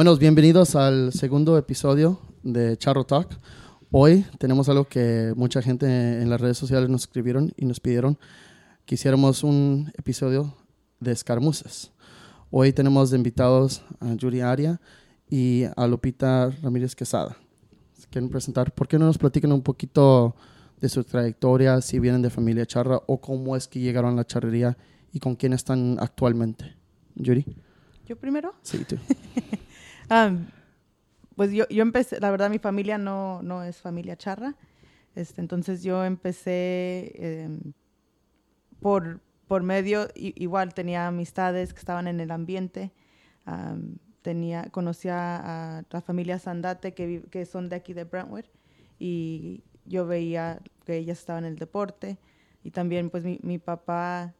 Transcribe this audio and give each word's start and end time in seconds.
Bueno, 0.00 0.16
bienvenidos 0.16 0.76
al 0.76 1.12
segundo 1.12 1.58
episodio 1.58 2.18
de 2.42 2.74
Charro 2.78 3.04
Talk. 3.04 3.38
Hoy 3.90 4.24
tenemos 4.38 4.66
algo 4.70 4.86
que 4.86 5.34
mucha 5.36 5.60
gente 5.60 5.84
en 6.22 6.30
las 6.30 6.40
redes 6.40 6.56
sociales 6.56 6.88
nos 6.88 7.02
escribieron 7.02 7.52
y 7.54 7.66
nos 7.66 7.80
pidieron 7.80 8.18
que 8.86 8.94
hiciéramos 8.94 9.44
un 9.44 9.92
episodio 9.98 10.56
de 11.00 11.12
escaramuzas. 11.12 11.92
Hoy 12.50 12.72
tenemos 12.72 13.10
de 13.10 13.18
invitados 13.18 13.82
a 14.00 14.14
Yuri 14.14 14.40
Aria 14.40 14.80
y 15.28 15.64
a 15.76 15.86
Lupita 15.86 16.48
Ramírez 16.62 16.94
Quesada. 16.96 17.36
¿Se 17.92 18.08
quieren 18.08 18.30
presentar? 18.30 18.72
¿Por 18.72 18.88
qué 18.88 18.98
no 18.98 19.04
nos 19.04 19.18
platican 19.18 19.52
un 19.52 19.60
poquito 19.60 20.34
de 20.80 20.88
su 20.88 21.04
trayectoria, 21.04 21.82
si 21.82 21.98
vienen 21.98 22.22
de 22.22 22.30
familia 22.30 22.64
charra 22.64 23.02
o 23.06 23.20
cómo 23.20 23.54
es 23.54 23.68
que 23.68 23.80
llegaron 23.80 24.14
a 24.14 24.16
la 24.16 24.26
charrería 24.26 24.78
y 25.12 25.20
con 25.20 25.36
quién 25.36 25.52
están 25.52 25.98
actualmente? 26.00 26.74
Yuri. 27.16 27.44
¿Yo 28.06 28.16
primero? 28.16 28.54
Sí, 28.62 28.82
tú. 28.88 28.96
Ah, 30.10 30.32
pues 31.36 31.52
yo, 31.52 31.66
yo 31.68 31.82
empecé, 31.82 32.20
la 32.20 32.30
verdad 32.30 32.50
mi 32.50 32.58
familia 32.58 32.98
no, 32.98 33.42
no 33.42 33.62
es 33.62 33.80
familia 33.80 34.16
charra, 34.16 34.56
este, 35.14 35.40
entonces 35.40 35.82
yo 35.82 36.04
empecé 36.04 37.12
em, 37.16 37.72
por, 38.80 39.20
por 39.46 39.62
medio, 39.62 40.08
igual 40.14 40.74
tenía 40.74 41.06
amistades 41.06 41.72
que 41.72 41.78
estaban 41.78 42.08
en 42.08 42.20
el 42.20 42.30
ambiente, 42.30 42.92
tenía, 44.22 44.64
conocía 44.70 45.78
a 45.78 45.82
la 45.90 46.00
familia 46.00 46.38
Sandate 46.38 46.94
que, 46.94 47.22
que 47.30 47.46
son 47.46 47.68
de 47.68 47.76
aquí 47.76 47.94
de 47.94 48.04
Brentwood 48.04 48.44
y 48.98 49.62
yo 49.86 50.06
veía 50.06 50.60
que 50.84 50.96
ellas 50.96 51.18
estaban 51.18 51.44
en 51.44 51.52
el 51.52 51.58
deporte. 51.58 52.18
Y 52.62 52.70
también 52.70 53.10
pues 53.10 53.24
mi, 53.24 53.38
mi 53.42 53.58
papá 53.58 54.34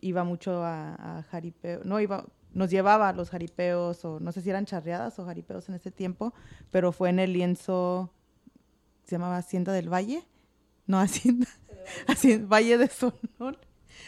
iba 0.00 0.24
mucho 0.24 0.64
a, 0.64 1.18
a 1.18 1.22
jaripeo, 1.22 1.82
no 1.84 2.00
iba, 2.00 2.26
nos 2.54 2.70
llevaba 2.70 3.08
a 3.08 3.12
los 3.12 3.30
jaripeos, 3.30 4.04
o 4.04 4.20
no 4.20 4.32
sé 4.32 4.40
si 4.42 4.50
eran 4.50 4.66
charreadas 4.66 5.18
o 5.18 5.24
jaripeos 5.24 5.68
en 5.68 5.74
ese 5.74 5.90
tiempo, 5.90 6.34
pero 6.70 6.92
fue 6.92 7.10
en 7.10 7.18
el 7.18 7.32
lienzo, 7.32 8.12
se 9.04 9.12
llamaba 9.16 9.36
Hacienda 9.38 9.72
del 9.72 9.92
Valle, 9.92 10.24
no 10.86 10.98
Hacienda, 10.98 11.48
Hacienda 12.06 12.46
Valle 12.48 12.78
de 12.78 12.88
Sonol, 12.88 13.58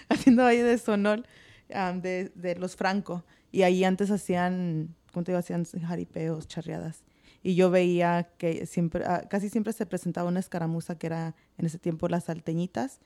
Hacienda 0.08 0.44
Valle 0.44 0.62
de 0.62 0.78
Sonol, 0.78 1.26
de, 1.68 2.32
de, 2.34 2.56
los 2.56 2.76
Franco, 2.76 3.24
y 3.50 3.62
ahí 3.62 3.84
antes 3.84 4.10
hacían, 4.10 4.94
¿cómo 5.12 5.24
te 5.24 5.32
digo? 5.32 5.38
Hacían 5.38 5.64
jaripeos, 5.64 6.46
charreadas. 6.48 7.04
Y 7.42 7.56
yo 7.56 7.70
veía 7.70 8.30
que 8.38 8.64
siempre, 8.64 9.04
ah, 9.04 9.26
casi 9.28 9.50
siempre 9.50 9.74
se 9.74 9.84
presentaba 9.84 10.28
una 10.28 10.40
escaramuza 10.40 10.96
que 10.96 11.08
era 11.08 11.34
en 11.58 11.66
ese 11.66 11.78
tiempo 11.78 12.08
las 12.08 12.24
salteñitas, 12.24 13.00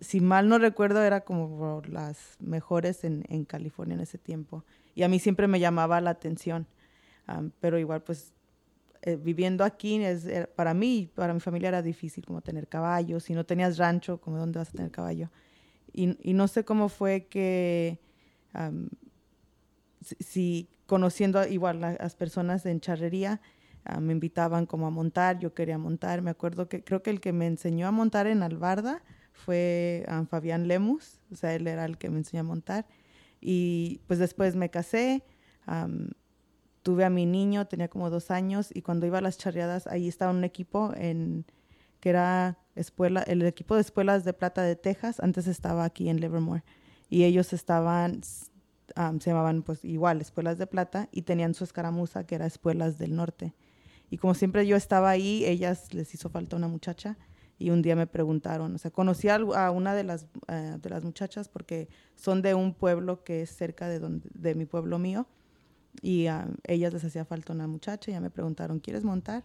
si 0.00 0.20
mal 0.20 0.48
no 0.48 0.58
recuerdo, 0.58 1.02
era 1.02 1.22
como 1.22 1.82
las 1.88 2.36
mejores 2.40 3.04
en, 3.04 3.44
California 3.44 3.94
en 3.94 4.00
ese 4.00 4.18
tiempo. 4.18 4.64
Y 4.94 5.02
a 5.02 5.08
mí 5.08 5.18
siempre 5.18 5.46
me 5.48 5.60
llamaba 5.60 6.00
la 6.00 6.10
atención. 6.10 6.66
pero 7.60 7.78
igual, 7.78 8.02
pues, 8.02 8.32
eh, 9.02 9.16
viviendo 9.16 9.64
aquí, 9.64 10.02
es, 10.02 10.26
para 10.56 10.74
mí, 10.74 11.10
para 11.14 11.34
mi 11.34 11.40
familia 11.40 11.68
era 11.68 11.82
difícil 11.82 12.24
como 12.24 12.40
tener 12.40 12.68
caballos. 12.68 13.24
Si 13.24 13.34
no 13.34 13.44
tenías 13.44 13.78
rancho, 13.78 14.20
como 14.20 14.38
dónde 14.38 14.58
vas 14.58 14.68
a 14.70 14.72
tener 14.72 14.90
caballo. 14.90 15.30
Y, 15.92 16.34
no 16.34 16.46
sé 16.46 16.64
cómo 16.64 16.90
fue 16.90 17.26
que, 17.26 17.98
si, 20.20 20.68
conociendo 20.86 21.46
igual 21.46 21.82
a 21.82 21.92
las 21.92 22.14
personas 22.16 22.66
en 22.66 22.80
charrería, 22.80 23.40
me 24.00 24.12
invitaban 24.12 24.66
como 24.66 24.86
a 24.86 24.90
montar, 24.90 25.38
yo 25.38 25.54
quería 25.54 25.78
montar. 25.78 26.20
Me 26.20 26.30
acuerdo 26.30 26.68
que 26.68 26.84
creo 26.84 27.02
que 27.02 27.10
el 27.10 27.20
que 27.20 27.32
me 27.32 27.46
enseñó 27.46 27.86
a 27.86 27.92
montar 27.92 28.26
en 28.26 28.42
Albarda 28.42 29.02
fue 29.36 30.04
um, 30.10 30.26
Fabián 30.26 30.66
Lemus, 30.66 31.20
o 31.30 31.36
sea, 31.36 31.54
él 31.54 31.66
era 31.66 31.84
el 31.84 31.98
que 31.98 32.10
me 32.10 32.18
enseñó 32.18 32.40
a 32.40 32.44
montar. 32.44 32.86
Y 33.40 34.00
pues 34.06 34.18
después 34.18 34.56
me 34.56 34.70
casé, 34.70 35.22
tuve 36.82 37.04
a 37.04 37.10
mi 37.10 37.26
niño, 37.26 37.66
tenía 37.66 37.88
como 37.88 38.10
dos 38.10 38.30
años, 38.30 38.70
y 38.74 38.82
cuando 38.82 39.06
iba 39.06 39.18
a 39.18 39.20
las 39.20 39.38
charreadas, 39.38 39.86
ahí 39.86 40.08
estaba 40.08 40.32
un 40.32 40.42
equipo 40.42 40.92
en, 40.96 41.44
que 42.00 42.08
era 42.08 42.58
escuela, 42.74 43.22
el 43.22 43.42
equipo 43.42 43.74
de 43.74 43.82
escuelas 43.82 44.24
de 44.24 44.32
plata 44.32 44.62
de 44.62 44.74
Texas, 44.76 45.20
antes 45.20 45.46
estaba 45.46 45.84
aquí 45.84 46.08
en 46.08 46.20
Livermore, 46.20 46.64
y 47.08 47.24
ellos 47.24 47.52
estaban, 47.52 48.22
se 48.22 49.30
llamaban 49.30 49.62
pues 49.62 49.84
igual, 49.84 50.20
escuelas 50.20 50.58
de 50.58 50.66
plata, 50.66 51.08
y 51.12 51.22
tenían 51.22 51.54
su 51.54 51.64
escaramuza, 51.64 52.24
que 52.24 52.36
era 52.36 52.46
escuelas 52.46 52.98
del 52.98 53.14
norte. 53.14 53.54
Y 54.08 54.18
como 54.18 54.34
siempre 54.34 54.66
yo 54.66 54.76
estaba 54.76 55.10
ahí, 55.10 55.44
ellas 55.44 55.92
les 55.92 56.14
hizo 56.14 56.30
falta 56.30 56.56
una 56.56 56.68
muchacha, 56.68 57.18
y 57.58 57.70
un 57.70 57.82
día 57.82 57.96
me 57.96 58.06
preguntaron, 58.06 58.74
o 58.74 58.78
sea, 58.78 58.90
conocí 58.90 59.28
a, 59.28 59.70
una 59.70 59.94
de 59.94 60.04
las, 60.04 60.26
eh, 60.48 60.76
de 60.80 60.90
las 60.90 61.04
muchachas 61.04 61.48
porque 61.48 61.88
son 62.14 62.42
de 62.42 62.54
un 62.54 62.74
pueblo 62.74 63.24
que 63.24 63.42
es 63.42 63.50
cerca 63.50 63.88
de, 63.88 63.98
donde, 63.98 64.28
de 64.34 64.54
mi 64.54 64.66
pueblo 64.66 64.98
mío 64.98 65.26
y 66.02 66.26
a 66.26 66.48
ellas 66.64 66.92
les 66.92 67.04
hacía 67.04 67.24
falta 67.24 67.52
una 67.52 67.66
muchacha 67.66 68.10
y 68.10 68.14
ya 68.14 68.20
me 68.20 68.30
preguntaron, 68.30 68.80
¿quieres 68.80 69.04
montar? 69.04 69.44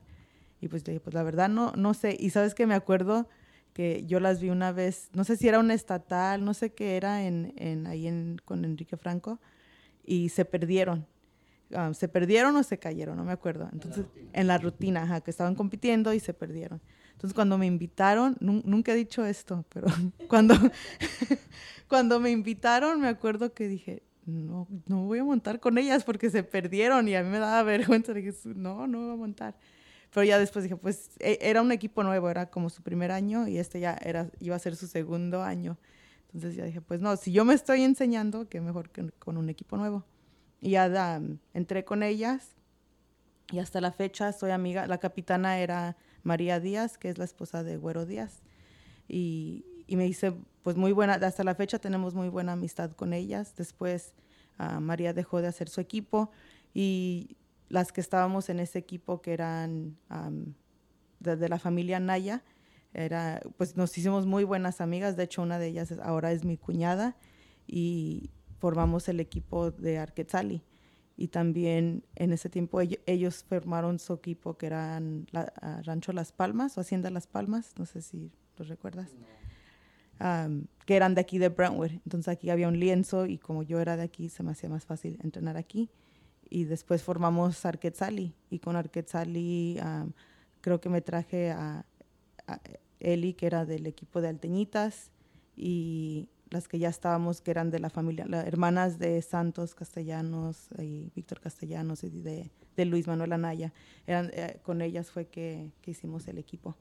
Y 0.59 0.67
pues 0.67 0.83
dije, 0.83 0.99
pues 0.99 1.13
la 1.13 1.23
verdad 1.23 1.49
no, 1.49 1.71
no 1.75 1.93
sé. 1.93 2.15
Y 2.19 2.29
sabes 2.29 2.53
que 2.53 2.67
me 2.67 2.75
acuerdo 2.75 3.27
que 3.73 4.03
yo 4.05 4.19
las 4.19 4.41
vi 4.41 4.49
una 4.49 4.71
vez, 4.71 5.09
no 5.13 5.23
sé 5.23 5.37
si 5.37 5.47
era 5.47 5.59
una 5.59 5.73
estatal, 5.73 6.43
no 6.43 6.53
sé 6.53 6.73
qué 6.73 6.97
era 6.97 7.23
en, 7.23 7.53
en 7.57 7.87
ahí 7.87 8.07
en, 8.07 8.37
con 8.43 8.65
Enrique 8.65 8.97
Franco 8.97 9.39
y 10.05 10.29
se 10.29 10.45
perdieron. 10.45 11.07
Ah, 11.73 11.93
se 11.93 12.09
perdieron 12.09 12.55
o 12.57 12.63
se 12.63 12.77
cayeron, 12.77 13.15
no 13.15 13.23
me 13.23 13.31
acuerdo. 13.31 13.69
Entonces, 13.71 14.05
en 14.33 14.47
la 14.47 14.57
rutina, 14.57 15.03
ajá, 15.03 15.21
que 15.21 15.31
estaban 15.31 15.55
compitiendo 15.55 16.13
y 16.13 16.19
se 16.19 16.33
perdieron. 16.33 16.81
Entonces, 17.21 17.35
cuando 17.35 17.59
me 17.59 17.67
invitaron, 17.67 18.35
nunca 18.39 18.93
he 18.93 18.95
dicho 18.95 19.23
esto, 19.23 19.63
pero 19.69 19.85
cuando, 20.27 20.55
cuando 21.87 22.19
me 22.19 22.31
invitaron, 22.31 22.99
me 22.99 23.09
acuerdo 23.09 23.53
que 23.53 23.67
dije, 23.67 24.01
no, 24.25 24.67
no 24.87 25.03
voy 25.03 25.19
a 25.19 25.23
montar 25.23 25.59
con 25.59 25.77
ellas 25.77 26.03
porque 26.03 26.31
se 26.31 26.41
perdieron 26.41 27.07
y 27.07 27.13
a 27.15 27.21
mí 27.21 27.29
me 27.29 27.37
daba 27.37 27.61
vergüenza. 27.77 28.15
Dije, 28.15 28.33
no, 28.45 28.87
no 28.87 29.01
voy 29.01 29.13
a 29.13 29.15
montar. 29.17 29.55
Pero 30.11 30.23
ya 30.23 30.39
después 30.39 30.63
dije, 30.63 30.77
pues 30.77 31.11
e, 31.19 31.37
era 31.41 31.61
un 31.61 31.71
equipo 31.71 32.01
nuevo, 32.01 32.27
era 32.27 32.47
como 32.47 32.71
su 32.71 32.81
primer 32.81 33.11
año 33.11 33.47
y 33.47 33.59
este 33.59 33.79
ya 33.79 33.93
era, 34.03 34.31
iba 34.39 34.55
a 34.55 34.59
ser 34.59 34.75
su 34.75 34.87
segundo 34.87 35.43
año. 35.43 35.77
Entonces 36.33 36.55
ya 36.55 36.65
dije, 36.65 36.81
pues 36.81 37.01
no, 37.01 37.15
si 37.17 37.31
yo 37.31 37.45
me 37.45 37.53
estoy 37.53 37.83
enseñando, 37.83 38.49
qué 38.49 38.61
mejor 38.61 38.89
que 38.89 39.11
con 39.19 39.37
un 39.37 39.47
equipo 39.47 39.77
nuevo. 39.77 40.05
Y 40.59 40.71
ya 40.71 41.21
entré 41.53 41.85
con 41.85 42.01
ellas 42.01 42.55
y 43.51 43.59
hasta 43.59 43.79
la 43.79 43.91
fecha 43.91 44.31
soy 44.31 44.49
amiga, 44.49 44.87
la 44.87 44.97
capitana 44.97 45.59
era 45.59 45.95
María 46.23 46.59
Díaz, 46.59 46.97
que 46.97 47.09
es 47.09 47.17
la 47.17 47.25
esposa 47.25 47.63
de 47.63 47.77
Güero 47.77 48.05
Díaz. 48.05 48.41
Y, 49.07 49.65
me 49.89 50.05
dice, 50.05 50.33
pues 50.63 50.77
muy 50.77 50.93
buena, 50.93 51.15
hasta 51.15 51.43
la 51.43 51.53
fecha 51.53 51.77
tenemos 51.77 52.15
muy 52.15 52.29
buena 52.29 52.53
amistad 52.53 52.91
con 52.91 53.11
ellas. 53.11 53.55
Después 53.57 54.13
ah, 54.57 54.79
María 54.79 55.13
dejó 55.13 55.41
de 55.41 55.47
hacer 55.47 55.67
su 55.67 55.81
equipo 55.81 56.31
y 56.73 57.35
las 57.67 57.91
que 57.91 57.99
estábamos 57.99 58.49
en 58.49 58.61
ese 58.61 58.79
equipo, 58.79 59.21
que 59.21 59.33
eran 59.33 59.97
de, 61.19 61.49
la 61.49 61.59
familia 61.59 61.99
Naya, 61.99 62.43
era, 62.93 63.41
pues 63.57 63.75
nos 63.75 63.97
hicimos 63.97 64.25
muy 64.25 64.45
buenas 64.45 64.79
amigas. 64.79 65.17
De 65.17 65.23
hecho, 65.23 65.41
una 65.41 65.59
de 65.59 65.67
ellas 65.67 65.93
ahora 66.01 66.31
es 66.31 66.45
mi 66.45 66.55
cuñada 66.55 67.17
y 67.67 68.29
formamos 68.59 69.09
el 69.09 69.19
equipo 69.19 69.71
de 69.71 69.97
Arquetzali 69.97 70.63
y 71.17 71.27
también 71.27 72.03
en 72.15 72.33
ese 72.33 72.49
tiempo 72.49 72.79
ellos, 72.81 73.45
formaron 73.47 73.99
su 73.99 74.13
equipo 74.13 74.57
que 74.57 74.67
eran 74.67 75.27
la, 75.31 75.53
ah, 75.61 75.81
Rancho 75.83 76.13
Las 76.13 76.31
Palmas 76.31 76.77
o 76.77 76.81
Hacienda 76.81 77.09
Las 77.09 77.27
Palmas, 77.27 77.73
no 77.77 77.85
sé 77.85 78.01
si 78.01 78.31
los 78.57 78.67
recuerdas, 78.67 79.09
que 80.85 80.95
eran 80.95 81.15
de 81.15 81.21
aquí 81.21 81.39
de 81.39 81.49
Brentwood. 81.49 81.91
Entonces 81.91 82.27
aquí 82.27 82.49
había 82.49 82.67
un 82.67 82.79
lienzo 82.79 83.25
y 83.25 83.37
como 83.37 83.63
yo 83.63 83.79
era 83.79 83.97
de 83.97 84.03
aquí 84.03 84.29
se 84.29 84.43
me 84.43 84.51
hacía 84.51 84.69
más 84.69 84.85
fácil 84.85 85.19
entrenar 85.23 85.57
aquí. 85.57 85.89
Y 86.49 86.65
después 86.65 87.01
formamos 87.01 87.65
Arquetzali 87.65 88.35
y 88.49 88.59
con 88.59 88.75
Arquetzali 88.75 89.79
creo 90.59 90.81
que 90.81 90.89
me 90.89 91.01
traje 91.01 91.51
a, 91.51 91.85
a 92.45 92.59
Eli 92.99 93.33
que 93.33 93.47
era 93.47 93.65
del 93.65 93.87
equipo 93.87 94.21
de 94.21 94.27
Alteñitas 94.27 95.11
y 95.55 96.29
las 96.51 96.67
que 96.67 96.77
ya 96.79 96.89
estábamos, 96.89 97.41
que 97.41 97.49
eran 97.49 97.71
de 97.71 97.79
la 97.79 97.89
familia, 97.89 98.25
las 98.27 98.45
hermanas 98.45 98.99
de 98.99 99.21
Santos 99.21 99.73
Castellanos 99.73 100.67
y 100.77 101.09
Víctor 101.15 101.39
Castellanos 101.39 102.03
y 102.03 102.09
de, 102.09 102.51
de 102.75 102.85
Luis 102.85 103.07
Manuel 103.07 103.31
Anaya. 103.31 103.73
Eran, 104.05 104.29
eh, 104.33 104.59
con 104.61 104.81
ellas 104.81 105.09
fue 105.09 105.25
que, 105.27 105.71
que, 105.81 105.91
hicimos 105.91 106.27
el 106.27 106.37
equipo. 106.37 106.75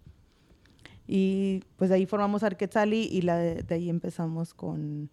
Y 1.07 1.63
pues 1.77 1.89
de 1.89 1.97
ahí 1.97 2.07
formamos 2.07 2.43
Arquetzali 2.43 3.09
y 3.11 3.23
la 3.23 3.37
de, 3.39 3.75
ahí 3.75 3.89
empezamos 3.89 4.55
con, 4.55 5.09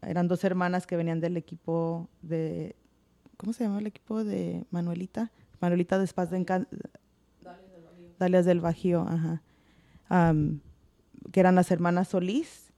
eran 0.00 0.26
dos 0.26 0.42
hermanas 0.44 0.86
que 0.86 0.96
venían 0.96 1.20
del 1.20 1.36
equipo 1.36 2.08
de, 2.22 2.74
¿cómo 3.36 3.52
se 3.52 3.64
llama 3.64 3.78
el 3.78 3.86
equipo 3.86 4.24
de 4.24 4.64
Manuelita? 4.70 5.30
Manuelita 5.60 5.98
de 5.98 6.06
Spaz 6.06 6.30
de 6.30 6.66
Dalias 8.18 8.46
del 8.46 8.60
Bajío. 8.60 9.02
ajá. 9.02 9.42
que 11.30 11.40
eran 11.40 11.54
las 11.54 11.70
hermanas 11.70 12.08
Solís 12.08 12.71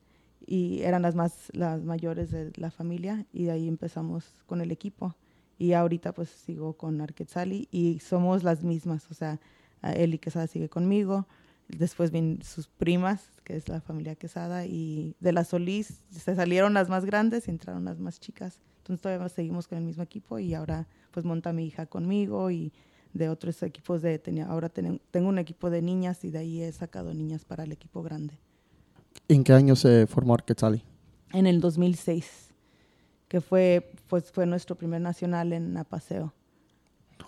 y 0.46 0.82
eran 0.82 1.02
las 1.02 1.14
más 1.14 1.50
las 1.52 1.82
mayores 1.82 2.30
de 2.30 2.52
la 2.56 2.70
familia 2.70 3.26
y 3.32 3.44
de 3.44 3.52
ahí 3.52 3.68
empezamos 3.68 4.24
con 4.46 4.60
el 4.60 4.70
equipo 4.70 5.14
y 5.58 5.72
ahorita 5.72 6.12
pues 6.12 6.28
sigo 6.28 6.74
con 6.74 7.00
Arquetzali 7.00 7.68
y 7.70 8.00
somos 8.00 8.42
las 8.42 8.64
mismas, 8.64 9.10
o 9.10 9.14
sea, 9.14 9.40
Eli 9.82 10.18
Quesada 10.18 10.46
sigue 10.46 10.68
conmigo, 10.68 11.26
Después 11.68 12.10
vienen 12.10 12.42
sus 12.42 12.68
primas, 12.68 13.40
que 13.42 13.56
es 13.56 13.68
la 13.68 13.80
familia 13.80 14.14
Quesada, 14.16 14.66
y 14.66 15.16
de 15.20 15.32
la 15.32 15.44
Solís 15.44 16.02
se 16.10 16.34
salieron 16.34 16.74
las 16.74 16.88
más 16.88 17.04
grandes 17.04 17.48
y 17.48 17.50
entraron 17.50 17.84
las 17.84 17.98
más 17.98 18.20
chicas. 18.20 18.60
Entonces 18.78 19.02
todavía 19.02 19.28
seguimos 19.30 19.66
con 19.66 19.78
el 19.78 19.84
mismo 19.84 20.02
equipo 20.02 20.38
y 20.38 20.52
ahora 20.52 20.86
pues 21.10 21.24
monta 21.24 21.52
mi 21.52 21.66
hija 21.66 21.86
conmigo 21.86 22.50
y 22.50 22.72
de 23.14 23.28
otros 23.30 23.62
equipos 23.62 24.02
de 24.02 24.18
tenía 24.18 24.46
ahora 24.46 24.68
tengo 24.68 25.28
un 25.28 25.38
equipo 25.38 25.70
de 25.70 25.80
niñas 25.80 26.24
y 26.24 26.30
de 26.30 26.38
ahí 26.38 26.62
he 26.62 26.72
sacado 26.72 27.14
niñas 27.14 27.44
para 27.44 27.64
el 27.64 27.72
equipo 27.72 28.02
grande. 28.02 28.38
¿En 29.28 29.44
qué 29.44 29.52
año 29.52 29.76
se 29.76 30.06
formó 30.06 30.34
Arquetzali? 30.34 30.82
En 31.32 31.46
el 31.46 31.60
2006, 31.60 32.50
que 33.28 33.40
fue 33.40 33.90
pues 34.08 34.30
fue 34.30 34.46
nuestro 34.46 34.76
primer 34.76 35.00
nacional 35.00 35.52
en 35.52 35.76
Apaseo. 35.76 36.32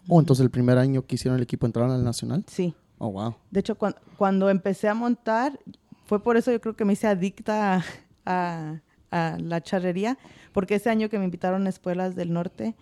Oh, 0.09 0.21
entonces 0.21 0.45
el 0.45 0.51
primer 0.51 0.79
año 0.79 1.05
que 1.07 1.17
hicieron 1.17 1.37
el 1.37 1.43
equipo 1.43 1.67
entraron 1.67 1.91
al 1.91 2.05
nacional? 2.05 2.45
Sí. 2.47 2.75
Oh, 2.99 3.11
wow. 3.11 3.35
De 3.51 3.61
hecho, 3.61 3.77
cuando, 4.17 4.49
empecé 4.49 4.89
a 4.89 4.95
montar, 4.95 5.59
fue 6.05 6.23
por 6.23 6.37
eso 6.37 6.53
yo 6.53 6.61
creo 6.61 6.77
que 6.77 6.85
me 6.85 6.93
hice 6.93 7.07
adicta 7.07 7.85
a, 8.25 8.81
la 9.11 9.63
charrería, 9.63 10.19
porque 10.53 10.75
ese 10.75 10.91
año 10.91 11.09
que 11.09 11.19
me 11.19 11.25
invitaron 11.25 11.67
a 11.67 11.71
escuelas 11.71 12.15
del 12.15 12.33
norte, 12.33 12.75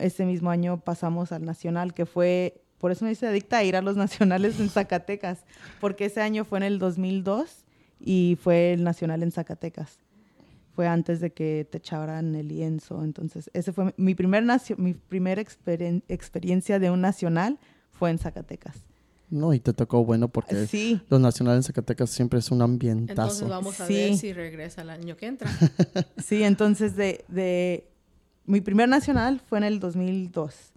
ese 0.00 0.26
mismo 0.26 0.50
año 0.50 0.78
pasamos 0.80 1.32
al 1.32 1.44
nacional, 1.44 1.94
que 1.94 2.04
fue, 2.04 2.62
por 2.78 2.92
eso 2.92 3.06
me 3.06 3.12
hice 3.12 3.26
adicta 3.26 3.58
a 3.58 3.64
ir 3.64 3.74
a 3.74 3.82
los 3.82 3.96
nacionales 4.04 4.60
en 4.60 4.68
Zacatecas, 4.68 5.44
porque 5.80 6.04
ese 6.04 6.20
año 6.20 6.44
fue 6.44 6.58
en 6.58 6.64
el 6.64 6.78
2002 6.78 7.64
y 8.00 8.38
fue 8.40 8.72
el 8.72 8.84
nacional 8.84 9.22
en 9.22 9.32
Zacatecas. 9.32 9.98
Fue 10.74 10.86
antes 10.86 11.20
de 11.20 11.32
que 11.32 11.66
te 11.68 11.78
echaran 11.78 12.34
el 12.36 12.48
lienzo. 12.48 13.02
Entonces, 13.02 13.50
ese 13.52 13.72
fue 13.72 13.92
mi 13.96 14.14
primer 14.14 14.44
mi 14.76 14.94
primera 14.94 15.40
experiencia 15.40 16.78
de 16.78 16.90
un 16.90 17.00
nacional 17.00 17.58
fue 17.90 18.10
en 18.10 18.18
Zacatecas. 18.18 18.84
No, 19.30 19.52
y 19.52 19.60
te 19.60 19.74
tocó 19.74 20.04
bueno 20.04 20.28
porque 20.28 21.00
los 21.08 21.20
nacionales 21.20 21.58
en 21.58 21.62
Zacatecas 21.64 22.10
siempre 22.10 22.38
es 22.38 22.50
un 22.50 22.62
ambientazo. 22.62 23.22
Entonces 23.22 23.48
vamos 23.48 23.80
a 23.80 23.86
ver 23.86 24.16
si 24.16 24.32
regresa 24.32 24.82
el 24.82 24.90
año 24.90 25.16
que 25.16 25.26
entra. 25.26 25.50
sí, 26.16 26.42
entonces 26.44 26.96
de, 26.96 27.24
de, 27.28 27.88
mi 28.46 28.62
primer 28.62 28.88
nacional 28.88 29.42
fue 29.46 29.58
en 29.58 29.64
el 29.64 29.80
2002. 29.80 30.72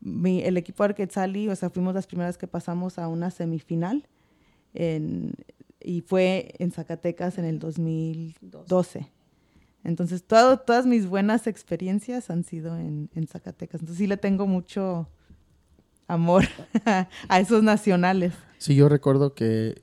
Mi, 0.00 0.42
el 0.42 0.56
equipo 0.56 0.82
Arquetzali, 0.82 1.48
o 1.48 1.54
sea, 1.54 1.70
fuimos 1.70 1.94
las 1.94 2.06
primeras 2.06 2.36
que 2.36 2.48
pasamos 2.48 2.98
a 2.98 3.06
una 3.06 3.30
semifinal 3.30 4.08
y 5.84 6.00
fue 6.00 6.54
en 6.58 6.72
Zacatecas 6.72 7.38
en 7.38 7.44
el 7.44 7.58
2012. 7.58 9.10
Entonces, 9.84 10.24
todo, 10.24 10.58
todas 10.58 10.86
mis 10.86 11.06
buenas 11.06 11.46
experiencias 11.46 12.30
han 12.30 12.42
sido 12.42 12.76
en, 12.78 13.10
en 13.14 13.26
Zacatecas. 13.26 13.82
Entonces, 13.82 13.98
sí 13.98 14.06
le 14.06 14.16
tengo 14.16 14.46
mucho, 14.46 15.08
amor 16.06 16.44
a 17.28 17.40
esos 17.40 17.62
nacionales. 17.62 18.32
Sí, 18.58 18.74
yo 18.74 18.88
recuerdo 18.88 19.34
que 19.34 19.82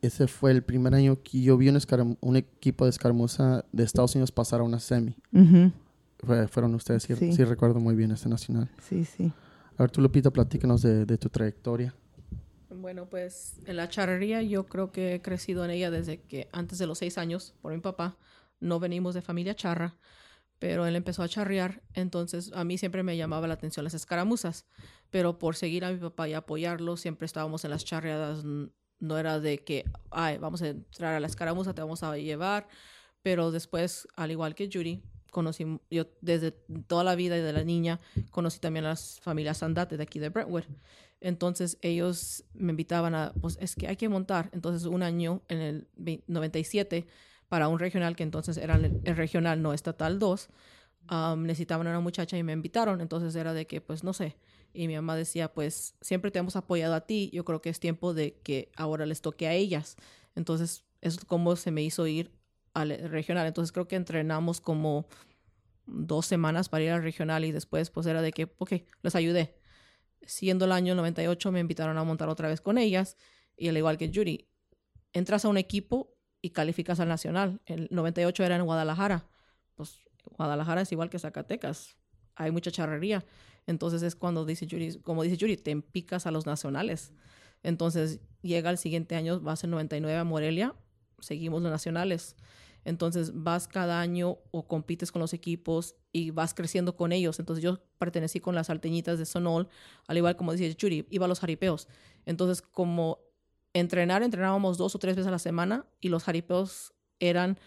ese 0.00 0.26
fue 0.26 0.50
el 0.50 0.62
primer 0.62 0.94
año 0.94 1.22
que 1.22 1.40
yo 1.42 1.56
vi 1.56 1.68
un, 1.68 2.18
un 2.20 2.36
equipo 2.36 2.84
de 2.84 2.90
escaramuza 2.90 3.64
de 3.72 3.84
Estados 3.84 4.14
Unidos 4.14 4.32
pasar 4.32 4.60
a 4.60 4.64
una 4.64 4.80
semi. 4.80 5.16
fueron 6.50 6.74
ustedes, 6.74 7.04
sí, 7.04 7.32
sí. 7.32 7.44
recuerdo 7.44 7.80
muy 7.80 7.94
bien 7.94 8.10
ese 8.10 8.28
nacional. 8.28 8.70
Sí, 8.88 9.04
sí. 9.04 9.32
A 9.76 9.82
ver, 9.84 9.90
tú, 9.90 10.00
Lupita, 10.00 10.30
platícanos 10.30 10.82
de, 10.82 11.06
de 11.06 11.18
tu 11.18 11.28
trayectoria. 11.28 11.94
Bueno, 12.82 13.08
pues 13.08 13.56
en 13.64 13.76
la 13.76 13.88
charrería 13.88 14.42
yo 14.42 14.66
creo 14.66 14.92
que 14.92 15.14
he 15.14 15.22
crecido 15.22 15.64
en 15.64 15.70
ella 15.70 15.90
desde 15.90 16.20
que 16.20 16.48
antes 16.52 16.78
de 16.78 16.86
los 16.86 16.98
seis 16.98 17.16
años 17.16 17.54
por 17.62 17.72
mi 17.72 17.80
papá. 17.80 18.18
No 18.60 18.78
venimos 18.78 19.14
de 19.14 19.22
familia 19.22 19.56
charra 19.56 19.96
pero 20.62 20.86
él 20.86 20.94
empezó 20.94 21.24
a 21.24 21.28
charrear, 21.28 21.82
entonces 21.92 22.52
a 22.54 22.62
mí 22.62 22.78
siempre 22.78 23.02
me 23.02 23.16
llamaba 23.16 23.48
la 23.48 23.54
atención 23.54 23.82
las 23.82 23.94
escaramuzas, 23.94 24.64
pero 25.10 25.36
por 25.36 25.56
seguir 25.56 25.84
a 25.84 25.90
mi 25.90 25.98
papá 25.98 26.28
y 26.28 26.34
apoyarlo, 26.34 26.96
siempre 26.96 27.26
estábamos 27.26 27.64
en 27.64 27.70
las 27.70 27.84
charreadas, 27.84 28.44
no 28.44 29.18
era 29.18 29.40
de 29.40 29.64
que, 29.64 29.84
ay, 30.12 30.38
vamos 30.38 30.62
a 30.62 30.68
entrar 30.68 31.14
a 31.14 31.18
la 31.18 31.26
escaramuza, 31.26 31.74
te 31.74 31.80
vamos 31.80 32.04
a 32.04 32.16
llevar, 32.16 32.68
pero 33.22 33.50
después, 33.50 34.06
al 34.14 34.30
igual 34.30 34.54
que 34.54 34.70
Judy, 34.72 35.02
conocí, 35.32 35.66
yo 35.90 36.06
desde 36.20 36.52
toda 36.86 37.02
la 37.02 37.16
vida 37.16 37.36
y 37.36 37.40
de 37.40 37.52
la 37.52 37.64
niña, 37.64 37.98
conocí 38.30 38.60
también 38.60 38.84
a 38.84 38.90
las 38.90 39.18
familias 39.18 39.64
Andate 39.64 39.96
de 39.96 40.04
aquí 40.04 40.20
de 40.20 40.28
Brentwood. 40.28 40.66
Entonces 41.22 41.78
ellos 41.82 42.44
me 42.52 42.72
invitaban 42.72 43.14
a, 43.14 43.32
pues 43.40 43.56
es 43.60 43.76
que 43.76 43.86
hay 43.86 43.96
que 43.96 44.08
montar. 44.08 44.50
Entonces 44.52 44.86
un 44.86 45.02
año, 45.02 45.42
en 45.48 45.60
el 45.60 45.88
97, 46.26 47.06
para 47.48 47.68
un 47.68 47.78
regional 47.78 48.16
que 48.16 48.24
entonces 48.24 48.56
era 48.56 48.74
el, 48.76 49.00
regional 49.16 49.62
no 49.62 49.72
estatal 49.72 50.18
2, 50.18 50.48
necesitaban 51.36 51.86
a 51.86 51.90
una 51.90 52.00
muchacha 52.00 52.36
y 52.36 52.42
me 52.42 52.52
invitaron. 52.52 53.00
Entonces 53.00 53.34
era 53.36 53.54
de 53.54 53.66
que, 53.66 53.80
pues 53.80 54.02
no 54.02 54.12
sé. 54.12 54.36
Y 54.74 54.88
mi 54.88 54.96
mamá 54.96 55.14
decía, 55.16 55.52
pues 55.52 55.94
siempre 56.00 56.30
te 56.30 56.38
hemos 56.40 56.56
apoyado 56.56 56.94
a 56.94 57.02
ti, 57.02 57.30
yo 57.32 57.44
creo 57.44 57.60
que 57.60 57.70
es 57.70 57.78
tiempo 57.78 58.14
de 58.14 58.34
que 58.42 58.72
ahora 58.76 59.06
les 59.06 59.20
toque 59.20 59.46
a 59.46 59.52
ellas. 59.52 59.96
Entonces 60.34 60.84
es 61.00 61.18
como 61.24 61.54
se 61.56 61.70
me 61.70 61.82
hizo 61.82 62.06
ir 62.06 62.32
al 62.74 62.98
regional. 63.10 63.46
Entonces 63.46 63.70
creo 63.70 63.86
que 63.86 63.96
entrenamos 63.96 64.60
como 64.60 65.06
dos 65.86 66.26
semanas 66.26 66.68
para 66.68 66.84
ir 66.84 66.90
al 66.90 67.02
regional 67.02 67.44
y 67.44 67.52
después 67.52 67.90
pues 67.90 68.06
era 68.06 68.22
de 68.22 68.32
que, 68.32 68.52
ok, 68.58 68.72
les 69.02 69.14
ayudé. 69.14 69.61
Siendo 70.26 70.64
el 70.64 70.72
año 70.72 70.94
98 70.94 71.52
me 71.52 71.60
invitaron 71.60 71.98
a 71.98 72.04
montar 72.04 72.28
otra 72.28 72.48
vez 72.48 72.60
con 72.60 72.78
ellas 72.78 73.16
y 73.56 73.68
al 73.68 73.76
igual 73.76 73.98
que 73.98 74.10
Judy, 74.12 74.48
entras 75.12 75.44
a 75.44 75.48
un 75.48 75.58
equipo 75.58 76.16
y 76.40 76.50
calificas 76.50 77.00
al 77.00 77.08
nacional. 77.08 77.60
El 77.66 77.88
98 77.90 78.44
era 78.44 78.56
en 78.56 78.64
Guadalajara. 78.64 79.28
Pues 79.74 80.00
Guadalajara 80.36 80.82
es 80.82 80.92
igual 80.92 81.10
que 81.10 81.18
Zacatecas. 81.18 81.96
Hay 82.34 82.50
mucha 82.50 82.70
charrería. 82.70 83.24
Entonces 83.66 84.02
es 84.02 84.16
cuando 84.16 84.44
dice 84.44 84.66
Yuri, 84.66 84.98
como 85.00 85.22
dice 85.22 85.36
Yuri, 85.36 85.56
te 85.56 85.70
empicas 85.70 86.26
a 86.26 86.30
los 86.30 86.46
nacionales. 86.46 87.12
Entonces 87.62 88.20
llega 88.42 88.70
el 88.70 88.78
siguiente 88.78 89.14
año, 89.14 89.40
vas 89.40 89.62
en 89.64 89.70
99 89.70 90.18
a 90.18 90.24
Morelia, 90.24 90.74
seguimos 91.20 91.62
los 91.62 91.70
nacionales. 91.70 92.36
Entonces 92.84 93.32
vas 93.34 93.68
cada 93.68 94.00
año 94.00 94.38
o 94.50 94.66
compites 94.66 95.12
con 95.12 95.20
los 95.20 95.32
equipos 95.32 95.94
y 96.12 96.30
vas 96.30 96.54
creciendo 96.54 96.96
con 96.96 97.12
ellos. 97.12 97.38
Entonces 97.38 97.62
yo 97.62 97.78
pertenecí 97.98 98.40
con 98.40 98.54
las 98.54 98.70
alteñitas 98.70 99.18
de 99.18 99.26
Sonol, 99.26 99.68
al 100.06 100.16
igual 100.16 100.36
como 100.36 100.52
dice 100.52 100.74
Yuri, 100.74 101.06
iba 101.10 101.26
a 101.26 101.28
los 101.28 101.40
jaripeos. 101.40 101.88
Entonces 102.26 102.62
como 102.62 103.20
entrenar, 103.72 104.22
entrenábamos 104.22 104.78
dos 104.78 104.94
o 104.94 104.98
tres 104.98 105.16
veces 105.16 105.28
a 105.28 105.32
la 105.32 105.38
semana 105.38 105.86
y 106.00 106.08
los 106.08 106.24
jaripeos 106.24 106.92
eran 107.20 107.58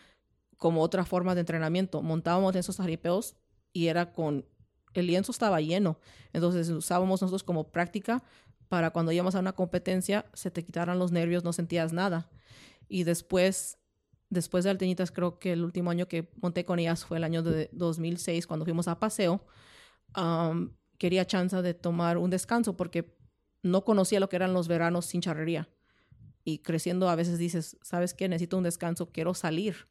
como 0.58 0.82
otra 0.82 1.06
forma 1.06 1.36
de 1.36 1.42
entrenamiento. 1.42 2.02
Montábamos 2.02 2.54
en 2.56 2.60
esos 2.60 2.78
jaripeos 2.78 3.36
y 3.74 3.88
era 3.88 4.14
con, 4.14 4.46
el 4.94 5.08
lienzo 5.08 5.32
estaba 5.32 5.60
lleno, 5.60 6.00
entonces 6.32 6.70
usábamos 6.70 7.22
nosotros 7.22 7.44
como 7.44 7.72
práctica 7.72 8.24
para 8.70 8.92
cuando 8.92 9.12
íbamos 9.12 9.36
a 9.36 9.40
una 9.40 9.54
competencia 9.54 10.26
se 10.34 10.52
te 10.52 10.64
quitaran 10.64 11.00
los 11.00 11.12
nervios, 11.12 11.44
no 11.44 11.54
sentías 11.54 11.94
nada. 11.94 12.30
Y 12.88 13.04
después, 13.04 13.78
después 14.30 14.64
de 14.64 14.72
Alteñitas, 14.72 15.12
creo 15.12 15.40
que 15.40 15.54
el 15.54 15.64
último 15.64 15.92
año 15.92 16.08
que 16.08 16.32
monté 16.42 16.66
con 16.66 16.80
ellas 16.80 17.06
fue 17.06 17.18
el 17.18 17.24
año 17.24 17.44
de 17.44 17.70
2006, 17.74 18.48
cuando 18.48 18.66
fuimos 18.66 18.88
a 18.88 19.00
paseo. 19.00 19.46
quería 20.98 21.28
chance 21.28 21.62
de 21.62 21.74
tomar 21.74 22.18
un 22.18 22.30
descanso 22.30 22.78
porque 22.78 23.18
no 23.64 23.84
conocía 23.84 24.20
lo 24.20 24.30
que 24.30 24.38
eran 24.38 24.54
los 24.54 24.68
veranos 24.68 25.06
sin 25.06 25.22
charrería 25.22 25.68
y 26.46 26.60
creciendo 26.60 27.10
a 27.10 27.16
veces 27.16 27.40
dices, 27.40 27.78
¿sabes 27.82 28.14
qué? 28.14 28.30
Necesito 28.30 28.58
un 28.58 28.64
descanso, 28.64 29.12
quiero 29.12 29.34
salir. 29.34 29.88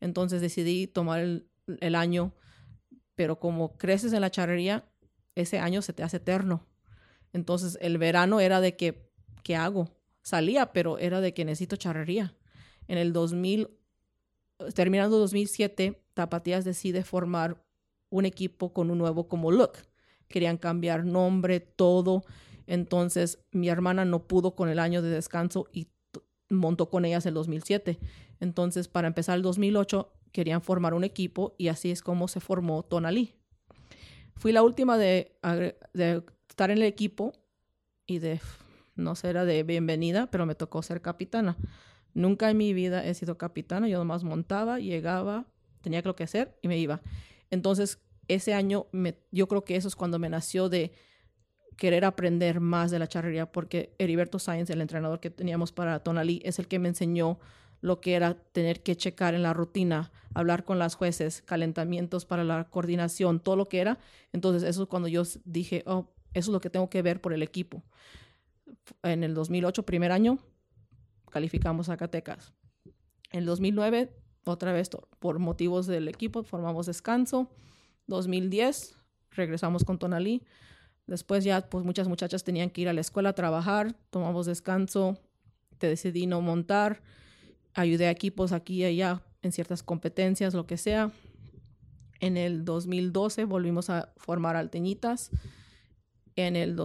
Entonces 0.00 0.40
decidí 0.40 0.86
tomar 0.86 1.20
el, 1.20 1.94
año, 1.94 2.34
pero 3.14 3.38
como 3.38 3.76
creces 3.76 4.14
en 4.14 4.22
la 4.22 4.30
charrería, 4.30 4.90
ese 5.34 5.58
año 5.58 5.82
se 5.82 5.92
te 5.92 6.02
hace 6.02 6.16
eterno. 6.16 6.66
Entonces 7.34 7.78
el 7.82 7.98
verano 7.98 8.40
era 8.40 8.62
de 8.62 8.76
que, 8.76 9.12
¿qué 9.44 9.56
hago? 9.56 9.94
Salía, 10.22 10.72
pero 10.72 10.98
era 10.98 11.20
de 11.20 11.34
que 11.34 11.44
necesito 11.44 11.76
charrería. 11.76 12.34
En 12.90 12.98
el 12.98 13.12
2000, 13.12 13.68
terminando 14.74 15.16
2007, 15.20 16.02
Tapatías 16.12 16.64
decide 16.64 17.04
formar 17.04 17.62
un 18.08 18.26
equipo 18.26 18.72
con 18.72 18.90
un 18.90 18.98
nuevo 18.98 19.28
como 19.28 19.52
look. 19.52 19.74
Querían 20.26 20.56
cambiar 20.56 21.04
nombre, 21.04 21.60
todo. 21.60 22.24
Entonces 22.66 23.44
mi 23.52 23.68
hermana 23.68 24.04
no 24.04 24.26
pudo 24.26 24.56
con 24.56 24.68
el 24.68 24.80
año 24.80 25.02
de 25.02 25.10
descanso 25.10 25.68
y 25.72 25.86
montó 26.48 26.90
con 26.90 27.04
ellas 27.04 27.24
el 27.26 27.34
2007. 27.34 28.00
Entonces 28.40 28.88
para 28.88 29.06
empezar 29.06 29.36
el 29.36 29.42
2008 29.42 30.12
querían 30.32 30.60
formar 30.60 30.92
un 30.92 31.04
equipo 31.04 31.54
y 31.58 31.68
así 31.68 31.92
es 31.92 32.02
como 32.02 32.26
se 32.26 32.40
formó 32.40 32.82
Tonalí. 32.82 33.36
Fui 34.34 34.50
la 34.50 34.64
última 34.64 34.98
de, 34.98 35.38
estar 36.48 36.72
en 36.72 36.78
el 36.78 36.82
equipo 36.82 37.34
y 38.04 38.18
de, 38.18 38.40
no 38.96 39.14
sé, 39.14 39.30
era 39.30 39.44
de 39.44 39.62
bienvenida, 39.62 40.28
pero 40.28 40.44
me 40.44 40.56
tocó 40.56 40.82
ser 40.82 41.00
capitana. 41.00 41.56
Nunca 42.14 42.50
en 42.50 42.56
mi 42.56 42.72
vida 42.74 43.04
he 43.06 43.14
sido 43.14 43.38
capitana, 43.38 43.88
yo 43.88 43.98
nomás 43.98 44.24
montaba, 44.24 44.78
llegaba, 44.78 45.46
tenía 45.80 46.02
lo 46.02 46.16
que 46.16 46.24
hacer 46.24 46.56
y 46.62 46.68
me 46.68 46.78
iba. 46.78 47.00
Entonces, 47.50 47.98
ese 48.28 48.54
año, 48.54 48.86
yo 49.30 49.48
creo 49.48 49.64
que 49.64 49.76
eso 49.76 49.88
es 49.88 49.96
cuando 49.96 50.18
me 50.18 50.28
nació 50.28 50.68
de 50.68 50.92
querer 51.76 52.04
aprender 52.04 52.60
más 52.60 52.90
de 52.90 52.98
la 52.98 53.08
charrería 53.08 53.50
porque 53.50 53.94
Heriberto 53.98 54.38
Sáenz, 54.38 54.70
el 54.70 54.80
entrenador 54.80 55.18
que 55.18 55.30
teníamos 55.30 55.72
para 55.72 56.02
Tonalí, 56.02 56.42
es 56.44 56.58
el 56.58 56.68
que 56.68 56.78
me 56.78 56.88
enseñó 56.88 57.38
lo 57.80 58.00
que 58.00 58.14
era 58.14 58.34
tener 58.34 58.82
que 58.82 58.96
checar 58.96 59.34
en 59.34 59.42
la 59.42 59.54
rutina, 59.54 60.12
hablar 60.34 60.64
con 60.64 60.78
las 60.78 60.94
jueces, 60.94 61.42
calentamientos 61.42 62.26
para 62.26 62.44
la 62.44 62.64
coordinación, 62.64 63.40
todo 63.40 63.56
lo 63.56 63.68
que 63.68 63.80
era. 63.80 63.98
Entonces, 64.32 64.62
eso 64.62 64.82
es 64.82 64.88
cuando 64.88 65.08
yo 65.08 65.22
dije, 65.44 65.82
oh, 65.86 66.12
eso 66.34 66.50
es 66.50 66.52
lo 66.52 66.60
que 66.60 66.70
tengo 66.70 66.90
que 66.90 67.02
ver 67.02 67.20
por 67.20 67.32
el 67.32 67.42
equipo. 67.42 67.82
En 69.02 69.24
el 69.24 69.34
2008, 69.34 69.84
primer 69.84 70.12
año, 70.12 70.38
calificamos 71.30 71.86
Zacatecas. 71.86 72.52
En 73.32 73.40
el 73.40 73.46
2009, 73.46 74.12
otra 74.44 74.72
vez 74.72 74.90
por 75.18 75.38
motivos 75.38 75.86
del 75.86 76.08
equipo, 76.08 76.42
formamos 76.42 76.86
descanso. 76.86 77.50
2010, 78.06 78.96
regresamos 79.30 79.84
con 79.84 79.98
Tonalí. 79.98 80.42
Después 81.06 81.44
ya, 81.44 81.68
pues 81.68 81.84
muchas 81.84 82.08
muchachas 82.08 82.44
tenían 82.44 82.70
que 82.70 82.82
ir 82.82 82.88
a 82.88 82.92
la 82.92 83.00
escuela 83.00 83.30
a 83.30 83.34
trabajar, 83.34 83.96
tomamos 84.10 84.46
descanso, 84.46 85.18
te 85.78 85.88
decidí 85.88 86.26
no 86.26 86.40
montar, 86.40 87.02
ayudé 87.74 88.06
a 88.06 88.10
equipos 88.10 88.52
aquí 88.52 88.82
y 88.82 88.84
allá 88.84 89.22
en 89.42 89.52
ciertas 89.52 89.82
competencias, 89.82 90.54
lo 90.54 90.66
que 90.66 90.76
sea. 90.76 91.12
En 92.20 92.36
el 92.36 92.64
2012 92.64 93.44
volvimos 93.44 93.90
a 93.90 94.12
formar 94.16 94.56
Alteñitas. 94.56 95.30
En 96.36 96.54
el 96.54 96.76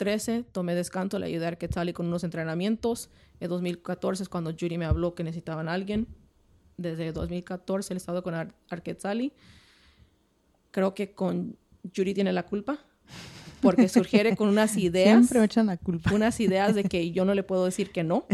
2013 0.00 0.44
tomé 0.50 0.74
descanso, 0.74 1.18
le 1.18 1.26
ayudé 1.26 1.44
a 1.44 1.48
Arquetzali 1.48 1.92
con 1.92 2.06
unos 2.06 2.24
entrenamientos. 2.24 3.10
En 3.38 3.48
2014 3.48 4.22
es 4.22 4.28
cuando 4.28 4.50
Yuri 4.50 4.78
me 4.78 4.86
habló 4.86 5.14
que 5.14 5.24
necesitaban 5.24 5.68
a 5.68 5.74
alguien. 5.74 6.06
Desde 6.76 7.12
2014 7.12 7.92
he 7.92 7.96
estado 7.96 8.22
con 8.22 8.34
Ar 8.34 8.54
Arquetzali. 8.70 9.32
Creo 10.70 10.94
que 10.94 11.12
con 11.12 11.56
Yuri 11.92 12.14
tiene 12.14 12.32
la 12.32 12.44
culpa 12.44 12.78
porque 13.60 13.88
sugiere 13.88 14.36
con 14.36 14.48
unas 14.48 14.76
ideas. 14.78 15.18
Siempre 15.18 15.40
me 15.40 15.44
echan 15.46 15.66
la 15.66 15.76
culpa. 15.76 16.14
Unas 16.14 16.40
ideas 16.40 16.74
de 16.74 16.84
que 16.84 17.10
yo 17.10 17.24
no 17.24 17.34
le 17.34 17.42
puedo 17.42 17.64
decir 17.66 17.92
que 17.92 18.02
no. 18.02 18.24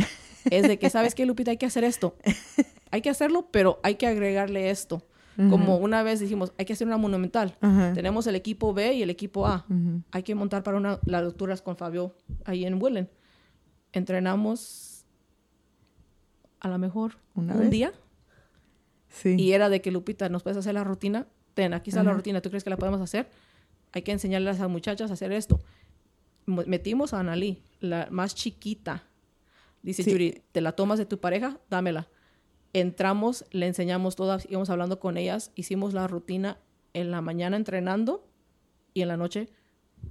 Es 0.50 0.68
de 0.68 0.78
que, 0.78 0.90
¿sabes 0.90 1.16
qué, 1.16 1.26
Lupita? 1.26 1.50
Hay 1.50 1.56
que 1.56 1.66
hacer 1.66 1.82
esto. 1.82 2.16
Hay 2.92 3.02
que 3.02 3.10
hacerlo, 3.10 3.48
pero 3.50 3.80
hay 3.82 3.96
que 3.96 4.06
agregarle 4.06 4.70
esto. 4.70 5.02
Como 5.36 5.76
una 5.76 6.02
vez 6.02 6.20
dijimos, 6.20 6.52
hay 6.58 6.64
que 6.64 6.72
hacer 6.72 6.86
una 6.86 6.96
monumental. 6.96 7.56
Tenemos 7.94 8.26
el 8.26 8.34
equipo 8.34 8.72
B 8.72 8.94
y 8.94 9.02
el 9.02 9.10
equipo 9.10 9.46
A. 9.46 9.66
Hay 10.10 10.22
que 10.22 10.34
montar 10.34 10.62
para 10.62 10.76
una, 10.76 10.98
las 11.04 11.24
lecturas 11.24 11.62
con 11.62 11.76
Fabio 11.76 12.14
ahí 12.44 12.64
en 12.64 12.82
Willen. 12.82 13.08
Entrenamos 13.92 15.04
a 16.60 16.68
lo 16.68 16.78
mejor 16.78 17.18
un 17.34 17.70
día. 17.70 17.92
Sí. 19.08 19.36
Y 19.38 19.52
era 19.52 19.68
de 19.68 19.80
que, 19.80 19.90
Lupita, 19.90 20.28
¿nos 20.28 20.42
puedes 20.42 20.58
hacer 20.58 20.74
la 20.74 20.84
rutina? 20.84 21.26
Ten, 21.54 21.72
aquí 21.72 21.90
está 21.90 22.02
la 22.02 22.12
rutina. 22.12 22.42
¿Tú 22.42 22.50
crees 22.50 22.64
que 22.64 22.70
la 22.70 22.76
podemos 22.76 23.00
hacer? 23.00 23.28
hay 23.96 24.02
que 24.02 24.12
enseñarle 24.12 24.50
a 24.50 24.52
las 24.52 24.68
muchachas 24.68 25.10
a 25.10 25.14
hacer 25.14 25.32
esto. 25.32 25.58
Metimos 26.44 27.14
a 27.14 27.20
Analí, 27.20 27.62
la 27.80 28.08
más 28.10 28.34
chiquita. 28.34 29.04
Dice 29.82 30.04
Yuri, 30.04 30.42
¿te 30.52 30.60
la 30.60 30.72
tomas 30.72 30.98
de 30.98 31.06
tu 31.06 31.18
pareja? 31.18 31.58
Dámela. 31.70 32.08
Entramos, 32.78 33.46
le 33.52 33.66
enseñamos 33.66 34.16
todas, 34.16 34.46
íbamos 34.50 34.68
hablando 34.68 35.00
con 35.00 35.16
ellas, 35.16 35.50
hicimos 35.54 35.94
la 35.94 36.06
rutina 36.06 36.58
en 36.92 37.10
la 37.10 37.22
mañana 37.22 37.56
entrenando 37.56 38.28
y 38.92 39.00
en 39.00 39.08
la 39.08 39.16
noche 39.16 39.48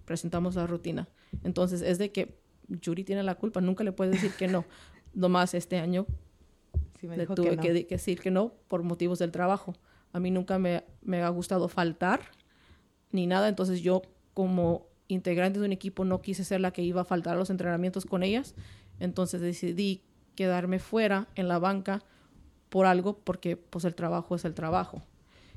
presentamos 0.05 0.55
la 0.55 0.65
rutina. 0.65 1.07
Entonces 1.43 1.83
es 1.83 1.99
de 1.99 2.11
que 2.11 2.39
Yuri 2.67 3.03
tiene 3.03 3.21
la 3.21 3.35
culpa, 3.35 3.61
nunca 3.61 3.83
le 3.83 3.91
puedes 3.91 4.15
decir 4.15 4.31
que 4.31 4.47
no. 4.47 4.65
Nomás 5.13 5.53
este 5.53 5.77
año 5.77 6.07
le 7.03 7.27
tuve 7.27 7.55
que, 7.57 7.71
decir 7.71 8.19
que 8.19 8.31
no 8.31 8.53
por 8.67 8.81
motivos 8.81 9.19
del 9.19 9.29
trabajo. 9.31 9.75
A 10.11 10.19
mí 10.19 10.31
nunca 10.31 10.57
me, 10.57 10.85
me 11.03 11.21
ha 11.21 11.29
gustado 11.29 11.67
faltar 11.67 12.31
ni 13.11 13.27
nada. 13.27 13.47
Entonces 13.47 13.81
yo 13.81 14.01
como 14.33 14.87
integrante 15.07 15.59
de 15.59 15.67
un 15.67 15.71
equipo 15.71 16.03
no 16.03 16.23
quise 16.23 16.43
ser 16.43 16.61
la 16.61 16.71
que 16.71 16.81
iba 16.81 17.01
a 17.01 17.05
faltar 17.05 17.35
a 17.35 17.37
los 17.37 17.51
entrenamientos 17.51 18.07
con 18.07 18.23
ellas. 18.23 18.55
Entonces 18.99 19.39
decidí 19.39 20.01
quedarme 20.33 20.79
fuera 20.79 21.27
en 21.35 21.47
la 21.47 21.59
banca 21.59 22.03
por 22.69 22.85
algo 22.85 23.17
porque 23.17 23.57
pues 23.57 23.85
el 23.85 23.95
trabajo 23.95 24.35
es 24.35 24.45
el 24.45 24.53
trabajo. 24.53 25.01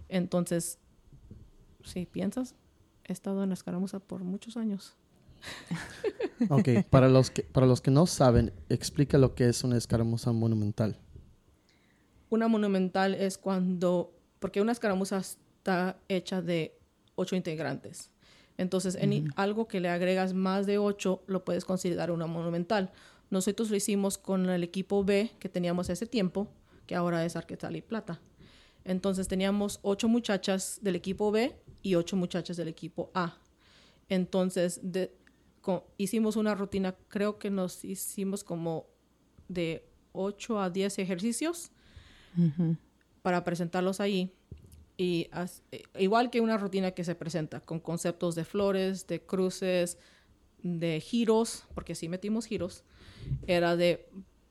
Entonces, 0.08 0.78
si 1.84 2.06
piensas, 2.06 2.54
he 3.04 3.12
estado 3.12 3.42
en 3.42 3.50
la 3.50 3.54
escaramuza 3.54 3.98
por 3.98 4.22
muchos 4.24 4.56
años. 4.56 4.94
ok, 6.50 6.84
para 6.90 7.08
los, 7.08 7.30
que, 7.30 7.42
para 7.42 7.66
los 7.66 7.80
que 7.80 7.90
no 7.90 8.06
saben, 8.06 8.52
explica 8.68 9.18
lo 9.18 9.34
que 9.34 9.48
es 9.48 9.64
una 9.64 9.76
escaramuza 9.76 10.32
monumental. 10.32 10.98
Una 12.30 12.48
monumental 12.48 13.14
es 13.14 13.38
cuando, 13.38 14.12
porque 14.38 14.60
una 14.60 14.72
escaramuza 14.72 15.18
está 15.18 15.98
hecha 16.08 16.42
de 16.42 16.78
ocho 17.14 17.36
integrantes. 17.36 18.10
Entonces, 18.58 18.96
en 18.96 19.32
algo 19.36 19.68
que 19.68 19.80
le 19.80 19.88
agregas 19.88 20.34
más 20.34 20.66
de 20.66 20.78
ocho, 20.78 21.22
lo 21.26 21.44
puedes 21.44 21.64
considerar 21.64 22.10
una 22.10 22.26
monumental. 22.26 22.90
Nosotros 23.30 23.70
lo 23.70 23.76
hicimos 23.76 24.18
con 24.18 24.50
el 24.50 24.64
equipo 24.64 25.04
B 25.04 25.30
que 25.38 25.48
teníamos 25.48 25.88
ese 25.90 26.06
tiempo, 26.06 26.48
que 26.88 26.96
ahora 26.96 27.24
es 27.24 27.36
Arquetal 27.36 27.76
y 27.76 27.82
Plata. 27.82 28.20
Entonces, 28.84 29.28
teníamos 29.28 29.78
ocho 29.82 30.08
muchachas 30.08 30.80
del 30.82 30.96
equipo 30.96 31.30
B 31.30 31.54
y 31.82 31.94
ocho 31.94 32.16
muchachas 32.16 32.56
del 32.56 32.66
equipo 32.66 33.12
A. 33.14 33.38
Entonces, 34.08 34.80
hicimos 35.98 36.34
una 36.34 36.56
rutina, 36.56 36.96
creo 37.08 37.38
que 37.38 37.50
nos 37.50 37.84
hicimos 37.84 38.42
como 38.42 38.86
de 39.48 39.84
ocho 40.12 40.60
a 40.60 40.70
diez 40.70 40.98
ejercicios 40.98 41.70
para 43.22 43.44
presentarlos 43.44 44.00
ahí 44.00 44.32
y 44.96 45.28
eh, 45.72 45.82
igual 45.98 46.30
que 46.30 46.40
una 46.40 46.56
rutina 46.56 46.90
que 46.90 47.04
se 47.04 47.14
presenta 47.14 47.60
con 47.60 47.80
conceptos 47.80 48.34
de 48.34 48.44
flores, 48.44 49.06
de 49.06 49.20
cruces, 49.20 49.98
de 50.62 51.00
giros, 51.00 51.64
porque 51.74 51.94
sí 51.94 52.08
metimos 52.08 52.46
giros, 52.46 52.84
era 53.46 53.76
de 53.76 54.08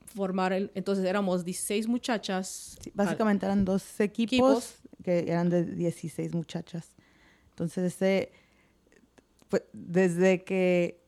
formar 0.08 0.54
el, 0.54 0.72
entonces 0.74 1.06
éramos 1.06 1.46
16 1.46 1.88
muchachas. 1.88 2.78
básicamente 2.94 3.46
eran 3.46 3.66
dos 3.66 4.00
equipos, 4.00 4.76
que 5.04 5.26
eran 5.28 5.50
de 5.50 5.64
16 5.64 6.34
muchachas. 6.34 6.96
Entonces, 7.50 7.94
ese, 7.94 8.32
pues, 9.50 9.64
desde 9.74 10.44
que, 10.44 11.04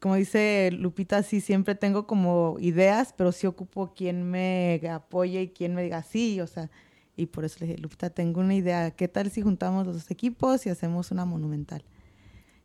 como 0.00 0.16
dice 0.16 0.70
Lupita, 0.72 1.22
sí 1.22 1.40
siempre 1.40 1.74
tengo 1.74 2.06
como 2.06 2.56
ideas, 2.60 3.14
pero 3.16 3.32
sí 3.32 3.46
ocupo 3.46 3.92
quien 3.94 4.22
me 4.22 4.80
apoye 4.90 5.42
y 5.42 5.48
quien 5.48 5.74
me 5.74 5.82
diga 5.82 6.02
sí, 6.02 6.40
o 6.40 6.46
sea, 6.46 6.70
y 7.16 7.26
por 7.26 7.44
eso 7.44 7.56
le 7.60 7.66
dije, 7.66 7.78
Lupita, 7.78 8.10
tengo 8.10 8.40
una 8.40 8.54
idea. 8.54 8.90
¿Qué 8.90 9.08
tal 9.08 9.30
si 9.30 9.40
juntamos 9.40 9.86
los 9.86 9.96
dos 9.96 10.10
equipos 10.10 10.66
y 10.66 10.68
hacemos 10.68 11.10
una 11.10 11.24
monumental? 11.24 11.82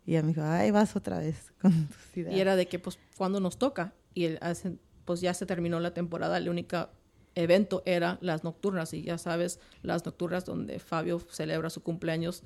Y 0.05 0.11
ella 0.11 0.23
me 0.23 0.29
dijo, 0.29 0.41
ay, 0.43 0.71
vas 0.71 0.95
otra 0.95 1.19
vez 1.19 1.53
con 1.61 1.87
tus 1.87 2.17
ideas. 2.17 2.35
Y 2.35 2.39
era 2.41 2.55
de 2.55 2.67
que, 2.67 2.77
pues, 2.77 2.99
cuando 3.17 3.39
nos 3.39 3.57
toca? 3.57 3.93
Y 4.13 4.25
el, 4.25 4.39
pues 5.11 5.21
ya 5.21 5.33
se 5.33 5.45
terminó 5.45 5.79
la 5.79 5.93
temporada. 5.93 6.37
El 6.37 6.49
único 6.49 6.89
evento 7.35 7.83
era 7.85 8.17
las 8.21 8.43
nocturnas. 8.43 8.93
Y 8.93 9.03
ya 9.03 9.17
sabes, 9.17 9.59
las 9.83 10.05
nocturnas 10.05 10.45
donde 10.45 10.79
Fabio 10.79 11.19
celebra 11.29 11.69
su 11.69 11.83
cumpleaños 11.83 12.43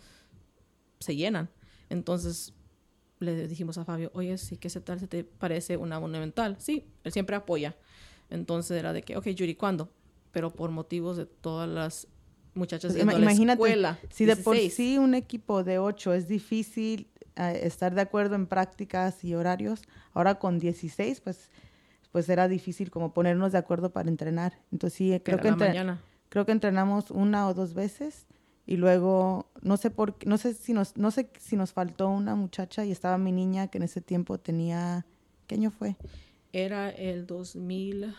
se 0.99 1.15
llenan. 1.15 1.49
Entonces 1.89 2.53
le 3.19 3.47
dijimos 3.47 3.77
a 3.77 3.85
Fabio, 3.85 4.11
oye, 4.13 4.37
sí, 4.37 4.57
¿qué 4.57 4.69
tal 4.69 4.99
se 4.99 5.07
te 5.07 5.23
parece 5.23 5.77
una 5.77 5.99
monumental? 5.99 6.57
Sí, 6.59 6.85
él 7.03 7.11
siempre 7.11 7.35
apoya. 7.35 7.75
Entonces 8.29 8.77
era 8.77 8.93
de 8.93 9.03
que, 9.03 9.15
ok, 9.15 9.27
Yuri, 9.27 9.55
¿cuándo? 9.55 9.91
pero 10.35 10.51
por 10.51 10.69
motivos 10.69 11.15
de 11.15 11.25
todas 11.25 11.69
las 11.69 12.09
muchachas 12.55 12.93
de 12.93 13.05
la 13.05 13.31
escuela. 13.31 13.97
Si 14.09 14.25
de 14.25 14.35
por 14.35 14.57
sí 14.57 14.97
un 14.97 15.13
equipo 15.13 15.63
de 15.63 15.79
ocho 15.79 16.11
es 16.13 16.27
difícil 16.27 17.07
eh, 17.37 17.61
estar 17.63 17.95
de 17.95 18.01
acuerdo 18.01 18.35
en 18.35 18.45
prácticas 18.45 19.23
y 19.23 19.33
horarios, 19.33 19.83
ahora 20.11 20.35
con 20.35 20.59
16, 20.59 21.21
pues, 21.21 21.49
pues 22.15 22.29
era 22.29 22.47
difícil 22.47 22.91
como 22.91 23.11
ponernos 23.11 23.51
de 23.51 23.57
acuerdo 23.57 23.91
para 23.91 24.07
entrenar. 24.07 24.57
Entonces 24.71 24.97
sí, 24.97 25.19
creo 25.21 25.37
que, 25.37 25.53
creo 26.29 26.45
que 26.45 26.53
entrenamos 26.53 27.11
una 27.11 27.45
o 27.49 27.53
dos 27.53 27.73
veces 27.73 28.25
y 28.65 28.77
luego 28.77 29.49
no 29.61 29.75
sé 29.75 29.91
por 29.91 30.15
no 30.25 30.37
sé 30.37 30.53
si 30.53 30.71
nos 30.71 30.95
no 30.95 31.11
sé 31.11 31.29
si 31.41 31.57
nos 31.57 31.73
faltó 31.73 32.07
una 32.07 32.35
muchacha 32.35 32.85
y 32.85 32.93
estaba 32.93 33.17
mi 33.17 33.33
niña 33.33 33.67
que 33.67 33.79
en 33.79 33.83
ese 33.83 33.99
tiempo 33.99 34.37
tenía 34.37 35.05
¿qué 35.45 35.55
año 35.55 35.71
fue? 35.71 35.97
Era 36.53 36.89
el 36.89 37.27
2000 37.27 38.15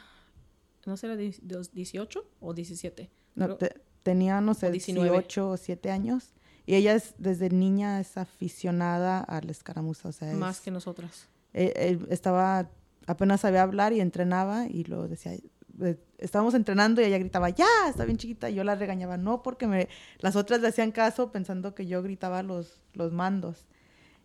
¿no 0.85 0.97
será 0.99 1.17
18 1.17 2.25
o 2.41 2.53
17? 2.53 3.11
No, 3.35 3.57
tenía, 4.03 4.43
no 4.43 4.53
sé, 4.53 4.71
18 4.71 5.49
o 5.49 5.57
7 5.57 5.91
años. 5.91 6.35
Y 6.67 6.75
ella 6.75 6.95
es, 6.95 7.15
desde 7.17 7.49
niña 7.49 7.99
es 7.99 8.19
aficionada 8.19 9.21
a 9.21 9.41
la 9.41 9.51
escaramuza. 9.51 10.11
O 10.11 10.13
sea, 10.13 10.35
Más 10.35 10.61
que 10.61 10.71
nosotras. 10.71 11.29
Eh, 11.55 11.73
eh, 11.75 11.99
estaba, 12.11 12.69
apenas 13.07 13.41
sabía 13.41 13.63
hablar 13.63 13.93
y 13.93 14.01
entrenaba 14.01 14.67
y 14.67 14.85
lo 14.85 15.09
decía, 15.09 15.33
eh, 15.81 15.99
estábamos 16.19 16.55
entrenando 16.55 17.01
y 17.01 17.05
ella 17.05 17.19
gritaba, 17.19 17.51
ya, 17.51 17.67
está 17.89 18.05
bien 18.05 18.19
chiquita. 18.19 18.51
Y 18.51 18.55
yo 18.55 18.65
la 18.65 18.75
regañaba, 18.75 19.17
no, 19.17 19.43
porque 19.43 19.67
me, 19.67 19.89
las 20.19 20.37
otras 20.37 20.61
le 20.61 20.69
hacían 20.69 20.93
caso 20.93 21.33
pensando 21.33 21.75
que 21.75 21.87
yo 21.87 22.03
gritaba 22.03 22.43
los, 22.43 22.81
los 22.95 23.13
mandos. 23.13 23.67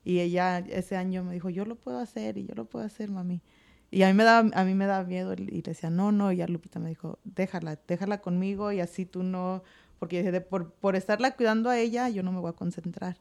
Y 0.04 0.20
ella 0.20 0.60
ese 0.60 0.98
año 0.98 1.24
me 1.24 1.34
dijo, 1.34 1.50
yo 1.50 1.66
lo 1.66 1.76
puedo 1.76 2.00
hacer 2.00 2.38
y 2.38 2.46
yo 2.46 2.56
lo 2.56 2.66
puedo 2.66 2.86
hacer, 2.86 3.12
mami. 3.12 3.42
Y 3.92 4.04
a 4.04 4.08
mí 4.08 4.14
me 4.14 4.24
daba, 4.24 4.50
a 4.54 4.64
mí 4.64 4.74
me 4.74 4.86
daba 4.86 5.04
miedo 5.04 5.34
y 5.34 5.38
le 5.38 5.62
decía, 5.62 5.90
no, 5.90 6.12
no, 6.12 6.32
y 6.32 6.38
ya 6.38 6.48
Lupita 6.48 6.80
me 6.80 6.90
dijo, 6.90 7.20
déjala, 7.26 7.78
déjala 7.88 8.22
conmigo 8.22 8.72
y 8.72 8.80
así 8.80 9.06
tú 9.06 9.22
no, 9.22 9.64
porque 10.00 10.24
dije, 10.24 10.42
por, 10.42 10.72
por 10.74 10.96
estarla 10.96 11.36
cuidando 11.36 11.70
a 11.70 11.78
ella, 11.78 12.08
yo 12.10 12.24
no 12.24 12.32
me 12.32 12.40
voy 12.40 12.50
a 12.50 12.54
concentrar. 12.54 13.18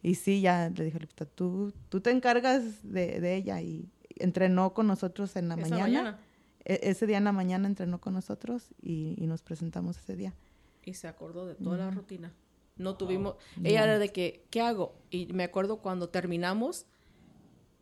Y 0.00 0.14
sí, 0.14 0.40
ya 0.40 0.70
le 0.70 0.84
dije 0.84 0.98
Lupita, 1.00 1.26
tú, 1.26 1.72
tú 1.88 2.00
te 2.00 2.10
encargas 2.10 2.62
de, 2.84 3.20
de 3.20 3.34
ella 3.36 3.60
y 3.60 3.88
entrenó 4.18 4.74
con 4.74 4.86
nosotros 4.86 5.36
en 5.36 5.48
la 5.48 5.56
mañana. 5.56 6.18
E, 6.64 6.80
ese 6.82 7.06
día 7.06 7.18
en 7.18 7.24
la 7.24 7.32
mañana 7.32 7.66
entrenó 7.66 8.00
con 8.00 8.14
nosotros 8.14 8.74
y, 8.80 9.14
y, 9.16 9.26
nos 9.26 9.42
presentamos 9.42 9.98
ese 9.98 10.16
día. 10.16 10.34
Y 10.84 10.94
se 10.94 11.08
acordó 11.08 11.46
de 11.46 11.54
toda 11.54 11.76
la 11.76 11.90
rutina. 11.90 12.32
No 12.76 12.96
tuvimos, 12.96 13.36
ella 13.62 13.84
era 13.84 13.98
de 13.98 14.08
que, 14.08 14.46
¿qué 14.50 14.62
hago? 14.62 14.94
Y 15.10 15.26
me 15.32 15.44
acuerdo 15.44 15.78
cuando 15.78 16.08
terminamos, 16.08 16.86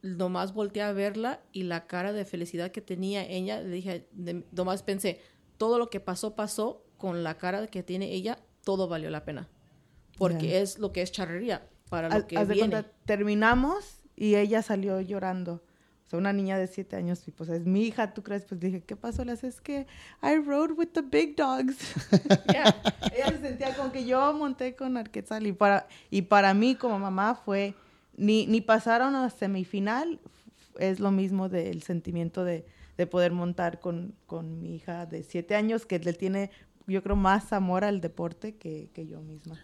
nomás 0.03 0.53
volteé 0.53 0.83
a 0.83 0.93
verla 0.93 1.41
y 1.53 1.63
la 1.63 1.87
cara 1.87 2.13
de 2.13 2.25
felicidad 2.25 2.73
que 2.73 2.81
tenía 2.81 3.25
ella, 3.25 3.61
le 3.61 3.71
dije, 3.71 4.09
nomás 4.53 4.83
pensé, 4.83 5.21
todo 5.59 5.79
lo 5.79 5.91
que 5.91 6.01
pasó, 6.01 6.35
pasó, 6.35 6.85
con 6.97 7.23
la 7.23 7.39
cara 7.39 7.67
que 7.69 7.83
tiene 7.83 8.13
ella, 8.13 8.39
todo 8.65 8.89
valió 8.89 9.11
la 9.11 9.25
pena. 9.25 9.49
Porque 10.19 10.61
es 10.61 10.79
lo 10.79 10.93
que 10.93 11.01
es 11.01 11.13
charrería, 11.13 11.67
para 11.89 12.09
lo 12.11 12.27
que 12.27 12.45
viene. 12.45 12.85
terminamos 13.07 14.03
y 14.17 14.35
ella 14.35 14.61
salió 14.61 15.01
llorando. 15.01 15.63
O 16.11 16.14
sea, 16.19 16.19
una 16.19 16.33
niña 16.33 16.59
de 16.59 16.67
siete 16.67 16.97
años, 16.97 17.23
y 17.29 17.31
pues 17.31 17.49
es 17.50 17.67
mi 17.67 17.85
hija, 17.85 18.12
¿tú 18.12 18.25
crees? 18.25 18.45
Pues 18.45 18.59
dije, 18.59 18.81
¿qué 18.81 18.97
pasó? 18.97 19.25
Le 19.25 19.35
es 19.35 19.61
que 19.61 19.87
I 20.21 20.45
rode 20.45 20.73
with 20.73 20.88
the 20.88 21.02
big 21.02 21.37
dogs. 21.37 21.76
ella 22.49 23.29
se 23.29 23.38
sentía 23.38 23.76
como 23.76 23.93
que 23.93 24.05
yo 24.05 24.33
monté 24.33 24.75
con 24.75 24.97
Arquetzal 24.97 25.47
y 25.47 25.52
para, 25.52 25.87
y 26.11 26.23
para 26.23 26.52
mí 26.52 26.75
como 26.75 26.99
mamá 26.99 27.37
fue, 27.37 27.75
ni, 28.17 28.45
ni 28.49 28.61
pasaron 28.61 29.14
a 29.14 29.31
semifinal, 29.31 30.19
es 30.81 30.99
lo 30.99 31.12
mismo 31.12 31.49
del 31.49 31.85
sentimiento 31.85 32.43
de, 32.43 32.67
de 32.97 33.07
poder 33.07 33.31
montar 33.31 33.79
con, 33.79 34.17
con, 34.26 34.61
mi 34.61 34.75
hija 34.75 35.07
de 35.07 35.23
siete 35.23 35.55
años, 35.55 35.87
que 35.87 36.00
le 36.00 36.12
tiene, 36.12 36.50
yo 36.88 37.05
creo, 37.05 37.14
más 37.14 37.52
amor 37.52 37.85
al 37.85 38.00
deporte 38.00 38.57
que, 38.57 38.90
que 38.95 39.07
yo 39.07 39.21
misma. 39.21 39.61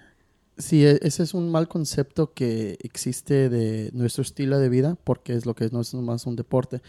Sí, 0.59 0.85
e, 0.85 0.99
ese 1.03 1.23
es 1.23 1.35
un 1.35 1.51
mal 1.51 1.69
concepto 1.69 2.33
que 2.33 2.79
existe 2.81 3.49
de 3.49 3.91
nuestro 3.93 4.23
estilo 4.23 4.59
de 4.59 4.69
vida, 4.69 4.97
porque 5.05 5.35
es 5.35 5.47
lo 5.47 5.55
que 5.55 5.65
es, 5.67 5.73
no 5.73 5.81
es 5.81 5.93
más 5.95 6.27
un 6.27 6.37
deporte. 6.37 6.83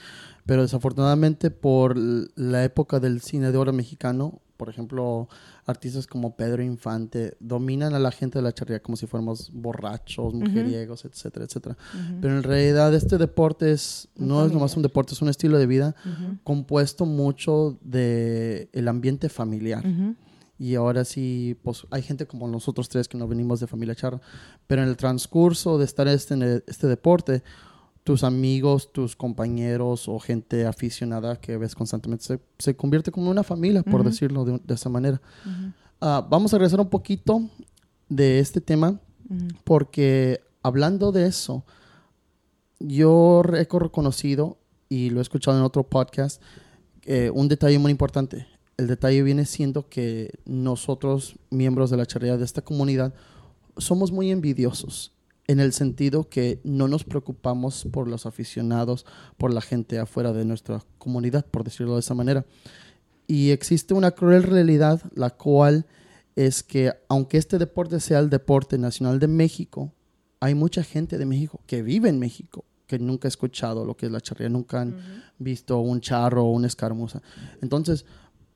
Pero 0.46 0.62
desafortunadamente 0.62 1.52
por 1.52 1.98
la 1.98 2.64
época 2.64 3.00
del 3.00 3.22
cine 3.22 3.52
de 3.52 3.58
oro 3.58 3.74
mexicano, 3.74 4.42
por 4.58 4.70
ejemplo, 4.70 5.30
artistas 5.66 6.08
como 6.08 6.36
Pedro 6.36 6.64
Infante 6.64 7.38
dominan 7.40 7.94
a 7.94 8.00
la 8.00 8.12
gente 8.12 8.40
de 8.40 8.44
la 8.44 8.52
charrería 8.54 8.82
como 8.82 8.98
si 8.98 9.06
fuéramos 9.06 9.52
borrachos, 9.54 10.34
mujeriegos, 10.34 11.06
etcétera, 11.06 11.46
etcétera. 11.46 11.78
Pero 12.20 12.36
en 12.36 12.44
realidad 12.44 12.94
este 12.96 13.18
deporte 13.18 13.72
es, 13.72 14.10
no 14.16 14.46
es 14.46 14.52
nomás 14.52 14.76
un 14.76 14.84
deporte, 14.84 15.14
es 15.14 15.22
un 15.22 15.30
estilo 15.30 15.60
de 15.60 15.68
vida 15.68 15.96
compuesto 16.44 17.06
mucho 17.06 17.78
de 17.82 18.70
el 18.74 18.88
ambiente 18.88 19.30
familiar. 19.30 19.84
Y 20.60 20.76
ahora 20.76 21.06
sí, 21.06 21.56
pues 21.62 21.86
hay 21.92 22.02
gente 22.02 22.26
como 22.26 22.48
nosotros 22.48 22.90
tres 22.90 23.08
que 23.08 23.18
no 23.18 23.28
venimos 23.28 23.60
de 23.60 23.68
familia 23.68 23.96
charra. 23.96 24.20
Pero 24.66 24.82
en 24.82 24.90
el 24.90 24.98
transcurso 24.98 25.78
de 25.78 25.86
estar 25.86 26.08
este, 26.08 26.34
en 26.34 26.64
este 26.66 26.88
deporte, 26.88 27.44
tus 28.04 28.24
amigos, 28.24 28.92
tus 28.92 29.16
compañeros 29.16 30.08
o 30.08 30.18
gente 30.20 30.66
aficionada 30.66 31.36
que 31.36 31.58
ves 31.58 31.76
constantemente 31.76 32.24
se, 32.24 32.40
se 32.58 32.76
convierte 32.76 33.12
como 33.12 33.30
una 33.30 33.44
familia, 33.44 33.84
por 33.84 34.04
decirlo 34.04 34.46
de, 34.46 34.60
de, 34.64 34.74
esa 34.74 34.90
manera. 34.90 35.22
Ah, 36.02 36.26
vamos 36.28 36.54
a 36.54 36.58
regresar 36.58 36.80
un 36.80 36.90
poquito 36.90 37.50
de 38.10 38.40
este 38.40 38.62
tema, 38.62 39.00
porque 39.64 40.42
hablando 40.64 41.12
de 41.12 41.28
eso, 41.28 41.66
yo 42.80 43.42
he 43.54 43.66
reconocido 43.66 44.58
y 44.90 45.10
lo 45.10 45.20
he 45.20 45.22
escuchado 45.22 45.58
en 45.58 45.64
otro 45.64 45.84
podcast, 45.84 46.42
eh, 47.04 47.30
un 47.34 47.48
detalle 47.48 47.78
muy 47.78 47.92
importante 47.92 48.48
el 48.78 48.88
detalle 48.88 49.24
viene 49.24 49.46
siendo 49.46 49.90
que 49.90 50.40
nosotros, 50.46 51.36
miembros 51.50 51.90
de 51.90 51.98
la 51.98 52.06
charrería 52.06 52.38
de 52.38 52.46
esta 52.46 52.62
comunidad, 52.62 53.14
somos 53.78 54.12
muy 54.12 54.32
envidiosos 54.32 55.14
en 55.48 55.60
el 55.60 55.74
sentido 55.74 56.30
que 56.30 56.60
no 56.64 56.88
nos 56.88 57.04
preocupamos 57.04 57.88
por 57.92 58.08
los 58.08 58.26
aficionados, 58.26 59.06
por 59.38 59.54
la 59.54 59.62
gente 59.62 59.98
afuera 59.98 60.34
de 60.34 60.46
nuestra 60.46 60.84
comunidad, 60.98 61.46
por 61.46 61.64
decirlo 61.64 61.94
de 61.94 62.02
esa 62.02 62.14
manera. 62.14 62.46
Y 63.28 63.52
existe 63.52 63.94
una 63.94 64.12
cruel 64.12 64.44
realidad, 64.44 65.02
la 65.16 65.32
cual 65.32 65.86
es 66.36 66.64
que 66.64 66.94
aunque 67.10 67.38
este 67.38 67.58
deporte 67.58 68.00
sea 68.00 68.20
el 68.20 68.30
deporte 68.30 68.78
nacional 68.78 69.20
de 69.20 69.28
México, 69.28 69.92
hay 70.40 70.54
mucha 70.54 70.84
gente 70.84 71.18
de 71.18 71.26
México 71.26 71.62
que 71.66 71.82
vive 71.82 72.10
en 72.10 72.20
México, 72.20 72.66
que 72.86 73.00
nunca 73.00 73.28
ha 73.28 73.30
escuchado 73.30 73.86
lo 73.86 73.98
que 73.98 74.06
es 74.06 74.12
la 74.12 74.22
charrería, 74.22 74.50
nunca 74.50 74.82
han 74.82 74.98
visto 75.40 75.80
un 75.80 76.00
charro 76.00 76.46
o 76.46 76.52
una 76.52 76.68
escaramuza. 76.68 77.22
Entonces, 77.62 78.06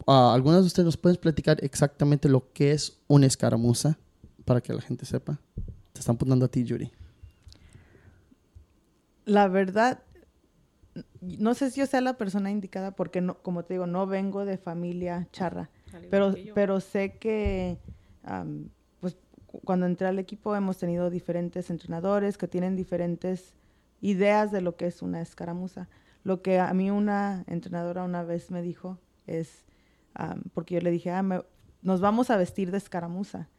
uh, 0.08 0.12
algunas 0.12 0.62
de 0.62 0.68
ustedes 0.68 0.86
nos 0.86 0.98
pueden 0.98 1.20
platicar 1.20 1.64
exactamente 1.64 2.30
lo 2.30 2.52
que 2.54 2.72
es 2.72 3.02
una 3.08 3.26
escaramuza 3.26 3.98
para 4.46 4.62
que 4.62 4.74
la 4.74 4.82
gente 4.82 5.06
sepa. 5.06 5.40
Te 5.94 6.00
están 6.00 6.16
apuntando 6.16 6.46
a 6.46 6.48
ti, 6.48 6.64
Yuri. 6.64 6.92
La 9.26 9.48
verdad, 9.48 10.02
no 11.22 11.54
sé 11.54 11.70
si 11.70 11.80
yo 11.80 11.86
sea 11.86 12.02
la 12.02 12.18
persona 12.18 12.52
indicada 12.52 12.92
porque, 12.92 13.22
no, 13.22 13.38
como 13.42 13.64
te 13.64 13.76
digo, 13.76 13.88
no 13.88 14.08
vengo 14.08 14.46
de 14.46 14.58
familia 14.58 15.28
charra, 15.32 15.70
pero, 16.10 16.34
pero 16.56 16.80
sé 16.80 17.18
que 17.18 17.78
pues, 19.00 19.18
cuando 19.64 19.86
entré 19.86 20.08
al 20.08 20.20
equipo 20.20 20.56
hemos 20.56 20.78
tenido 20.78 21.10
diferentes 21.10 21.70
entrenadores 21.70 22.38
que 22.38 22.48
tienen 22.48 22.76
diferentes 22.76 23.54
ideas 24.02 24.52
de 24.52 24.62
lo 24.62 24.76
que 24.76 24.88
es 24.88 25.02
una 25.02 25.22
escaramuza. 25.22 25.88
Lo 26.24 26.42
que 26.42 26.60
a 26.60 26.74
mí 26.74 26.92
una 26.92 27.44
entrenadora 27.48 28.04
una 28.04 28.24
vez 28.24 28.52
me 28.52 28.62
dijo 28.62 29.00
es, 29.28 29.66
porque 30.54 30.76
yo 30.76 30.82
le 30.82 30.92
dije, 30.92 31.12
ah, 31.12 31.24
nos 31.82 32.02
vamos 32.02 32.30
a 32.30 32.38
vestir 32.38 32.72
de 32.72 32.78
escaramuza. 32.78 33.50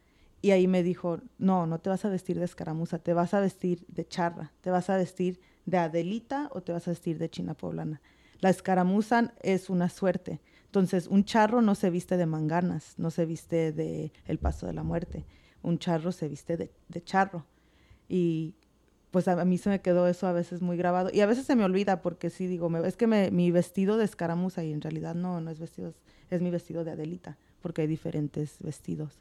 Y 0.40 0.50
ahí 0.50 0.66
me 0.66 0.82
dijo, 0.82 1.20
no, 1.38 1.66
no 1.66 1.78
te 1.78 1.88
vas 1.88 2.04
a 2.04 2.08
vestir 2.08 2.38
de 2.38 2.44
escaramuza, 2.44 2.98
te 2.98 3.14
vas 3.14 3.32
a 3.32 3.40
vestir 3.40 3.84
de 3.86 4.06
charra, 4.06 4.52
te 4.60 4.70
vas 4.70 4.90
a 4.90 4.96
vestir 4.96 5.40
de 5.66 5.78
Adelita 5.78 6.48
o 6.52 6.62
te 6.62 6.72
vas 6.72 6.88
a 6.88 6.90
vestir 6.90 7.18
de 7.18 7.30
China 7.30 7.54
Poblana. 7.54 8.02
La 8.40 8.50
escaramuza 8.50 9.32
es 9.40 9.70
una 9.70 9.88
suerte. 9.88 10.40
Entonces, 10.66 11.06
un 11.06 11.24
charro 11.24 11.62
no 11.62 11.76
se 11.76 11.90
viste 11.90 12.16
de 12.16 12.26
manganas, 12.26 12.94
no 12.98 13.12
se 13.12 13.24
viste 13.24 13.70
de 13.72 14.12
el 14.26 14.38
paso 14.38 14.66
de 14.66 14.72
la 14.72 14.82
muerte. 14.82 15.26
Un 15.62 15.78
charro 15.78 16.10
se 16.10 16.28
viste 16.28 16.56
de, 16.56 17.04
charro. 17.04 17.46
Y 18.08 18.56
pues 19.12 19.28
a, 19.28 19.44
mí 19.44 19.58
se 19.58 19.70
me 19.70 19.80
quedó 19.80 20.08
eso 20.08 20.26
a 20.26 20.32
veces 20.32 20.60
muy 20.60 20.76
grabado. 20.76 21.10
Y 21.12 21.20
a 21.20 21.26
veces 21.26 21.46
se 21.46 21.54
me 21.54 21.64
olvida 21.64 22.02
porque 22.02 22.30
sí 22.30 22.48
digo, 22.48 22.68
es 22.78 22.96
que 22.96 23.06
mi 23.06 23.50
vestido 23.52 23.96
de 23.96 24.06
escaramuza 24.06 24.64
y 24.64 24.72
en 24.72 24.80
realidad 24.80 25.14
no, 25.14 25.40
no 25.40 25.50
es 25.50 25.60
vestido, 25.60 25.94
es 26.34 26.42
mi 26.42 26.50
vestido 26.50 26.84
de 26.84 26.92
Adelita, 26.92 27.36
porque 27.60 27.82
hay 27.82 27.86
diferentes 27.86 28.56
vestidos. 28.60 29.20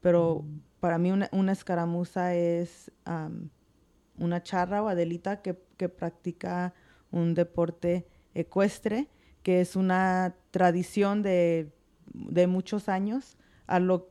Pero 0.00 0.42
mm. 0.44 0.60
para 0.80 0.98
mí 0.98 1.12
una, 1.12 1.28
una 1.32 1.52
escaramuza 1.52 2.34
es 2.34 2.90
una 4.18 4.42
charra 4.42 4.82
o 4.82 4.88
Adelita 4.88 5.40
que, 5.40 5.58
que 5.76 5.88
practica 5.88 6.74
un 7.10 7.34
deporte 7.34 8.06
ecuestre, 8.34 9.08
que 9.42 9.60
es 9.60 9.76
una 9.76 10.34
tradición 10.50 11.22
de, 11.22 11.72
de 12.12 12.46
muchos 12.46 12.88
años. 12.88 13.36
A 13.66 13.78
lo 13.78 14.10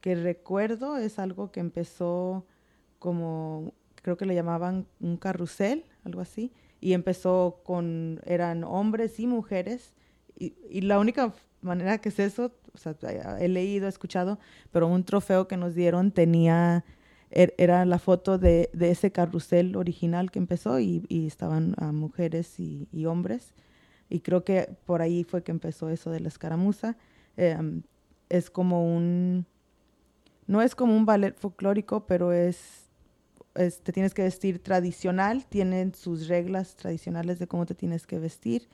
que 0.00 0.14
recuerdo 0.14 0.96
es 0.98 1.18
algo 1.18 1.50
que 1.50 1.60
empezó 1.60 2.46
como, 2.98 3.72
creo 3.94 4.16
que 4.16 4.26
le 4.26 4.34
llamaban 4.34 4.86
un 5.00 5.16
carrusel, 5.16 5.84
algo 6.04 6.20
así, 6.20 6.52
y 6.80 6.92
empezó 6.92 7.60
con, 7.64 8.20
eran 8.24 8.62
hombres 8.62 9.18
y 9.18 9.26
mujeres, 9.26 9.94
y, 10.36 10.54
y 10.70 10.82
la 10.82 11.00
única 11.00 11.32
manera 11.60 11.98
que 11.98 12.08
es 12.10 12.18
eso, 12.18 12.52
he 13.38 13.48
leído, 13.48 13.86
he 13.86 13.88
escuchado, 13.88 14.38
pero 14.70 14.86
un 14.86 15.04
trofeo 15.04 15.48
que 15.48 15.56
nos 15.56 15.74
dieron 15.74 16.12
tenía, 16.12 16.84
er, 17.30 17.54
era 17.58 17.84
la 17.84 17.98
foto 17.98 18.38
de, 18.38 18.70
de, 18.72 18.90
ese 18.90 19.10
carrusel 19.12 19.76
original 19.76 20.30
que 20.30 20.38
empezó 20.38 20.78
y, 20.78 21.04
y 21.08 21.26
estaban 21.26 21.74
mujeres 21.92 22.58
y, 22.60 22.88
y, 22.92 23.06
hombres. 23.06 23.54
Y 24.08 24.20
creo 24.20 24.44
que 24.44 24.70
por 24.86 25.02
ahí 25.02 25.24
fue 25.24 25.42
que 25.42 25.52
empezó 25.52 25.90
eso 25.90 26.10
de 26.10 26.20
la 26.20 26.28
escaramuza. 26.28 26.96
Em, 27.36 27.82
es 28.28 28.50
como 28.50 28.84
un, 28.84 29.46
no 30.46 30.62
es 30.62 30.74
como 30.74 30.96
un 30.96 31.06
ballet 31.06 31.36
folclórico, 31.36 32.06
pero 32.06 32.32
es, 32.32 32.88
es, 33.54 33.82
te 33.82 33.92
tienes 33.92 34.14
que 34.14 34.22
vestir 34.22 34.62
tradicional, 34.62 35.46
tienen 35.46 35.94
sus 35.94 36.28
reglas 36.28 36.76
tradicionales 36.76 37.38
de 37.38 37.46
cómo 37.46 37.66
te 37.66 37.74
tienes 37.74 38.06
que 38.06 38.18
vestir 38.18 38.68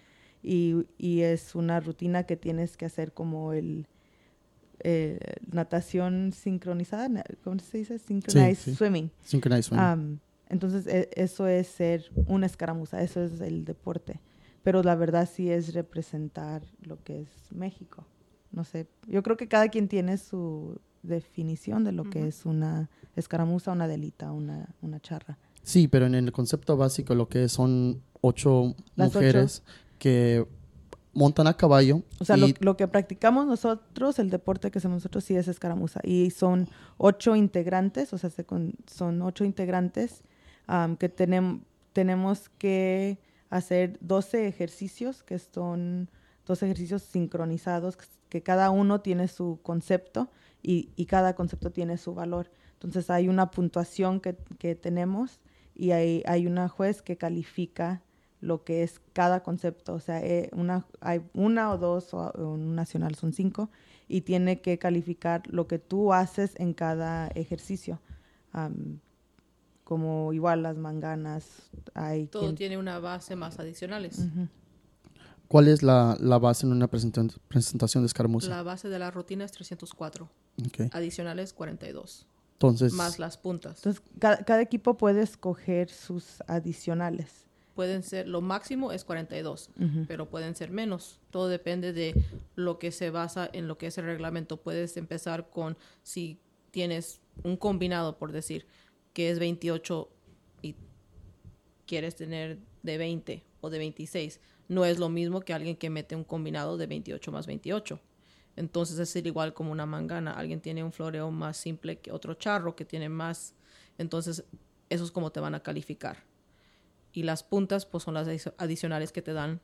y, 0.45 0.87
y 0.99 1.23
es 1.23 1.55
una 1.55 1.81
rutina 1.81 2.25
que 2.25 2.37
tienes 2.37 2.77
que 2.77 2.85
hacer 2.85 3.13
como 3.13 3.55
el 3.55 3.89
eh, 4.81 5.19
natación 5.51 6.33
sincronizada, 6.33 7.25
¿cómo 7.43 7.59
se 7.59 7.79
dice? 7.79 7.99
Synchronized 7.99 8.75
swimming. 8.75 9.11
Synchronized 9.23 9.69
swimming. 9.71 10.21
entonces, 10.51 10.87
e, 10.87 11.09
eso 11.15 11.47
es 11.47 11.69
ser 11.69 12.11
una 12.27 12.45
escaramuza, 12.45 13.01
eso 13.03 13.23
es 13.23 13.41
el 13.41 13.65
deporte. 13.65 14.21
Pero 14.63 14.83
la 14.83 14.95
verdad 14.95 15.29
sí 15.31 15.51
es 15.51 15.73
representar 15.73 16.63
lo 16.83 17.03
que 17.03 17.23
es 17.23 17.31
México. 17.51 18.07
No 18.51 18.65
sé, 18.65 18.87
yo 19.07 19.23
creo 19.23 19.37
que 19.37 19.49
cada 19.49 19.69
quien 19.69 19.89
tiene 19.89 20.19
su 20.19 20.81
definición 21.03 21.85
de 21.85 21.93
lo 21.93 22.05
que 22.05 22.27
es 22.27 22.45
una 22.45 22.91
escaramuza, 23.17 23.73
una 23.73 23.89
delita, 23.89 24.33
una, 24.33 24.75
una 24.83 25.01
charra. 25.01 25.39
Sí, 25.63 25.89
pero 25.89 26.07
en 26.07 26.15
el 26.15 26.31
concepto 26.33 26.77
básico 26.77 27.15
lo 27.15 27.29
que 27.29 27.49
son 27.49 28.03
ocho 28.21 28.75
mujeres 28.97 29.63
que 29.99 30.47
montan 31.15 31.47
a 31.47 31.57
caballo. 31.57 32.03
O 32.19 32.25
sea, 32.25 32.37
lo, 32.37 32.77
que 32.77 32.89
practicamos 32.89 33.47
nosotros, 33.47 34.19
el 34.19 34.31
deporte 34.31 34.71
que 34.71 34.79
hacemos 34.79 34.97
nosotros, 34.97 35.25
sí 35.25 35.37
es 35.37 35.49
escaramuza. 35.49 36.01
Y 36.03 36.31
son 36.31 36.69
ocho 36.99 37.37
integrantes, 37.37 38.13
o 38.13 38.19
sea, 38.19 38.31
son 38.87 39.23
ocho 39.23 39.45
integrantes 39.45 40.25
que 40.99 41.09
tenemos, 41.09 41.63
tenemos 41.93 42.49
que 42.49 43.19
hacer 43.51 43.99
12 44.01 44.49
ejercicios, 44.49 45.23
que 45.23 45.39
son 45.39 46.11
dos 46.47 46.63
ejercicios 46.63 47.03
sincronizados, 47.03 47.97
que 48.29 48.43
cada 48.43 48.71
uno 48.71 49.01
tiene 49.01 49.29
su 49.29 49.61
concepto 49.63 50.31
y, 50.63 50.91
y, 50.97 51.07
cada 51.07 51.35
concepto 51.35 51.71
tiene 51.71 51.99
su 51.99 52.15
valor. 52.15 52.51
Entonces 52.75 53.09
hay 53.11 53.29
una 53.29 53.51
puntuación 53.51 54.21
que, 54.21 54.37
que 54.59 54.75
tenemos 54.75 55.41
y 55.75 55.93
hay, 55.93 56.23
hay 56.27 56.47
una 56.47 56.69
juez 56.69 57.03
que 57.03 57.17
califica 57.17 58.03
lo 58.45 58.65
que 58.65 58.83
es 58.83 59.01
cada 59.13 59.43
concepto. 59.43 59.95
O 59.95 60.01
sea, 60.01 60.25
eh, 60.25 60.51
una, 60.53 60.87
hay 61.01 61.23
una 61.33 61.73
o 61.73 61.79
dos, 61.79 62.13
o, 62.15 62.33
un 62.37 62.75
nacional 62.75 63.15
son 63.15 63.33
cinco, 63.33 63.71
y 64.09 64.21
tiene 64.21 64.61
que 64.61 64.79
calificar 64.79 65.43
lo 65.47 65.67
que 65.67 65.79
tú 65.79 66.13
haces 66.13 66.53
en 66.57 66.75
cada 66.75 67.29
ejercicio. 67.29 68.01
como 69.85 70.33
igual 70.33 70.63
las 70.63 70.77
manganas. 70.77 71.71
Hay 71.95 72.27
Todo 72.27 72.55
tiene 72.55 72.79
una 72.79 72.99
base 72.99 73.37
más 73.37 73.59
adicionales. 73.59 74.27
¿Cuál 75.49 75.69
es 75.69 75.83
la, 75.83 76.17
la, 76.21 76.39
base 76.39 76.67
en 76.67 76.73
una 76.73 76.89
presentación, 76.89 77.31
presentación 77.49 78.03
de 78.03 78.07
escaramuza? 78.07 78.49
La 78.49 78.63
base 78.63 78.89
de 78.89 78.99
la 78.99 79.11
rutina 79.11 79.45
es 79.45 79.53
304. 79.53 80.29
Adicionales 80.93 81.53
42. 81.53 82.27
Entonces, 82.55 82.93
más 82.93 83.19
las 83.19 83.37
puntas. 83.37 83.77
Entonces, 83.79 84.03
cada, 84.19 84.61
equipo 84.63 84.97
puede 84.97 85.23
escoger 85.23 85.91
sus 85.91 86.43
adicionales. 86.47 87.44
Pueden 87.75 88.03
ser, 88.03 88.29
lo 88.29 88.41
máximo 88.41 88.93
es 88.93 89.05
42, 89.05 89.71
pero 90.07 90.31
pueden 90.31 90.55
ser 90.55 90.71
menos. 90.71 91.19
Todo 91.31 91.49
depende 91.49 91.93
de 91.93 92.15
lo 92.55 92.79
que 92.79 92.93
se 92.93 93.11
basa 93.11 93.51
en 93.53 93.67
lo 93.67 93.79
que 93.79 93.89
es 93.89 93.99
el 93.99 94.05
reglamento. 94.05 94.59
Puedes 94.59 94.97
empezar 94.97 95.51
con, 95.51 95.77
si 96.03 96.39
tienes 96.71 97.21
un 97.43 97.57
combinado, 97.57 98.17
por 98.17 98.31
decir, 98.31 98.67
que 99.13 99.31
es 99.31 99.41
28 99.41 100.09
y 100.63 100.77
quieres 101.87 102.15
tener 102.15 102.59
de 102.83 102.99
20 102.99 103.45
o 103.61 103.71
de 103.71 103.79
26, 103.79 104.41
no 104.69 104.85
es 104.85 104.99
lo 104.99 105.09
mismo 105.09 105.41
que 105.41 105.53
alguien 105.53 105.77
que 105.77 105.91
mete 105.91 106.15
un 106.17 106.25
combinado 106.25 106.77
de 106.77 106.87
28 106.87 107.33
más 107.33 107.47
28. 107.47 108.01
Entonces 108.57 108.99
es 108.99 109.27
igual 109.27 109.53
como 109.53 109.73
una 109.73 109.87
mangana. 109.87 110.33
Alguien 110.33 110.61
tiene 110.61 110.85
un 110.85 110.93
floreo 110.93 111.31
más 111.31 111.57
simple 111.57 111.99
que 111.99 112.13
otro 112.13 112.35
charro 112.35 112.77
que 112.77 112.85
tiene 112.85 113.09
más. 113.09 113.55
Entonces, 113.99 114.45
eso 114.89 115.05
es 115.05 115.11
como 115.11 115.33
te 115.33 115.41
van 115.41 115.55
a 115.55 115.63
calificar. 115.63 116.23
Y 117.15 117.23
las 117.23 117.45
puntas, 117.45 117.87
pues 117.87 118.03
son 118.03 118.15
las 118.15 118.29
adicionales 118.59 119.13
que 119.13 119.23
te 119.23 119.33
dan. 119.33 119.61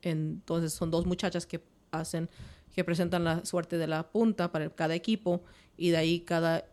Entonces, 0.00 0.72
son 0.72 0.90
dos 0.90 1.04
muchachas 1.04 1.46
que 1.46 1.62
hacen, 1.90 2.30
que 2.74 2.82
presentan 2.82 3.24
la 3.24 3.44
suerte 3.44 3.76
de 3.76 3.86
la 3.86 4.10
punta 4.10 4.50
para 4.50 4.70
cada 4.70 4.94
equipo. 4.94 5.42
Y 5.76 5.90
de 5.90 5.98
ahí 5.98 6.20
cada, 6.20 6.64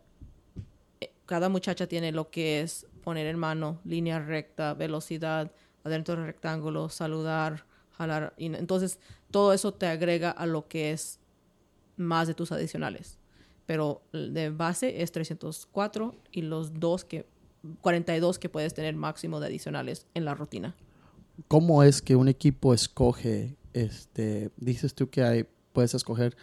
eh, 1.00 1.12
cada 1.26 1.50
muchacha 1.50 1.86
tiene 1.86 2.12
lo 2.12 2.30
que 2.30 2.62
es 2.62 2.86
poner 3.04 3.26
en 3.26 3.38
mano, 3.38 3.78
línea 3.84 4.18
recta, 4.18 4.72
velocidad, 4.72 5.52
adentro 5.84 6.16
del 6.16 6.24
rectángulo, 6.24 6.88
saludar, 6.88 7.66
jalar. 7.90 8.32
Y 8.38 8.46
entonces, 8.46 8.98
todo 9.30 9.52
eso 9.52 9.74
te 9.74 9.86
agrega 9.86 10.30
a 10.30 10.46
lo 10.46 10.66
que 10.66 10.92
es 10.92 11.20
más 11.96 12.26
de 12.26 12.34
tus 12.34 12.52
adicionales. 12.52 13.18
Pero 13.66 14.00
de 14.12 14.48
base 14.48 15.02
es 15.02 15.12
304 15.12 16.14
y 16.32 16.40
los 16.40 16.72
dos 16.80 17.04
que 17.04 17.26
42 17.80 18.38
que 18.38 18.48
puedes 18.48 18.74
tener 18.74 18.94
máximo 18.96 19.40
de 19.40 19.46
adicionales 19.46 20.06
en 20.14 20.24
la 20.24 20.34
rutina. 20.34 20.74
¿Cómo 21.48 21.82
es 21.82 22.02
que 22.02 22.16
un 22.16 22.28
equipo 22.28 22.72
escoge 22.72 23.56
este 23.72 24.50
dices 24.56 24.94
tú 24.94 25.10
que 25.10 25.22
hay 25.22 25.46
puedes 25.72 25.94
escoger 25.94 26.36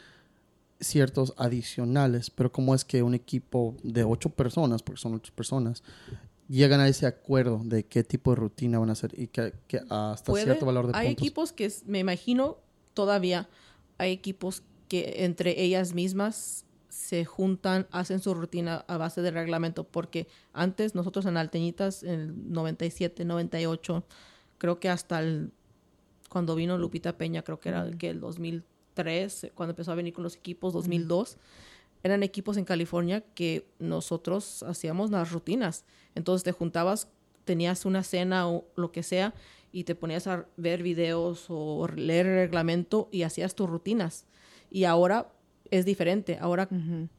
ciertos 0.80 1.34
adicionales, 1.38 2.30
pero 2.30 2.52
cómo 2.52 2.76
es 2.76 2.86
que 2.86 3.02
un 3.02 3.14
equipo 3.14 3.76
de 3.84 4.04
ocho 4.04 4.30
personas, 4.30 4.84
porque 4.84 5.02
son 5.02 5.16
ocho 5.16 5.34
personas, 5.34 5.82
llegan 6.48 6.80
a 6.80 6.88
ese 6.88 7.08
acuerdo 7.08 7.62
de 7.64 7.86
qué 7.86 8.04
tipo 8.04 8.32
de 8.32 8.36
rutina 8.36 8.80
van 8.80 8.90
a 8.90 8.94
hacer 8.94 9.18
y 9.18 9.28
que, 9.28 9.54
hasta 9.90 10.34
cierto 10.34 10.66
valor 10.66 10.88
de 10.88 10.98
hay 10.98 11.08
equipos 11.08 11.52
que 11.54 11.72
me 11.86 12.00
imagino 12.00 12.58
todavía 12.94 13.50
hay 13.98 14.12
equipos 14.12 14.64
que 14.88 15.24
entre 15.26 15.62
ellas 15.62 15.94
mismas 15.94 16.66
se 16.94 17.26
juntan, 17.26 17.88
hacen 17.90 18.20
su 18.20 18.36
rutina 18.36 18.86
a 18.88 18.98
base 18.98 19.24
de 19.24 19.32
reglamento, 19.32 19.84
porque 19.84 20.28
antes 20.54 20.94
nosotros 20.94 21.26
en 21.26 21.38
Alteñitas, 21.38 22.04
en 22.04 22.20
el 22.20 22.54
97, 22.54 23.26
98, 23.26 24.04
creo 24.60 24.80
que 24.80 24.90
hasta 24.90 25.20
el, 25.20 25.52
cuando 26.30 26.54
vino 26.54 26.78
Lupita 26.78 27.18
Peña, 27.18 27.42
creo 27.42 27.60
que 27.60 27.70
era 27.70 27.84
el, 27.84 27.98
que 27.98 28.12
el 28.12 28.20
2003, 28.20 29.52
cuando 29.56 29.72
empezó 29.72 29.92
a 29.92 29.96
venir 29.96 30.14
con 30.14 30.24
los 30.24 30.36
equipos, 30.36 30.72
2002, 30.74 31.38
eran 32.04 32.22
equipos 32.22 32.58
en 32.58 32.66
California 32.66 33.22
que 33.22 33.68
nosotros 33.80 34.62
hacíamos 34.62 35.10
las 35.10 35.32
rutinas. 35.32 35.86
Entonces 36.14 36.44
te 36.44 36.52
juntabas, 36.52 37.10
tenías 37.44 37.86
una 37.86 38.04
cena 38.04 38.48
o 38.48 38.66
lo 38.76 38.92
que 38.92 39.02
sea, 39.02 39.34
y 39.72 39.86
te 39.86 39.96
ponías 39.96 40.28
a 40.28 40.46
ver 40.58 40.84
videos 40.84 41.48
o 41.50 41.88
leer 41.88 42.28
el 42.28 42.36
reglamento 42.36 43.10
y 43.12 43.24
hacías 43.24 43.56
tus 43.56 43.68
rutinas. 43.68 44.28
Y 44.70 44.84
ahora 44.84 45.34
es 45.78 45.86
diferente. 45.86 46.38
Ahora 46.40 46.70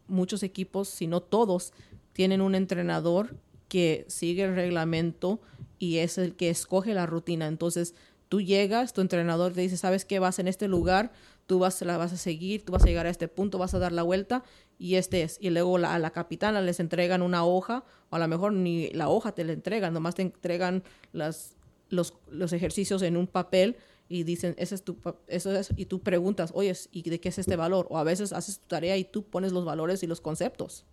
muchos 0.06 0.42
equipos, 0.42 0.88
si 0.88 1.06
no 1.06 1.20
todos, 1.20 1.72
tienen 2.12 2.40
un 2.40 2.54
entrenador 2.54 3.36
que 3.68 4.04
sigue 4.08 4.44
el 4.44 4.54
reglamento 4.54 5.40
y 5.78 5.98
es 5.98 6.18
el 6.18 6.34
que 6.34 6.50
escoge 6.50 6.94
la 6.94 7.06
rutina. 7.06 7.46
Entonces, 7.46 7.94
tú 8.28 8.40
llegas, 8.40 8.92
tu 8.92 9.00
entrenador 9.00 9.52
te 9.52 9.60
dice, 9.60 9.76
¿sabes 9.76 10.04
qué? 10.04 10.18
Vas 10.18 10.38
en 10.38 10.48
este 10.48 10.68
lugar, 10.68 11.12
tú 11.46 11.58
vas, 11.58 11.80
la 11.82 11.96
vas 11.96 12.12
a 12.12 12.16
seguir, 12.16 12.64
tú 12.64 12.72
vas 12.72 12.84
a 12.84 12.86
llegar 12.86 13.06
a 13.06 13.10
este 13.10 13.28
punto, 13.28 13.58
vas 13.58 13.74
a 13.74 13.78
dar 13.78 13.92
la 13.92 14.02
vuelta 14.02 14.44
y 14.78 14.94
este 14.94 15.22
es. 15.22 15.38
Y 15.40 15.50
luego 15.50 15.76
a 15.76 15.98
la 15.98 16.10
capitana 16.10 16.60
les 16.60 16.80
entregan 16.80 17.22
una 17.22 17.44
hoja, 17.44 17.84
o 18.10 18.16
a 18.16 18.18
lo 18.18 18.28
mejor 18.28 18.52
ni 18.52 18.90
la 18.90 19.08
hoja 19.08 19.32
te 19.32 19.44
la 19.44 19.52
entregan, 19.52 19.92
nomás 19.92 20.14
te 20.14 20.22
entregan 20.22 20.84
las, 21.12 21.56
los, 21.88 22.14
los 22.30 22.52
ejercicios 22.52 23.02
en 23.02 23.16
un 23.16 23.26
papel 23.26 23.76
y 24.08 24.24
dicen, 24.24 24.54
ese 24.58 24.74
es 24.74 24.82
tu, 24.82 24.96
eso 25.26 25.56
es, 25.56 25.72
y 25.76 25.86
tú 25.86 26.00
preguntas, 26.00 26.50
oye, 26.54 26.72
¿y 26.92 27.08
de 27.08 27.20
qué 27.20 27.30
es 27.30 27.38
este 27.38 27.56
valor? 27.56 27.86
O 27.90 27.98
a 27.98 28.04
veces 28.04 28.32
haces 28.32 28.58
tu 28.58 28.66
tarea 28.68 28.96
y 28.96 29.04
tú 29.04 29.24
pones 29.24 29.52
los 29.52 29.64
valores 29.64 30.02
y 30.02 30.06
los 30.06 30.20
conceptos. 30.20 30.84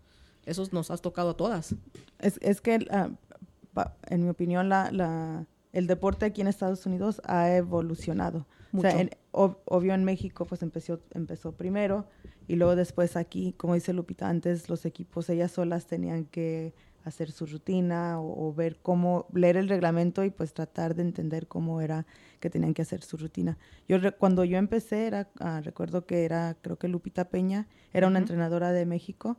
Eso 0.45 0.67
nos 0.71 0.89
has 0.91 1.01
tocado 1.01 1.31
a 1.31 1.37
todas. 1.37 1.75
Es, 2.19 2.39
es 2.41 2.61
que, 2.61 2.87
ah, 2.89 3.09
en 4.07 4.23
mi 4.23 4.29
opinión, 4.29 4.69
la, 4.69 4.91
la, 4.91 5.45
el 5.73 5.87
deporte 5.87 6.25
aquí 6.25 6.41
en 6.41 6.47
Estados 6.47 6.85
Unidos 6.85 7.21
ha 7.25 7.55
evolucionado. 7.55 8.45
O 8.73 8.81
sea, 8.81 9.09
obvio 9.31 9.93
en 9.93 10.05
México 10.05 10.45
pues 10.45 10.61
empezó, 10.61 11.01
empezó 11.11 11.51
primero 11.51 12.05
y 12.47 12.55
luego 12.55 12.75
después 12.75 13.17
aquí, 13.17 13.53
como 13.57 13.73
dice 13.73 13.91
Lupita, 13.91 14.29
antes 14.29 14.69
los 14.69 14.85
equipos 14.85 15.29
ellas 15.29 15.51
solas 15.51 15.87
tenían 15.87 16.25
que 16.25 16.73
hacer 17.03 17.31
su 17.31 17.45
rutina 17.47 18.21
o, 18.21 18.53
ver 18.53 18.77
cómo 18.81 19.25
leer 19.33 19.57
el 19.57 19.67
reglamento 19.67 20.23
y 20.23 20.29
pues 20.29 20.53
tratar 20.53 20.95
de 20.95 21.01
entender 21.01 21.47
cómo 21.47 21.81
era 21.81 22.05
que 22.41 22.49
tenían 22.49 22.73
que 22.73 22.81
hacer 22.81 23.03
su 23.03 23.15
rutina. 23.15 23.57
Yo 23.87 23.97
cuando 24.17 24.43
yo 24.43 24.57
empecé 24.57 25.07
era 25.07 25.29
ah, 25.39 25.61
recuerdo 25.63 26.05
que 26.05 26.25
era 26.25 26.57
creo 26.61 26.77
que 26.77 26.89
Lupita 26.89 27.29
Peña 27.29 27.67
era 27.93 28.07
una 28.07 28.19
entrenadora 28.19 28.73
de 28.73 28.85
México 28.85 29.37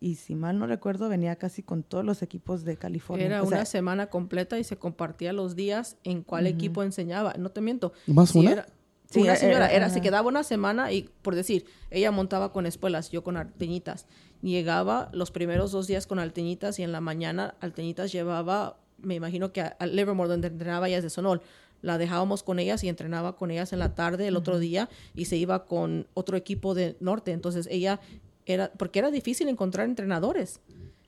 y 0.00 0.16
si 0.16 0.34
mal 0.34 0.58
no 0.58 0.66
recuerdo 0.66 1.08
venía 1.08 1.36
casi 1.36 1.62
con 1.62 1.82
todos 1.82 2.04
los 2.04 2.22
equipos 2.22 2.64
de 2.64 2.76
California. 2.76 3.26
Era 3.26 3.42
una 3.42 3.64
semana 3.64 4.08
completa 4.08 4.58
y 4.58 4.64
se 4.64 4.76
compartía 4.76 5.32
los 5.32 5.56
días 5.56 5.96
en 6.04 6.22
cuál 6.22 6.46
equipo 6.46 6.82
enseñaba. 6.82 7.34
No 7.38 7.50
te 7.50 7.60
miento. 7.60 7.92
¿Más 8.06 8.34
una? 8.34 8.66
Sí, 9.10 9.20
una 9.20 9.36
señora, 9.36 9.68
era, 9.70 9.90
se 9.90 10.00
quedaba 10.00 10.28
una 10.28 10.42
semana 10.42 10.90
y, 10.92 11.08
por 11.22 11.34
decir, 11.34 11.66
ella 11.90 12.10
montaba 12.10 12.52
con 12.52 12.66
espuelas, 12.66 13.10
yo 13.10 13.22
con 13.22 13.36
arteñitas. 13.36 14.06
Llegaba 14.42 15.08
los 15.12 15.30
primeros 15.30 15.72
dos 15.72 15.86
días 15.86 16.06
con 16.06 16.18
alteñitas 16.18 16.78
y 16.78 16.82
en 16.82 16.92
la 16.92 17.00
mañana 17.00 17.54
alteñitas 17.60 18.12
llevaba, 18.12 18.78
me 18.98 19.14
imagino 19.14 19.52
que 19.52 19.62
al 19.62 19.94
Livermore, 19.94 20.28
donde 20.28 20.48
entrenaba 20.48 20.88
ellas 20.88 21.02
de 21.02 21.10
Sonol, 21.10 21.42
la 21.84 21.98
dejábamos 21.98 22.42
con 22.42 22.58
ellas 22.58 22.82
y 22.82 22.88
entrenaba 22.88 23.36
con 23.36 23.50
ellas 23.50 23.72
en 23.72 23.78
la 23.78 23.94
tarde 23.94 24.26
el 24.26 24.36
otro 24.36 24.58
día 24.58 24.88
y 25.14 25.26
se 25.26 25.36
iba 25.36 25.66
con 25.66 26.06
otro 26.14 26.36
equipo 26.36 26.74
de 26.74 26.96
norte. 26.98 27.32
Entonces 27.32 27.68
ella 27.70 28.00
era, 28.46 28.72
porque 28.72 28.98
era 28.98 29.10
difícil 29.10 29.48
encontrar 29.48 29.86
entrenadores. 29.86 30.60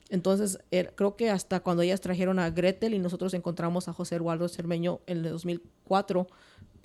Entonces, 0.09 0.61
creo 0.95 1.17
que 1.17 1.31
hasta 1.31 1.61
cuando 1.61 1.83
ellas 1.83 2.01
trajeron 2.01 2.39
a 2.39 2.51
Gretel 2.51 2.95
y 2.95 2.99
nosotros 2.99 3.35
encontramos 3.35 3.89
a 3.89 3.93
José 3.93 4.17
Eduardo 4.17 4.49
Cermeño 4.49 5.01
en 5.07 5.25
el 5.25 5.31
2004, 5.31 6.29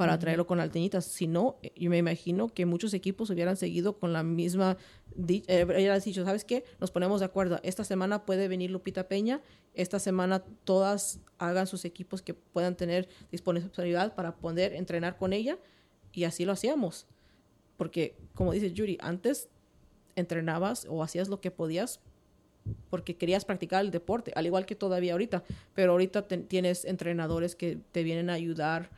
para 0.02 0.18
traerlo 0.18 0.48
con 0.48 0.60
Alteñitas. 0.60 1.06
Si 1.06 1.28
no, 1.28 1.60
yo 1.76 1.92
me 1.92 2.00
imagino 2.00 2.48
que 2.48 2.66
muchos 2.66 2.96
equipos 2.96 3.30
hubieran 3.30 3.56
seguido 3.56 4.00
con 4.00 4.14
la 4.14 4.24
misma. 4.24 4.76
Eh, 5.28 6.02
dicho, 6.04 6.26
¿sabes 6.26 6.44
qué? 6.44 6.64
Nos 6.80 6.90
ponemos 6.90 7.20
de 7.20 7.28
acuerdo. 7.28 7.60
Esta 7.62 7.84
semana 7.84 8.26
puede 8.26 8.48
venir 8.48 8.72
Lupita 8.72 9.08
Peña. 9.08 9.42
Esta 9.76 10.00
semana 10.00 10.44
todas 10.64 11.20
hagan 11.38 11.68
sus 11.68 11.86
equipos 11.86 12.24
que 12.24 12.34
puedan 12.34 12.76
tener 12.76 13.10
disponibilidad 13.32 14.16
para 14.16 14.38
poder 14.38 14.74
entrenar 14.74 15.20
con 15.20 15.34
ella. 15.34 15.60
Y 16.14 16.24
así 16.24 16.46
lo 16.46 16.54
hacíamos. 16.54 17.06
Porque, 17.78 18.16
como 18.34 18.54
dice 18.54 18.74
Yuri, 18.74 18.98
antes 19.02 19.50
entrenabas 20.16 20.88
o 20.90 21.04
hacías 21.04 21.30
lo 21.30 21.42
que 21.42 21.52
podías 21.52 22.00
porque 22.90 23.18
querías 23.18 23.46
practicar 23.46 23.86
el 23.86 23.92
deporte, 23.92 24.32
al 24.36 24.48
igual 24.48 24.66
que 24.66 24.74
todavía 24.74 25.12
ahorita. 25.12 25.44
Pero 25.76 25.92
ahorita 25.92 26.28
tienes 26.28 26.86
entrenadores 26.86 27.56
que 27.56 27.78
te 27.92 28.02
vienen 28.02 28.32
a 28.32 28.34
ayudar 28.34 28.90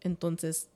entonces, 0.00 0.68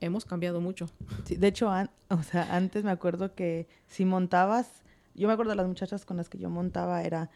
hemos 0.00 0.24
cambiado 0.24 0.60
mucho. 0.60 0.88
de 1.28 1.46
hecho, 1.46 1.70
o 2.08 2.22
sea, 2.22 2.56
antes 2.56 2.84
me 2.84 2.90
acuerdo 2.90 3.34
que 3.34 3.68
si 3.86 4.04
montabas, 4.04 4.82
yo 5.14 5.26
me 5.26 5.34
acuerdo 5.34 5.50
de 5.50 5.56
las 5.56 5.66
muchachas 5.66 6.04
con 6.04 6.16
las 6.16 6.28
que 6.28 6.38
yo 6.38 6.50
montaba, 6.50 7.02
era 7.02 7.30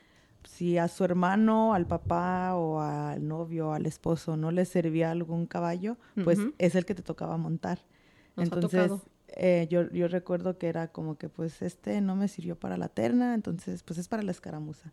si 0.45 0.79
a 0.79 0.89
su 0.89 1.05
hermano, 1.05 1.75
al 1.75 1.87
papá 1.87 2.55
o 2.55 2.81
al 2.81 3.27
novio, 3.27 3.73
al 3.73 3.87
esposo 3.87 4.37
no 4.37 4.51
le 4.51 4.65
servía 4.65 5.11
algún 5.11 5.47
caballo, 5.47 5.97
pues 6.25 6.39
es 6.59 6.75
el 6.75 6.85
que 6.85 6.95
te 6.95 7.03
tocaba 7.03 7.37
montar. 7.37 7.79
entonces, 8.37 8.93
eh, 9.29 9.67
yo, 9.71 9.89
yo 9.91 10.09
recuerdo 10.09 10.59
que 10.59 10.69
era 10.69 10.89
como 10.89 11.17
que 11.17 11.29
pues 11.29 11.63
este 11.63 12.01
no 12.01 12.17
me 12.17 12.29
sirvió 12.29 12.59
para 12.59 12.77
la 12.77 12.89
terna, 12.89 13.35
entonces 13.35 13.83
pues 13.83 13.99
es 13.99 14.09
para 14.09 14.23
la 14.23 14.31
escaramuza. 14.31 14.93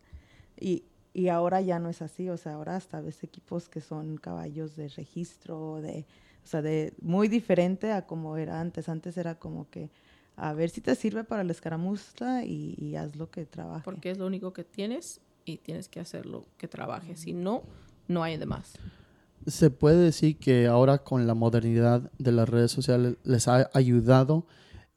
Y, 0.60 0.86
Y 1.20 1.28
ahora 1.30 1.60
ya 1.62 1.80
no 1.80 1.90
es 1.90 2.02
así, 2.02 2.30
o 2.30 2.38
sea, 2.38 2.54
ahora 2.54 2.76
hasta 2.76 3.02
ves 3.02 3.24
equipos 3.24 3.68
que 3.68 3.82
son 3.82 4.18
caballos 4.18 4.76
de 4.76 4.88
registro, 4.88 5.82
de, 5.82 6.06
o 6.44 6.48
sea, 6.48 6.62
de 6.62 6.94
muy 7.02 7.28
diferente 7.28 7.92
a 7.92 8.06
como 8.06 8.38
era 8.38 8.60
antes. 8.62 8.88
Antes 8.90 9.18
era 9.18 9.36
como 9.36 9.70
que 9.70 9.90
a 10.38 10.54
ver 10.54 10.70
si 10.70 10.80
te 10.82 10.96
sirve 10.96 11.24
para 11.26 11.44
la 11.44 11.52
escaramuza 11.52 12.46
y, 12.46 12.76
y 12.78 12.96
haz 12.96 13.16
lo 13.18 13.30
que 13.30 13.46
trabaje. 13.46 13.84
Porque 13.84 14.12
es 14.12 14.18
lo 14.18 14.26
único 14.26 14.54
que 14.54 14.64
tienes 14.64 15.20
y 15.44 15.58
tienes 15.58 15.90
que 15.90 16.00
hacer 16.00 16.26
lo 16.26 16.46
que 16.58 16.68
trabaje. 16.68 17.16
Si 17.18 17.34
no, 17.34 17.64
no 18.08 18.24
hay 18.24 18.38
demás. 18.38 18.74
Se 19.48 19.70
puede 19.70 19.98
decir 19.98 20.38
que 20.38 20.68
ahora 20.68 21.00
con 21.00 21.28
la 21.28 21.34
modernidad 21.34 22.12
de 22.18 22.32
las 22.32 22.48
redes 22.48 22.72
sociales 22.72 23.18
les 23.24 23.48
ha 23.48 23.70
ayudado 23.74 24.46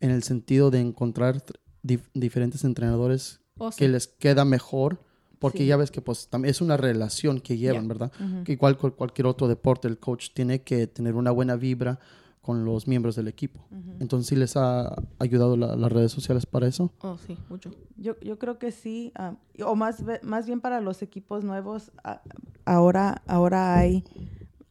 en 0.01 0.11
el 0.11 0.23
sentido 0.23 0.71
de 0.71 0.81
encontrar 0.81 1.43
dif- 1.83 2.11
diferentes 2.15 2.63
entrenadores 2.65 3.41
O 3.59 3.71
que 3.71 3.89
les 3.89 4.07
queda 4.09 4.45
mejor, 4.45 5.01
porque 5.43 5.59
Sí. 5.59 5.67
ya 5.67 5.77
ves 5.77 5.91
que 5.91 6.01
pues 6.01 6.29
también 6.29 6.51
es 6.53 6.61
una 6.63 6.79
relación 6.79 7.41
que 7.41 7.59
llevan. 7.59 7.87
¿verdad? 7.89 8.11
Que 8.45 8.53
igual 8.53 8.79
con 8.79 8.93
cualquier 8.93 9.27
otro 9.27 9.47
deporte, 9.49 9.89
el 9.89 9.99
coach 9.99 10.31
tiene 10.33 10.63
que 10.63 10.87
tener 10.87 11.15
una 11.17 11.31
buena 11.33 11.57
vibra 11.57 11.99
con 12.41 12.65
los 12.65 12.89
miembros 12.89 13.15
del 13.15 13.29
equipo. 13.29 13.61
Entonces, 14.01 14.27
¿sí 14.29 14.35
les 14.37 14.57
ha 14.57 14.95
ayudado 15.21 15.57
la- 15.57 15.77
las 15.77 15.93
redes 15.93 16.11
sociales 16.11 16.45
para 16.47 16.67
eso? 16.67 16.91
oh, 17.03 17.17
sí, 17.27 17.37
mucho. 17.49 17.71
Yo, 17.97 18.19
yo 18.21 18.37
creo 18.39 18.59
que 18.59 18.73
sí, 18.73 19.13
ah, 19.15 19.37
o 19.65 19.77
más, 19.77 20.03
más 20.23 20.47
bien 20.47 20.61
para 20.61 20.81
los 20.81 21.03
equipos 21.03 21.45
nuevos, 21.45 21.93
ah, 22.03 22.21
ahora, 22.65 23.23
ahora 23.29 23.77
hay, 23.77 24.03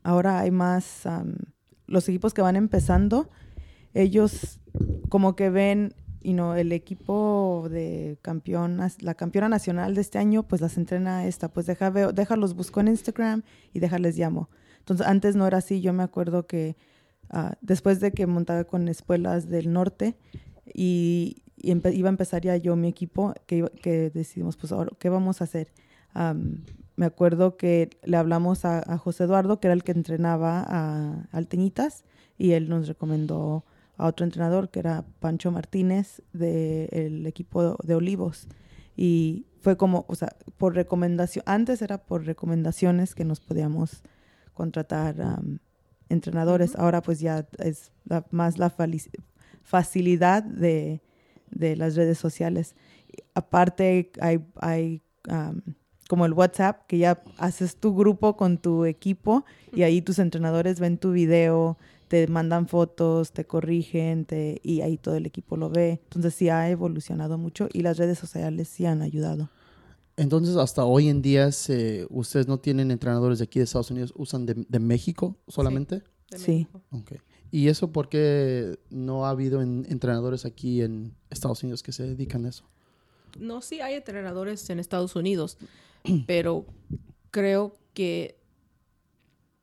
ahora 0.03 0.39
hay 0.39 0.51
más, 0.51 1.03
los 1.87 2.09
equipos 2.09 2.33
que 2.33 2.41
van 2.41 2.55
empezando, 2.57 3.29
ellos 3.93 4.59
como 5.09 5.35
que 5.35 5.49
ven, 5.49 5.93
you 6.23 6.33
know, 6.33 6.53
el 6.53 6.71
equipo 6.71 7.67
de 7.69 8.17
campeón, 8.21 8.77
nas- 8.77 9.01
la 9.01 9.13
campeona 9.15 9.49
nacional 9.49 9.95
de 9.95 10.01
este 10.01 10.17
año, 10.17 10.43
pues 10.43 10.61
las 10.61 10.77
entrena 10.77 11.25
esta, 11.25 11.47
pues 11.49 11.65
deja, 11.65 11.89
veo, 11.89 12.11
déjalos 12.13 12.55
busco 12.55 12.79
en 12.79 12.87
Instagram 12.89 13.43
y 13.73 13.79
déjales 13.79 14.17
llamo. 14.17 14.49
Entonces, 14.79 15.05
antes 15.07 15.35
no 15.35 15.45
era 15.47 15.57
así, 15.59 15.81
yo 15.81 15.93
me 15.93 16.03
acuerdo 16.03 16.47
que 16.47 16.75
ah, 17.29 17.55
después 17.61 17.99
de 17.99 18.11
que 18.11 18.27
montaba 18.27 18.63
con 18.65 18.87
escuelas 18.87 19.47
del 19.49 19.71
norte 19.73 20.15
y, 20.73 21.43
y 21.57 21.71
iba 21.71 22.09
a 22.09 22.11
empezar 22.11 22.41
ya 22.41 22.55
yo 22.57 22.75
mi 22.75 22.87
equipo, 22.87 23.33
que, 23.45 23.69
que 23.81 24.09
decidimos, 24.09 24.57
pues 24.57 24.71
ahora, 24.71 24.91
¿qué 24.99 25.09
vamos 25.09 25.41
a 25.41 25.45
hacer? 25.45 25.71
Am, 26.13 26.63
me 26.95 27.05
acuerdo 27.05 27.57
que 27.57 27.89
le 28.03 28.17
hablamos 28.17 28.65
a, 28.65 28.79
a 28.85 28.97
José 28.97 29.23
Eduardo, 29.23 29.59
que 29.59 29.67
era 29.67 29.73
el 29.73 29.83
que 29.83 29.91
entrenaba 29.91 30.63
a 30.67 31.27
Alteñitas, 31.31 32.03
y 32.37 32.51
él 32.51 32.69
nos 32.69 32.87
recomendó 32.87 33.63
a 34.01 34.07
otro 34.07 34.25
entrenador, 34.25 34.69
que 34.69 34.79
era 34.79 35.05
Pancho 35.19 35.51
Martínez, 35.51 36.21
del 36.33 37.25
equipo 37.27 37.77
de 37.83 37.95
Olivos. 37.95 38.47
Y 38.97 39.45
fue 39.61 39.77
como, 39.77 40.05
o 40.07 40.15
sea, 40.15 40.35
por 40.57 40.75
recomendación, 40.75 41.43
antes 41.47 41.81
era 41.81 41.97
por 41.99 42.25
recomendaciones 42.25 43.13
que 43.15 43.25
nos 43.25 43.39
podíamos 43.39 44.01
contratar 44.53 45.21
am, 45.21 45.59
entrenadores, 46.09 46.75
ahora 46.75 47.01
pues 47.01 47.19
ya 47.19 47.47
es 47.59 47.91
la- 48.05 48.25
más 48.31 48.57
la 48.57 48.69
facilidad 49.63 50.43
de, 50.43 51.01
de 51.49 51.75
las 51.75 51.95
redes 51.95 52.17
sociales. 52.17 52.75
Aparte 53.33 54.11
hay, 54.19 54.43
hay 54.59 55.01
am, 55.29 55.61
como 56.09 56.25
el 56.25 56.33
WhatsApp, 56.33 56.85
que 56.87 56.97
ya 56.97 57.23
haces 57.37 57.77
tu 57.77 57.95
grupo 57.95 58.35
con 58.35 58.57
tu 58.57 58.85
equipo 58.85 59.45
y 59.73 59.83
ahí 59.83 60.01
tus 60.01 60.19
entrenadores 60.19 60.79
ven 60.79 60.97
tu 60.97 61.11
video, 61.11 61.77
te 62.11 62.27
mandan 62.27 62.67
fotos, 62.67 63.31
te 63.31 63.45
corrigen 63.45 64.25
te, 64.25 64.59
y 64.63 64.81
ahí 64.81 64.97
todo 64.97 65.15
el 65.15 65.25
equipo 65.25 65.55
lo 65.55 65.69
ve. 65.69 66.01
Entonces 66.03 66.33
sí 66.35 66.49
ha 66.49 66.69
evolucionado 66.69 67.37
mucho 67.37 67.69
y 67.71 67.83
las 67.83 67.97
redes 67.97 68.19
sociales 68.19 68.67
sí 68.67 68.85
han 68.85 69.01
ayudado. 69.01 69.49
Entonces, 70.17 70.57
hasta 70.57 70.83
hoy 70.83 71.07
en 71.07 71.21
día, 71.21 71.53
se- 71.53 72.05
ustedes 72.09 72.49
no 72.49 72.59
tienen 72.59 72.91
entrenadores 72.91 73.39
de 73.39 73.45
aquí 73.45 73.59
de 73.59 73.63
Estados 73.63 73.91
Unidos, 73.91 74.11
usan 74.17 74.45
de, 74.45 74.65
de 74.67 74.79
México 74.79 75.37
solamente. 75.47 76.03
de 76.29 76.37
Sí. 76.37 76.51
México. 76.51 76.81
Ok. 76.91 77.13
¿Y 77.49 77.69
eso 77.69 77.93
por 77.93 78.09
qué 78.09 78.77
no 78.89 79.25
ha 79.25 79.29
habido 79.29 79.61
en- 79.61 79.85
entrenadores 79.89 80.43
aquí 80.43 80.81
en 80.81 81.13
Estados 81.29 81.63
Unidos 81.63 81.81
que 81.81 81.93
se 81.93 82.03
dedican 82.03 82.45
a 82.45 82.49
eso? 82.49 82.65
No, 83.39 83.61
sí 83.61 83.79
hay 83.79 83.93
entrenadores 83.93 84.69
en 84.69 84.79
Estados 84.81 85.15
Unidos, 85.15 85.57
pero 86.27 86.65
creo 87.31 87.71
que 87.93 88.35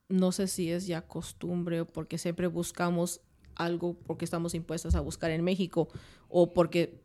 no 0.08 0.32
sé 0.32 0.46
si 0.46 0.70
es 0.70 0.86
ya 0.86 1.02
costumbre 1.02 1.82
o 1.82 1.86
porque 1.86 2.18
siempre 2.18 2.46
buscamos 2.46 3.20
algo 3.54 3.94
porque 4.06 4.24
estamos 4.24 4.54
impuestos 4.54 4.94
a 4.94 5.00
buscar 5.00 5.30
en 5.30 5.44
México 5.44 5.88
o 6.28 6.52
porque, 6.52 7.02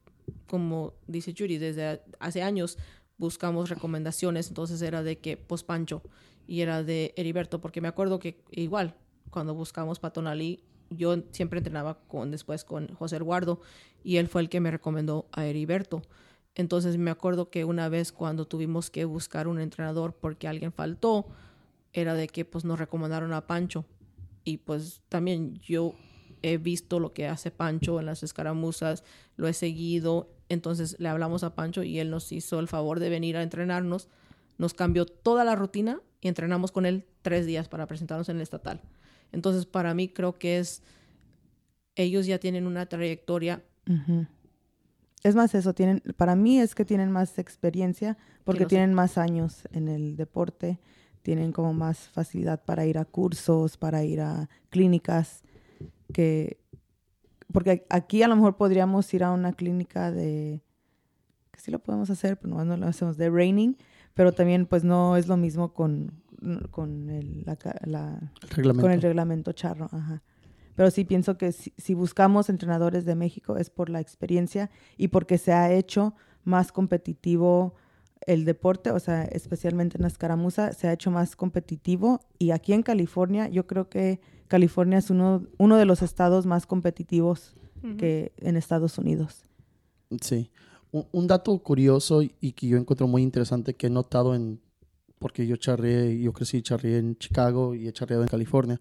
como 0.47 0.93
dice 1.07 1.33
Judy, 1.37 1.57
desde 1.57 2.01
hace 2.19 2.43
años 2.43 2.77
buscamos 3.17 3.69
recomendaciones, 3.69 4.47
entonces 4.47 4.81
era 4.81 5.03
de 5.03 5.19
que, 5.19 5.37
pues 5.37 5.63
Pancho, 5.63 6.01
y 6.47 6.61
era 6.61 6.83
de 6.83 7.13
Heriberto, 7.15 7.61
porque 7.61 7.81
me 7.81 7.87
acuerdo 7.87 8.19
que 8.19 8.43
igual, 8.51 8.95
cuando 9.29 9.53
buscamos 9.53 9.99
Patonalí, 9.99 10.63
yo 10.89 11.15
siempre 11.31 11.59
entrenaba 11.59 11.99
con, 12.07 12.31
después 12.31 12.63
con 12.63 12.93
José 12.95 13.17
Eduardo 13.17 13.61
y 14.03 14.17
él 14.17 14.27
fue 14.27 14.41
el 14.41 14.49
que 14.49 14.59
me 14.59 14.71
recomendó 14.71 15.27
a 15.31 15.45
Heriberto. 15.45 16.03
Entonces 16.55 16.97
me 16.97 17.09
acuerdo 17.09 17.49
que 17.49 17.65
una 17.65 17.89
vez 17.89 18.11
cuando 18.11 18.45
tuvimos 18.45 18.91
que 18.91 19.05
buscar 19.05 19.47
un 19.47 19.59
entrenador 19.59 20.13
porque 20.13 20.47
alguien 20.47 20.71
faltó, 20.71 21.27
era 21.93 22.15
de 22.15 22.27
que 22.27 22.43
pues 22.43 22.65
nos 22.65 22.79
recomendaron 22.79 23.33
a 23.33 23.47
Pancho. 23.47 23.85
Y 24.43 24.57
pues 24.57 25.01
también 25.09 25.59
yo 25.61 25.95
he 26.41 26.57
visto 26.57 26.99
lo 26.99 27.13
que 27.13 27.27
hace 27.27 27.51
Pancho 27.51 27.99
en 27.99 28.05
las 28.05 28.21
escaramuzas, 28.21 29.03
lo 29.37 29.47
he 29.47 29.53
seguido, 29.53 30.29
entonces 30.49 30.97
le 30.99 31.09
hablamos 31.09 31.43
a 31.43 31.55
Pancho 31.55 31.83
y 31.83 31.99
él 31.99 32.09
nos 32.09 32.31
hizo 32.31 32.59
el 32.59 32.67
favor 32.67 32.99
de 32.99 33.09
venir 33.09 33.37
a 33.37 33.43
entrenarnos, 33.43 34.09
nos 34.57 34.73
cambió 34.73 35.05
toda 35.05 35.43
la 35.45 35.55
rutina 35.55 36.01
y 36.21 36.27
entrenamos 36.27 36.71
con 36.71 36.85
él 36.85 37.05
tres 37.21 37.45
días 37.45 37.69
para 37.69 37.87
presentarnos 37.87 38.29
en 38.29 38.37
el 38.37 38.41
estatal. 38.41 38.81
Entonces 39.31 39.65
para 39.65 39.93
mí 39.93 40.09
creo 40.09 40.37
que 40.37 40.59
es, 40.59 40.83
ellos 41.95 42.25
ya 42.25 42.39
tienen 42.39 42.67
una 42.67 42.85
trayectoria. 42.87 43.63
Es 45.23 45.35
más 45.35 45.55
eso, 45.55 45.73
tienen, 45.73 46.03
para 46.17 46.35
mí 46.35 46.59
es 46.59 46.75
que 46.75 46.83
tienen 46.83 47.09
más 47.09 47.39
experiencia 47.39 48.17
porque 48.43 48.65
tienen 48.65 48.93
más 48.93 49.17
años 49.17 49.63
en 49.71 49.87
el 49.87 50.17
deporte, 50.17 50.79
tienen 51.23 51.51
como 51.51 51.73
más 51.73 51.97
facilidad 52.09 52.63
para 52.63 52.85
ir 52.85 52.97
a 52.99 53.05
cursos, 53.05 53.77
para 53.77 54.03
ir 54.03 54.21
a 54.21 54.49
clínicas, 54.69 55.41
que 56.13 56.59
porque 57.51 57.85
aquí 57.89 58.23
a 58.23 58.27
lo 58.27 58.35
mejor 58.35 58.57
podríamos 58.57 59.11
ir 59.13 59.23
a 59.23 59.31
una 59.31 59.53
clínica 59.53 60.11
de 60.11 60.61
que 61.51 61.59
sí 61.59 61.71
lo 61.71 61.79
podemos 61.79 62.09
hacer, 62.09 62.37
pero 62.39 62.55
no, 62.55 62.65
no 62.65 62.77
lo 62.77 62.87
hacemos 62.87 63.15
de 63.17 63.29
raining, 63.29 63.77
pero 64.13 64.31
también 64.31 64.65
pues 64.65 64.83
no 64.83 65.17
es 65.17 65.27
lo 65.27 65.37
mismo 65.37 65.73
con, 65.73 66.21
con 66.71 67.09
el, 67.09 67.43
la, 67.45 67.55
ca- 67.55 67.79
la- 67.85 68.19
El 68.43 68.49
reglamento. 68.49 68.81
con 68.81 68.91
el 68.91 69.01
reglamento 69.01 69.51
charro, 69.53 69.87
ajá. 69.91 70.21
Pero 70.75 70.89
sí 70.89 71.05
pienso 71.05 71.37
que 71.37 71.51
si, 71.51 71.71
si 71.77 71.93
buscamos 71.93 72.49
entrenadores 72.49 73.05
de 73.05 73.13
México 73.13 73.57
es 73.57 73.69
por 73.69 73.89
la 73.89 73.99
experiencia 73.99 74.71
y 74.97 75.09
porque 75.09 75.37
se 75.37 75.53
ha 75.53 75.71
hecho 75.71 76.15
más 76.43 76.71
competitivo 76.71 77.75
el 78.27 78.45
deporte, 78.45 78.91
o 78.91 78.99
sea, 78.99 79.23
especialmente 79.23 79.97
en 79.97 80.03
la 80.03 80.07
escaramuza, 80.07 80.73
se 80.73 80.87
ha 80.87 80.93
hecho 80.93 81.11
más 81.11 81.35
competitivo 81.35 82.19
y 82.39 82.51
aquí 82.51 82.73
en 82.73 82.83
California, 82.83 83.47
yo 83.47 83.67
creo 83.67 83.89
que 83.89 84.19
California 84.47 84.97
es 84.97 85.09
uno, 85.09 85.47
uno 85.57 85.77
de 85.77 85.85
los 85.85 86.01
estados 86.01 86.45
más 86.45 86.65
competitivos 86.65 87.55
que 87.97 88.31
en 88.37 88.55
Estados 88.55 88.97
Unidos. 88.97 89.43
Sí. 90.21 90.51
Un, 90.91 91.05
un 91.11 91.27
dato 91.27 91.57
curioso 91.59 92.21
y 92.21 92.53
que 92.53 92.67
yo 92.67 92.77
encuentro 92.77 93.07
muy 93.07 93.23
interesante 93.23 93.73
que 93.73 93.87
he 93.87 93.89
notado 93.89 94.35
en, 94.35 94.61
porque 95.19 95.47
yo 95.47 95.55
charreé, 95.57 96.19
yo 96.19 96.31
crecí 96.33 96.57
y 96.57 96.61
charreé 96.61 96.97
en 96.97 97.17
Chicago 97.17 97.75
y 97.75 97.87
he 97.87 97.93
charreado 97.93 98.23
en 98.23 98.29
California. 98.29 98.79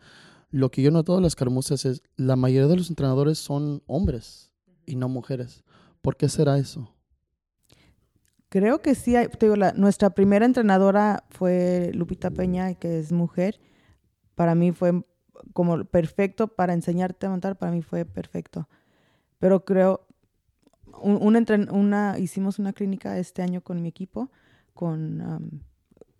Lo 0.51 0.71
que 0.71 0.83
yo 0.83 0.91
he 0.91 0.93
notado 0.93 1.19
en 1.19 1.23
las 1.23 1.31
escaramuzas 1.31 1.85
es 1.85 2.03
la 2.17 2.37
mayoría 2.37 2.69
de 2.69 2.77
los 2.77 2.91
entrenadores 2.91 3.39
son 3.39 3.83
hombres 3.87 4.51
y 4.85 4.97
no 4.97 5.09
mujeres. 5.09 5.65
¿Por 6.01 6.17
qué 6.17 6.29
será 6.29 6.59
eso? 6.59 6.93
Creo 8.53 8.83
que 8.83 8.95
sí, 8.95 9.17
hay- 9.17 9.29
te 9.29 9.47
digo, 9.47 9.57
la- 9.57 9.73
nuestra 9.73 10.11
primera 10.11 10.45
entrenadora 10.45 11.25
fue 11.31 11.91
Lupita 11.95 12.31
Peña, 12.31 12.75
que 12.75 12.99
es 12.99 13.11
mujer. 13.11 13.59
Para 14.35 14.55
mí 14.55 14.73
fue 14.73 15.05
como 15.55 15.85
perfecto 15.87 16.49
para 16.49 16.75
enseñarte 16.75 17.25
a 17.27 17.31
montar, 17.31 17.57
para 17.57 17.73
mí 17.73 17.81
fue 17.81 18.05
perfecto. 18.05 18.69
Pero 19.39 19.65
creo, 19.65 20.07
un, 21.01 21.17
una, 21.73 22.19
hicimos 22.19 22.59
una 22.59 22.75
clínica 22.75 23.19
este 23.19 23.41
año 23.43 23.63
con 23.63 23.81
mi 23.83 23.89
equipo, 23.89 24.31
con, 24.75 25.23
am, 25.23 25.63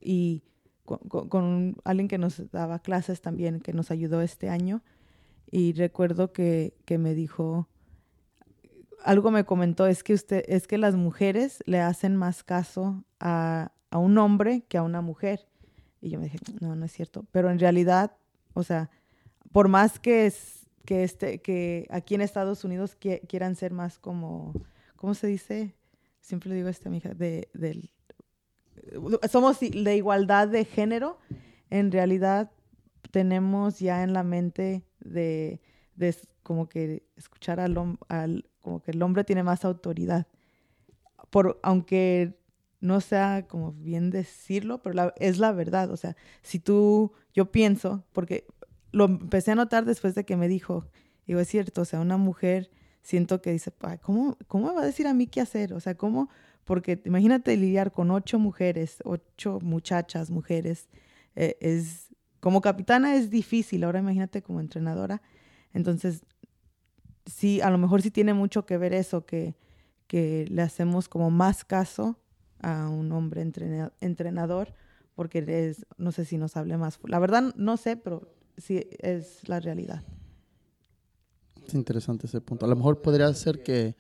y 0.01 0.43
con- 0.87 1.29
con 1.29 1.77
alguien 1.85 2.09
que 2.09 2.19
nos 2.19 2.51
daba 2.51 2.79
clases 2.79 3.21
también, 3.21 3.61
que 3.61 3.75
nos 3.75 3.91
ayudó 3.91 4.23
este 4.23 4.49
año. 4.49 4.83
Y 5.51 5.75
recuerdo 5.75 6.33
que, 6.33 6.75
que 6.87 6.99
me 6.99 7.15
dijo, 7.15 7.69
algo 9.05 9.31
me 9.31 9.45
comentó, 9.45 9.87
es 9.87 10.03
que 10.03 10.15
usted, 10.15 10.45
es 10.49 10.67
que 10.67 10.79
las 10.79 10.95
mujeres 10.95 11.63
le 11.67 11.81
hacen 11.81 12.17
más 12.17 12.43
caso 12.45 13.05
a, 13.21 13.73
a 13.91 13.99
un 13.99 14.17
hombre 14.19 14.65
que 14.69 14.79
a 14.79 14.83
una 14.83 15.01
mujer. 15.01 15.49
Y 16.01 16.11
yo 16.11 16.19
me 16.19 16.25
dije, 16.25 16.39
no, 16.61 16.75
no 16.75 16.85
es 16.85 16.93
cierto. 16.93 17.25
Pero 17.31 17.51
en 17.51 17.59
realidad, 17.59 18.17
o 18.55 18.63
sea, 18.63 18.91
por 19.53 19.69
más 19.69 19.99
que 19.99 20.27
es, 20.27 20.67
que 20.85 21.05
este, 21.05 21.41
que 21.41 21.87
aquí 21.91 22.15
en 22.15 22.23
Estados 22.23 22.65
Unidos 22.65 22.97
qui- 22.99 23.21
quieran 23.29 23.55
ser 23.55 23.73
más 23.73 23.99
como, 23.99 24.53
¿cómo 24.97 25.15
se 25.15 25.29
dice? 25.29 25.77
Siempre 26.21 26.51
le 26.51 26.57
digo 26.57 26.69
a 26.69 26.73
esta 26.73 26.89
amiga, 26.89 27.15
de, 27.15 27.49
del 27.55 27.91
somos 29.31 29.61
de 29.61 29.97
igualdad 29.97 30.49
de 30.49 30.65
género, 30.65 31.19
en 31.71 31.93
realidad 31.93 32.51
tenemos 33.11 33.79
ya 33.79 34.03
en 34.03 34.13
la 34.13 34.23
mente 34.23 34.85
de, 35.01 35.61
de 35.95 36.17
como 36.43 36.69
que 36.69 37.05
escuchar 37.17 37.61
al, 37.61 37.99
al, 38.09 38.47
como 38.63 38.83
que 38.83 38.93
el 38.93 39.03
hombre 39.03 39.25
tiene 39.25 39.43
más 39.43 39.65
autoridad. 39.65 40.27
Por, 41.31 41.59
aunque 41.63 42.39
no 42.81 43.01
sea 43.01 43.47
como 43.47 43.73
bien 43.73 44.11
decirlo, 44.11 44.83
pero 44.83 45.13
es 45.17 45.39
la 45.39 45.53
verdad. 45.53 45.91
O 45.91 45.97
sea, 45.97 46.17
si 46.43 46.59
tú, 46.59 47.13
yo 47.33 47.51
pienso, 47.51 48.05
porque 48.13 48.47
lo 48.91 49.05
empecé 49.07 49.53
a 49.53 49.55
notar 49.55 49.85
después 49.85 50.15
de 50.15 50.25
que 50.25 50.37
me 50.37 50.49
dijo, 50.49 50.87
digo, 51.27 51.41
es 51.41 51.49
cierto, 51.49 51.83
o 51.83 51.85
sea, 51.85 52.01
una 52.01 52.17
mujer 52.17 52.71
siento 53.03 53.41
que 53.41 53.53
dice, 53.53 53.73
¿cómo, 54.01 54.37
¿cómo 54.49 54.69
me 54.69 54.75
va 54.75 54.83
a 54.83 54.87
decir 54.87 55.07
a 55.07 55.15
mí 55.15 55.27
qué 55.27 55.41
hacer? 55.41 55.73
O 55.73 55.81
sea, 55.81 55.97
¿cómo? 55.97 56.29
Porque 56.65 57.01
imagínate 57.05 57.57
lidiar 57.57 57.93
con 57.93 58.11
ocho 58.11 58.39
mujeres, 58.39 58.99
ocho 59.05 59.59
muchachas, 59.61 60.31
mujeres, 60.31 60.89
eh, 61.35 61.57
es, 61.61 62.09
como 62.41 62.61
capitana 62.61 63.17
es 63.17 63.31
difícil, 63.31 63.85
ahora 63.85 64.01
imagínate 64.01 64.43
como 64.43 64.61
entrenadora. 64.61 65.23
Entonces, 65.73 66.25
sí, 67.27 67.61
a 67.61 67.71
lo 67.71 67.79
mejor 67.79 68.03
sí 68.03 68.11
tiene 68.11 68.35
mucho 68.35 68.67
que 68.67 68.79
ver 68.79 68.93
eso, 68.93 69.25
que, 69.25 69.55
que 70.07 70.47
le 70.51 70.63
hacemos 70.63 71.09
como 71.09 71.31
más 71.31 71.65
caso 71.65 72.19
a 72.61 72.89
un 72.89 73.13
hombre 73.13 73.43
entrenador, 74.01 74.75
porque 75.15 75.45
es, 75.47 75.85
no 75.99 76.13
sé 76.13 76.25
si 76.25 76.39
nos 76.39 76.57
hable 76.57 76.77
más. 76.77 76.99
La 77.05 77.19
verdad 77.19 77.55
no 77.57 77.77
sé, 77.77 77.97
pero 77.97 78.33
sí 78.57 78.89
es 78.99 79.47
la 79.49 79.61
realidad. 79.61 80.03
Es 81.67 81.75
interesante 81.75 82.27
ese 82.27 82.41
punto. 82.41 82.67
A 82.67 82.69
lo 82.69 82.77
mejor 82.77 83.03
podría 83.03 83.33
ser 83.35 83.63
que, 83.63 83.97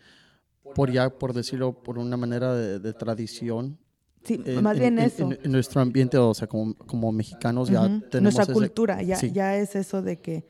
por 0.75 0.91
ya, 0.91 1.11
por 1.11 1.33
decirlo, 1.33 1.83
por 1.83 1.99
una 1.99 2.17
manera 2.17 2.55
de, 2.55 2.93
tradición. 2.93 3.79
Sí, 4.25 4.39
más 4.63 4.79
bien 4.79 4.99
eso. 4.99 5.31
En, 5.43 5.53
nuestro 5.53 5.81
ambiente, 5.81 6.17
o 6.17 6.35
sea, 6.35 6.47
como, 6.47 6.75
como 6.75 7.11
mexicanos 7.13 7.69
ya 7.69 7.83
tenemos... 8.11 8.35
Nuestra 8.35 8.55
cultura, 8.55 9.03
ya, 9.03 9.21
ya 9.21 9.57
es 9.57 9.75
eso 9.75 10.03
de 10.03 10.21
que 10.21 10.47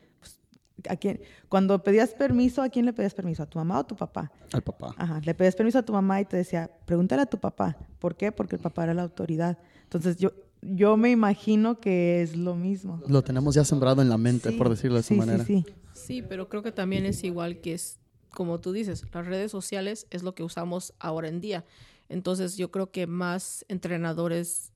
¿a 0.89 0.95
quién? 0.95 1.21
Cuando 1.49 1.81
pedías 1.83 2.13
permiso, 2.13 2.61
¿a 2.61 2.69
quién 2.69 2.85
le 2.85 2.93
pedías 2.93 3.13
permiso? 3.13 3.43
¿A 3.43 3.45
tu 3.45 3.59
mamá 3.59 3.77
o 3.77 3.81
a 3.81 3.87
tu 3.87 3.95
papá? 3.95 4.31
Al 4.51 4.61
papá. 4.61 4.93
Ajá, 4.97 5.21
le 5.23 5.33
pedías 5.33 5.55
permiso 5.55 5.79
a 5.79 5.83
tu 5.83 5.93
mamá 5.93 6.21
y 6.21 6.25
te 6.25 6.37
decía, 6.37 6.69
pregúntale 6.85 7.21
a 7.21 7.25
tu 7.25 7.39
papá. 7.39 7.77
¿Por 7.99 8.15
qué? 8.15 8.31
Porque 8.31 8.55
el 8.55 8.61
papá 8.61 8.83
era 8.83 8.93
la 8.93 9.03
autoridad. 9.03 9.57
Entonces 9.83 10.17
yo, 10.17 10.31
yo 10.61 10.97
me 10.97 11.11
imagino 11.11 11.79
que 11.79 12.21
es 12.21 12.35
lo 12.35 12.55
mismo. 12.55 13.01
Lo 13.07 13.23
tenemos 13.23 13.55
ya 13.55 13.65
sembrado 13.65 14.01
en 14.01 14.09
la 14.09 14.17
mente, 14.17 14.51
por 14.53 14.69
decirlo 14.69 14.95
de 14.95 15.01
esa 15.01 15.13
manera. 15.13 15.45
Sí, 15.45 15.63
sí. 15.65 15.73
sí, 15.93 16.21
pero 16.21 16.49
creo 16.49 16.63
que 16.63 16.71
también 16.71 17.05
es 17.05 17.23
igual 17.23 17.61
que 17.61 17.73
es, 17.73 17.99
como 18.29 18.59
tú 18.59 18.71
dices, 18.71 19.05
las 19.13 19.25
redes 19.25 19.51
sociales 19.51 20.07
es 20.09 20.23
lo 20.23 20.35
que 20.35 20.43
usamos 20.43 20.93
ahora 20.99 21.27
en 21.27 21.41
día. 21.41 21.65
Entonces 22.09 22.57
yo 22.57 22.71
creo 22.71 22.91
que 22.91 23.07
más 23.07 23.65
entrenadores 23.69 24.71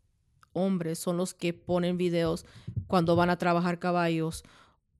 hombres 0.53 0.97
son 0.99 1.17
los 1.17 1.33
que 1.33 1.53
ponen 1.53 1.97
videos 1.97 2.45
cuando 2.87 3.15
van 3.15 3.29
a 3.29 3.37
trabajar 3.37 3.79
caballos 3.79 4.43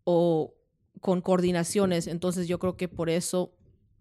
o 0.03 0.53
con 1.01 1.21
coordinaciones. 1.21 2.07
Entonces 2.07 2.47
yo 2.47 2.59
creo 2.59 2.77
que 2.77 2.87
por 2.87 3.09
eso, 3.09 3.53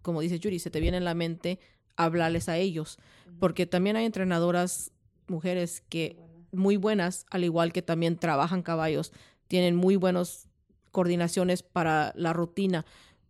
como 0.03 0.21
dice 0.21 0.39
Yuri, 0.39 0.59
se 0.59 0.71
te 0.71 0.81
viene 0.81 0.97
en 0.97 1.05
la 1.05 1.15
mente 1.15 1.59
hablarles 1.97 2.49
a 2.49 2.57
ellos. 2.57 2.99
Porque 3.39 3.67
también 3.67 3.97
hay 3.97 4.05
entrenadoras 4.05 4.93
mujeres 5.29 5.83
que 5.89 6.17
muy 6.53 6.77
buenas, 6.77 7.27
al 7.31 7.45
igual 7.45 7.73
que 7.73 7.83
también 7.83 8.17
trabajan 8.17 8.63
caballos, 8.63 9.13
tienen 9.49 9.77
muy 9.77 9.97
buenas 9.97 10.49
coordinaciones 10.91 11.63
para 11.63 12.13
la 12.17 12.33
rutina, 12.33 12.87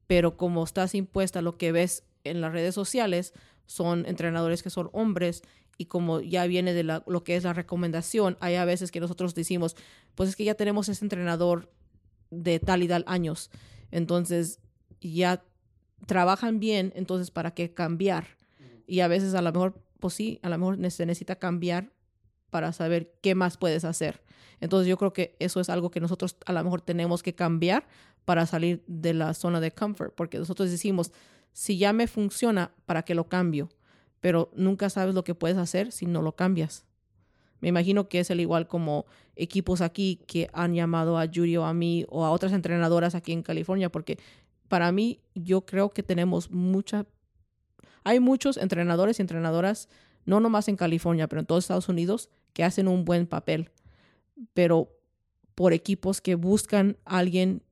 pero 0.07 0.37
como 0.37 0.63
estás 0.63 0.95
impuesta 0.95 1.43
lo 1.43 1.59
que 1.59 1.73
ves 1.73 2.05
en 2.25 2.41
las 2.41 2.53
redes 2.53 2.75
sociales, 2.75 3.33
son 3.67 4.07
entrenadores 4.07 4.63
que 4.63 4.71
son 4.71 4.89
hombres 4.93 5.43
y 5.77 5.87
como 5.87 6.21
ya 6.21 6.47
viene 6.47 6.73
de 6.73 6.85
lo 6.85 7.25
que 7.25 7.37
es 7.37 7.45
la 7.45 7.53
recomendación, 7.53 8.37
hay 8.41 8.55
a 8.55 8.65
veces 8.65 8.91
que 8.91 9.01
nosotros 9.01 9.35
decimos, 9.35 9.77
pues 10.15 10.29
es 10.31 10.37
que 10.37 10.45
ya 10.45 10.55
tenemos 10.55 10.89
ese 10.89 11.05
entrenador 11.05 11.71
de 12.43 12.59
tal 12.61 12.83
y 12.83 12.89
tal 12.89 13.05
años. 13.07 13.51
Entonces, 13.91 14.61
ya 15.01 15.45
trabajan 16.07 16.61
bien, 16.61 16.93
entonces, 16.97 17.31
¿para 17.31 17.53
qué 17.53 17.73
cambiar? 17.73 18.37
Y 18.87 19.01
a 19.01 19.09
veces 19.09 19.35
a 19.35 19.43
lo 19.43 19.53
mejor, 19.53 19.83
pues 20.01 20.15
sí, 20.15 20.39
a 20.43 20.49
lo 20.49 20.59
mejor 20.59 20.91
se 20.91 21.07
necesita 21.07 21.37
cambiar 21.37 21.93
para 22.51 22.73
saber 22.73 23.13
qué 23.23 23.35
más 23.35 23.57
puedes 23.57 23.85
hacer. 23.85 24.23
Entonces 24.61 24.89
yo 24.89 24.97
creo 24.97 25.13
que 25.13 25.37
eso 25.39 25.61
es 25.61 25.69
algo 25.69 25.91
que 25.91 26.01
nosotros 26.01 26.37
a 26.47 26.53
lo 26.53 26.63
mejor 26.65 26.81
tenemos 26.81 27.23
que 27.23 27.35
cambiar 27.35 27.87
para 28.25 28.47
salir 28.47 28.83
de 28.87 29.15
la 29.15 29.35
zona 29.35 29.61
de 29.61 29.73
comfort, 29.73 30.15
porque 30.15 30.39
nosotros 30.39 30.71
decimos, 30.71 31.13
si 31.53 31.79
ya 31.79 31.93
me 31.93 32.07
funciona, 32.07 32.73
¿para 32.87 33.03
qué 33.03 33.15
lo 33.15 33.29
cambio? 33.29 33.69
Pero 34.21 34.51
nunca 34.55 34.91
sabes 34.91 35.15
lo 35.15 35.25
que 35.25 35.35
puedes 35.35 35.59
hacer 35.59 35.93
si 35.93 36.07
no 36.07 36.23
lo 36.23 36.37
cambias. 36.37 36.85
Me 37.61 37.69
imagino 37.69 38.09
que 38.09 38.21
es 38.21 38.31
el 38.31 38.41
igual 38.41 38.69
como 38.69 39.07
equipos 39.35 39.81
aquí 39.81 40.21
que 40.27 40.49
han 40.53 40.75
llamado 40.75 41.19
a 41.19 41.25
Yuri 41.25 41.57
o 41.57 41.65
a 41.65 41.75
mí 41.75 42.05
o 42.09 42.25
a 42.25 42.31
otras 42.31 42.53
entrenadoras 42.53 43.15
aquí 43.15 43.33
en 43.33 43.43
California, 43.43 43.91
porque 43.91 44.19
para 44.69 44.93
mí 44.93 45.21
yo 45.35 45.65
creo 45.65 45.91
que 45.91 46.03
tenemos 46.03 46.51
mucha... 46.51 47.07
Hay 48.05 48.21
muchos 48.21 48.57
entrenadores 48.57 49.19
y 49.19 49.23
entrenadoras, 49.23 49.89
no 50.25 50.41
nomás 50.41 50.69
en 50.69 50.77
California, 50.77 51.29
pero 51.29 51.41
en 51.41 51.47
todos 51.47 51.65
Estados 51.65 51.89
Unidos, 51.89 52.31
que 52.53 52.65
hacen 52.65 52.89
un 52.89 53.05
buen 53.05 53.27
papel, 53.27 53.71
pero 54.55 54.93
por 55.55 55.73
equipos 55.73 56.21
que 56.21 56.35
buscan 56.35 56.99
a 57.05 57.19
alguien 57.19 57.63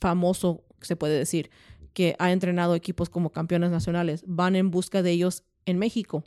famoso, 0.00 0.64
se 0.80 0.96
puede 0.96 1.18
decir, 1.18 1.50
que 1.92 2.14
ha 2.18 2.30
entrenado 2.32 2.74
equipos 2.74 3.10
como 3.10 3.30
campeones 3.30 3.70
nacionales, 3.70 4.22
van 4.26 4.54
en 4.56 4.70
busca 4.70 5.02
de 5.02 5.10
ellos 5.10 5.42
en 5.66 5.78
México, 5.78 6.24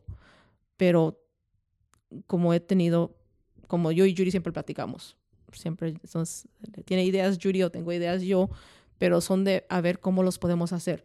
pero 0.78 1.22
como 2.28 2.54
he 2.54 2.60
tenido, 2.60 3.16
como 3.68 3.92
yo 3.92 4.06
y 4.06 4.14
Yuri 4.14 4.32
siempre 4.32 4.54
platicamos, 4.54 5.18
siempre 5.54 5.96
tiene 6.86 7.06
ideas 7.06 7.38
Yuri 7.38 7.64
o 7.64 7.72
tengo 7.72 7.92
ideas 7.92 8.22
yo, 8.22 8.50
pero 8.98 9.22
son 9.22 9.44
de 9.44 9.66
a 9.70 9.82
ver 9.82 10.00
cómo 10.00 10.24
los 10.24 10.40
podemos 10.40 10.74
hacer. 10.74 11.04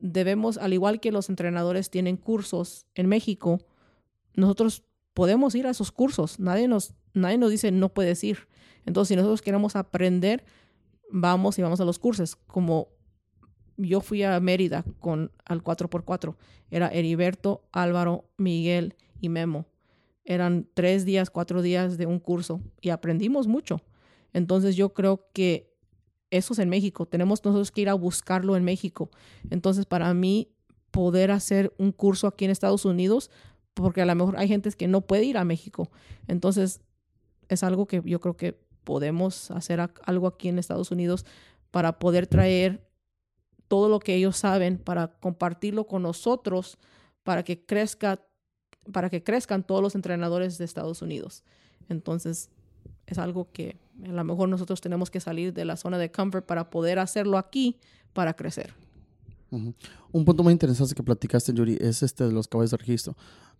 Debemos, 0.00 0.58
al 0.58 0.72
igual 0.72 1.00
que 1.00 1.12
los 1.12 1.28
entrenadores 1.28 1.90
tienen 1.90 2.16
cursos 2.16 2.86
en 2.94 3.06
México, 3.06 3.60
nosotros 4.34 4.84
podemos 5.12 5.54
ir 5.54 5.66
a 5.66 5.70
esos 5.70 5.92
cursos. 5.92 6.40
Nadie 6.40 6.68
nos, 6.68 6.94
nadie 7.12 7.38
nos 7.38 7.50
dice 7.50 7.70
no 7.70 7.90
puedes 7.90 8.22
ir. 8.24 8.48
Entonces, 8.86 9.08
si 9.08 9.16
nosotros 9.16 9.40
queremos 9.40 9.76
aprender, 9.76 10.44
vamos 11.10 11.58
y 11.58 11.62
vamos 11.62 11.80
a 11.80 11.84
los 11.84 11.98
cursos. 11.98 12.36
Como 12.36 12.88
yo 13.76 14.00
fui 14.00 14.22
a 14.22 14.38
Mérida 14.40 14.84
con 15.00 15.30
al 15.44 15.62
4x4, 15.62 16.36
era 16.70 16.88
Heriberto, 16.88 17.64
Álvaro, 17.72 18.24
Miguel 18.36 18.96
y 19.20 19.28
Memo 19.28 19.66
eran 20.24 20.68
tres 20.74 21.04
días, 21.04 21.30
cuatro 21.30 21.62
días 21.62 21.98
de 21.98 22.06
un 22.06 22.18
curso 22.18 22.60
y 22.80 22.90
aprendimos 22.90 23.46
mucho. 23.46 23.80
Entonces 24.32 24.76
yo 24.76 24.94
creo 24.94 25.28
que 25.32 25.74
eso 26.30 26.54
es 26.54 26.58
en 26.58 26.68
México. 26.68 27.06
Tenemos 27.06 27.44
nosotros 27.44 27.70
que 27.70 27.82
ir 27.82 27.88
a 27.88 27.94
buscarlo 27.94 28.56
en 28.56 28.64
México. 28.64 29.10
Entonces 29.50 29.86
para 29.86 30.12
mí 30.14 30.48
poder 30.90 31.30
hacer 31.30 31.72
un 31.78 31.92
curso 31.92 32.26
aquí 32.26 32.44
en 32.44 32.50
Estados 32.50 32.84
Unidos, 32.84 33.30
porque 33.74 34.00
a 34.00 34.06
lo 34.06 34.14
mejor 34.14 34.36
hay 34.38 34.48
gente 34.48 34.70
que 34.72 34.88
no 34.88 35.02
puede 35.02 35.24
ir 35.24 35.36
a 35.36 35.44
México. 35.44 35.90
Entonces 36.26 36.80
es 37.48 37.62
algo 37.62 37.86
que 37.86 38.00
yo 38.04 38.20
creo 38.20 38.36
que 38.36 38.58
podemos 38.84 39.50
hacer 39.50 39.80
algo 40.04 40.26
aquí 40.26 40.48
en 40.48 40.58
Estados 40.58 40.90
Unidos 40.90 41.26
para 41.70 41.98
poder 41.98 42.26
traer 42.26 42.88
todo 43.68 43.88
lo 43.88 43.98
que 43.98 44.14
ellos 44.14 44.36
saben, 44.36 44.78
para 44.78 45.08
compartirlo 45.18 45.86
con 45.86 46.02
nosotros, 46.02 46.78
para 47.22 47.42
que 47.42 47.64
crezca 47.64 48.24
para 48.92 49.10
que 49.10 49.22
crezcan 49.22 49.64
todos 49.64 49.82
los 49.82 49.94
entrenadores 49.94 50.58
de 50.58 50.64
Estados 50.64 51.02
Unidos. 51.02 51.44
Entonces, 51.88 52.50
es 53.06 53.18
algo 53.18 53.50
que 53.52 53.76
a 54.04 54.08
lo 54.08 54.24
mejor 54.24 54.48
nosotros 54.48 54.80
tenemos 54.80 55.10
que 55.10 55.20
salir 55.20 55.52
de 55.52 55.64
la 55.64 55.76
zona 55.76 55.98
de 55.98 56.10
comfort 56.10 56.46
para 56.46 56.70
poder 56.70 56.98
hacerlo 56.98 57.38
aquí 57.38 57.78
para 58.12 58.34
crecer. 58.34 58.74
Un 59.50 60.24
punto 60.24 60.42
muy 60.42 60.52
interesante 60.52 60.94
que 60.94 61.02
platicaste, 61.02 61.52
Yuri, 61.52 61.78
es 61.80 62.02
este 62.02 62.24
de 62.24 62.32
los 62.32 62.48
caballos 62.48 62.72
de 62.72 62.76
registro. 62.76 63.16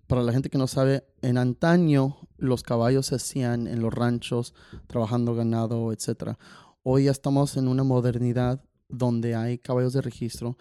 Para 0.07 0.22
la 0.22 0.33
gente 0.33 0.51
que 0.51 0.59
no 0.59 0.66
sabe, 0.66 1.05
en 1.22 1.39
antaño 1.39 2.16
los 2.37 2.62
caballos 2.62 3.07
se 3.07 3.14
hacían 3.14 3.68
en 3.68 3.81
los 3.81 3.95
ranchos, 3.95 4.55
trabajando 4.87 5.35
ganado, 5.35 5.93
etc. 5.93 6.37
Hoy 6.83 7.05
ya 7.05 7.11
estamos 7.11 7.57
en 7.57 7.68
una 7.68 7.85
modernidad 7.85 8.62
donde 8.89 9.35
hay 9.35 9.59
caballos 9.59 9.93
de 9.93 10.03
registro 10.03 10.59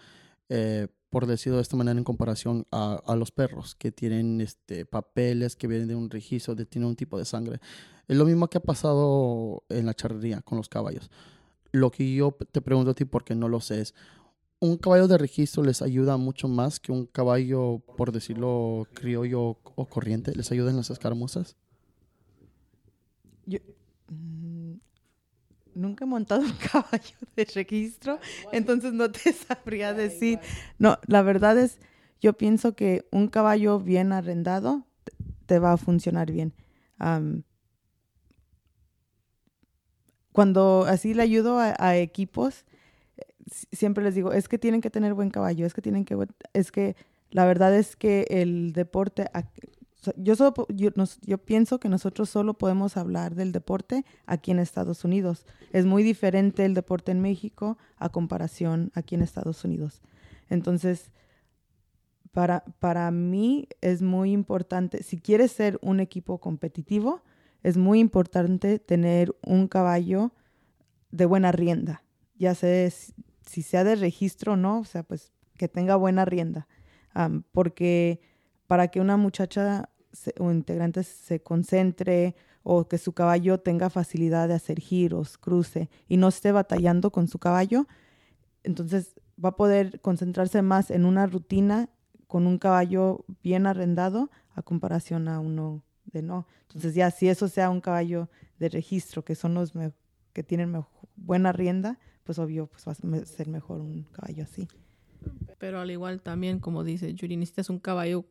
eh, 0.48 0.88
por 1.14 1.28
decirlo 1.28 1.58
de 1.58 1.62
esta 1.62 1.76
manera, 1.76 1.96
en 1.96 2.02
comparación 2.02 2.66
a, 2.72 3.14
los 3.16 3.30
perros 3.30 3.76
que 3.76 3.92
tienen 3.92 4.40
este, 4.40 4.84
papeles 4.84 5.54
que 5.54 5.68
vienen 5.68 5.86
de 5.86 5.94
un 5.94 6.10
registro, 6.10 6.56
de 6.56 6.66
tienen 6.66 6.88
un 6.88 6.96
tipo 6.96 7.16
de 7.16 7.24
sangre. 7.24 7.60
Es 8.08 8.16
lo 8.16 8.24
mismo 8.24 8.48
que 8.48 8.58
ha 8.58 8.60
pasado 8.60 9.62
en 9.68 9.86
la 9.86 9.94
charrería 9.94 10.40
con 10.40 10.58
los 10.58 10.68
caballos. 10.68 11.12
Lo 11.70 11.92
que 11.92 12.12
yo 12.12 12.36
te 12.50 12.60
pregunto 12.60 12.90
a 12.90 12.94
ti, 12.94 13.04
porque 13.04 13.36
no 13.36 13.48
lo 13.48 13.60
sé, 13.60 13.82
es, 13.82 13.94
¿un 14.58 14.76
caballo 14.76 15.06
de 15.06 15.16
registro 15.16 15.62
les 15.62 15.82
ayuda 15.82 16.16
mucho 16.16 16.48
más 16.48 16.80
que 16.80 16.90
un 16.90 17.06
caballo, 17.06 17.78
por 17.96 18.10
decirlo, 18.10 18.88
criollo 18.92 19.56
o 19.76 19.86
corriente? 19.86 20.34
¿Les 20.34 20.50
ayuda 20.50 20.70
en 20.70 20.78
las 20.78 20.90
escaramuzas? 20.90 21.54
Yo, 23.46 23.60
nunca 25.74 26.04
he 26.04 26.08
montado 26.08 26.42
un 26.42 26.52
caballo 26.72 27.16
de 27.36 27.44
registro, 27.44 28.18
entonces 28.52 28.92
no 28.92 29.10
te 29.10 29.32
sabría 29.32 29.94
decir. 29.94 30.38
No, 30.78 30.98
la 31.06 31.22
verdad 31.22 31.58
es, 31.58 31.78
yo 32.20 32.32
pienso 32.34 32.74
que 32.74 33.06
un 33.10 33.28
caballo 33.28 33.80
bien 33.80 34.12
arrendado 34.12 34.86
te 35.46 35.58
va 35.58 35.72
a 35.72 35.76
funcionar 35.76 36.30
bien. 36.32 36.54
cuando 40.32 40.84
así 40.88 41.14
le 41.14 41.22
ayudo 41.22 41.58
a, 41.58 41.96
equipos, 41.96 42.64
siempre 43.72 44.02
les 44.02 44.14
digo, 44.14 44.32
es 44.32 44.48
que 44.48 44.58
tienen 44.58 44.80
que 44.80 44.90
tener 44.90 45.14
buen 45.14 45.30
caballo, 45.30 45.66
es 45.66 45.74
que 45.74 45.82
tienen 45.82 46.04
que, 46.04 46.16
es 46.54 46.72
que 46.72 46.96
la 47.30 47.44
verdad 47.44 47.74
es 47.74 47.96
que 47.96 48.26
el 48.30 48.72
deporte, 48.72 49.26
yo, 50.16 50.36
solo, 50.36 50.66
yo, 50.68 51.38
pienso 51.38 51.80
que 51.80 51.88
nosotros 51.88 52.30
solo 52.30 52.54
podemos 52.54 52.96
hablar 52.96 53.34
del 53.34 53.52
deporte 53.52 54.04
aquí 54.26 54.50
en 54.50 54.58
Estados 54.58 55.04
Unidos. 55.04 55.46
Es 55.72 55.86
muy 55.86 56.02
diferente 56.02 56.64
el 56.64 56.74
deporte 56.74 57.12
en 57.12 57.20
México 57.20 57.78
a 57.96 58.08
comparación 58.08 58.90
aquí 58.94 59.14
en 59.14 59.22
Estados 59.22 59.64
Unidos. 59.64 60.02
Entonces, 60.48 61.10
para, 62.32 62.64
para 62.80 63.10
mí 63.10 63.68
es 63.80 64.02
muy 64.02 64.32
importante, 64.32 65.02
si 65.02 65.18
quieres 65.18 65.52
ser 65.52 65.78
un 65.82 66.00
equipo 66.00 66.38
competitivo, 66.38 67.22
es 67.62 67.76
muy 67.76 68.00
importante 68.00 68.78
tener 68.78 69.34
un 69.44 69.68
caballo 69.68 70.32
de 71.10 71.26
buena 71.26 71.52
rienda, 71.52 72.02
ya 72.36 72.54
sea 72.54 72.90
si 73.46 73.62
sea 73.62 73.84
de 73.84 73.94
registro 73.94 74.52
o 74.52 74.56
no, 74.56 74.80
o 74.80 74.84
sea, 74.84 75.02
pues 75.02 75.32
que 75.56 75.68
tenga 75.68 75.96
buena 75.96 76.24
rienda, 76.24 76.66
porque 77.52 78.20
para 78.66 78.88
que 78.88 79.00
una 79.00 79.16
muchacha 79.16 79.90
o 80.38 80.50
integrante 80.50 81.02
se 81.02 81.40
concentre 81.40 82.34
o 82.62 82.88
que 82.88 82.98
su 82.98 83.12
caballo 83.12 83.60
tenga 83.60 83.90
facilidad 83.90 84.48
de 84.48 84.54
hacer 84.54 84.80
giros, 84.80 85.36
cruce 85.38 85.90
y 86.08 86.16
no 86.16 86.28
esté 86.28 86.50
batallando 86.50 87.10
con 87.10 87.28
su 87.28 87.38
caballo, 87.38 87.86
entonces 88.62 89.14
va 89.42 89.50
a 89.50 89.56
poder 89.56 90.00
concentrarse 90.00 90.62
más 90.62 90.90
en 90.90 91.04
una 91.04 91.26
rutina 91.26 91.90
con 92.26 92.46
un 92.46 92.58
caballo 92.58 93.24
bien 93.42 93.66
arrendado 93.66 94.30
a 94.54 94.62
comparación 94.62 95.28
a 95.28 95.40
uno 95.40 95.82
de 96.06 96.22
no. 96.22 96.46
Entonces 96.62 96.94
ya 96.94 97.10
si 97.10 97.28
eso 97.28 97.48
sea 97.48 97.70
un 97.70 97.80
caballo 97.80 98.28
de 98.58 98.68
registro, 98.68 99.24
que 99.24 99.34
son 99.34 99.54
los 99.54 99.72
que 100.32 100.42
tienen 100.42 100.84
buena 101.16 101.52
rienda, 101.52 101.98
pues 102.24 102.38
obvio 102.38 102.66
pues 102.66 102.86
va 102.88 102.92
a 102.92 103.24
ser 103.26 103.48
mejor 103.48 103.80
un 103.80 104.04
caballo 104.04 104.44
así. 104.44 104.68
Pero 105.58 105.80
al 105.80 105.90
igual 105.90 106.20
también, 106.20 106.58
como 106.60 106.84
dice 106.84 107.14
Yuri, 107.14 107.36
necesitas 107.36 107.70
un 107.70 107.78
caballo 107.78 108.24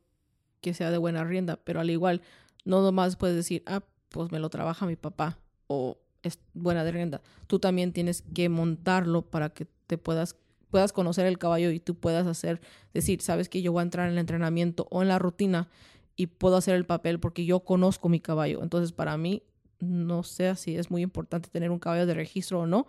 que 0.63 0.73
sea 0.73 0.89
de 0.89 0.97
buena 0.97 1.23
rienda, 1.23 1.59
pero 1.63 1.79
al 1.81 1.89
igual 1.91 2.21
no 2.65 2.81
nomás 2.81 3.17
puedes 3.17 3.35
decir, 3.35 3.61
ah, 3.67 3.83
pues 4.09 4.31
me 4.31 4.39
lo 4.39 4.49
trabaja 4.49 4.87
mi 4.87 4.95
papá 4.95 5.37
o 5.67 5.97
es 6.23 6.39
buena 6.53 6.83
de 6.83 6.91
rienda. 6.91 7.21
Tú 7.47 7.59
también 7.59 7.91
tienes 7.91 8.23
que 8.33 8.49
montarlo 8.49 9.21
para 9.23 9.49
que 9.49 9.67
te 9.85 9.97
puedas 9.97 10.37
puedas 10.71 10.91
conocer 10.91 11.27
el 11.27 11.37
caballo 11.37 11.69
y 11.69 11.79
tú 11.79 11.93
puedas 11.93 12.25
hacer, 12.25 12.59
decir, 12.95 13.21
sabes 13.21 13.47
que 13.47 13.61
yo 13.61 13.71
voy 13.71 13.81
a 13.81 13.83
entrar 13.83 14.07
en 14.07 14.13
el 14.13 14.17
entrenamiento 14.17 14.87
o 14.89 15.03
en 15.03 15.07
la 15.07 15.19
rutina 15.19 15.69
y 16.15 16.25
puedo 16.25 16.57
hacer 16.57 16.73
el 16.73 16.87
papel 16.87 17.19
porque 17.19 17.45
yo 17.45 17.59
conozco 17.59 18.09
mi 18.09 18.19
caballo. 18.19 18.63
Entonces, 18.63 18.91
para 18.91 19.15
mí, 19.15 19.43
no 19.79 20.23
sé 20.23 20.55
si 20.55 20.75
es 20.75 20.89
muy 20.89 21.03
importante 21.03 21.49
tener 21.49 21.69
un 21.69 21.77
caballo 21.77 22.07
de 22.07 22.15
registro 22.15 22.61
o 22.61 22.65
no, 22.65 22.87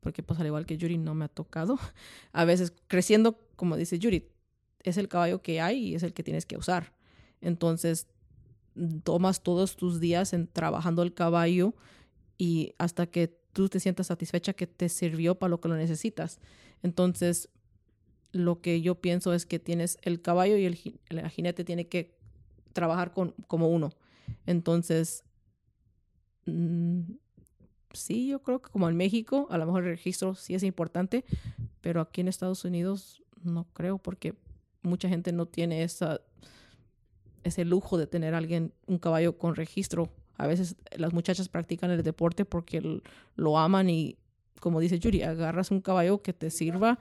porque 0.00 0.22
pues 0.22 0.40
al 0.40 0.46
igual 0.46 0.64
que 0.64 0.78
Yuri 0.78 0.96
no 0.96 1.14
me 1.14 1.26
ha 1.26 1.28
tocado. 1.28 1.78
A 2.32 2.46
veces 2.46 2.72
creciendo, 2.88 3.38
como 3.54 3.76
dice 3.76 3.98
Yuri, 3.98 4.30
es 4.82 4.96
el 4.96 5.08
caballo 5.08 5.42
que 5.42 5.60
hay 5.60 5.88
y 5.88 5.94
es 5.94 6.02
el 6.04 6.14
que 6.14 6.22
tienes 6.22 6.46
que 6.46 6.56
usar. 6.56 6.94
Entonces, 7.40 8.08
tomas 9.04 9.42
todos 9.42 9.76
tus 9.76 10.00
días 10.00 10.32
en 10.32 10.48
trabajando 10.48 11.02
el 11.02 11.14
caballo 11.14 11.74
y 12.38 12.74
hasta 12.78 13.06
que 13.06 13.38
tú 13.52 13.68
te 13.68 13.80
sientas 13.80 14.08
satisfecha 14.08 14.52
que 14.52 14.66
te 14.66 14.88
sirvió 14.88 15.36
para 15.36 15.50
lo 15.50 15.60
que 15.60 15.68
lo 15.68 15.76
necesitas. 15.76 16.40
Entonces, 16.82 17.48
lo 18.32 18.60
que 18.60 18.82
yo 18.82 18.96
pienso 18.96 19.32
es 19.32 19.46
que 19.46 19.58
tienes 19.58 19.98
el 20.02 20.20
caballo 20.20 20.56
y 20.56 20.66
el, 20.66 20.76
jinete 20.76 21.64
tiene 21.64 21.88
que 21.88 22.14
trabajar 22.72 23.12
con, 23.12 23.34
como 23.46 23.68
uno. 23.68 23.90
Entonces, 24.44 25.24
mm, 26.44 27.00
sí, 27.92 28.28
yo 28.28 28.42
creo 28.42 28.60
que 28.60 28.70
como 28.70 28.88
en 28.88 28.96
México, 28.96 29.46
a 29.50 29.58
lo 29.58 29.66
mejor 29.66 29.84
el 29.84 29.90
registro 29.90 30.34
sí 30.34 30.54
es 30.54 30.62
importante, 30.62 31.24
pero 31.80 32.00
aquí 32.00 32.20
en 32.20 32.28
Estados 32.28 32.64
Unidos 32.64 33.22
no 33.42 33.64
creo 33.72 33.98
porque 33.98 34.34
mucha 34.82 35.08
gente 35.08 35.32
no 35.32 35.46
tiene 35.46 35.82
esa, 35.82 36.20
ese 37.46 37.64
lujo 37.64 37.98
de 37.98 38.06
tener 38.06 38.34
alguien, 38.34 38.72
un 38.86 38.98
caballo 38.98 39.38
con 39.38 39.54
registro 39.54 40.10
a 40.38 40.46
veces 40.46 40.76
las 40.96 41.12
muchachas 41.12 41.48
practican 41.48 41.90
el 41.90 42.02
deporte 42.02 42.44
porque 42.44 43.00
lo 43.36 43.58
aman 43.58 43.88
y, 43.88 44.16
como 44.60 44.80
dice 44.80 44.98
Yuri, 44.98 45.22
agarras 45.22 45.70
un 45.70 45.80
caballo 45.80 46.22
que 46.22 46.32
te 46.32 46.50
sirva 46.50 46.98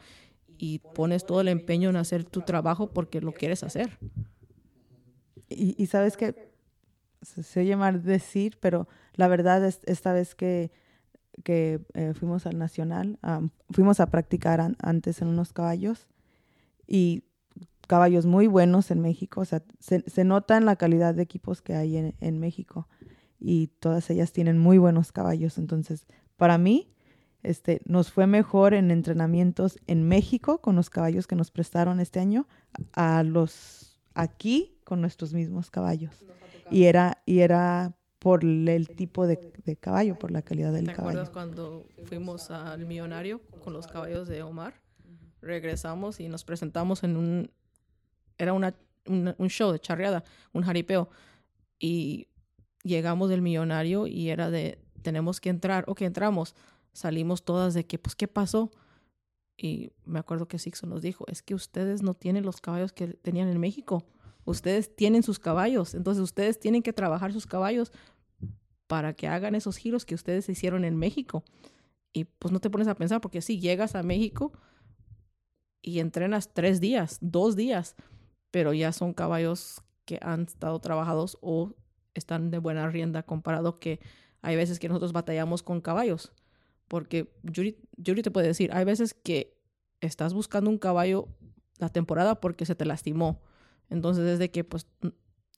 y 0.58 0.80
pones 0.80 1.26
todo 1.26 1.42
el 1.42 1.50
empeño 1.50 1.90
en 1.90 1.98
hacer 1.98 2.24
tu 2.24 2.42
trabajo 2.42 2.92
porque 2.92 3.20
lo 3.20 3.34
quieres 3.34 3.64
hacer. 3.64 3.98
Y, 5.50 5.86
sabes 5.88 6.18
que 6.18 6.54
se, 7.22 7.60
oye 7.60 7.76
mal 7.76 8.04
decir, 8.04 8.58
pero 8.60 8.88
la 9.14 9.28
verdad 9.28 9.64
es 9.66 9.80
esta 9.86 10.14
vez 10.14 10.34
que, 10.34 10.72
que 11.44 11.82
eh, 11.94 12.14
fuimos 12.14 12.46
al 12.46 12.58
Nacional, 12.58 13.20
fuimos 13.70 14.00
a 14.00 14.08
practicar 14.08 14.62
antes 14.80 15.22
en 15.22 15.28
unos 15.28 15.52
caballos 15.52 16.08
y 16.88 17.24
caballos 17.86 18.26
muy 18.26 18.48
buenos 18.48 18.92
en 18.92 19.02
México, 19.02 19.42
o 19.42 19.46
sea, 19.46 19.64
se, 19.80 20.02
se 20.10 20.24
nota 20.24 20.58
en 20.58 20.66
la 20.66 20.76
calidad 20.76 21.14
de 21.14 21.24
equipos 21.24 21.62
que 21.62 21.76
hay 21.76 21.98
en, 21.98 22.16
en 22.20 22.40
México 22.40 22.88
y 23.40 23.68
todas 23.80 24.10
ellas 24.10 24.32
tienen 24.32 24.58
muy 24.58 24.78
buenos 24.78 25.12
caballos. 25.12 25.58
Entonces, 25.58 26.08
para 26.38 26.58
mí, 26.58 26.96
este, 27.44 27.82
nos 27.86 28.12
fue 28.12 28.28
mejor 28.28 28.74
en 28.74 28.90
entrenamientos 28.92 29.78
en 29.88 30.08
México 30.08 30.62
con 30.62 30.76
los 30.76 30.90
caballos 30.90 31.28
que 31.28 31.36
nos 31.36 31.52
prestaron 31.52 32.00
este 32.00 32.20
año 32.20 32.48
a 32.94 33.24
los 33.24 34.02
aquí 34.16 34.80
con 34.84 35.02
nuestros 35.02 35.34
mismos 35.34 35.70
caballos. 35.70 36.26
Y 36.72 36.86
era, 36.86 37.22
y 37.26 37.40
era 37.40 37.96
por 38.18 38.44
el 38.44 38.88
tipo 38.90 39.28
de, 39.28 39.38
caballo, 39.80 40.18
por 40.18 40.32
la 40.32 40.42
calidad 40.42 40.74
del 40.74 40.88
caballo. 40.88 40.96
¿Te 40.96 41.02
acuerdas 41.02 41.30
cuando 41.30 41.86
fuimos 42.06 42.50
al 42.50 42.88
Millonario 42.88 43.40
con 43.64 43.74
los 43.74 43.86
caballos 43.86 44.28
de 44.28 44.42
Omar? 44.42 44.74
Regresamos 45.42 46.20
y 46.20 46.28
nos 46.28 46.44
presentamos 46.44 47.04
en 47.04 47.18
un... 47.18 47.52
Era 48.38 48.54
una, 48.54 48.76
un 49.06 49.50
show 49.50 49.72
de 49.72 49.80
charreada, 49.80 50.24
un 50.54 50.64
jaripeo. 50.64 51.10
Y 51.80 52.28
llegamos 52.84 53.30
del 53.30 53.42
millonario 53.42 54.08
y 54.08 54.30
era 54.30 54.50
de, 54.50 54.80
tenemos 55.02 55.42
que 55.42 55.50
entrar, 55.50 55.86
ok, 55.88 56.02
entramos, 56.02 56.56
salimos 56.94 57.44
todas 57.44 57.74
de 57.74 57.86
que, 57.86 58.00
pues, 58.00 58.16
¿qué 58.16 58.28
pasó? 58.28 58.72
Y 59.58 59.92
me 60.06 60.20
acuerdo 60.20 60.48
que 60.48 60.60
Sixo 60.60 60.86
nos 60.86 61.02
dijo, 61.02 61.26
es 61.28 61.42
que 61.42 61.56
ustedes 61.56 62.02
no 62.04 62.14
tienen 62.14 62.46
los 62.46 62.62
caballos 62.62 62.94
que 62.94 63.08
tenían 63.08 63.48
en 63.48 63.60
México, 63.60 64.06
ustedes 64.44 64.96
tienen 64.96 65.24
sus 65.24 65.40
caballos, 65.40 65.96
entonces 65.96 66.22
ustedes 66.22 66.60
tienen 66.60 66.84
que 66.84 66.94
trabajar 66.94 67.34
sus 67.34 67.48
caballos 67.48 67.92
para 68.88 69.14
que 69.14 69.28
hagan 69.28 69.56
esos 69.56 69.78
giros 69.78 70.06
que 70.06 70.16
ustedes 70.16 70.48
hicieron 70.50 70.86
en 70.86 70.96
México. 70.96 71.44
Y 72.14 72.26
pues 72.26 72.52
no 72.52 72.60
te 72.60 72.70
pones 72.70 72.88
a 72.88 72.96
pensar, 72.96 73.22
porque 73.22 73.42
si 73.42 73.60
llegas 73.60 73.96
a 73.96 74.04
México 74.04 74.54
y 75.82 76.00
entrenas 76.00 76.54
tres 76.54 76.80
días, 76.80 77.18
dos 77.22 77.56
días, 77.56 77.96
pero 78.56 78.72
ya 78.72 78.94
son 78.94 79.12
caballos 79.12 79.82
que 80.06 80.18
han 80.22 80.44
estado 80.44 80.80
trabajados 80.80 81.38
o 81.42 81.74
están 82.14 82.52
de 82.52 82.58
buena 82.58 82.88
rienda 82.88 83.22
comparado 83.22 83.82
que 83.82 84.00
hay 84.42 84.56
veces 84.56 84.80
que 84.80 84.88
nosotros 84.88 85.12
batallamos 85.12 85.62
con 85.62 85.82
caballos. 85.82 86.32
Porque 86.88 87.36
Yuri, 87.44 87.76
te 87.98 88.32
puede 88.32 88.48
decir, 88.48 88.72
hay 88.72 88.86
veces 88.86 89.14
que 89.14 89.58
estás 90.00 90.34
buscando 90.34 90.70
un 90.70 90.78
caballo 90.78 91.28
la 91.80 91.90
temporada 91.90 92.40
porque 92.40 92.66
se 92.66 92.76
te 92.76 92.86
lastimó. 92.86 93.42
Entonces, 93.90 94.24
desde 94.24 94.50
que, 94.52 94.64
pues, 94.64 94.88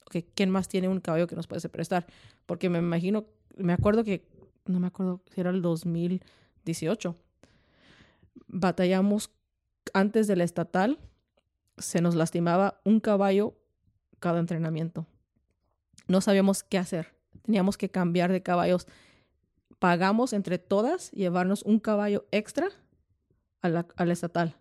okay, 0.04 0.24
¿quién 0.34 0.50
más 0.50 0.66
tiene 0.66 0.88
un 0.88 0.98
caballo 0.98 1.28
que 1.28 1.36
nos 1.36 1.46
puede 1.46 1.68
prestar? 1.68 2.04
Porque 2.46 2.68
me 2.68 2.78
imagino, 2.78 3.26
me 3.56 3.74
acuerdo 3.74 4.02
que, 4.02 4.26
no 4.66 4.80
me 4.80 4.88
acuerdo 4.88 5.22
si 5.32 5.40
era 5.40 5.50
el 5.50 5.62
2018, 5.62 7.14
batallamos 8.48 9.30
antes 9.94 10.26
de 10.26 10.34
la 10.34 10.42
estatal, 10.42 10.98
se 11.78 12.00
nos 12.00 12.14
lastimaba 12.14 12.80
un 12.84 13.00
caballo 13.00 13.54
cada 14.18 14.40
entrenamiento 14.40 15.06
no 16.08 16.20
sabíamos 16.20 16.64
qué 16.64 16.78
hacer. 16.78 17.14
Teníamos 17.42 17.76
que 17.76 17.90
cambiar 17.90 18.32
de 18.32 18.42
caballos. 18.42 18.88
Pagamos 19.78 20.32
entre 20.32 20.58
todas 20.58 21.12
llevarnos 21.12 21.62
un 21.62 21.78
caballo 21.78 22.26
extra 22.32 22.68
a 23.60 24.04
estatal 24.04 24.56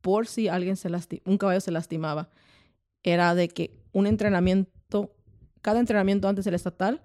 por 0.00 0.26
si 0.26 0.48
alguien 0.48 0.76
se 0.76 0.88
un 1.24 1.36
caballo 1.36 1.60
se 1.60 1.72
lastimaba. 1.72 2.30
Era 3.02 3.34
de 3.34 3.48
que 3.48 3.82
un 3.92 4.06
entrenamiento, 4.06 5.14
cada 5.60 5.80
entrenamiento 5.80 6.28
antes 6.28 6.44
del 6.44 6.54
estatal, 6.54 7.02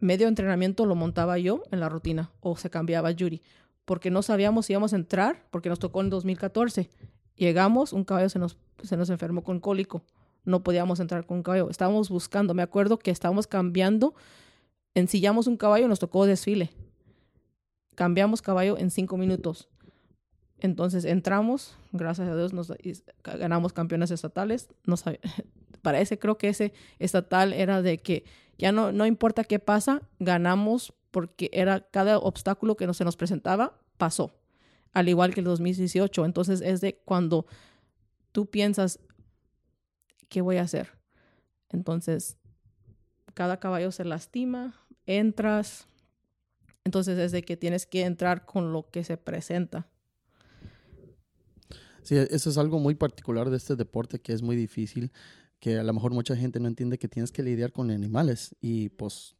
medio 0.00 0.26
entrenamiento 0.26 0.84
lo 0.84 0.94
montaba 0.94 1.38
yo 1.38 1.62
en 1.70 1.80
la 1.80 1.88
rutina 1.88 2.32
o 2.40 2.56
se 2.56 2.70
cambiaba 2.70 3.12
Yuri, 3.12 3.42
porque 3.84 4.10
no 4.10 4.22
sabíamos 4.22 4.66
si 4.66 4.72
íbamos 4.72 4.92
a 4.92 4.96
entrar, 4.96 5.46
porque 5.50 5.68
nos 5.68 5.78
tocó 5.78 6.00
en 6.00 6.10
2014. 6.10 6.90
Llegamos, 7.38 7.94
un 7.94 8.04
caballo 8.04 8.28
se 8.28 8.38
nos, 8.38 8.58
se 8.82 8.98
nos 8.98 9.08
enfermó 9.08 9.42
con 9.42 9.60
cólico 9.60 10.02
no 10.48 10.62
podíamos 10.62 10.98
entrar 10.98 11.26
con 11.26 11.38
un 11.38 11.42
caballo. 11.42 11.70
Estábamos 11.70 12.08
buscando, 12.08 12.54
me 12.54 12.62
acuerdo 12.62 12.98
que 12.98 13.10
estábamos 13.10 13.46
cambiando, 13.46 14.14
ensillamos 14.94 15.46
un 15.46 15.56
caballo, 15.56 15.88
nos 15.88 15.98
tocó 15.98 16.26
desfile. 16.26 16.70
Cambiamos 17.94 18.42
caballo 18.42 18.78
en 18.78 18.90
cinco 18.90 19.16
minutos. 19.16 19.68
Entonces 20.58 21.04
entramos, 21.04 21.76
gracias 21.92 22.28
a 22.28 22.34
Dios 22.34 22.52
nos 22.52 22.72
ganamos 23.22 23.72
campeones 23.72 24.10
estatales. 24.10 24.68
para 25.82 26.00
ese 26.00 26.18
creo 26.18 26.38
que 26.38 26.48
ese 26.48 26.72
estatal 26.98 27.52
era 27.52 27.82
de 27.82 27.98
que 27.98 28.24
ya 28.56 28.72
no, 28.72 28.90
no 28.90 29.06
importa 29.06 29.44
qué 29.44 29.58
pasa, 29.58 30.02
ganamos 30.18 30.94
porque 31.10 31.50
era 31.52 31.80
cada 31.90 32.18
obstáculo 32.18 32.76
que 32.76 32.92
se 32.92 33.04
nos 33.04 33.16
presentaba, 33.16 33.74
pasó, 33.98 34.32
al 34.92 35.08
igual 35.08 35.34
que 35.34 35.40
el 35.40 35.46
2018. 35.46 36.24
Entonces 36.24 36.60
es 36.60 36.80
de 36.80 37.00
cuando 37.04 37.46
tú 38.32 38.46
piensas, 38.46 39.00
¿qué 40.28 40.40
voy 40.40 40.56
a 40.56 40.62
hacer? 40.62 40.98
Entonces, 41.70 42.36
cada 43.34 43.60
caballo 43.60 43.92
se 43.92 44.04
lastima, 44.04 44.74
entras, 45.06 45.86
entonces 46.84 47.18
es 47.18 47.32
de 47.32 47.42
que 47.42 47.56
tienes 47.56 47.86
que 47.86 48.02
entrar 48.02 48.46
con 48.46 48.72
lo 48.72 48.90
que 48.90 49.04
se 49.04 49.16
presenta. 49.16 49.88
Sí, 52.02 52.16
eso 52.16 52.48
es 52.48 52.56
algo 52.56 52.78
muy 52.78 52.94
particular 52.94 53.50
de 53.50 53.58
este 53.58 53.76
deporte 53.76 54.20
que 54.20 54.32
es 54.32 54.40
muy 54.40 54.56
difícil, 54.56 55.12
que 55.60 55.78
a 55.78 55.82
lo 55.82 55.92
mejor 55.92 56.12
mucha 56.12 56.34
gente 56.34 56.58
no 56.60 56.68
entiende 56.68 56.98
que 56.98 57.08
tienes 57.08 57.30
que 57.30 57.42
lidiar 57.42 57.72
con 57.72 57.90
animales 57.90 58.56
y 58.60 58.88
pues 58.90 59.36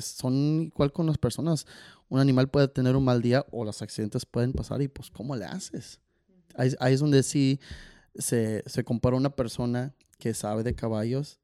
son 0.00 0.62
igual 0.62 0.92
con 0.92 1.06
las 1.06 1.18
personas. 1.18 1.66
Un 2.08 2.20
animal 2.20 2.48
puede 2.48 2.68
tener 2.68 2.96
un 2.96 3.04
mal 3.04 3.22
día 3.22 3.46
o 3.50 3.64
los 3.64 3.82
accidentes 3.82 4.26
pueden 4.26 4.52
pasar 4.52 4.82
y 4.82 4.88
pues 4.88 5.10
¿cómo 5.10 5.36
le 5.36 5.44
haces? 5.44 6.00
Ahí, 6.54 6.72
ahí 6.80 6.94
es 6.94 7.00
donde 7.00 7.22
sí 7.22 7.60
se, 8.14 8.62
se 8.66 8.84
compara 8.84 9.16
una 9.16 9.30
persona 9.30 9.94
que 10.18 10.34
sabe 10.34 10.62
de 10.62 10.74
caballos 10.74 11.40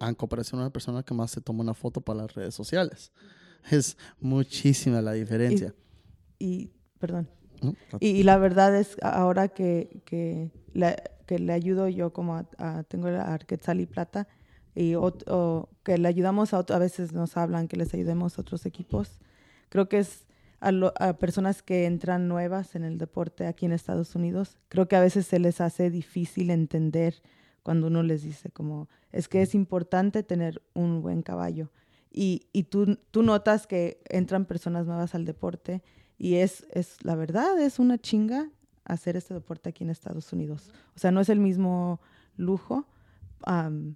en 0.00 0.14
comparación 0.14 0.60
a 0.60 0.64
una 0.64 0.72
persona 0.72 1.02
que 1.02 1.14
más 1.14 1.30
se 1.30 1.40
toma 1.40 1.62
una 1.62 1.74
foto 1.74 2.00
para 2.00 2.22
las 2.22 2.34
redes 2.34 2.54
sociales. 2.54 3.12
Es 3.70 3.96
muchísima 4.20 5.00
la 5.00 5.12
diferencia. 5.12 5.74
Y, 6.38 6.70
perdón. 6.98 7.28
Y, 7.98 8.24
la 8.24 8.36
verdad 8.36 8.76
es, 8.76 8.96
ahora 9.00 9.48
que, 9.48 10.02
que, 10.04 10.50
le, 10.74 10.96
que 11.26 11.38
le 11.38 11.52
ayudo 11.54 11.88
yo 11.88 12.12
como 12.12 12.36
a, 12.36 12.82
tengo 12.82 13.08
el 13.08 13.16
Arquetzal 13.16 13.80
y 13.80 13.86
Plata, 13.86 14.28
y 14.74 14.94
o, 14.94 15.68
que 15.82 15.98
le 15.98 16.08
ayudamos 16.08 16.54
a, 16.54 16.58
a 16.58 16.78
veces 16.78 17.12
nos 17.12 17.36
hablan 17.36 17.68
que 17.68 17.76
les 17.76 17.94
ayudemos 17.94 18.38
a 18.38 18.42
otros 18.42 18.66
equipos. 18.66 19.18
Creo 19.68 19.88
que 19.88 19.98
es 19.98 20.26
a, 20.60 20.70
a, 20.98 21.18
personas 21.18 21.62
que 21.62 21.86
entran 21.86 22.28
nuevas 22.28 22.74
en 22.74 22.84
el 22.84 22.98
deporte 22.98 23.46
aquí 23.46 23.66
en 23.66 23.72
Estados 23.72 24.14
Unidos, 24.14 24.58
creo 24.68 24.88
que 24.88 24.96
a 24.96 25.00
veces 25.00 25.26
se 25.26 25.38
les 25.38 25.60
hace 25.60 25.90
difícil 25.90 26.50
entender 26.50 27.22
cuando 27.62 27.86
uno 27.86 28.02
les 28.02 28.22
dice 28.22 28.50
como, 28.50 28.88
es 29.10 29.28
que 29.28 29.42
es 29.42 29.54
importante 29.54 30.22
tener 30.22 30.62
un 30.74 31.02
buen 31.02 31.22
caballo. 31.22 31.70
Y, 32.10 32.46
y 32.52 32.64
tú, 32.64 32.98
tú 33.10 33.22
notas 33.22 33.66
que 33.66 34.00
entran 34.08 34.44
personas 34.44 34.86
nuevas 34.86 35.14
al 35.14 35.24
deporte 35.24 35.82
y 36.16 36.36
es, 36.36 36.66
es, 36.70 37.02
la 37.04 37.16
verdad, 37.16 37.58
es 37.58 37.78
una 37.78 37.98
chinga 37.98 38.50
hacer 38.84 39.16
este 39.16 39.34
deporte 39.34 39.70
aquí 39.70 39.82
en 39.82 39.90
Estados 39.90 40.32
Unidos. 40.32 40.70
O 40.94 40.98
sea, 40.98 41.10
no 41.10 41.20
es 41.20 41.28
el 41.28 41.40
mismo 41.40 42.00
lujo. 42.36 42.86
E, 43.46 43.94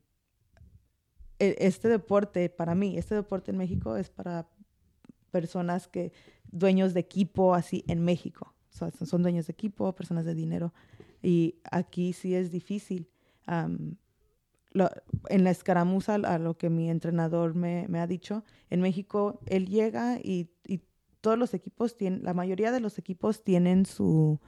este 1.38 1.88
deporte, 1.88 2.48
para 2.48 2.74
mí, 2.74 2.98
este 2.98 3.14
deporte 3.14 3.50
en 3.50 3.58
México 3.58 3.96
es 3.96 4.10
para 4.10 4.48
personas 5.30 5.88
que, 5.88 6.12
dueños 6.50 6.94
de 6.94 7.00
equipo 7.00 7.54
así 7.54 7.84
en 7.86 8.04
México. 8.04 8.54
O 8.72 8.76
sea, 8.76 8.90
son 8.90 9.22
dueños 9.22 9.46
de 9.46 9.52
equipo, 9.52 9.94
personas 9.94 10.24
de 10.24 10.34
dinero. 10.34 10.72
Y 11.22 11.56
aquí 11.70 12.12
sí 12.12 12.34
es 12.34 12.50
difícil 12.50 13.08
en 13.46 15.44
la 15.44 15.50
escaramuza, 15.50 16.14
a 16.14 16.38
lo 16.38 16.56
que 16.56 16.70
mi 16.70 16.90
entrenador 16.90 17.54
me, 17.54 17.86
ha 17.98 18.06
dicho, 18.06 18.44
en 18.70 18.80
México 18.80 19.40
él 19.46 19.66
llega 19.66 20.18
y, 20.22 20.50
todos 21.20 21.36
los 21.36 21.52
equipos 21.52 21.96
tienen, 21.96 22.22
la 22.22 22.32
mayoría 22.32 22.70
de 22.70 22.78
los 22.78 22.96
equipos 22.96 23.42
tienen 23.42 23.86
su, 23.86 24.38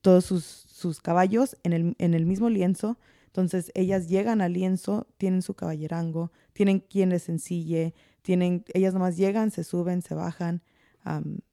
todos 0.00 0.24
sus, 0.24 1.00
caballos 1.00 1.56
en 1.62 1.72
el, 1.72 1.94
en 1.98 2.14
el, 2.14 2.26
mismo 2.26 2.50
lienzo. 2.50 2.98
Entonces 3.30 3.70
ellas 3.74 4.08
llegan 4.08 4.40
al 4.40 4.54
lienzo, 4.54 5.06
tienen 5.16 5.42
su 5.42 5.54
caballerango, 5.54 6.32
tienen 6.52 6.80
quien 6.80 7.10
les 7.10 7.28
ensille, 7.28 7.94
tienen, 8.22 8.64
ellas 8.74 8.92
nomás 8.92 9.16
llegan, 9.16 9.52
se 9.52 9.62
suben, 9.62 10.02
se 10.02 10.14
bajan. 10.14 10.62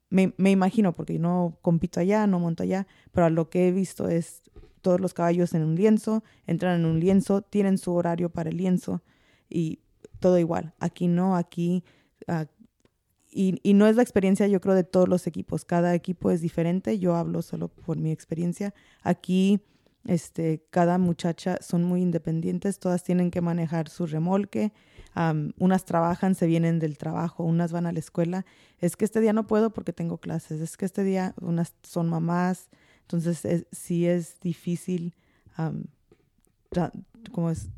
me, 0.09 0.33
me, 0.37 0.49
imagino, 0.49 0.91
porque 0.93 1.19
no 1.19 1.59
compito 1.61 1.99
allá, 1.99 2.25
no 2.25 2.39
monto 2.39 2.63
allá, 2.63 2.87
pero 3.11 3.29
lo 3.29 3.49
que 3.51 3.67
he 3.67 3.71
visto 3.71 4.09
es 4.09 4.41
todos 4.81 4.99
los 4.99 5.13
caballos 5.13 5.53
en 5.53 5.63
un 5.63 5.75
lienzo, 5.75 6.23
entran 6.47 6.79
en 6.79 6.85
un 6.85 6.99
lienzo, 6.99 7.43
tienen 7.43 7.77
su 7.77 7.93
horario 7.93 8.29
para 8.29 8.49
el 8.49 8.57
lienzo 8.57 9.03
y 9.47 9.79
todo 10.19 10.39
igual. 10.39 10.73
Aquí 10.79 11.07
no, 11.07 11.35
aquí... 11.35 11.83
Uh, 12.27 12.45
y, 13.29 13.59
y, 13.61 13.73
no 13.75 13.85
es 13.85 13.95
la 13.95 14.01
experiencia, 14.01 14.47
yo 14.47 14.59
creo, 14.61 14.73
de 14.73 14.83
todos 14.83 15.07
los 15.07 15.27
equipos. 15.27 15.63
Cada 15.63 15.93
equipo 15.93 16.31
es 16.31 16.41
diferente. 16.41 16.97
Yo 16.97 17.15
hablo 17.15 17.43
solo 17.43 17.67
por 17.67 17.97
mi 17.97 18.11
experiencia. 18.11 18.73
Aquí, 19.03 19.59
este, 20.07 20.65
cada 20.71 20.97
muchacha 20.97 21.57
son 21.61 21.83
muy 21.83 22.01
independientes. 22.01 22.79
Todas 22.79 23.03
tienen 23.03 23.29
que 23.29 23.41
manejar 23.41 23.89
su 23.89 24.07
remolque. 24.07 24.73
Unas 25.59 25.85
trabajan, 25.85 26.33
se 26.33 26.47
vienen 26.47 26.79
del 26.79 26.97
trabajo, 26.97 27.43
unas 27.43 27.71
van 27.71 27.85
a 27.85 27.91
la 27.91 27.99
escuela. 27.99 28.45
Es 28.79 28.95
que 28.95 29.05
este 29.05 29.19
día 29.19 29.33
no 29.33 29.45
puedo 29.45 29.71
porque 29.71 29.93
tengo 29.93 30.17
clases. 30.17 30.61
Es 30.61 30.77
que 30.77 30.85
este 30.85 31.03
día 31.03 31.35
unas 31.41 31.75
son 31.83 32.09
mamás, 32.09 32.69
entonces, 33.01 33.65
sí 33.71 34.05
es 34.05 34.37
difícil 34.41 35.15
como 37.31 37.49
es, 37.49 37.69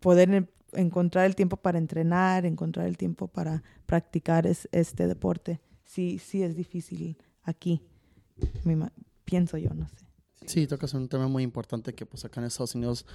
poder 0.00 0.48
encontrar 0.72 1.24
el 1.24 1.34
tiempo 1.34 1.56
para 1.56 1.78
entrenar, 1.78 2.44
encontrar 2.44 2.86
el 2.86 2.98
tiempo 2.98 3.26
para 3.26 3.62
practicar 3.86 4.46
este 4.46 5.06
deporte. 5.06 5.60
Sí, 5.84 6.18
sí 6.18 6.42
es 6.42 6.56
difícil 6.56 7.16
aquí, 7.42 7.82
pienso 9.24 9.56
yo, 9.56 9.72
no 9.74 9.88
sé. 9.88 10.09
Sí, 10.46 10.66
tocas 10.66 10.94
un 10.94 11.08
tema 11.08 11.28
muy 11.28 11.42
importante 11.42 11.94
que 11.94 12.06
pues 12.06 12.24
acá 12.24 12.40
en 12.40 12.46
Estados 12.46 12.74
Unidos 12.74 13.06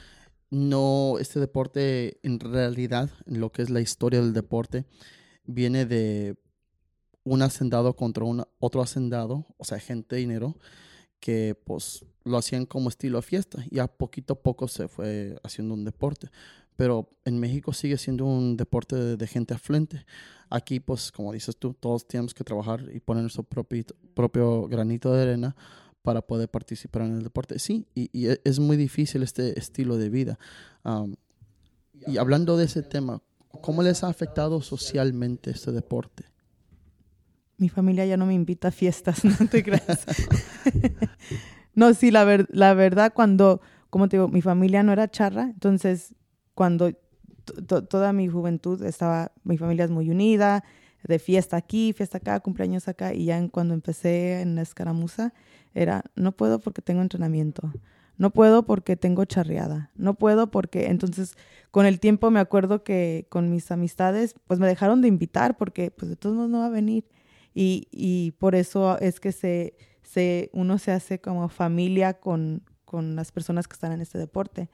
no, 0.50 1.18
este 1.20 1.40
deporte 1.40 2.20
en 2.24 2.40
realidad, 2.40 3.10
en 3.26 3.40
lo 3.40 3.52
que 3.52 3.62
es 3.62 3.70
la 3.70 3.82
historia 3.82 4.22
del 4.22 4.34
deporte, 4.34 4.86
viene 5.46 5.86
de 5.86 6.36
un 7.24 7.42
hacendado 7.42 7.96
contra 7.96 8.24
un, 8.24 8.46
otro 8.60 8.82
hacendado, 8.82 9.46
o 9.58 9.64
sea, 9.66 9.80
gente 9.80 10.16
de 10.16 10.22
dinero, 10.22 10.58
que 11.20 11.60
pues 11.66 12.06
lo 12.24 12.38
hacían 12.38 12.66
como 12.66 12.90
estilo 12.90 13.22
fiesta 13.22 13.64
y 13.70 13.80
a 13.80 13.88
poquito 13.88 14.34
a 14.34 14.42
poco 14.42 14.68
se 14.68 14.88
fue 14.88 15.38
haciendo 15.44 15.74
un 15.74 15.86
deporte. 15.86 16.30
Pero 16.76 17.10
en 17.24 17.40
México 17.40 17.74
sigue 17.74 17.98
siendo 17.98 18.26
un 18.26 18.58
deporte 18.58 18.96
de, 18.96 19.28
gente 19.28 19.54
afluente. 19.54 20.06
Aquí, 20.50 20.82
pues, 20.82 21.10
como 21.12 21.32
dices 21.32 21.56
tú, 21.56 21.74
todos 21.74 22.06
tenemos 22.06 22.34
que 22.34 22.44
trabajar 22.44 22.84
y 22.94 23.00
poner 23.00 23.24
nuestro 23.24 23.44
propio, 23.44 23.86
propio 24.14 24.68
granito 24.68 25.14
de 25.14 25.22
arena 25.22 25.56
para 26.06 26.22
poder 26.22 26.48
participar 26.48 27.02
en 27.02 27.18
el 27.18 27.24
deporte. 27.24 27.60
Sí, 27.60 27.88
y, 27.94 28.28
e, 28.28 28.40
es 28.46 28.60
muy 28.60 28.78
difícil 28.78 29.24
este 29.24 29.60
estilo 29.60 29.98
de 29.98 30.10
vida. 30.10 30.40
y 32.08 32.18
hablando 32.18 32.56
de 32.56 32.66
ese 32.66 32.84
tema, 32.84 33.22
¿cómo 33.62 33.84
les 33.84 34.04
ha 34.04 34.08
afectado 34.08 34.62
socialmente 34.62 35.52
este 35.52 35.74
deporte? 35.74 36.26
mi 37.58 37.70
familia 37.70 38.06
ya 38.06 38.18
no 38.18 38.26
me 38.26 38.34
invita 38.34 38.70
a 38.70 38.72
fiestas, 38.72 39.24
no 39.40 39.48
te 39.48 39.64
creas. 39.64 40.06
no, 41.74 41.94
sí, 41.94 42.12
la 42.12 42.26
verdad, 42.74 43.14
cuando, 43.14 43.62
como 43.90 44.10
te 44.10 44.18
digo, 44.18 44.28
mi 44.28 44.42
familia 44.42 44.84
no 44.84 44.92
era 44.92 45.10
charra, 45.10 45.44
entonces 45.44 46.16
cuando 46.54 46.92
toda 47.90 48.12
mi 48.14 48.28
juventud 48.28 48.84
estaba, 48.84 49.32
mi 49.44 49.58
familia 49.58 49.86
es 49.86 49.92
muy 49.92 50.10
unida, 50.10 50.64
de 51.04 51.20
fiesta 51.20 51.58
aquí, 51.58 51.94
fiesta 51.94 52.18
acá, 52.18 52.40
cumpleaños 52.40 52.88
acá, 52.88 53.14
y 53.14 53.26
ya 53.26 53.48
cuando 53.50 53.74
empecé 53.74 54.42
en 54.42 54.56
la 54.56 54.64
escaramuza, 54.64 55.34
era, 55.76 56.04
no 56.16 56.32
puedo 56.32 56.60
porque 56.60 56.82
tengo 56.82 57.02
entrenamiento, 57.02 57.72
no 58.18 58.32
puedo 58.32 58.66
porque 58.66 58.96
tengo 58.96 59.26
charreada, 59.26 59.92
no 59.96 60.16
puedo 60.16 60.50
porque, 60.50 60.88
entonces, 60.88 61.36
con 61.70 61.86
el 61.86 62.00
tiempo 62.00 62.32
me 62.32 62.40
acuerdo 62.40 62.84
que 62.84 63.28
con 63.30 63.52
mis 63.52 63.70
amistades, 63.72 64.36
pues 64.48 64.60
me 64.60 64.68
dejaron 64.68 65.02
de 65.02 65.10
invitar 65.10 65.58
porque, 65.58 65.92
pues 65.92 66.10
de 66.10 66.16
todos 66.16 66.36
modos 66.36 66.50
no 66.50 66.60
va 66.60 66.68
a 66.68 66.70
venir. 66.70 67.06
Y, 67.54 67.88
y 67.92 68.32
por 68.32 68.56
eso 68.56 68.98
es 69.00 69.20
que 69.20 69.32
se, 69.32 69.76
se, 70.02 70.50
uno 70.54 70.78
se 70.78 70.92
hace 70.92 71.20
como 71.20 71.48
familia 71.50 72.16
con, 72.16 72.64
con 72.86 73.16
las 73.16 73.32
personas 73.32 73.68
que 73.68 73.74
están 73.74 73.92
en 73.92 74.02
este 74.02 74.18
deporte. 74.18 74.70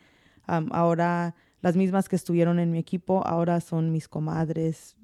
ahora 0.46 1.36
las 1.62 1.76
mismas 1.76 2.10
que 2.10 2.16
estuvieron 2.16 2.60
en 2.60 2.72
mi 2.72 2.80
equipo, 2.80 3.26
ahora 3.26 3.62
son 3.62 3.92
mis 3.92 4.08
comadres, 4.08 4.96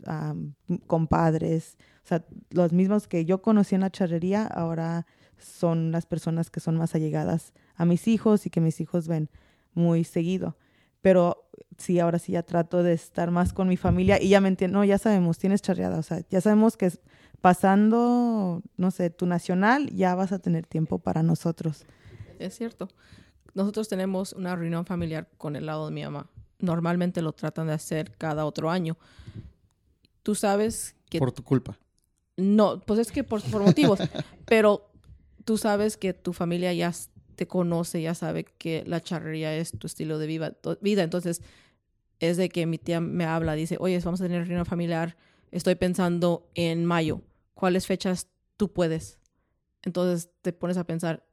compadres, 0.87 1.77
o 2.03 2.07
sea, 2.07 2.25
los 2.49 2.73
mismos 2.73 3.07
que 3.07 3.25
yo 3.25 3.41
conocí 3.41 3.75
en 3.75 3.81
la 3.81 3.91
charrería, 3.91 4.45
ahora 4.45 5.05
son 5.39 5.91
las 5.91 6.05
personas 6.05 6.49
que 6.49 6.59
son 6.59 6.77
más 6.77 6.95
allegadas 6.95 7.53
a 7.75 7.85
mis 7.85 8.07
hijos 8.07 8.45
y 8.45 8.49
que 8.49 8.61
mis 8.61 8.81
hijos 8.81 9.07
ven 9.07 9.29
muy 9.73 10.03
seguido. 10.03 10.57
Pero 11.01 11.49
sí, 11.77 11.99
ahora 11.99 12.19
sí 12.19 12.33
ya 12.33 12.43
trato 12.43 12.83
de 12.83 12.93
estar 12.93 13.31
más 13.31 13.53
con 13.53 13.67
mi 13.67 13.77
familia 13.77 14.21
y 14.21 14.29
ya 14.29 14.41
me 14.41 14.49
entiendo, 14.49 14.79
no, 14.79 14.85
ya 14.85 14.97
sabemos, 14.97 15.37
tienes 15.37 15.61
charreada, 15.61 15.99
o 15.99 16.03
sea, 16.03 16.21
ya 16.29 16.41
sabemos 16.41 16.75
que 16.75 16.91
pasando, 17.41 18.61
no 18.77 18.91
sé, 18.91 19.09
tu 19.09 19.25
nacional, 19.25 19.89
ya 19.91 20.15
vas 20.15 20.31
a 20.31 20.39
tener 20.39 20.65
tiempo 20.65 20.99
para 20.99 21.23
nosotros. 21.23 21.85
Es 22.39 22.57
cierto. 22.57 22.89
Nosotros 23.53 23.87
tenemos 23.87 24.33
una 24.33 24.55
reunión 24.55 24.85
familiar 24.85 25.29
con 25.37 25.55
el 25.55 25.65
lado 25.65 25.87
de 25.87 25.93
mi 25.93 26.03
mamá. 26.03 26.29
Normalmente 26.59 27.21
lo 27.21 27.33
tratan 27.33 27.67
de 27.67 27.73
hacer 27.73 28.11
cada 28.17 28.45
otro 28.45 28.69
año. 28.69 28.97
Tú 30.23 30.35
sabes 30.35 30.95
que... 31.09 31.19
Por 31.19 31.31
tu 31.31 31.43
culpa. 31.43 31.77
No, 32.35 32.79
pues 32.81 32.99
es 32.99 33.11
que 33.11 33.23
por, 33.23 33.41
por 33.43 33.63
motivos. 33.63 33.99
pero 34.45 34.86
tú 35.47 35.57
sabes 35.57 35.95
que 35.95 36.13
tu 36.13 36.33
familia 36.33 36.73
ya 36.73 36.91
te 37.37 37.47
conoce, 37.47 38.01
ya 38.01 38.13
sabe 38.15 38.43
que 38.43 38.83
la 38.85 38.99
charrería 38.99 39.55
es 39.55 39.71
tu 39.71 39.87
estilo 39.87 40.19
de 40.19 40.27
vida. 40.27 40.57
vida. 40.81 41.03
Entonces, 41.03 41.41
es 42.19 42.35
de 42.35 42.49
que 42.49 42.65
mi 42.65 42.77
tía 42.77 42.99
me 42.99 43.23
habla, 43.23 43.53
dice, 43.53 43.77
oye, 43.79 43.97
vamos 43.99 44.19
a 44.19 44.25
tener 44.25 44.45
reunión 44.45 44.65
familiar, 44.65 45.15
estoy 45.51 45.75
pensando 45.75 46.51
en 46.53 46.83
mayo, 46.83 47.21
¿cuáles 47.53 47.87
fechas 47.87 48.27
tú 48.57 48.73
puedes? 48.73 49.19
Entonces 49.83 50.29
te 50.41 50.51
pones 50.51 50.75
a 50.75 50.83
pensar, 50.83 51.25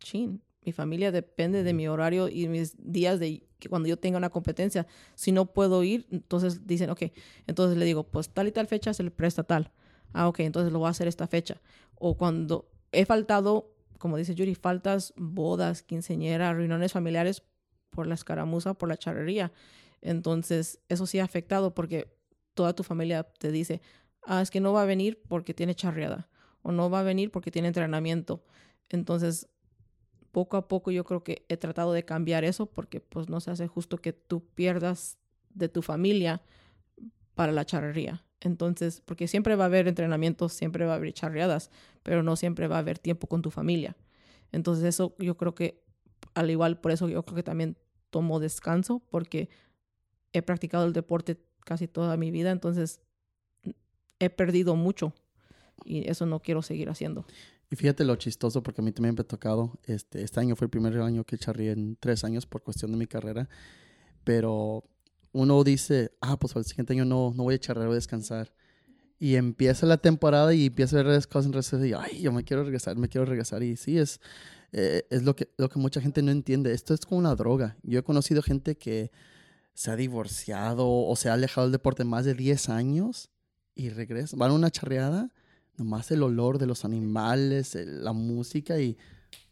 chin, 0.00 0.42
mi 0.62 0.72
familia 0.72 1.10
depende 1.10 1.62
de 1.62 1.72
mi 1.72 1.88
horario 1.88 2.28
y 2.28 2.48
mis 2.48 2.74
días 2.76 3.18
de 3.18 3.48
que 3.58 3.70
cuando 3.70 3.88
yo 3.88 3.96
tenga 3.96 4.18
una 4.18 4.28
competencia. 4.28 4.86
Si 5.14 5.32
no 5.32 5.46
puedo 5.46 5.82
ir, 5.82 6.06
entonces 6.10 6.66
dicen, 6.66 6.90
ok, 6.90 7.04
entonces 7.46 7.78
le 7.78 7.86
digo, 7.86 8.02
pues 8.04 8.28
tal 8.28 8.48
y 8.48 8.52
tal 8.52 8.66
fecha 8.66 8.92
se 8.92 9.02
le 9.02 9.10
presta 9.10 9.44
tal. 9.44 9.72
Ah, 10.12 10.28
ok, 10.28 10.40
entonces 10.40 10.74
lo 10.74 10.80
voy 10.80 10.88
a 10.88 10.90
hacer 10.90 11.08
esta 11.08 11.26
fecha. 11.26 11.62
O 11.94 12.18
cuando 12.18 12.68
he 12.92 13.04
faltado, 13.04 13.74
como 13.98 14.16
dice 14.16 14.34
Yuri, 14.34 14.54
faltas, 14.54 15.14
bodas, 15.16 15.82
quinceañeras, 15.82 16.56
reuniones 16.56 16.92
familiares 16.92 17.42
por 17.90 18.06
la 18.06 18.14
escaramuza, 18.14 18.74
por 18.74 18.88
la 18.88 18.96
charrería. 18.96 19.52
Entonces, 20.02 20.80
eso 20.88 21.06
sí 21.06 21.18
ha 21.18 21.24
afectado 21.24 21.74
porque 21.74 22.14
toda 22.54 22.74
tu 22.74 22.82
familia 22.82 23.24
te 23.24 23.50
dice, 23.50 23.80
ah, 24.22 24.42
es 24.42 24.50
que 24.50 24.60
no 24.60 24.72
va 24.72 24.82
a 24.82 24.86
venir 24.86 25.22
porque 25.28 25.54
tiene 25.54 25.74
charreada 25.74 26.28
o 26.62 26.72
no 26.72 26.90
va 26.90 27.00
a 27.00 27.04
venir 27.04 27.30
porque 27.30 27.50
tiene 27.50 27.68
entrenamiento. 27.68 28.44
Entonces, 28.88 29.48
poco 30.32 30.56
a 30.56 30.68
poco 30.68 30.90
yo 30.90 31.04
creo 31.04 31.22
que 31.24 31.46
he 31.48 31.56
tratado 31.56 31.92
de 31.92 32.04
cambiar 32.04 32.44
eso 32.44 32.66
porque 32.66 33.00
pues 33.00 33.28
no 33.28 33.40
se 33.40 33.50
hace 33.50 33.68
justo 33.68 33.98
que 33.98 34.12
tú 34.12 34.44
pierdas 34.44 35.18
de 35.54 35.68
tu 35.68 35.80
familia 35.80 36.42
para 37.34 37.52
la 37.52 37.64
charrería. 37.64 38.25
Entonces, 38.40 39.02
porque 39.04 39.28
siempre 39.28 39.56
va 39.56 39.64
a 39.64 39.66
haber 39.66 39.88
entrenamientos, 39.88 40.52
siempre 40.52 40.84
va 40.84 40.92
a 40.92 40.96
haber 40.96 41.12
charreadas, 41.12 41.70
pero 42.02 42.22
no 42.22 42.36
siempre 42.36 42.68
va 42.68 42.76
a 42.76 42.80
haber 42.80 42.98
tiempo 42.98 43.26
con 43.26 43.42
tu 43.42 43.50
familia. 43.50 43.96
Entonces, 44.52 44.84
eso 44.84 45.14
yo 45.18 45.36
creo 45.36 45.54
que, 45.54 45.82
al 46.34 46.50
igual, 46.50 46.80
por 46.80 46.92
eso 46.92 47.08
yo 47.08 47.24
creo 47.24 47.36
que 47.36 47.42
también 47.42 47.76
tomo 48.10 48.40
descanso, 48.40 49.02
porque 49.10 49.48
he 50.32 50.42
practicado 50.42 50.86
el 50.86 50.92
deporte 50.92 51.38
casi 51.64 51.88
toda 51.88 52.16
mi 52.16 52.30
vida, 52.30 52.50
entonces 52.50 53.00
he 54.18 54.30
perdido 54.30 54.76
mucho 54.76 55.12
y 55.84 56.08
eso 56.08 56.26
no 56.26 56.40
quiero 56.40 56.62
seguir 56.62 56.88
haciendo. 56.88 57.26
Y 57.70 57.76
fíjate 57.76 58.04
lo 58.04 58.14
chistoso, 58.16 58.62
porque 58.62 58.80
a 58.80 58.84
mí 58.84 58.92
también 58.92 59.14
me 59.14 59.22
ha 59.22 59.24
tocado, 59.24 59.78
este, 59.84 60.22
este 60.22 60.40
año 60.40 60.54
fue 60.54 60.66
el 60.66 60.70
primer 60.70 60.96
año 61.00 61.24
que 61.24 61.36
charré 61.36 61.72
en 61.72 61.96
tres 61.96 62.22
años 62.22 62.46
por 62.46 62.62
cuestión 62.62 62.92
de 62.92 62.96
mi 62.96 63.06
carrera, 63.06 63.48
pero 64.24 64.84
uno 65.32 65.62
dice, 65.64 66.12
ah, 66.20 66.38
pues 66.38 66.56
al 66.56 66.64
siguiente 66.64 66.92
año 66.92 67.04
no, 67.04 67.32
no 67.34 67.44
voy 67.44 67.54
a 67.54 67.58
charrear, 67.58 67.86
voy 67.86 67.94
a 67.94 67.96
descansar. 67.96 68.52
Y 69.18 69.36
empieza 69.36 69.86
la 69.86 69.96
temporada 69.96 70.52
y 70.54 70.66
empieza 70.66 71.00
a 71.00 71.02
ver 71.02 71.26
cosas 71.26 71.46
en 71.46 71.52
redes 71.52 71.72
y 71.72 71.92
ay, 71.94 72.20
yo 72.20 72.32
me 72.32 72.44
quiero 72.44 72.64
regresar, 72.64 72.96
me 72.96 73.08
quiero 73.08 73.24
regresar. 73.24 73.62
Y 73.62 73.76
sí, 73.76 73.98
es, 73.98 74.20
eh, 74.72 75.06
es 75.10 75.22
lo, 75.22 75.34
que, 75.34 75.50
lo 75.56 75.68
que 75.68 75.78
mucha 75.78 76.00
gente 76.00 76.22
no 76.22 76.30
entiende. 76.30 76.72
Esto 76.72 76.92
es 76.92 77.06
como 77.06 77.18
una 77.18 77.34
droga. 77.34 77.76
Yo 77.82 77.98
he 77.98 78.02
conocido 78.02 78.42
gente 78.42 78.76
que 78.76 79.10
se 79.72 79.90
ha 79.90 79.96
divorciado 79.96 80.88
o 80.88 81.16
se 81.16 81.28
ha 81.28 81.34
alejado 81.34 81.66
del 81.66 81.72
deporte 81.72 82.04
más 82.04 82.24
de 82.24 82.34
10 82.34 82.68
años 82.68 83.30
y 83.74 83.88
regresa. 83.90 84.36
Van 84.36 84.50
a 84.50 84.54
una 84.54 84.70
charreada 84.70 85.30
nomás 85.76 86.10
el 86.10 86.22
olor 86.22 86.58
de 86.58 86.66
los 86.66 86.84
animales, 86.84 87.74
la 87.74 88.12
música 88.12 88.78
y 88.78 88.96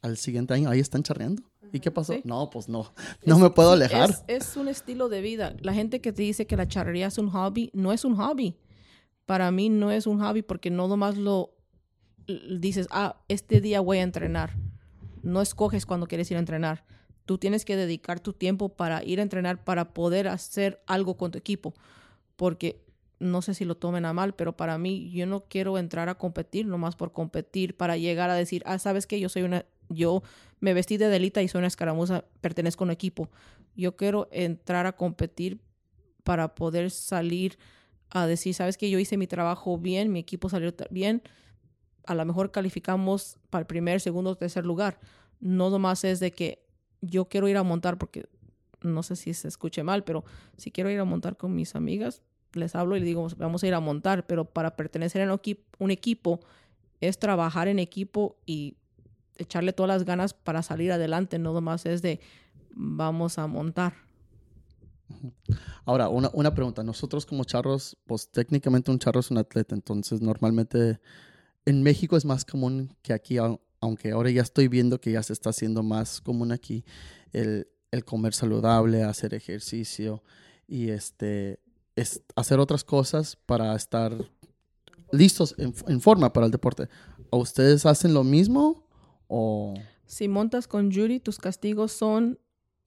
al 0.01 0.16
siguiente 0.16 0.55
año 0.55 0.70
ahí 0.70 0.81
están 0.81 1.03
charreando. 1.03 1.43
¿Y 1.75 1.81
qué 1.81 1.91
pasó? 1.91 2.14
No, 2.22 2.51
pues 2.51 2.68
no, 2.68 2.95
no 3.27 3.37
me 3.37 3.51
puedo 3.51 3.72
alejar. 3.72 4.11
Es, 4.29 4.57
un 4.57 4.68
estilo 4.68 5.09
de 5.09 5.20
vida. 5.20 5.57
La 5.61 5.75
gente 5.75 6.01
que 6.01 6.12
te 6.12 6.22
dice 6.22 6.47
que 6.47 6.57
la 6.57 6.68
charrería 6.68 7.09
es 7.09 7.18
un 7.18 7.31
hobby, 7.31 7.70
no 7.75 7.93
es 7.93 8.05
un 8.05 8.14
hobby. 8.14 8.55
Para 9.27 9.51
mí 9.51 9.70
no 9.70 9.91
es 9.91 10.07
un 10.07 10.20
hobby 10.20 10.43
porque 10.43 10.70
no 10.70 10.87
nomás 10.87 11.16
lo 11.16 11.57
dices, 12.29 12.87
ah, 12.93 13.16
este 13.27 13.61
día 13.61 13.81
voy 13.81 13.99
a 13.99 14.03
entrenar. 14.03 14.57
No 15.25 15.41
escoges 15.43 15.85
cuando 15.85 16.07
quieres 16.07 16.31
ir 16.31 16.37
a 16.37 16.41
entrenar. 16.41 16.85
Tú 17.25 17.39
tienes 17.39 17.64
que 17.64 17.75
dedicar 17.75 18.20
tu 18.20 18.35
tiempo 18.35 18.68
para 18.68 19.03
ir 19.03 19.18
a 19.18 19.25
entrenar 19.25 19.64
para 19.64 19.95
poder 19.95 20.29
hacer 20.29 20.81
algo 20.87 21.16
con 21.16 21.33
tu 21.33 21.39
equipo. 21.39 21.75
Porque 22.37 22.85
no 23.18 23.43
sé 23.43 23.53
si 23.53 23.64
lo 23.64 23.77
tomen 23.77 24.05
a 24.05 24.12
mal, 24.12 24.37
pero 24.37 24.57
para 24.57 24.79
mí 24.79 25.11
yo 25.11 25.27
no 25.27 25.41
quiero 25.49 25.77
entrar 25.79 26.09
a 26.09 26.14
competir 26.14 26.66
nomás 26.66 26.95
por 26.95 27.11
competir, 27.11 27.77
para 27.77 27.97
llegar 27.97 28.31
a 28.31 28.35
decir, 28.35 28.62
ah, 28.64 28.79
sabes 28.79 29.09
que 29.09 29.18
yo 29.18 29.29
soy 29.29 29.43
una, 29.43 29.64
yo 29.89 30.22
me 30.64 30.72
vestí 30.72 30.96
de 30.96 31.10
delita 31.10 31.42
y 31.42 31.48
soy 31.48 31.58
una 31.58 31.66
escaramuza, 31.66 32.24
pertenezco 32.40 32.84
a 32.84 32.86
un 32.86 32.90
equipo. 32.90 33.28
Yo 33.76 33.96
quiero 33.96 34.28
entrar 34.32 34.86
a 34.86 34.96
competir 34.96 35.60
para 36.22 36.54
poder 36.54 36.90
salir 36.90 37.58
a 38.08 38.26
decir, 38.26 38.54
sabes 38.54 38.78
que 38.78 38.88
yo 38.88 38.98
hice 38.98 39.18
mi 39.18 39.26
trabajo 39.26 39.76
bien, 39.76 40.10
mi 40.10 40.20
equipo 40.20 40.48
salió 40.48 40.72
bien, 40.88 41.20
a 42.06 42.14
lo 42.14 42.24
mejor 42.24 42.50
calificamos 42.50 43.36
para 43.50 43.60
el 43.60 43.66
primer, 43.66 44.00
segundo, 44.00 44.30
o 44.30 44.36
tercer 44.36 44.64
lugar. 44.64 44.98
No 45.38 45.68
nomás 45.68 46.02
es 46.02 46.18
de 46.18 46.30
que 46.30 46.64
yo 47.02 47.26
quiero 47.26 47.46
ir 47.46 47.58
a 47.58 47.62
montar 47.62 47.98
porque 47.98 48.24
no 48.80 49.02
sé 49.02 49.16
si 49.16 49.34
se 49.34 49.48
escuche 49.48 49.82
mal, 49.82 50.02
pero 50.02 50.24
si 50.56 50.70
quiero 50.70 50.88
ir 50.88 50.98
a 50.98 51.04
montar 51.04 51.36
con 51.36 51.54
mis 51.54 51.74
amigas, 51.74 52.22
les 52.54 52.74
hablo 52.74 52.96
y 52.96 53.00
les 53.00 53.06
digo, 53.06 53.28
vamos 53.36 53.62
a 53.62 53.66
ir 53.66 53.74
a 53.74 53.80
montar, 53.80 54.26
pero 54.26 54.46
para 54.46 54.76
pertenecer 54.76 55.28
a 55.28 55.40
un 55.78 55.90
equipo 55.90 56.40
es 57.02 57.18
trabajar 57.18 57.68
en 57.68 57.78
equipo 57.78 58.38
y 58.46 58.78
echarle 59.37 59.72
todas 59.72 59.89
las 59.89 60.05
ganas 60.05 60.35
para 60.35 60.62
salir 60.62 60.93
adelante, 60.93 61.39
no 61.39 61.53
nomás 61.53 61.87
es 61.87 62.03
de 62.03 62.20
vamos 62.70 63.39
a 63.39 63.47
montar. 63.47 63.95
Ahora, 65.85 66.09
una, 66.09 66.30
una, 66.32 66.55
pregunta. 66.55 66.82
Nosotros 66.82 67.26
como 67.26 67.45
charros, 67.45 67.97
pues 68.07 68.30
técnicamente 68.30 68.91
un 68.91 68.99
charro 68.99 69.20
es 69.20 69.30
un 69.30 69.39
atleta, 69.39 69.74
entonces 69.74 70.20
normalmente 70.20 70.99
en 71.66 71.82
México 71.82 72.16
es 72.16 72.24
más 72.24 72.45
común 72.45 72.95
que 73.03 73.12
aquí, 73.12 73.39
aunque 73.80 74.11
ahora 74.11 74.30
ya 74.30 74.43
estoy 74.43 74.68
viendo 74.68 75.01
que 75.01 75.12
ya 75.12 75.22
se 75.22 75.32
está 75.32 75.51
haciendo 75.51 75.82
más 75.82 76.20
común 76.20 76.53
aquí, 76.53 76.85
el, 77.32 77.66
comer 78.05 78.35
saludable, 78.35 79.05
hacer 79.05 79.35
ejercicio 79.35 80.24
y 80.66 80.89
este 80.89 81.61
es 81.95 82.22
hacer 82.35 82.59
otras 82.59 82.82
cosas 82.82 83.37
para 83.47 83.76
estar 83.76 84.12
listos 85.12 85.55
en, 85.59 86.01
forma 86.01 86.32
para 86.32 86.47
el 86.47 86.53
deporte. 86.53 86.89
¿O 87.30 87.39
ustedes 87.39 87.87
hacen 87.87 88.12
lo 88.12 88.24
mismo 88.24 88.84
o...? 89.35 89.74
Si 90.07 90.28
montas 90.28 90.68
con 90.68 90.93
Judy, 90.93 91.18
tus 91.18 91.39
castigos 91.39 91.93
son 91.93 92.39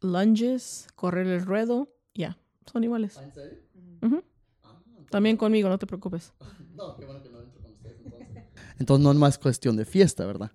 lunges, 0.02 0.88
correr 0.95 1.28
el 1.28 1.45
ruedo, 1.45 1.89
ya, 2.14 2.38
son 2.72 2.84
iguales. 2.84 3.18
¿En 3.18 3.34
serio? 3.34 3.60
Ah, 4.64 4.80
También 5.10 5.36
conmigo, 5.36 5.68
no 5.68 5.78
te 5.78 5.88
preocupes. 5.88 6.34
no, 6.76 6.95
qué 6.95 7.06
bueno 7.06 7.22
que 7.22 7.30
no 7.30 7.41
entro 7.41 7.62
con 7.62 7.72
ustedes 7.72 7.98
entonces. 8.06 8.43
entonces 8.80 9.04
no 9.04 9.12
es 9.12 9.18
más 9.18 9.38
cuestión 9.38 9.76
de 9.76 9.86
fiesta, 9.86 10.26
¿verdad? 10.26 10.52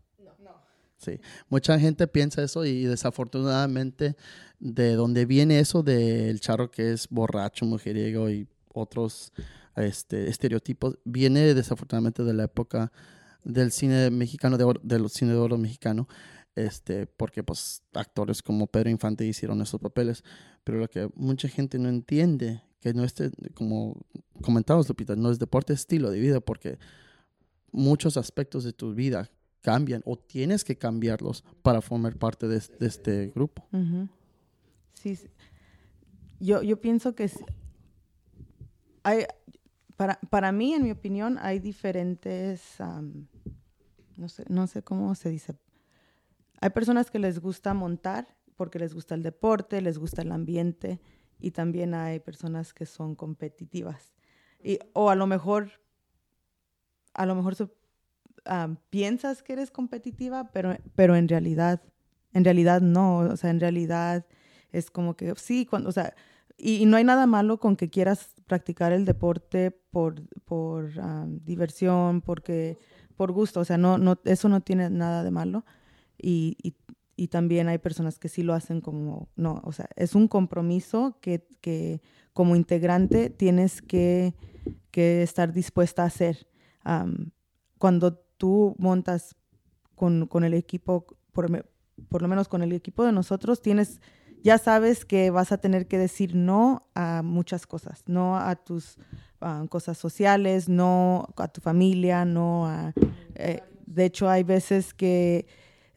Sí, 0.96 1.18
mucha 1.48 1.80
gente 1.80 2.06
piensa 2.06 2.44
eso 2.44 2.64
y 2.64 2.84
desafortunadamente 2.84 4.14
de 4.60 4.92
donde 4.92 5.26
viene 5.26 5.58
eso 5.58 5.82
del 5.82 6.38
charro 6.38 6.70
que 6.70 6.92
es 6.92 7.08
borracho, 7.08 7.66
mujeriego 7.66 8.30
y 8.30 8.46
otros 8.72 9.32
este, 9.74 10.28
estereotipos, 10.28 11.00
viene 11.04 11.54
desafortunadamente 11.54 12.22
de 12.22 12.34
la 12.34 12.44
época 12.44 12.92
del 13.44 13.72
cine 13.72 14.10
mexicano, 14.10 14.56
de, 14.56 14.74
del 14.82 15.08
cine 15.10 15.32
de 15.32 15.38
oro 15.38 15.58
mexicano, 15.58 16.08
este, 16.54 17.06
porque 17.06 17.42
pues 17.42 17.82
actores 17.94 18.42
como 18.42 18.66
Pedro 18.66 18.90
Infante 18.90 19.24
hicieron 19.26 19.60
esos 19.62 19.80
papeles, 19.80 20.22
pero 20.64 20.78
lo 20.78 20.88
que 20.88 21.08
mucha 21.14 21.48
gente 21.48 21.78
no 21.78 21.88
entiende, 21.88 22.62
que 22.80 22.92
no 22.92 23.04
es, 23.04 23.14
como 23.54 23.96
comentamos 24.42 24.88
Lupita, 24.88 25.16
no 25.16 25.30
es 25.30 25.38
deporte, 25.38 25.72
es 25.72 25.80
estilo 25.80 26.10
de 26.10 26.20
vida, 26.20 26.40
porque 26.40 26.78
muchos 27.70 28.16
aspectos 28.16 28.64
de 28.64 28.72
tu 28.72 28.94
vida 28.94 29.30
cambian 29.62 30.02
o 30.04 30.16
tienes 30.16 30.64
que 30.64 30.76
cambiarlos 30.76 31.44
para 31.62 31.80
formar 31.80 32.16
parte 32.16 32.48
de, 32.48 32.60
este 32.80 33.28
grupo. 33.28 33.66
Sí, 34.94 35.18
Yo, 36.40 36.62
yo 36.62 36.80
pienso 36.80 37.14
que 37.14 37.30
hay, 39.04 39.24
para, 39.96 40.18
para 40.30 40.52
mí, 40.52 40.74
en 40.74 40.82
mi 40.82 40.90
opinión, 40.90 41.38
hay 41.40 41.60
diferentes, 41.60 42.60
no, 44.22 44.28
sé, 44.28 44.44
no 44.48 44.68
sé 44.68 44.82
cómo 44.82 45.14
se 45.16 45.30
dice. 45.30 45.54
Hay 46.60 46.70
personas 46.70 47.10
que 47.10 47.18
les 47.18 47.40
gusta 47.40 47.74
montar 47.74 48.28
porque 48.56 48.78
les 48.78 48.94
gusta 48.94 49.16
el 49.16 49.24
deporte, 49.24 49.82
les 49.82 49.98
gusta 49.98 50.22
el 50.22 50.30
ambiente 50.30 51.00
y 51.40 51.50
también 51.50 51.92
hay 51.92 52.20
personas 52.20 52.72
que 52.72 52.86
son 52.86 53.16
competitivas. 53.16 54.14
Y, 54.62 54.78
o 54.92 55.10
a 55.10 55.16
lo 55.16 55.26
mejor, 55.26 55.72
a 57.14 57.26
lo 57.26 57.34
mejor 57.34 57.56
piensas 58.90 59.42
que 59.42 59.54
eres 59.54 59.72
competitiva, 59.72 60.52
pero, 60.52 60.76
pero 60.94 61.16
en 61.16 61.26
realidad, 61.26 61.82
en 62.32 62.44
realidad 62.44 62.80
no, 62.80 63.18
o 63.18 63.36
sea, 63.36 63.50
en 63.50 63.58
realidad 63.58 64.24
es 64.70 64.88
como 64.92 65.16
que 65.16 65.34
sí, 65.36 65.66
cuando, 65.66 65.88
o 65.88 65.92
sea, 65.92 66.14
y, 66.56 66.86
no 66.86 66.96
hay 66.96 67.02
nada 67.02 67.26
malo 67.26 67.58
con 67.58 67.74
que 67.74 67.90
quieras 67.90 68.34
practicar 68.46 68.92
el 68.92 69.04
deporte 69.04 69.72
por, 69.72 70.22
por 70.44 70.92
diversión, 71.44 72.20
porque, 72.20 72.78
por 73.22 73.30
gusto, 73.30 73.60
o 73.60 73.64
sea, 73.64 73.78
no, 73.78 73.98
no, 73.98 74.18
eso 74.24 74.48
no 74.48 74.62
tiene 74.62 74.90
nada 74.90 75.22
de 75.22 75.30
malo. 75.30 75.64
Y, 76.18 76.56
y, 77.16 77.28
también 77.28 77.68
hay 77.68 77.78
personas 77.78 78.18
que 78.18 78.28
sí 78.28 78.42
lo 78.42 78.52
hacen 78.52 78.80
como, 78.80 79.28
no, 79.36 79.60
o 79.62 79.70
sea, 79.70 79.88
es 79.94 80.16
un 80.16 80.26
compromiso 80.26 81.18
que, 81.20 81.46
que 81.60 82.02
como 82.32 82.56
integrante 82.56 83.30
tienes 83.30 83.80
que, 83.80 84.34
que 84.90 85.22
estar 85.22 85.52
dispuesta 85.52 86.02
a 86.02 86.06
hacer. 86.06 86.48
cuando 87.78 88.14
tú 88.38 88.74
montas 88.76 89.36
con, 89.94 90.26
con 90.26 90.42
el 90.42 90.54
equipo, 90.54 91.06
por, 91.30 91.64
por, 92.08 92.22
lo 92.22 92.26
menos 92.26 92.48
con 92.48 92.64
el 92.64 92.72
equipo 92.72 93.04
de 93.04 93.12
nosotros, 93.12 93.62
tienes 93.62 94.00
ya 94.42 94.58
sabes 94.58 95.04
que 95.04 95.30
vas 95.30 95.52
a 95.52 95.58
tener 95.58 95.86
que 95.86 95.96
decir 95.96 96.34
no 96.34 96.88
a 96.96 97.22
muchas 97.22 97.68
cosas, 97.68 98.02
no 98.08 98.36
a 98.36 98.56
tus 98.56 98.98
cosas 99.68 99.98
sociales, 99.98 100.68
no 100.68 101.28
a 101.36 101.48
tu 101.48 101.60
familia, 101.60 102.24
no 102.24 102.66
a... 102.66 102.92
Eh, 103.34 103.62
de 103.86 104.04
hecho, 104.04 104.28
hay 104.28 104.42
veces 104.42 104.94
que 104.94 105.46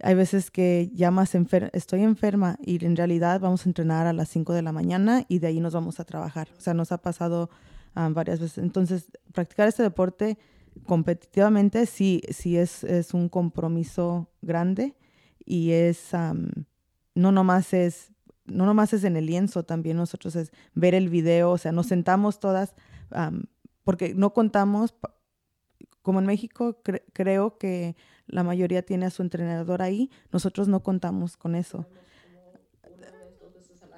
hay 0.02 0.14
veces 0.14 0.52
que 0.52 0.92
llamas, 0.94 1.34
estoy 1.72 2.04
enferma 2.04 2.58
y 2.62 2.84
en 2.84 2.96
realidad 2.96 3.40
vamos 3.40 3.66
a 3.66 3.70
entrenar 3.70 4.08
a 4.08 4.14
las 4.14 4.30
5 4.30 4.54
de 4.54 4.62
la 4.62 4.74
mañana 4.74 5.24
y 5.30 5.40
de 5.40 5.48
ahí 5.48 5.60
nos 5.60 5.74
vamos 5.74 6.00
a 6.00 6.04
trabajar. 6.04 6.50
O 6.58 6.62
sea, 6.62 6.74
nos 6.74 6.92
ha 6.92 6.98
pasado 6.98 7.50
ah, 7.96 8.10
varias 8.12 8.40
veces. 8.40 8.58
Entonces, 8.58 9.10
practicar 9.32 9.70
este 9.70 9.84
deporte 9.84 10.38
competitivamente 10.86 11.86
sí, 11.86 12.22
sí 12.30 12.58
es, 12.58 12.84
es 12.84 13.14
un 13.14 13.30
compromiso 13.30 14.30
grande 14.42 14.96
y 15.46 15.72
es, 15.72 16.10
no 17.14 17.32
nomás 17.32 17.74
es, 17.74 18.12
no 18.46 18.66
nomás 18.66 18.94
es 18.94 19.04
en 19.04 19.16
el 19.16 19.26
lienzo, 19.26 19.64
también 19.64 19.98
nosotros 19.98 20.36
es 20.36 20.52
ver 20.74 20.94
el 20.94 21.10
video, 21.10 21.52
o 21.52 21.58
sea, 21.58 21.72
nos 21.72 21.88
sentamos 21.88 22.40
todas, 22.40 22.76
porque 23.84 24.14
no 24.16 24.34
contamos, 24.34 24.96
como 26.02 26.20
en 26.20 26.26
México 26.26 26.82
creo 27.14 27.58
que 27.58 27.96
la 28.28 28.44
mayoría 28.44 28.84
tiene 28.84 29.06
a 29.06 29.12
su 29.12 29.22
entrenador 29.22 29.82
ahí, 29.82 30.10
nosotros 30.32 30.68
no 30.68 30.82
contamos 30.82 31.38
con 31.38 31.56
eso. 31.56 31.86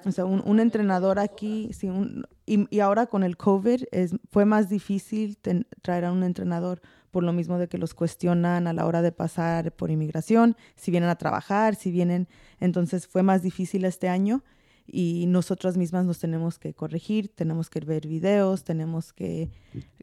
O 0.04 0.12
sea, 0.12 0.24
un, 0.24 0.60
entrenador 0.60 1.18
aquí, 1.18 1.70
sí, 1.72 1.88
un, 1.88 2.24
y, 2.46 2.80
ahora 2.80 3.06
con 3.06 3.24
el 3.24 3.36
COVID 3.36 3.84
es, 3.90 4.14
fue 4.30 4.44
más 4.44 4.68
difícil 4.68 5.38
traer 5.82 6.04
a 6.04 6.12
un 6.12 6.22
entrenador 6.22 6.80
por 7.10 7.24
lo 7.24 7.32
mismo 7.32 7.58
de 7.58 7.68
que 7.68 7.78
los 7.78 7.94
cuestionan 7.94 8.68
a 8.68 8.72
la 8.72 8.86
hora 8.86 9.02
de 9.02 9.12
pasar 9.12 9.72
por 9.72 9.90
inmigración, 9.90 10.56
si 10.76 10.90
vienen 10.90 11.10
a 11.10 11.16
trabajar, 11.16 11.74
si 11.74 11.90
vienen, 11.90 12.28
entonces 12.60 13.06
fue 13.06 13.22
más 13.22 13.42
difícil 13.42 13.84
este 13.84 14.08
año 14.08 14.44
y 14.90 15.26
nosotras 15.26 15.76
mismas 15.76 16.06
nos 16.06 16.18
tenemos 16.18 16.58
que 16.58 16.72
corregir, 16.72 17.28
tenemos 17.28 17.68
que 17.68 17.80
ver 17.80 18.06
videos, 18.06 18.64
tenemos 18.64 19.12
que, 19.12 19.50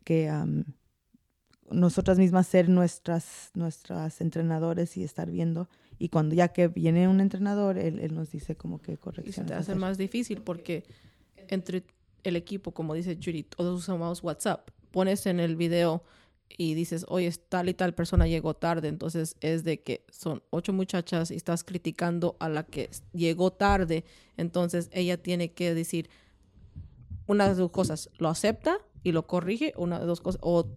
que 0.04 0.32
nosotras 1.72 2.20
mismas 2.20 2.46
ser 2.46 2.70
nuestras, 2.70 3.50
nuestras 3.56 4.22
entrenadores 4.22 4.96
y 4.98 5.04
estar 5.04 5.30
viendo. 5.32 5.68
Y 5.98 6.10
cuando 6.10 6.36
ya 6.36 6.50
que 6.50 6.68
viene 6.68 7.08
un 7.08 7.20
entrenador, 7.20 7.80
él, 7.80 8.00
él 8.00 8.14
nos 8.14 8.32
dice 8.32 8.56
como 8.56 8.80
que 8.80 8.98
corrección. 8.98 9.30
Y 9.30 9.34
se 9.34 9.44
te 9.44 9.54
hace 9.56 9.74
más 9.74 9.98
difícil 9.98 10.42
porque 10.42 10.84
entre 11.48 11.84
el 12.24 12.36
equipo, 12.36 12.72
como 12.72 12.94
dice 12.94 13.18
Judy, 13.22 13.44
todos 13.44 13.80
usamos 13.80 14.24
WhatsApp. 14.24 14.70
Pones 14.92 15.26
en 15.26 15.40
el 15.40 15.56
video 15.56 16.04
y 16.50 16.74
dices, 16.74 17.06
oye, 17.10 17.32
tal 17.50 17.70
y 17.70 17.74
tal 17.74 17.94
persona 17.94 18.28
llegó 18.28 18.54
tarde. 18.54 18.88
Entonces 18.88 19.36
es 19.42 19.64
de 19.64 19.82
que 19.82 20.06
son 20.10 20.44
ocho 20.50 20.74
muchachas 20.74 21.32
y 21.32 21.36
estás 21.36 21.64
criticando 21.64 22.38
a 22.40 22.50
la 22.50 22.64
que 22.64 22.90
llegó 23.14 23.52
tarde. 23.52 24.06
Entonces 24.38 24.90
ella 24.92 25.22
tiene 25.22 25.54
que 25.54 25.74
decir 25.74 26.10
una 27.28 27.50
de 27.50 27.56
dos 27.56 27.72
cosas, 27.72 28.10
lo 28.18 28.30
acepta 28.30 28.78
y 29.04 29.12
lo 29.12 29.28
corrige, 29.28 29.74
una 29.78 30.00
de 30.00 30.06
dos 30.06 30.22
cosas, 30.22 30.40
o 30.44 30.68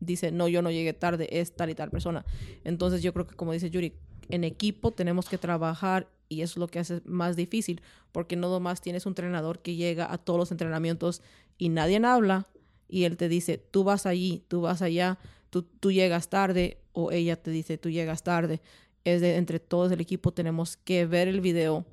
dice, 0.00 0.32
no, 0.32 0.48
yo 0.48 0.62
no 0.62 0.70
llegué 0.70 0.92
tarde, 0.92 1.28
es 1.40 1.54
tal 1.54 1.70
y 1.70 1.74
tal 1.74 1.90
persona. 1.90 2.24
Entonces 2.64 3.02
yo 3.02 3.12
creo 3.12 3.26
que 3.26 3.36
como 3.36 3.52
dice 3.52 3.70
Yuri, 3.70 3.94
en 4.28 4.44
equipo 4.44 4.92
tenemos 4.92 5.28
que 5.28 5.38
trabajar 5.38 6.08
y 6.28 6.42
eso 6.42 6.52
es 6.52 6.56
lo 6.58 6.68
que 6.68 6.78
hace 6.78 7.02
más 7.04 7.36
difícil, 7.36 7.82
porque 8.10 8.36
no 8.36 8.50
nomás 8.50 8.80
tienes 8.80 9.06
un 9.06 9.10
entrenador 9.10 9.60
que 9.60 9.76
llega 9.76 10.12
a 10.12 10.18
todos 10.18 10.38
los 10.38 10.50
entrenamientos 10.50 11.22
y 11.58 11.68
nadie 11.68 12.00
habla 12.04 12.48
y 12.92 13.04
él 13.04 13.16
te 13.16 13.30
dice, 13.30 13.56
tú 13.56 13.84
vas 13.84 14.04
allí, 14.04 14.44
tú 14.48 14.60
vas 14.60 14.82
allá, 14.82 15.18
tú, 15.48 15.62
tú 15.62 15.90
llegas 15.90 16.28
tarde 16.28 16.76
o 16.92 17.10
ella 17.10 17.42
te 17.42 17.50
dice, 17.50 17.78
tú 17.78 17.88
llegas 17.88 18.22
tarde. 18.22 18.60
Es 19.02 19.22
de 19.22 19.36
entre 19.36 19.60
todos 19.60 19.90
el 19.92 20.02
equipo 20.02 20.34
tenemos 20.34 20.76
que 20.76 21.06
ver 21.06 21.26
el 21.26 21.40
video, 21.40 21.86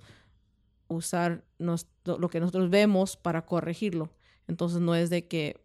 usar 0.90 1.46
lo 1.58 2.30
que 2.30 2.42
nosotros 2.42 2.70
vemos 2.70 3.16
para 3.16 3.46
corregirlo. 3.46 4.10
Entonces 4.50 4.82
no 4.82 4.94
es 4.94 5.10
de 5.10 5.26
que 5.26 5.56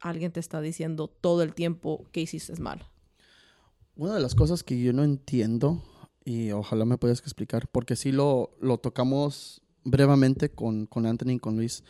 alguien 0.00 0.32
te 0.32 0.40
está 0.40 0.60
diciendo 0.60 1.06
todo 1.06 1.44
el 1.44 1.54
tiempo 1.54 2.04
que 2.10 2.20
hiciste 2.20 2.60
mal. 2.60 2.84
Una 3.94 4.14
de 4.14 4.20
las 4.20 4.34
cosas 4.34 4.64
que 4.64 4.82
yo 4.82 4.92
no 4.92 5.04
entiendo, 5.04 5.80
y 6.24 6.50
ojalá 6.50 6.84
me 6.84 6.98
puedas 6.98 7.20
explicar, 7.20 7.68
porque 7.68 7.94
sí 7.94 8.10
lo, 8.10 8.50
lo 8.60 8.78
tocamos 8.78 9.62
brevemente 9.84 10.50
con, 10.50 10.86
con 10.86 11.06
Anthony 11.06 11.34
y 11.34 11.38
con 11.38 11.54
Luis 11.54 11.84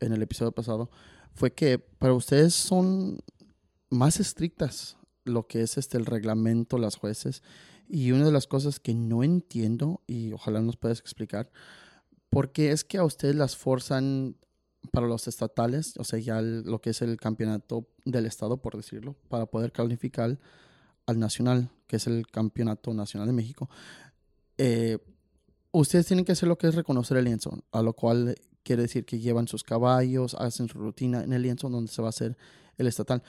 en 0.00 0.12
el 0.12 0.22
episodio 0.22 0.50
pasado, 0.50 0.90
fue 1.38 1.52
que 1.52 1.78
para 1.78 2.14
ustedes 2.14 2.52
son 2.52 3.20
más 3.90 4.18
estrictas 4.18 4.96
lo 5.24 5.46
que 5.46 5.62
es 5.62 5.78
este 5.78 5.96
el 5.96 6.04
reglamento, 6.04 6.78
las 6.78 6.96
jueces. 6.96 7.44
Y 7.88 8.10
una 8.10 8.24
de 8.24 8.32
las 8.32 8.48
cosas 8.48 8.80
que 8.80 8.92
no 8.92 9.22
entiendo, 9.22 10.02
y 10.08 10.32
ojalá 10.32 10.60
nos 10.60 10.76
puedas 10.76 10.98
explicar, 10.98 11.50
porque 12.28 12.72
es 12.72 12.82
que 12.82 12.98
a 12.98 13.04
ustedes 13.04 13.36
las 13.36 13.56
forzan 13.56 14.36
para 14.90 15.06
los 15.06 15.28
estatales, 15.28 15.94
o 15.96 16.04
sea, 16.04 16.18
ya 16.18 16.42
lo 16.42 16.80
que 16.80 16.90
es 16.90 17.02
el 17.02 17.16
campeonato 17.18 17.86
del 18.04 18.26
estado, 18.26 18.56
por 18.56 18.76
decirlo, 18.76 19.14
para 19.28 19.46
poder 19.46 19.70
calificar 19.70 20.38
al 21.06 21.18
nacional, 21.20 21.70
que 21.86 21.96
es 21.96 22.06
el 22.08 22.26
campeonato 22.26 22.92
nacional 22.94 23.28
de 23.28 23.32
México, 23.32 23.70
eh, 24.58 24.98
ustedes 25.70 26.06
tienen 26.06 26.24
que 26.24 26.32
hacer 26.32 26.48
lo 26.48 26.58
que 26.58 26.66
es 26.66 26.74
reconocer 26.74 27.16
el 27.16 27.26
lienzo, 27.26 27.62
a 27.70 27.82
lo 27.82 27.92
cual 27.92 28.34
quiere 28.68 28.82
decir 28.82 29.06
que 29.06 29.18
llevan 29.18 29.48
sus 29.48 29.64
caballos, 29.64 30.34
hacen 30.34 30.68
su 30.68 30.76
rutina 30.76 31.22
en 31.24 31.32
el 31.32 31.40
lienzo 31.40 31.70
donde 31.70 31.90
se 31.90 32.02
va 32.02 32.08
a 32.08 32.10
hacer 32.10 32.36
el 32.76 32.86
estatal. 32.86 33.22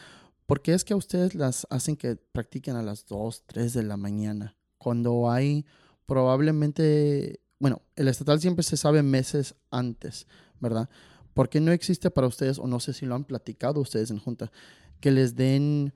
¿Por 0.45 0.61
qué 0.61 0.73
es 0.73 0.83
que 0.83 0.91
a 0.91 0.97
ustedes 0.97 1.33
las 1.33 1.65
hacen 1.69 1.95
que 1.95 2.17
practiquen 2.17 2.75
a 2.75 2.83
las 2.83 3.05
2, 3.05 3.43
3 3.47 3.73
de 3.73 3.83
la 3.83 3.95
mañana? 3.95 4.57
Cuando 4.77 5.31
hay 5.31 5.65
probablemente, 6.05 7.39
bueno, 7.57 7.81
el 7.95 8.09
estatal 8.09 8.41
siempre 8.41 8.63
se 8.63 8.75
sabe 8.75 9.01
meses 9.01 9.55
antes, 9.71 10.27
¿verdad? 10.59 10.89
¿Por 11.33 11.47
qué 11.47 11.61
no 11.61 11.71
existe 11.71 12.11
para 12.11 12.27
ustedes, 12.27 12.59
o 12.59 12.67
no 12.67 12.81
sé 12.81 12.91
si 12.91 13.05
lo 13.05 13.15
han 13.15 13.23
platicado 13.23 13.79
ustedes 13.79 14.11
en 14.11 14.19
junta, 14.19 14.51
que 14.99 15.11
les 15.11 15.37
den 15.37 15.93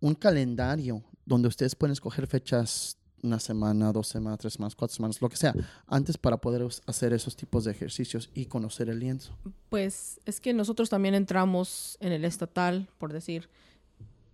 un 0.00 0.16
calendario 0.16 1.04
donde 1.24 1.46
ustedes 1.46 1.76
pueden 1.76 1.92
escoger 1.92 2.26
fechas 2.26 2.98
una 3.22 3.38
semana, 3.38 3.92
dos 3.92 4.08
semanas, 4.08 4.38
tres 4.38 4.54
semanas, 4.54 4.74
cuatro 4.74 4.94
semanas, 4.94 5.20
lo 5.20 5.28
que 5.28 5.36
sea, 5.36 5.54
antes 5.86 6.18
para 6.18 6.38
poder 6.38 6.66
hacer 6.86 7.12
esos 7.12 7.36
tipos 7.36 7.64
de 7.64 7.72
ejercicios 7.72 8.30
y 8.34 8.46
conocer 8.46 8.88
el 8.88 9.00
lienzo? 9.00 9.36
Pues 9.68 10.20
es 10.24 10.40
que 10.40 10.52
nosotros 10.52 10.90
también 10.90 11.14
entramos 11.14 11.96
en 12.00 12.12
el 12.12 12.24
estatal, 12.24 12.88
por 12.98 13.12
decir, 13.12 13.48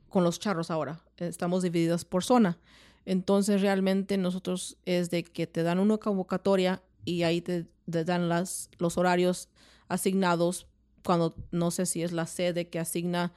con 0.08 0.24
los 0.24 0.38
charros 0.38 0.70
ahora. 0.70 1.00
Estamos 1.16 1.62
divididos 1.62 2.04
por 2.04 2.24
zona. 2.24 2.58
Entonces 3.04 3.60
realmente 3.60 4.16
nosotros 4.16 4.76
es 4.84 5.10
de 5.10 5.24
que 5.24 5.46
te 5.46 5.62
dan 5.62 5.78
una 5.78 5.98
convocatoria 5.98 6.82
y 7.04 7.22
ahí 7.22 7.40
te, 7.40 7.66
te 7.90 8.04
dan 8.04 8.28
las, 8.28 8.68
los 8.78 8.98
horarios 8.98 9.48
asignados 9.88 10.66
cuando 11.04 11.36
no 11.52 11.70
sé 11.70 11.86
si 11.86 12.02
es 12.02 12.12
la 12.12 12.26
sede 12.26 12.68
que 12.68 12.80
asigna 12.80 13.32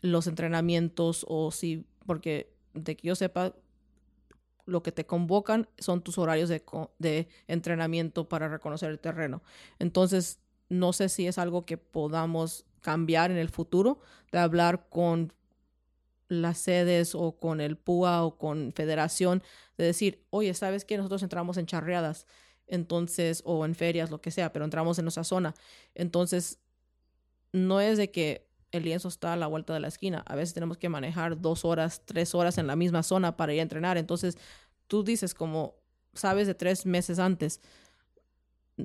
los 0.00 0.26
entrenamientos 0.26 1.24
o 1.28 1.52
si, 1.52 1.86
porque 2.04 2.52
de 2.74 2.96
que 2.96 3.08
yo 3.08 3.14
sepa, 3.14 3.54
lo 4.66 4.82
que 4.82 4.92
te 4.92 5.06
convocan 5.06 5.68
son 5.78 6.02
tus 6.02 6.18
horarios 6.18 6.48
de, 6.48 6.62
de 6.98 7.28
entrenamiento 7.48 8.28
para 8.28 8.48
reconocer 8.48 8.90
el 8.90 8.98
terreno. 8.98 9.42
Entonces, 9.78 10.38
no 10.68 10.92
sé 10.92 11.08
si 11.08 11.26
es 11.26 11.38
algo 11.38 11.66
que 11.66 11.76
podamos 11.76 12.64
cambiar 12.80 13.30
en 13.30 13.36
el 13.36 13.48
futuro, 13.48 14.00
de 14.30 14.38
hablar 14.38 14.88
con 14.88 15.32
las 16.28 16.58
sedes 16.58 17.14
o 17.14 17.32
con 17.32 17.60
el 17.60 17.76
PUA 17.76 18.24
o 18.24 18.38
con 18.38 18.72
Federación, 18.72 19.42
de 19.76 19.84
decir, 19.84 20.24
oye, 20.30 20.54
¿sabes 20.54 20.84
que 20.84 20.96
Nosotros 20.96 21.22
entramos 21.22 21.56
en 21.58 21.66
charreadas 21.66 22.26
entonces, 22.72 23.42
o 23.44 23.66
en 23.66 23.74
ferias, 23.74 24.10
lo 24.10 24.22
que 24.22 24.30
sea, 24.30 24.50
pero 24.52 24.64
entramos 24.64 24.98
en 24.98 25.04
nuestra 25.04 25.24
zona. 25.24 25.54
Entonces, 25.94 26.58
no 27.52 27.82
es 27.82 27.98
de 27.98 28.10
que 28.10 28.48
el 28.72 28.84
lienzo 28.84 29.08
está 29.08 29.34
a 29.34 29.36
la 29.36 29.46
vuelta 29.46 29.74
de 29.74 29.80
la 29.80 29.88
esquina. 29.88 30.24
A 30.26 30.34
veces 30.34 30.54
tenemos 30.54 30.78
que 30.78 30.88
manejar 30.88 31.40
dos 31.40 31.64
horas, 31.64 32.02
tres 32.04 32.34
horas 32.34 32.58
en 32.58 32.66
la 32.66 32.74
misma 32.74 33.02
zona 33.02 33.36
para 33.36 33.52
ir 33.52 33.60
a 33.60 33.62
entrenar. 33.62 33.98
Entonces, 33.98 34.38
tú 34.88 35.04
dices 35.04 35.34
como, 35.34 35.76
sabes 36.14 36.46
de 36.46 36.54
tres 36.54 36.86
meses 36.86 37.18
antes. 37.18 37.60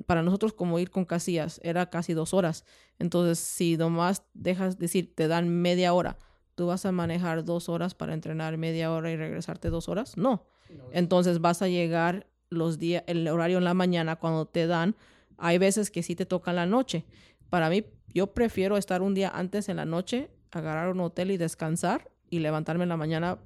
Para 0.06 0.22
nosotros 0.22 0.52
como 0.52 0.78
ir 0.78 0.90
con 0.90 1.06
casillas 1.06 1.58
era 1.64 1.88
casi 1.88 2.12
dos 2.12 2.34
horas. 2.34 2.64
Entonces, 2.98 3.38
si 3.38 3.76
nomás 3.76 4.22
dejas 4.34 4.78
decir, 4.78 5.14
te 5.14 5.26
dan 5.26 5.48
media 5.48 5.94
hora, 5.94 6.18
¿tú 6.54 6.66
vas 6.66 6.84
a 6.84 6.92
manejar 6.92 7.44
dos 7.44 7.68
horas 7.70 7.94
para 7.94 8.12
entrenar 8.12 8.58
media 8.58 8.92
hora 8.92 9.10
y 9.10 9.16
regresarte 9.16 9.70
dos 9.70 9.88
horas? 9.88 10.16
No. 10.16 10.46
Entonces 10.92 11.40
vas 11.40 11.62
a 11.62 11.68
llegar 11.68 12.26
los 12.50 12.78
días, 12.78 13.04
el 13.06 13.26
horario 13.28 13.58
en 13.58 13.64
la 13.64 13.74
mañana 13.74 14.16
cuando 14.16 14.46
te 14.46 14.66
dan, 14.66 14.96
hay 15.38 15.56
veces 15.56 15.90
que 15.90 16.02
sí 16.02 16.14
te 16.14 16.26
toca 16.26 16.50
en 16.50 16.56
la 16.56 16.66
noche. 16.66 17.06
Para 17.50 17.70
mí, 17.70 17.84
yo 18.12 18.28
prefiero 18.34 18.76
estar 18.76 19.02
un 19.02 19.14
día 19.14 19.30
antes 19.30 19.68
en 19.68 19.76
la 19.76 19.84
noche, 19.84 20.30
agarrar 20.50 20.90
un 20.90 21.00
hotel 21.00 21.30
y 21.30 21.36
descansar 21.36 22.10
y 22.30 22.40
levantarme 22.40 22.84
en 22.84 22.88
la 22.88 22.96
mañana, 22.96 23.38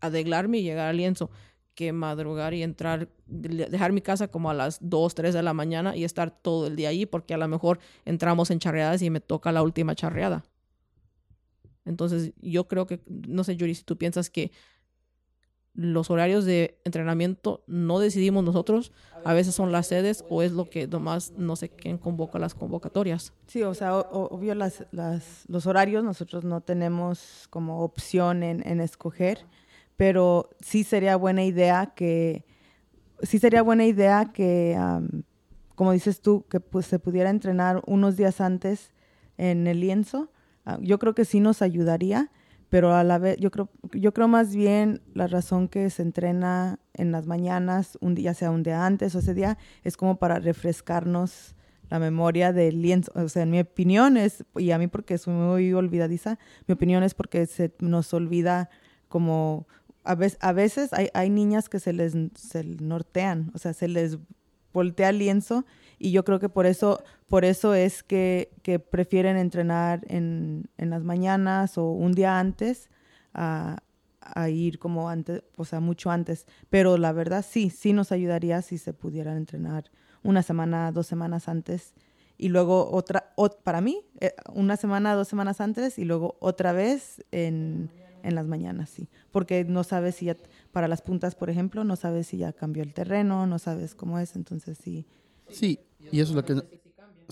adeglarme 0.00 0.58
y 0.58 0.62
llegar 0.62 0.88
al 0.88 0.96
lienzo, 0.96 1.30
que 1.74 1.92
madrugar 1.92 2.52
y 2.54 2.62
entrar, 2.62 3.08
dejar 3.26 3.92
mi 3.92 4.00
casa 4.02 4.28
como 4.28 4.50
a 4.50 4.54
las 4.54 4.78
2, 4.82 5.14
3 5.14 5.34
de 5.34 5.42
la 5.42 5.54
mañana 5.54 5.96
y 5.96 6.04
estar 6.04 6.30
todo 6.30 6.66
el 6.66 6.76
día 6.76 6.90
allí, 6.90 7.06
porque 7.06 7.34
a 7.34 7.38
lo 7.38 7.48
mejor 7.48 7.78
entramos 8.04 8.50
en 8.50 8.58
charreadas 8.58 9.02
y 9.02 9.10
me 9.10 9.20
toca 9.20 9.52
la 9.52 9.62
última 9.62 9.94
charreada. 9.94 10.44
Entonces, 11.84 12.32
yo 12.40 12.68
creo 12.68 12.86
que, 12.86 13.00
no 13.06 13.42
sé, 13.44 13.56
Yuri, 13.56 13.74
si 13.74 13.84
tú 13.84 13.96
piensas 13.96 14.30
que 14.30 14.52
los 15.74 16.10
horarios 16.10 16.44
de 16.44 16.78
entrenamiento 16.84 17.62
no 17.66 17.98
decidimos 17.98 18.44
nosotros, 18.44 18.92
a 19.24 19.32
veces 19.32 19.54
son 19.54 19.72
las 19.72 19.86
sedes 19.86 20.24
o 20.28 20.42
es 20.42 20.52
lo 20.52 20.68
que 20.68 20.86
nomás 20.86 21.32
no 21.36 21.56
sé 21.56 21.70
quién 21.70 21.96
convoca 21.96 22.38
las 22.38 22.54
convocatorias. 22.54 23.32
Sí, 23.46 23.62
o 23.62 23.74
sea, 23.74 23.96
obvio 23.96 24.54
las, 24.54 24.84
las, 24.90 25.44
los 25.48 25.66
horarios 25.66 26.04
nosotros 26.04 26.44
no 26.44 26.60
tenemos 26.60 27.46
como 27.50 27.82
opción 27.82 28.42
en, 28.42 28.66
en 28.66 28.80
escoger, 28.80 29.46
pero 29.96 30.50
sí 30.60 30.84
sería 30.84 31.16
buena 31.16 31.44
idea 31.44 31.92
que, 31.94 32.44
sí 33.22 33.38
sería 33.38 33.62
buena 33.62 33.86
idea 33.86 34.32
que, 34.32 34.78
como 35.74 35.92
dices 35.92 36.20
tú, 36.20 36.44
que 36.48 36.60
pues 36.60 36.86
se 36.86 36.98
pudiera 36.98 37.30
entrenar 37.30 37.82
unos 37.86 38.16
días 38.16 38.40
antes 38.40 38.92
en 39.38 39.66
el 39.66 39.80
lienzo. 39.80 40.30
Ah, 40.64 40.78
yo 40.80 40.98
creo 40.98 41.14
que 41.14 41.24
sí 41.24 41.40
nos 41.40 41.62
ayudaría 41.62 42.30
pero 42.72 42.94
a 42.94 43.04
la 43.04 43.18
vez 43.18 43.36
yo 43.36 43.50
creo 43.50 43.68
yo 43.92 44.14
creo 44.14 44.28
más 44.28 44.56
bien 44.56 45.02
la 45.12 45.26
razón 45.26 45.68
que 45.68 45.90
se 45.90 46.00
entrena 46.00 46.78
en 46.94 47.12
las 47.12 47.26
mañanas 47.26 47.98
un 48.00 48.14
día 48.14 48.32
sea 48.32 48.50
un 48.50 48.62
día 48.62 48.86
antes 48.86 49.14
o 49.14 49.18
ese 49.18 49.34
día 49.34 49.58
es 49.84 49.98
como 49.98 50.16
para 50.16 50.38
refrescarnos 50.38 51.54
la 51.90 51.98
memoria 51.98 52.50
del 52.54 52.80
lienzo 52.80 53.12
o 53.14 53.28
sea 53.28 53.42
en 53.42 53.50
mi 53.50 53.60
opinión 53.60 54.16
es 54.16 54.46
y 54.56 54.70
a 54.70 54.78
mí 54.78 54.86
porque 54.86 55.18
soy 55.18 55.34
muy 55.34 55.74
olvidadiza 55.74 56.38
mi 56.66 56.72
opinión 56.72 57.02
es 57.02 57.12
porque 57.12 57.44
se 57.44 57.74
nos 57.80 58.14
olvida 58.14 58.70
como 59.08 59.66
a 60.02 60.14
veces, 60.14 60.38
a 60.40 60.52
veces 60.52 60.94
hay, 60.94 61.10
hay 61.12 61.28
niñas 61.28 61.68
que 61.68 61.78
se 61.78 61.92
les 61.92 62.14
se 62.34 62.64
nortean 62.64 63.50
o 63.54 63.58
sea 63.58 63.74
se 63.74 63.86
les 63.86 64.16
voltea 64.72 65.10
el 65.10 65.18
lienzo 65.18 65.66
y 66.02 66.10
yo 66.10 66.24
creo 66.24 66.40
que 66.40 66.48
por 66.48 66.66
eso, 66.66 67.04
por 67.32 67.46
eso 67.46 67.72
es 67.72 68.02
que, 68.02 68.50
prefieren 68.90 69.38
entrenar 69.38 70.02
en, 70.06 70.68
las 70.76 71.02
mañanas 71.02 71.78
o 71.78 71.86
un 71.86 72.12
día 72.12 72.38
antes 72.38 72.90
a, 73.32 73.78
a, 74.20 74.50
ir 74.50 74.78
como 74.78 75.08
antes, 75.08 75.42
o 75.56 75.64
sea, 75.64 75.80
mucho 75.80 76.10
antes. 76.10 76.46
Pero 76.68 76.98
la 76.98 77.10
verdad 77.12 77.42
sí, 77.42 77.70
sí 77.70 77.94
nos 77.94 78.12
ayudaría 78.12 78.60
si 78.60 78.76
se 78.76 78.92
pudieran 78.92 79.38
entrenar 79.38 79.90
una 80.22 80.42
semana, 80.42 80.92
dos 80.92 81.06
semanas 81.06 81.48
antes 81.48 81.94
y 82.36 82.50
luego 82.50 82.90
otra, 82.92 83.32
para 83.64 83.80
mí, 83.80 84.04
eh, 84.20 84.34
una 84.52 84.76
semana, 84.76 85.14
dos 85.14 85.28
semanas 85.28 85.62
antes 85.62 85.98
y 85.98 86.04
luego 86.04 86.36
otra 86.38 86.74
vez 86.74 87.24
en, 87.30 87.88
en 88.22 88.34
las 88.34 88.46
mañanas, 88.46 88.90
sí. 88.90 89.08
Porque 89.30 89.64
no 89.64 89.84
sabes 89.84 90.16
si 90.16 90.26
ya, 90.26 90.36
para 90.70 90.86
las 90.86 91.00
puntas, 91.00 91.34
por 91.34 91.48
ejemplo, 91.48 91.82
no 91.82 91.96
sabes 91.96 92.26
si 92.26 92.36
ya 92.36 92.52
cambió 92.52 92.82
el 92.82 92.92
terreno, 92.92 93.46
no 93.46 93.58
sabes 93.58 93.94
cómo 93.94 94.18
es, 94.18 94.36
entonces 94.36 94.76
sí. 94.76 95.06
Sí, 95.48 95.80
y 96.10 96.20
eso 96.20 96.32
es 96.32 96.36
lo 96.36 96.44
que... 96.44 96.81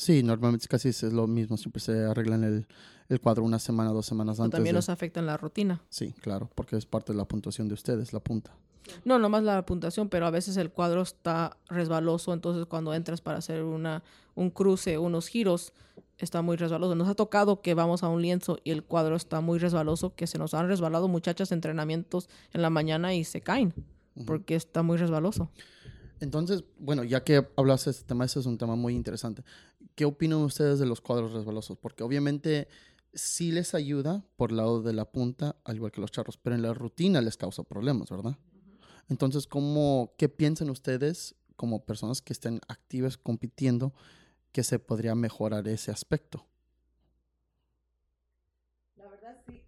Sí, 0.01 0.23
normalmente 0.23 0.67
casi 0.67 0.89
es 0.89 1.03
lo 1.03 1.27
mismo, 1.27 1.59
siempre 1.59 1.79
se 1.79 2.05
arreglan 2.07 2.43
el, 2.43 2.67
el 3.11 3.21
cuadro 3.21 3.45
una 3.45 3.59
semana, 3.59 3.91
dos 3.91 4.07
semanas 4.07 4.41
antes. 4.41 4.53
También 4.53 4.75
nos 4.75 4.89
afecta 4.89 5.21
en 5.21 5.27
la 5.27 5.37
rutina. 5.37 5.83
Sí, 5.91 6.15
claro, 6.23 6.49
porque 6.55 6.77
es 6.77 6.87
parte 6.87 7.13
de 7.13 7.19
la 7.19 7.27
puntuación 7.27 7.69
de 7.69 7.75
ustedes, 7.75 8.15
la 8.15 8.21
punta. 8.21 8.51
No, 9.05 9.19
no 9.19 9.29
más 9.29 9.43
la 9.43 9.67
puntuación, 9.67 10.09
pero 10.09 10.25
a 10.25 10.31
veces 10.31 10.57
el 10.57 10.71
cuadro 10.71 11.03
está 11.03 11.59
resbaloso, 11.69 12.33
entonces 12.33 12.65
cuando 12.65 12.95
entras 12.95 13.21
para 13.21 13.37
hacer 13.37 13.63
una, 13.63 14.03
un 14.35 14.49
cruce, 14.49 14.97
unos 14.97 15.29
giros, 15.29 15.75
está 16.17 16.41
muy 16.41 16.57
resbaloso. 16.57 16.95
Nos 16.95 17.07
ha 17.07 17.15
tocado 17.15 17.61
que 17.61 17.75
vamos 17.75 18.03
a 18.03 18.09
un 18.09 18.23
lienzo 18.23 18.59
y 18.65 18.71
el 18.71 18.83
cuadro 18.83 19.17
está 19.17 19.43
muy 19.43 19.59
resbaloso, 19.59 20.15
que 20.15 20.27
se 20.27 20.39
nos 20.39 20.55
han 20.55 20.67
resbalado 20.67 21.09
muchachas 21.09 21.53
entrenamientos 21.53 22.31
en 22.55 22.63
la 22.63 22.71
mañana 22.71 23.13
y 23.13 23.25
se 23.25 23.43
caen, 23.43 23.75
porque 24.25 24.55
está 24.55 24.83
muy 24.83 24.97
resbaloso. 24.97 25.51
Entonces, 26.21 26.65
bueno, 26.79 27.03
ya 27.03 27.25
que 27.25 27.47
hablas 27.57 27.87
de 27.87 27.93
este 27.93 28.05
tema, 28.05 28.27
ese 28.27 28.41
es 28.41 28.47
un 28.47 28.59
tema 28.59 28.77
muy 28.77 28.95
interesante. 28.95 29.43
¿Qué 30.01 30.07
opinan 30.07 30.39
ustedes 30.39 30.79
de 30.79 30.87
los 30.87 31.03
cuadros 31.03 31.35
resbalosos? 31.35 31.77
Porque 31.77 32.03
obviamente 32.03 32.69
sí 33.13 33.53
les 33.53 33.75
ayuda 33.75 34.25
por 34.37 34.49
el 34.49 34.57
lado 34.57 34.81
de 34.81 34.95
la 34.95 35.05
punta, 35.05 35.57
al 35.63 35.77
igual 35.77 35.93
que 35.93 36.01
los 36.01 36.11
charros, 36.11 36.39
pero 36.39 36.57
en 36.57 36.63
la 36.63 36.73
rutina 36.73 37.21
les 37.21 37.37
causa 37.37 37.65
problemas, 37.65 38.09
¿verdad? 38.09 38.35
Entonces, 39.11 39.47
¿cómo, 39.47 40.15
¿qué 40.17 40.31
piensan 40.31 40.71
ustedes 40.71 41.35
como 41.55 41.85
personas 41.85 42.23
que 42.23 42.33
estén 42.33 42.63
activas 42.67 43.19
compitiendo 43.19 43.93
que 44.53 44.63
se 44.63 44.79
podría 44.79 45.15
mejorar 45.15 45.69
ese 45.69 45.91
aspecto? 45.91 46.47
La 48.97 49.07
verdad 49.07 49.37
sí. 49.47 49.61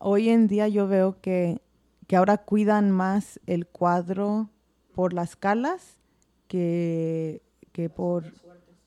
Hoy 0.00 0.30
en 0.30 0.48
día 0.48 0.66
yo 0.66 0.88
veo 0.88 1.20
que, 1.20 1.62
que 2.08 2.16
ahora 2.16 2.38
cuidan 2.38 2.90
más 2.90 3.38
el 3.46 3.68
cuadro 3.68 4.50
por 4.96 5.12
las 5.12 5.36
calas 5.36 6.00
que, 6.48 7.40
que, 7.70 7.88
por, 7.88 8.24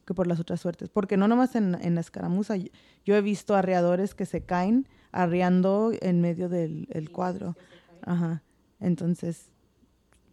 que 0.09 0.15
por 0.15 0.25
las 0.25 0.39
otras 0.39 0.59
suertes. 0.59 0.89
Porque 0.89 1.17
no 1.17 1.27
nomás 1.27 1.55
en, 1.55 1.77
en 1.79 1.93
la 1.93 2.01
escaramuza, 2.01 2.55
yo 2.57 3.15
he 3.15 3.21
visto 3.21 3.55
arreadores 3.55 4.15
que 4.15 4.25
se 4.25 4.41
caen 4.41 4.87
arreando 5.11 5.91
en 6.01 6.19
medio 6.19 6.49
del 6.49 7.09
cuadro. 7.11 7.55
Ajá. 8.01 8.41
Entonces, 8.79 9.51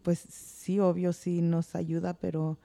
pues 0.02 0.18
sí, 0.18 0.80
obvio, 0.80 1.12
sí 1.12 1.42
nos 1.42 1.74
ayuda, 1.74 2.14
pero 2.14 2.58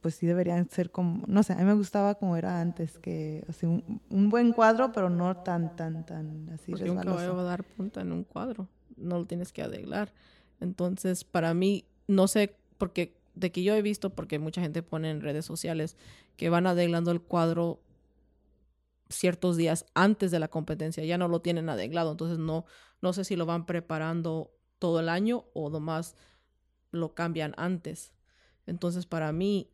pues 0.00 0.14
sí 0.14 0.26
deberían 0.26 0.70
ser 0.70 0.90
como, 0.90 1.26
no 1.26 1.42
sé, 1.42 1.52
a 1.52 1.56
mí 1.56 1.64
me 1.64 1.74
gustaba 1.74 2.14
como 2.14 2.36
era 2.36 2.62
antes, 2.62 2.98
que 2.98 3.44
así 3.46 3.66
un, 3.66 4.00
un, 4.08 4.30
buen 4.30 4.52
cuadro, 4.54 4.90
pero 4.92 5.10
no 5.10 5.36
tan, 5.36 5.76
tan, 5.76 6.06
tan 6.06 6.48
así 6.50 6.70
Porque 6.70 6.90
un 6.90 6.98
caballo 6.98 7.34
va 7.34 7.42
a 7.42 7.44
dar 7.44 7.64
punta 7.64 8.00
en 8.00 8.12
un 8.12 8.24
cuadro, 8.24 8.68
no 8.96 9.18
lo 9.18 9.26
tienes 9.26 9.52
que 9.52 9.62
arreglar. 9.62 10.14
Entonces, 10.60 11.24
para 11.24 11.52
mí, 11.52 11.84
no 12.06 12.26
sé, 12.26 12.56
porque 12.78 13.17
de 13.38 13.52
que 13.52 13.62
yo 13.62 13.74
he 13.74 13.82
visto, 13.82 14.10
porque 14.10 14.38
mucha 14.38 14.60
gente 14.60 14.82
pone 14.82 15.10
en 15.10 15.20
redes 15.20 15.44
sociales 15.44 15.96
que 16.36 16.50
van 16.50 16.66
adeglando 16.66 17.10
el 17.10 17.20
cuadro 17.20 17.80
ciertos 19.08 19.56
días 19.56 19.86
antes 19.94 20.30
de 20.30 20.38
la 20.38 20.48
competencia, 20.48 21.04
ya 21.04 21.18
no 21.18 21.28
lo 21.28 21.40
tienen 21.40 21.68
adeglado, 21.68 22.10
entonces 22.10 22.38
no, 22.38 22.66
no 23.00 23.12
sé 23.12 23.24
si 23.24 23.36
lo 23.36 23.46
van 23.46 23.64
preparando 23.64 24.50
todo 24.78 25.00
el 25.00 25.08
año 25.08 25.46
o 25.54 25.70
nomás 25.70 26.14
lo 26.90 27.14
cambian 27.14 27.54
antes. 27.56 28.12
Entonces, 28.66 29.06
para 29.06 29.32
mí, 29.32 29.70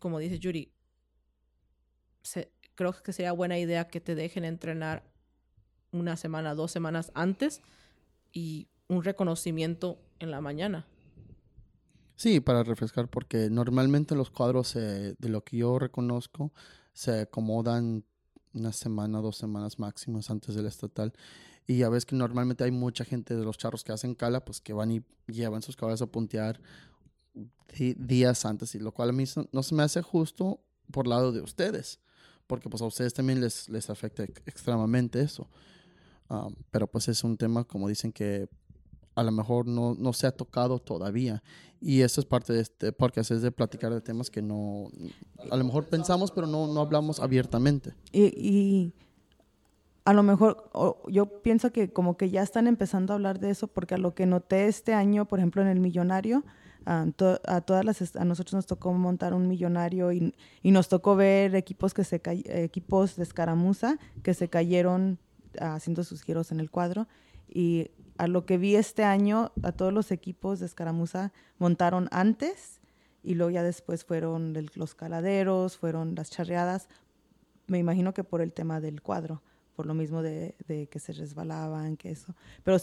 como 0.00 0.18
dice 0.18 0.38
Yuri, 0.38 0.72
creo 2.74 2.92
que 2.92 3.12
sería 3.12 3.32
buena 3.32 3.58
idea 3.58 3.88
que 3.88 4.00
te 4.00 4.14
dejen 4.14 4.44
entrenar 4.44 5.02
una 5.90 6.16
semana, 6.16 6.54
dos 6.54 6.70
semanas 6.70 7.10
antes 7.14 7.60
y 8.32 8.68
un 8.88 9.04
reconocimiento 9.04 9.98
en 10.20 10.30
la 10.30 10.40
mañana. 10.40 10.86
Sí, 12.16 12.40
para 12.40 12.62
refrescar, 12.62 13.08
porque 13.08 13.50
normalmente 13.50 14.14
los 14.14 14.30
cuadros, 14.30 14.74
de 14.74 15.16
lo 15.20 15.42
que 15.44 15.56
yo 15.56 15.78
reconozco, 15.78 16.52
se 16.92 17.22
acomodan 17.22 18.04
una 18.54 18.72
semana, 18.72 19.20
dos 19.20 19.36
semanas 19.36 19.78
máximas 19.78 20.30
antes 20.30 20.54
del 20.54 20.66
estatal. 20.66 21.12
Y 21.66 21.78
ya 21.78 21.88
ves 21.88 22.04
que 22.04 22.16
normalmente 22.16 22.64
hay 22.64 22.70
mucha 22.70 23.04
gente 23.04 23.36
de 23.36 23.44
los 23.44 23.56
charros 23.56 23.84
que 23.84 23.92
hacen 23.92 24.14
cala, 24.14 24.44
pues 24.44 24.60
que 24.60 24.72
van 24.72 24.90
y 24.90 25.04
llevan 25.26 25.62
sus 25.62 25.76
caballos 25.76 26.02
a 26.02 26.06
puntear 26.06 26.60
días 27.96 28.44
antes, 28.44 28.74
y 28.74 28.78
lo 28.78 28.92
cual 28.92 29.08
a 29.08 29.12
mí 29.12 29.24
no 29.52 29.62
se 29.62 29.74
me 29.74 29.82
hace 29.82 30.02
justo 30.02 30.60
por 30.90 31.06
lado 31.06 31.32
de 31.32 31.40
ustedes, 31.40 32.00
porque 32.46 32.68
pues 32.68 32.82
a 32.82 32.86
ustedes 32.86 33.14
también 33.14 33.40
les, 33.40 33.68
les 33.68 33.88
afecta 33.88 34.24
extremadamente 34.24 35.22
eso. 35.22 35.48
Ah, 36.28 36.48
pero 36.70 36.86
pues 36.86 37.08
es 37.08 37.24
un 37.24 37.36
tema, 37.36 37.64
como 37.64 37.88
dicen, 37.88 38.12
que 38.12 38.48
a 39.14 39.22
lo 39.22 39.32
mejor 39.32 39.66
no, 39.66 39.94
no 39.98 40.12
se 40.12 40.26
ha 40.26 40.32
tocado 40.32 40.78
todavía. 40.78 41.42
Y 41.80 42.02
eso 42.02 42.20
es 42.20 42.26
parte 42.26 42.52
de 42.52 42.60
este 42.60 42.92
porque 42.92 43.20
es 43.20 43.28
de 43.28 43.50
platicar 43.50 43.92
de 43.92 44.00
temas 44.00 44.30
que 44.30 44.40
no, 44.40 44.88
a 45.50 45.56
lo 45.56 45.64
mejor 45.64 45.86
pensamos, 45.88 46.30
pero 46.30 46.46
no, 46.46 46.66
no 46.68 46.80
hablamos 46.80 47.18
abiertamente. 47.18 47.92
Y, 48.12 48.26
y 48.38 48.92
a 50.04 50.12
lo 50.12 50.22
mejor 50.22 50.70
yo 51.08 51.42
pienso 51.42 51.72
que 51.72 51.92
como 51.92 52.16
que 52.16 52.30
ya 52.30 52.42
están 52.42 52.66
empezando 52.66 53.12
a 53.12 53.16
hablar 53.16 53.40
de 53.40 53.50
eso, 53.50 53.66
porque 53.66 53.94
a 53.94 53.98
lo 53.98 54.14
que 54.14 54.26
noté 54.26 54.66
este 54.66 54.94
año, 54.94 55.26
por 55.26 55.40
ejemplo, 55.40 55.62
en 55.62 55.68
el 55.68 55.80
millonario, 55.80 56.44
a, 56.84 57.60
todas 57.60 57.84
las 57.84 58.16
a 58.16 58.24
nosotros 58.24 58.54
nos 58.54 58.66
tocó 58.66 58.92
montar 58.92 59.34
un 59.34 59.46
millonario 59.46 60.12
y, 60.12 60.34
y 60.62 60.70
nos 60.70 60.88
tocó 60.88 61.16
ver 61.16 61.54
equipos 61.54 61.94
que 61.94 62.04
se 62.04 62.20
equipos 62.24 63.16
de 63.16 63.22
escaramuza 63.22 63.98
que 64.22 64.34
se 64.34 64.48
cayeron 64.48 65.18
haciendo 65.60 66.02
sus 66.02 66.22
giros 66.22 66.50
en 66.50 66.60
el 66.60 66.70
cuadro 66.70 67.06
y 67.48 67.90
a 68.22 68.28
lo 68.28 68.46
que 68.46 68.56
vi 68.56 68.76
este 68.76 69.02
año, 69.02 69.50
a 69.64 69.72
todos 69.72 69.92
los 69.92 70.12
equipos 70.12 70.60
de 70.60 70.66
escaramuza 70.66 71.32
montaron 71.58 72.08
antes 72.12 72.80
y 73.24 73.34
luego 73.34 73.50
ya 73.50 73.64
después 73.64 74.04
fueron 74.04 74.54
los 74.76 74.94
caladeros, 74.94 75.76
fueron 75.76 76.14
las 76.14 76.30
charreadas. 76.30 76.88
Me 77.66 77.78
imagino 77.78 78.14
que 78.14 78.22
por 78.22 78.40
el 78.40 78.52
tema 78.52 78.80
del 78.80 79.02
cuadro, 79.02 79.42
por 79.74 79.86
lo 79.86 79.94
mismo 79.94 80.22
de, 80.22 80.54
que 80.88 80.98
se 81.00 81.12
resbalaban, 81.12 81.96
que 81.96 82.12
eso. 82.12 82.36
Pero, 82.62 82.76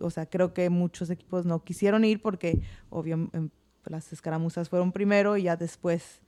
o 0.00 0.10
sea, 0.10 0.26
creo 0.26 0.52
que 0.52 0.68
muchos 0.68 1.08
equipos 1.08 1.46
no 1.46 1.64
quisieron 1.64 2.04
ir 2.04 2.20
porque, 2.20 2.60
obvio, 2.90 3.30
las 3.86 4.12
escaramuzas 4.12 4.68
fueron 4.68 4.92
primero 4.92 5.38
y 5.38 5.44
ya 5.44 5.56
después 5.56 6.20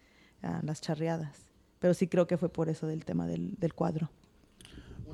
ah, 0.43 0.63
las 0.63 0.81
charreadas. 0.81 1.51
Pero 1.79 1.93
sí 1.93 2.09
creo 2.09 2.27
que 2.27 2.39
fue 2.39 2.49
por 2.49 2.71
eso 2.71 2.87
del 2.87 3.05
tema 3.05 3.27
del 3.27 3.75
cuadro. 3.75 4.11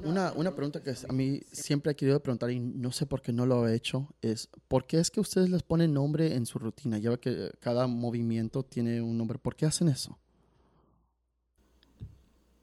Una, 0.05 0.33
una, 0.33 0.55
pregunta 0.55 0.83
que 0.83 0.95
a 1.09 1.13
mí 1.13 1.41
siempre 1.53 1.93
he 1.93 1.97
querido 1.97 2.21
preguntar 2.21 2.51
y 2.51 2.59
no 2.59 2.91
sé 2.91 3.07
por 3.07 3.23
qué 3.23 3.33
no 3.33 3.47
lo 3.47 3.69
he 3.69 3.75
hecho 3.75 4.09
es, 4.21 4.49
¿por 4.67 4.87
qué 4.87 4.99
es 4.99 5.11
que 5.11 5.21
ustedes 5.21 5.49
les 5.49 5.63
ponen 5.63 5.95
nombre 5.95 6.35
en 6.35 6.45
su 6.45 6.59
rutina? 6.59 6.99
Ya 6.99 7.17
que 7.19 7.51
cada 7.61 7.87
movimiento 7.87 8.65
tiene 8.65 9.01
un 9.01 9.17
nombre. 9.17 9.39
¿Por 9.39 9.55
qué 9.55 9.67
hacen 9.67 9.89
eso? 9.89 10.19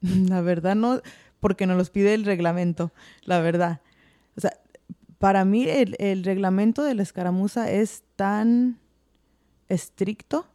La 0.00 0.42
verdad 0.42 0.74
no, 0.74 1.00
porque 1.40 1.66
nos 1.66 1.76
los 1.76 1.90
pide 1.90 2.14
el 2.14 2.24
reglamento, 2.24 2.92
la 3.22 3.40
verdad. 3.40 3.80
O 4.36 4.40
sea, 4.40 4.52
para 5.18 5.44
mí 5.44 5.64
el, 5.64 5.96
el 5.98 6.24
reglamento 6.24 6.82
de 6.82 6.94
la 6.94 7.02
escaramuza 7.02 7.70
es 7.70 8.02
tan 8.16 8.78
estricto 9.68 10.46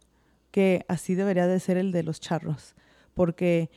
que 0.50 0.84
así 0.88 1.14
debería 1.14 1.46
de 1.46 1.60
ser 1.60 1.76
el 1.76 1.92
de 1.92 2.02
los 2.02 2.20
charros, 2.20 2.74
porque 3.14 3.70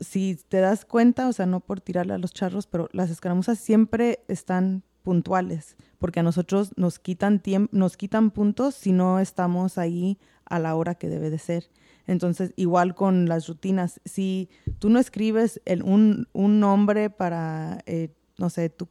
si 0.00 0.38
te 0.48 0.58
das 0.58 0.84
cuenta, 0.84 1.28
o 1.28 1.32
sea, 1.32 1.46
no 1.46 1.60
por 1.60 1.80
tirarle 1.80 2.14
a 2.14 2.18
los 2.18 2.32
charros, 2.32 2.66
pero 2.66 2.88
las 2.92 3.10
escaramuzas 3.10 3.58
siempre 3.58 4.20
están 4.28 4.82
puntuales, 5.02 5.76
porque 5.98 6.20
a 6.20 6.22
nosotros 6.22 6.72
nos 6.76 6.98
quitan 6.98 7.40
nos 7.72 7.96
quitan 7.96 8.30
puntos 8.30 8.74
si 8.74 8.92
no 8.92 9.18
estamos 9.18 9.78
ahí 9.78 10.18
a 10.44 10.58
la 10.58 10.74
hora 10.74 10.94
que 10.94 11.08
debe 11.08 11.30
de 11.30 11.38
ser. 11.38 11.70
Entonces, 12.06 12.52
igual 12.56 12.94
con 12.94 13.26
las 13.28 13.48
rutinas, 13.48 14.00
si 14.04 14.48
tú 14.78 14.88
no 14.88 14.98
escribes 14.98 15.60
un, 15.84 16.26
un, 16.32 16.58
nombre 16.60 17.10
para, 17.10 17.82
eh, 17.86 18.14
no 18.38 18.48
sé, 18.48 18.70
tu, 18.70 18.88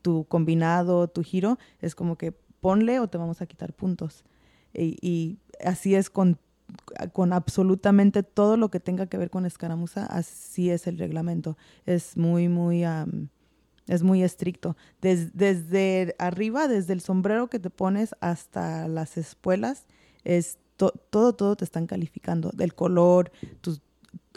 tu 0.00 0.24
combinado, 0.26 1.08
tu 1.08 1.22
giro, 1.22 1.58
es 1.80 1.94
como 1.96 2.16
que 2.16 2.32
ponle 2.60 3.00
o 3.00 3.08
te 3.08 3.18
vamos 3.18 3.42
a 3.42 3.46
quitar 3.46 3.72
puntos. 3.72 4.24
Y, 4.72 4.96
y 5.00 5.38
así 5.64 5.96
es 5.96 6.08
con, 6.08 6.38
con, 7.12 7.32
absolutamente 7.32 8.22
todo 8.22 8.56
lo 8.56 8.70
que 8.70 8.80
tenga 8.80 9.06
que 9.06 9.18
ver 9.18 9.30
con 9.30 9.46
escaramuza, 9.46 10.06
así 10.06 10.70
es 10.70 10.86
el 10.86 10.98
reglamento. 10.98 11.56
Es 11.86 12.16
muy, 12.16 12.48
muy, 12.48 12.84
es 13.86 14.02
muy 14.02 14.22
estricto. 14.22 14.76
desde 15.00 16.14
arriba, 16.18 16.68
desde 16.68 16.92
el 16.92 17.00
sombrero 17.00 17.48
que 17.48 17.58
te 17.58 17.70
pones 17.70 18.14
hasta 18.20 18.88
las 18.88 19.16
espuelas, 19.16 19.86
es 20.24 20.58
todo, 20.76 21.32
todo 21.34 21.56
te 21.56 21.64
están 21.64 21.86
calificando. 21.86 22.50
Del 22.54 22.74
color, 22.74 23.30
tus, 23.60 23.80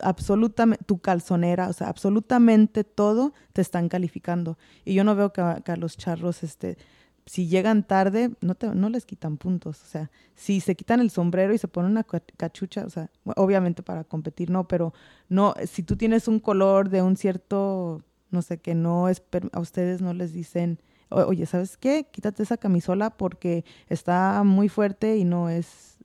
absolutamente, 0.01 0.83
tu 0.85 0.99
calzonera, 0.99 1.69
o 1.69 1.73
sea, 1.73 1.87
absolutamente 1.87 2.83
todo 2.83 3.33
te 3.53 3.61
están 3.61 3.89
calificando. 3.89 4.57
Y 4.83 4.93
yo 4.93 5.03
no 5.03 5.15
veo 5.15 5.33
que 5.33 5.41
a, 5.41 5.75
los 5.77 5.97
charros, 5.97 6.43
este, 6.43 6.77
si 7.25 7.47
llegan 7.47 7.83
tarde, 7.83 8.31
no, 8.41 8.55
te, 8.55 8.67
no 8.67 8.89
les 8.89 9.05
quitan 9.05 9.37
puntos. 9.37 9.81
O 9.83 9.85
sea, 9.85 10.11
si 10.35 10.59
se 10.59 10.75
quitan 10.75 10.99
el 10.99 11.09
sombrero 11.09 11.53
y 11.53 11.57
se 11.57 11.67
ponen 11.67 11.91
una 11.91 12.03
cachucha, 12.03 12.85
o 12.85 12.89
sea, 12.89 13.09
obviamente 13.35 13.81
para 13.83 14.03
competir 14.03 14.49
no, 14.49 14.67
pero 14.67 14.93
no, 15.29 15.55
si 15.65 15.83
tú 15.83 15.95
tienes 15.95 16.27
un 16.27 16.39
color 16.39 16.89
de 16.89 17.01
un 17.01 17.17
cierto, 17.17 18.03
no 18.29 18.41
sé, 18.41 18.59
que 18.59 18.75
no 18.75 19.09
es, 19.09 19.23
a 19.53 19.59
ustedes 19.59 20.01
no 20.01 20.13
les 20.13 20.33
dicen, 20.33 20.79
oye, 21.09 21.45
¿sabes 21.45 21.77
qué? 21.77 22.07
Quítate 22.11 22.43
esa 22.43 22.57
camisola 22.57 23.09
porque 23.09 23.65
está 23.89 24.43
muy 24.43 24.69
fuerte 24.69 25.17
y 25.17 25.23
no 25.23 25.49
es 25.49 25.95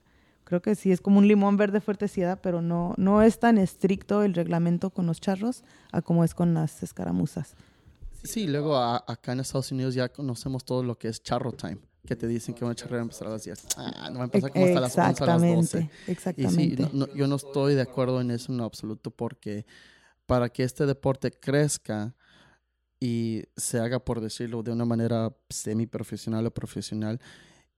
creo 0.45 0.63
que 0.63 0.75
sí 0.75 0.91
es 0.91 1.01
como 1.01 1.19
un 1.19 1.29
limón 1.29 1.57
verde 1.57 1.81
fuertecida, 1.81 2.35
pero 2.35 2.61
no, 2.61 2.95
no 2.97 3.23
es 3.23 3.39
tan 3.39 3.57
estricto 3.57 4.25
el 4.25 4.35
reglamento 4.35 4.91
con 4.91 5.07
los 5.07 5.21
charros 5.21 5.63
a 5.93 6.03
como 6.03 6.25
es 6.25 6.35
con 6.35 6.55
las 6.55 6.83
escaramuzas. 6.83 7.55
Sí, 8.23 8.47
luego 8.47 8.77
acá 8.77 9.33
en 9.33 9.41
Estados 9.41 9.73
Unidos 9.73 9.95
ya 9.95 10.09
conocemos 10.09 10.65
todo 10.65 10.83
lo 10.83 10.99
que 10.99 11.09
es 11.09 11.23
charro 11.23 11.53
time, 11.53 11.79
que 12.07 12.17
te 12.17 12.27
dicen 12.27 12.55
que 12.55 12.65
una 12.65 12.75
charrera 12.75 12.97
va 12.97 13.03
a 13.03 13.05
empezar 13.05 13.29
a 13.29 13.31
las 13.31 13.45
10. 13.45 13.67
Ah, 13.77 14.11
no 14.11 14.19
va 14.19 14.23
a 14.23 14.25
empezar 14.25 14.53
como 14.53 14.65
hasta 14.67 14.81
las 14.81 14.99
11 14.99 15.25
a 15.25 15.27
las 15.27 15.41
12. 15.41 15.91
Exactamente. 16.07 16.83
Y 16.83 16.87
sí, 16.87 17.09
yo 17.15 17.27
no 17.27 17.37
estoy 17.37 17.75
de 17.75 17.83
acuerdo 17.83 18.21
en 18.21 18.31
eso 18.31 18.53
en 18.53 18.61
absoluto 18.61 19.11
porque 19.11 19.67
para 20.27 20.49
que 20.49 20.63
este 20.63 20.87
deporte 20.87 21.31
crezca 21.31 22.15
y 23.01 23.45
se 23.57 23.79
haga, 23.81 23.99
por 23.99 24.21
decirlo 24.21 24.63
de 24.63 24.73
una 24.73 24.85
manera 24.85 25.35
semi-profesional 25.49 26.47
o 26.47 26.55
profesional, 26.55 27.21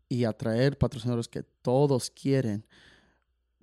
y 0.09 0.24
atraer 0.24 0.76
patrocinadores 0.76 1.28
que 1.28 1.43
todos 1.43 2.11
quieren, 2.11 2.66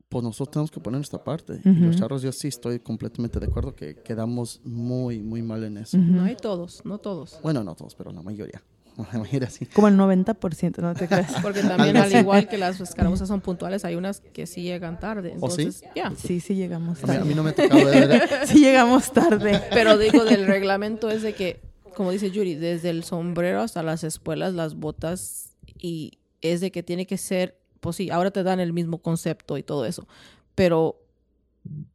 pues 0.09 0.23
nosotros 0.23 0.51
tenemos 0.51 0.71
que 0.71 0.79
poner 0.79 0.97
nuestra 0.97 1.23
parte. 1.23 1.61
Y 1.63 1.69
los 1.69 1.95
charros, 1.95 2.23
yo 2.23 2.31
sí 2.31 2.47
estoy 2.47 2.79
completamente 2.79 3.39
de 3.39 3.45
acuerdo 3.45 3.75
que 3.75 3.95
quedamos 3.95 4.59
muy, 4.63 5.19
muy 5.19 5.43
mal 5.43 5.63
en 5.63 5.77
eso. 5.77 5.97
No 5.97 6.23
hay 6.23 6.35
todos, 6.35 6.83
no 6.83 6.97
todos. 6.97 7.39
Bueno, 7.43 7.63
no 7.63 7.75
todos, 7.75 7.93
pero 7.95 8.11
la 8.11 8.23
mayoría. 8.23 8.61
La 9.13 9.19
mayoría 9.19 9.49
sí. 9.49 9.65
Como 9.67 9.87
el 9.87 9.95
90%, 9.95 10.79
¿no 10.79 10.93
te 10.93 11.07
crees? 11.07 11.31
Porque 11.41 11.61
también, 11.61 11.95
al 11.95 12.13
igual 12.13 12.49
que 12.49 12.57
las 12.57 12.81
escaramuzas 12.81 13.27
son 13.27 13.39
puntuales, 13.39 13.85
hay 13.85 13.95
unas 13.95 14.19
que 14.19 14.45
sí 14.45 14.63
llegan 14.63 14.99
tarde. 14.99 15.29
¿Oh, 15.39 15.47
entonces, 15.47 15.83
sí? 16.17 16.39
Sí, 16.41 16.55
llegamos 16.55 16.99
tarde. 16.99 17.19
A 17.19 17.23
mí, 17.23 17.33
no 17.33 17.43
me 17.43 17.53
tocaba 17.53 17.83
ver. 17.83 18.29
sí 18.47 18.59
llegamos 18.59 19.11
tarde. 19.13 19.61
Pero 19.69 19.97
digo, 19.97 20.25
del 20.25 20.47
reglamento 20.47 21.09
es 21.09 21.21
de 21.21 21.33
que, 21.33 21.61
como 21.95 22.11
dice 22.11 22.31
Yuri, 22.31 22.55
desde 22.55 22.89
el 22.89 23.03
sombrero 23.03 23.61
hasta 23.61 23.83
las 23.83 24.03
espuelas, 24.03 24.53
las 24.53 24.75
botas 24.75 25.55
y 25.77 26.19
es 26.41 26.61
de 26.61 26.71
que 26.71 26.83
tiene 26.83 27.05
que 27.05 27.17
ser, 27.17 27.58
pues 27.79 27.95
sí, 27.95 28.09
ahora 28.09 28.31
te 28.31 28.43
dan 28.43 28.59
el 28.59 28.73
mismo 28.73 29.01
concepto 29.01 29.57
y 29.57 29.63
todo 29.63 29.85
eso, 29.85 30.07
pero 30.55 31.01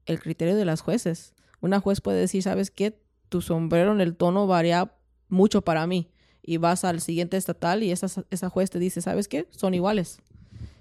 el 0.06 0.20
criterio 0.20 0.56
de 0.56 0.64
las 0.64 0.80
jueces. 0.80 1.34
Una 1.60 1.80
juez 1.80 2.00
puede 2.00 2.20
decir, 2.20 2.42
¿sabes 2.42 2.70
qué? 2.70 3.00
Tu 3.28 3.40
sombrero 3.40 3.92
en 3.92 4.00
el 4.00 4.16
tono 4.16 4.46
varía 4.46 4.94
mucho 5.28 5.62
para 5.62 5.86
mí. 5.86 6.10
Y 6.42 6.58
vas 6.58 6.84
al 6.84 7.00
siguiente 7.00 7.38
estatal 7.38 7.82
y 7.82 7.90
esa, 7.90 8.06
esa 8.30 8.50
juez 8.50 8.68
te 8.68 8.78
dice, 8.78 9.00
¿sabes 9.00 9.28
qué? 9.28 9.48
Son 9.50 9.72
iguales. 9.72 10.18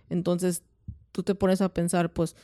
Entonces 0.09 0.63
tú 1.13 1.23
te 1.23 1.35
pones 1.35 1.61
a 1.61 1.73
pensar, 1.73 2.11
pues, 2.11 2.35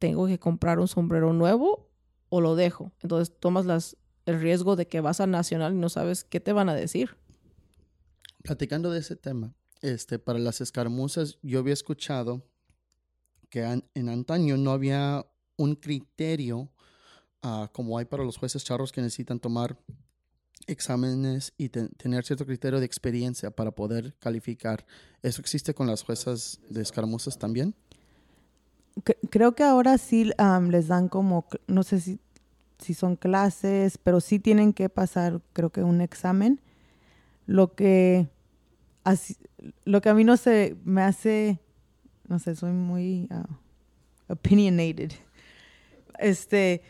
¿tengo 0.00 0.26
que 0.26 0.40
comprar 0.40 0.80
un 0.80 0.88
sombrero 0.88 1.32
nuevo 1.32 1.88
o 2.28 2.40
lo 2.40 2.56
dejo? 2.56 2.90
Entonces 3.00 3.32
tomas 3.38 3.64
las, 3.64 3.96
el 4.24 4.40
riesgo 4.40 4.74
de 4.74 4.88
que 4.88 5.00
vas 5.00 5.20
al 5.20 5.30
nacional 5.30 5.74
y 5.74 5.76
no 5.76 5.88
sabes 5.88 6.24
qué 6.24 6.40
te 6.40 6.52
van 6.52 6.68
a 6.68 6.74
decir. 6.74 7.16
Platicando 8.42 8.90
de 8.90 9.00
ese 9.00 9.14
tema, 9.14 9.54
este, 9.86 10.18
para 10.18 10.40
las 10.40 10.60
escaramuzas, 10.60 11.38
yo 11.42 11.60
había 11.60 11.72
escuchado 11.72 12.42
que 13.48 13.62
en 13.94 14.08
antaño 14.08 14.56
no 14.56 14.72
había 14.72 15.24
un 15.56 15.76
criterio 15.76 16.68
ah, 17.42 17.70
como 17.72 17.96
hay 17.96 18.04
para 18.04 18.24
los 18.24 18.36
jueces 18.36 18.64
charros 18.64 18.90
que 18.90 19.00
necesitan 19.00 19.38
tomar 19.38 19.78
exámenes 20.66 21.52
y 21.56 21.68
tener 21.68 22.24
cierto 22.24 22.44
criterio 22.44 22.80
de 22.80 22.86
experiencia 22.86 23.52
para 23.52 23.70
poder 23.70 24.16
calificar. 24.18 24.84
¿Eso 25.22 25.40
existe 25.40 25.72
con 25.72 25.86
las 25.86 26.02
juezas 26.02 26.58
de 26.68 26.82
escaramuzas 26.82 27.38
también? 27.38 27.74
creo 29.30 29.54
que 29.54 29.62
ahora 29.62 29.98
sí 29.98 30.32
les 30.70 30.88
dan 30.88 31.08
como, 31.08 31.46
no 31.66 31.82
sé 31.82 32.00
si, 32.00 32.18
si 32.78 32.94
son 32.94 33.14
clases, 33.16 33.98
pero 33.98 34.20
sí 34.20 34.38
tienen 34.38 34.72
que 34.72 34.88
pasar, 34.88 35.42
creo 35.52 35.70
que 35.70 35.82
un 35.82 36.00
examen. 36.00 36.60
Lo 37.44 37.74
que 37.74 38.26
así, 39.06 39.36
lo 39.84 40.00
que 40.00 40.08
a 40.08 40.14
mí 40.14 40.24
no 40.24 40.36
se 40.36 40.76
me 40.84 41.02
hace, 41.02 41.60
no 42.28 42.38
sé, 42.38 42.56
soy 42.56 42.72
muy 42.72 43.28
uh, 43.30 44.32
opinionated. 44.32 45.12
Este, 46.18 46.82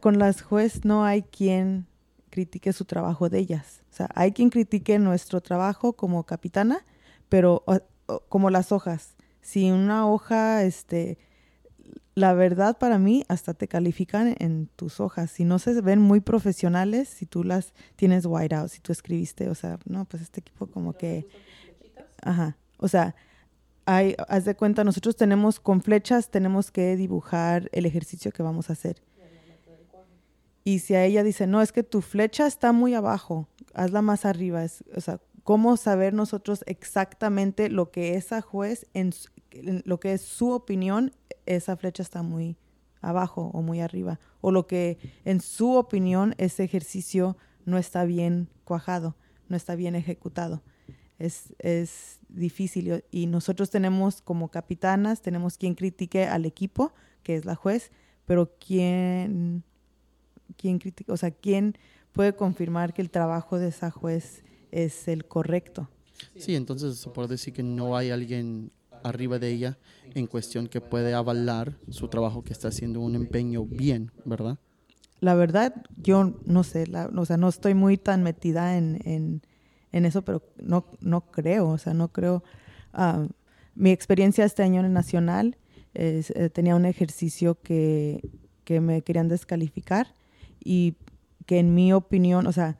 con 0.00 0.18
las 0.18 0.42
jueces 0.42 0.84
no 0.84 1.04
hay 1.04 1.22
quien 1.22 1.86
critique 2.30 2.72
su 2.72 2.86
trabajo 2.86 3.28
de 3.28 3.38
ellas. 3.38 3.82
O 3.90 3.94
sea, 3.94 4.08
hay 4.14 4.32
quien 4.32 4.48
critique 4.48 4.98
nuestro 4.98 5.40
trabajo 5.40 5.92
como 5.92 6.24
capitana, 6.24 6.84
pero 7.28 7.62
como 8.28 8.48
las 8.48 8.72
hojas. 8.72 9.16
Si 9.42 9.70
una 9.70 10.08
hoja, 10.08 10.62
este, 10.62 11.18
la 12.14 12.32
verdad 12.32 12.78
para 12.78 12.98
mí 12.98 13.24
hasta 13.28 13.54
te 13.54 13.68
califican 13.68 14.36
en 14.38 14.68
tus 14.76 15.00
hojas. 15.00 15.30
Si 15.30 15.44
no 15.44 15.58
se 15.58 15.80
ven 15.80 16.00
muy 16.00 16.20
profesionales, 16.20 17.08
si 17.08 17.26
tú 17.26 17.42
las 17.42 17.74
tienes 17.96 18.24
white 18.26 18.54
out, 18.54 18.70
si 18.70 18.80
tú 18.80 18.92
escribiste, 18.92 19.48
o 19.48 19.54
sea, 19.54 19.78
no, 19.84 20.04
pues 20.04 20.22
este 20.22 20.40
equipo 20.40 20.66
como 20.66 20.92
que... 20.92 21.26
Ajá, 22.22 22.56
o 22.78 22.88
sea, 22.88 23.14
hay, 23.86 24.14
haz 24.28 24.44
de 24.44 24.54
cuenta, 24.54 24.84
nosotros 24.84 25.16
tenemos 25.16 25.60
con 25.60 25.82
flechas, 25.82 26.30
tenemos 26.30 26.70
que 26.70 26.96
dibujar 26.96 27.68
el 27.72 27.84
ejercicio 27.84 28.32
que 28.32 28.42
vamos 28.42 28.70
a 28.70 28.74
hacer. 28.74 29.02
Y 30.64 30.78
si 30.78 30.94
a 30.94 31.04
ella 31.04 31.22
dice, 31.22 31.46
no, 31.46 31.60
es 31.60 31.72
que 31.72 31.82
tu 31.82 32.00
flecha 32.00 32.46
está 32.46 32.72
muy 32.72 32.94
abajo, 32.94 33.48
hazla 33.74 34.00
más 34.00 34.24
arriba. 34.24 34.64
Es, 34.64 34.82
o 34.96 35.00
sea, 35.02 35.20
¿cómo 35.42 35.76
saber 35.76 36.14
nosotros 36.14 36.64
exactamente 36.66 37.68
lo 37.68 37.90
que 37.90 38.14
esa 38.14 38.40
juez, 38.40 38.86
en, 38.94 39.12
lo 39.84 40.00
que 40.00 40.14
es 40.14 40.22
su 40.22 40.50
opinión, 40.50 41.12
esa 41.46 41.76
flecha 41.76 42.02
está 42.02 42.22
muy 42.22 42.56
abajo 43.00 43.50
o 43.52 43.62
muy 43.62 43.80
arriba, 43.80 44.18
o 44.40 44.50
lo 44.50 44.66
que 44.66 44.98
en 45.24 45.40
su 45.40 45.74
opinión 45.74 46.34
ese 46.38 46.64
ejercicio 46.64 47.36
no 47.66 47.78
está 47.78 48.04
bien 48.04 48.48
cuajado, 48.64 49.16
no 49.48 49.56
está 49.56 49.74
bien 49.74 49.94
ejecutado. 49.94 50.62
Es, 51.18 51.54
es 51.58 52.18
difícil 52.28 53.04
y 53.10 53.26
nosotros 53.26 53.70
tenemos 53.70 54.20
como 54.20 54.48
capitanas, 54.48 55.22
tenemos 55.22 55.56
quien 55.58 55.74
critique 55.74 56.26
al 56.26 56.44
equipo, 56.44 56.92
que 57.22 57.36
es 57.36 57.44
la 57.44 57.54
juez, 57.54 57.92
pero 58.26 58.56
quién 58.58 59.62
critica, 60.56 61.12
o 61.12 61.16
sea, 61.16 61.30
quién 61.30 61.76
puede 62.12 62.34
confirmar 62.34 62.94
que 62.94 63.02
el 63.02 63.10
trabajo 63.10 63.58
de 63.58 63.68
esa 63.68 63.90
juez 63.90 64.42
es 64.70 65.08
el 65.08 65.26
correcto. 65.26 65.88
Sí, 66.36 66.54
entonces 66.56 67.08
puede 67.12 67.28
decir 67.28 67.52
que 67.52 67.62
no 67.62 67.96
hay 67.96 68.10
alguien 68.10 68.72
arriba 69.04 69.38
de 69.38 69.50
ella 69.50 69.78
en 70.14 70.26
cuestión 70.26 70.66
que 70.66 70.80
puede 70.80 71.14
avalar 71.14 71.76
su 71.90 72.08
trabajo 72.08 72.42
que 72.42 72.52
está 72.52 72.68
haciendo 72.68 73.00
un 73.00 73.14
empeño 73.14 73.64
bien, 73.64 74.10
¿verdad? 74.24 74.58
La 75.20 75.34
verdad, 75.34 75.74
yo 75.96 76.34
no 76.44 76.64
sé, 76.64 76.84
o 77.16 77.24
sea, 77.24 77.36
no 77.36 77.48
estoy 77.48 77.74
muy 77.74 77.96
tan 77.96 78.22
metida 78.22 78.76
en, 78.76 79.00
en, 79.04 79.42
en, 79.92 80.04
eso, 80.04 80.22
pero 80.22 80.42
no, 80.56 80.86
no 81.00 81.22
creo, 81.30 81.68
o 81.68 81.78
sea, 81.78 81.94
no 81.94 82.08
creo. 82.08 82.42
Ah, 82.92 83.26
mi 83.74 83.90
experiencia 83.90 84.44
este 84.44 84.62
año 84.62 84.80
en 84.80 84.86
el 84.86 84.92
Nacional 84.92 85.56
eh, 85.94 86.50
tenía 86.52 86.76
un 86.76 86.84
ejercicio 86.84 87.60
que, 87.62 88.28
que 88.64 88.80
me 88.80 89.02
querían 89.02 89.28
descalificar 89.28 90.14
y 90.62 90.96
que 91.46 91.58
en 91.58 91.74
mi 91.74 91.92
opinión, 91.92 92.46
o 92.46 92.52
sea, 92.52 92.76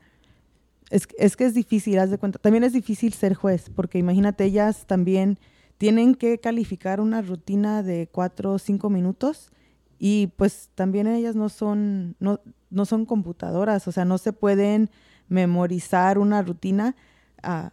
es, 0.89 1.07
es 1.17 1.35
que 1.35 1.45
es 1.45 1.53
difícil, 1.53 1.97
haz 1.99 2.11
de 2.11 2.17
cuenta. 2.17 2.39
También 2.39 2.63
es 2.63 2.73
difícil 2.73 3.13
ser 3.13 3.33
juez, 3.33 3.71
porque 3.73 3.97
imagínate, 3.97 4.43
ellas 4.45 4.85
también 4.85 5.39
tienen 5.77 6.15
que 6.15 6.39
calificar 6.39 7.01
una 7.01 7.21
rutina 7.21 7.83
de 7.83 8.07
cuatro 8.11 8.53
o 8.53 8.59
cinco 8.59 8.89
minutos 8.89 9.51
y 9.97 10.27
pues 10.35 10.69
también 10.75 11.07
ellas 11.07 11.35
no 11.35 11.49
son, 11.49 12.15
no, 12.19 12.39
no 12.69 12.85
son 12.85 13.05
computadoras, 13.05 13.87
o 13.87 13.91
sea, 13.91 14.05
no 14.05 14.17
se 14.17 14.33
pueden 14.33 14.89
memorizar 15.27 16.17
una 16.17 16.41
rutina. 16.41 16.95
Ah, 17.41 17.71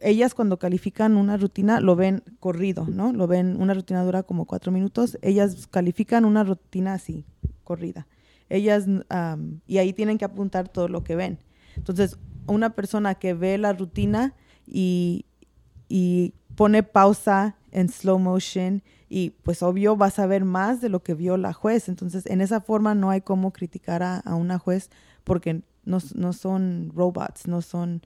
ellas 0.00 0.34
cuando 0.34 0.58
califican 0.58 1.16
una 1.16 1.36
rutina 1.36 1.80
lo 1.80 1.96
ven 1.96 2.22
corrido, 2.40 2.86
¿no? 2.86 3.12
Lo 3.12 3.26
ven, 3.26 3.60
una 3.60 3.74
rutina 3.74 4.02
dura 4.02 4.22
como 4.22 4.46
cuatro 4.46 4.72
minutos, 4.72 5.18
ellas 5.22 5.66
califican 5.66 6.24
una 6.24 6.44
rutina 6.44 6.94
así, 6.94 7.24
corrida. 7.64 8.06
Ellas, 8.48 8.86
y 9.66 9.78
ahí 9.78 9.92
tienen 9.92 10.18
que 10.18 10.24
apuntar 10.24 10.68
todo 10.68 10.88
lo 10.88 11.04
que 11.04 11.14
ven. 11.14 11.38
Entonces, 11.76 12.18
una 12.48 12.70
persona 12.70 13.14
que 13.14 13.32
ve 13.32 13.58
la 13.58 13.72
rutina 13.72 14.34
y, 14.66 15.24
y 15.88 16.34
pone 16.60 16.82
pausa 16.82 17.56
en 17.72 17.88
slow 17.88 18.18
motion 18.18 18.82
y 19.08 19.30
pues 19.30 19.62
obvio 19.62 19.96
vas 19.96 20.18
a 20.18 20.26
ver 20.26 20.44
más 20.44 20.82
de 20.82 20.90
lo 20.90 21.02
que 21.02 21.14
vio 21.14 21.38
la 21.38 21.54
juez. 21.54 21.88
Entonces, 21.88 22.26
en 22.26 22.42
esa 22.42 22.60
forma 22.60 22.94
no 22.94 23.08
hay 23.08 23.22
cómo 23.22 23.50
criticar 23.50 24.02
a, 24.02 24.22
una 24.34 24.58
juez 24.58 24.90
porque 25.24 25.62
no, 25.86 26.00
no, 26.14 26.34
son 26.34 26.92
robots, 26.94 27.48
no 27.48 27.62
son 27.62 28.02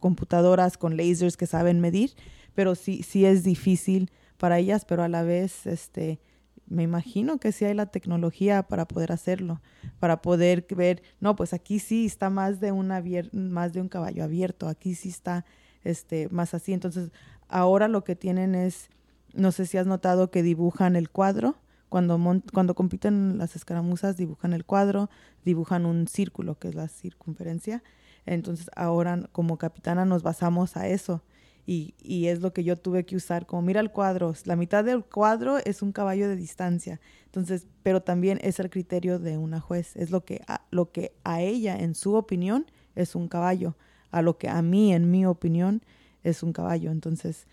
computadoras 0.00 0.78
con 0.78 0.96
lasers 0.96 1.36
que 1.36 1.46
saben 1.46 1.78
medir, 1.78 2.10
pero 2.56 2.74
sí, 2.74 3.04
sí 3.04 3.24
es 3.24 3.44
difícil 3.44 4.10
para 4.36 4.58
ellas, 4.58 4.84
pero 4.84 5.04
a 5.04 5.08
la 5.08 5.22
vez, 5.22 5.64
este, 5.68 6.18
me 6.66 6.82
imagino 6.82 7.38
que 7.38 7.52
sí 7.52 7.66
hay 7.66 7.74
la 7.74 7.86
tecnología 7.86 8.64
para 8.64 8.88
poder 8.88 9.12
hacerlo, 9.12 9.62
para 10.00 10.22
poder 10.22 10.66
ver, 10.74 11.04
no, 11.20 11.36
pues 11.36 11.52
aquí 11.52 11.78
sí 11.78 12.06
está 12.06 12.30
más 12.30 12.58
de, 12.58 12.72
una 12.72 13.00
más 13.30 13.72
de 13.72 13.80
un 13.80 13.88
caballo 13.88 14.24
abierto, 14.24 14.66
aquí 14.66 14.96
sí 14.96 15.08
está 15.08 15.44
este, 15.84 16.28
más 16.30 16.54
así. 16.54 16.72
Entonces, 16.72 17.10
ahora 17.52 17.88
lo 17.88 18.04
que 18.04 18.16
tienen 18.16 18.54
es, 18.54 18.88
no 19.34 19.52
sé 19.52 19.66
si 19.66 19.78
has 19.78 19.86
notado 19.86 20.30
que 20.30 20.42
dibujan 20.42 20.96
el 20.96 21.10
cuadro, 21.10 21.56
cuando, 21.92 22.18
cuando 22.54 22.74
compiten 22.74 23.36
las 23.36 23.54
escaramuzas 23.54 24.16
dibujan 24.16 24.54
el 24.54 24.64
cuadro, 24.64 25.10
dibujan 25.44 25.84
un 25.84 26.08
círculo, 26.08 26.58
que 26.58 26.68
es 26.68 26.74
la 26.74 26.88
circunferencia. 26.88 27.82
Entonces 28.24 28.70
ahora 28.74 29.28
como 29.32 29.58
capitana 29.58 30.06
nos 30.06 30.22
basamos 30.22 30.78
a 30.78 30.88
eso. 30.88 31.22
Y, 31.66 31.94
y, 32.00 32.28
es 32.28 32.40
lo 32.40 32.52
que 32.52 32.64
yo 32.64 32.76
tuve 32.76 33.04
que 33.04 33.14
usar, 33.14 33.46
como 33.46 33.62
mira 33.62 33.80
el 33.80 33.92
cuadro, 33.92 34.34
la 34.46 34.56
mitad 34.56 34.82
del 34.82 35.04
cuadro 35.04 35.58
es 35.58 35.80
un 35.80 35.92
caballo 35.92 36.28
de 36.28 36.34
distancia, 36.34 37.00
entonces, 37.26 37.68
pero 37.84 38.02
también 38.02 38.40
es 38.42 38.58
el 38.58 38.68
criterio 38.68 39.20
de 39.20 39.38
una 39.38 39.60
juez, 39.60 39.94
es 39.94 40.10
lo 40.10 40.24
que 40.24 40.42
a, 40.48 40.62
lo 40.72 40.90
que 40.90 41.14
a 41.22 41.40
ella, 41.40 41.76
en 41.76 41.94
su 41.94 42.14
opinión, 42.14 42.66
es 42.96 43.14
un 43.14 43.28
caballo, 43.28 43.76
a 44.10 44.22
lo 44.22 44.38
que 44.38 44.48
a 44.48 44.60
mí, 44.60 44.92
en 44.92 45.12
mi 45.12 45.24
opinión, 45.24 45.82
es 46.22 46.42
un 46.42 46.52
caballo, 46.52 46.90
entonces, 46.90 47.46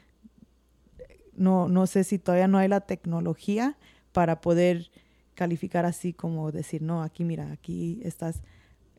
no, 1.36 1.68
no 1.70 1.88
sé 1.88 2.04
si 2.04 2.20
todavía 2.20 2.48
no 2.48 2.58
hay 2.58 2.68
la 2.68 2.82
tecnología 2.82 3.78
para 4.12 4.42
poder 4.42 4.92
calificar 5.36 5.86
así 5.86 6.14
como 6.14 6.52
decir, 6.52 6.82
no, 6.82 7.02
aquí 7.02 7.24
mira, 7.24 7.52
aquí 7.52 8.02
estás 8.04 8.42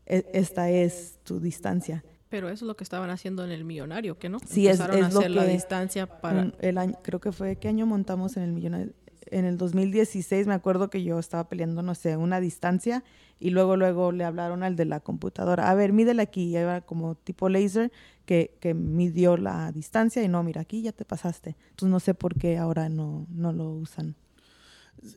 e, 0.05 0.25
esta 0.33 0.69
es 0.69 1.19
tu 1.23 1.39
distancia. 1.39 2.03
Pero 2.29 2.47
eso 2.47 2.65
es 2.65 2.67
lo 2.67 2.75
que 2.75 2.83
estaban 2.83 3.09
haciendo 3.09 3.43
en 3.43 3.51
el 3.51 3.65
millonario, 3.65 4.17
¿qué 4.17 4.29
no? 4.29 4.39
Sí, 4.39 4.65
Empezaron 4.65 4.97
es, 4.97 5.03
a 5.03 5.07
hacer 5.07 5.31
lo 5.31 5.41
la 5.41 5.47
que 5.47 5.53
distancia 5.53 6.07
para... 6.21 6.51
El 6.59 6.77
año, 6.77 6.97
creo 7.03 7.19
que 7.19 7.31
fue, 7.31 7.57
¿qué 7.57 7.67
año 7.67 7.85
montamos 7.85 8.37
en 8.37 8.43
el 8.43 8.53
millonario? 8.53 8.93
En 9.31 9.45
el 9.45 9.57
2016 9.57 10.45
me 10.45 10.53
acuerdo 10.53 10.89
que 10.89 11.03
yo 11.03 11.17
estaba 11.17 11.49
peleando, 11.49 11.81
no 11.81 11.95
sé, 11.95 12.17
una 12.17 12.39
distancia 12.39 13.03
y 13.39 13.49
luego, 13.49 13.75
luego 13.75 14.11
le 14.11 14.23
hablaron 14.23 14.61
al 14.61 14.75
de 14.75 14.85
la 14.85 14.99
computadora. 14.99 15.69
A 15.71 15.73
ver, 15.73 15.93
mídele 15.93 16.21
aquí. 16.21 16.49
Y 16.49 16.55
era 16.55 16.81
como 16.81 17.15
tipo 17.15 17.49
laser 17.49 17.91
que, 18.25 18.57
que 18.59 18.73
midió 18.73 19.37
la 19.37 19.71
distancia 19.71 20.21
y 20.23 20.27
no, 20.27 20.43
mira, 20.43 20.61
aquí 20.61 20.81
ya 20.81 20.91
te 20.91 21.05
pasaste. 21.05 21.55
Entonces 21.71 21.91
no 21.91 21.99
sé 21.99 22.13
por 22.13 22.35
qué 22.35 22.57
ahora 22.57 22.89
no, 22.89 23.25
no 23.29 23.51
lo 23.51 23.71
usan. 23.71 24.15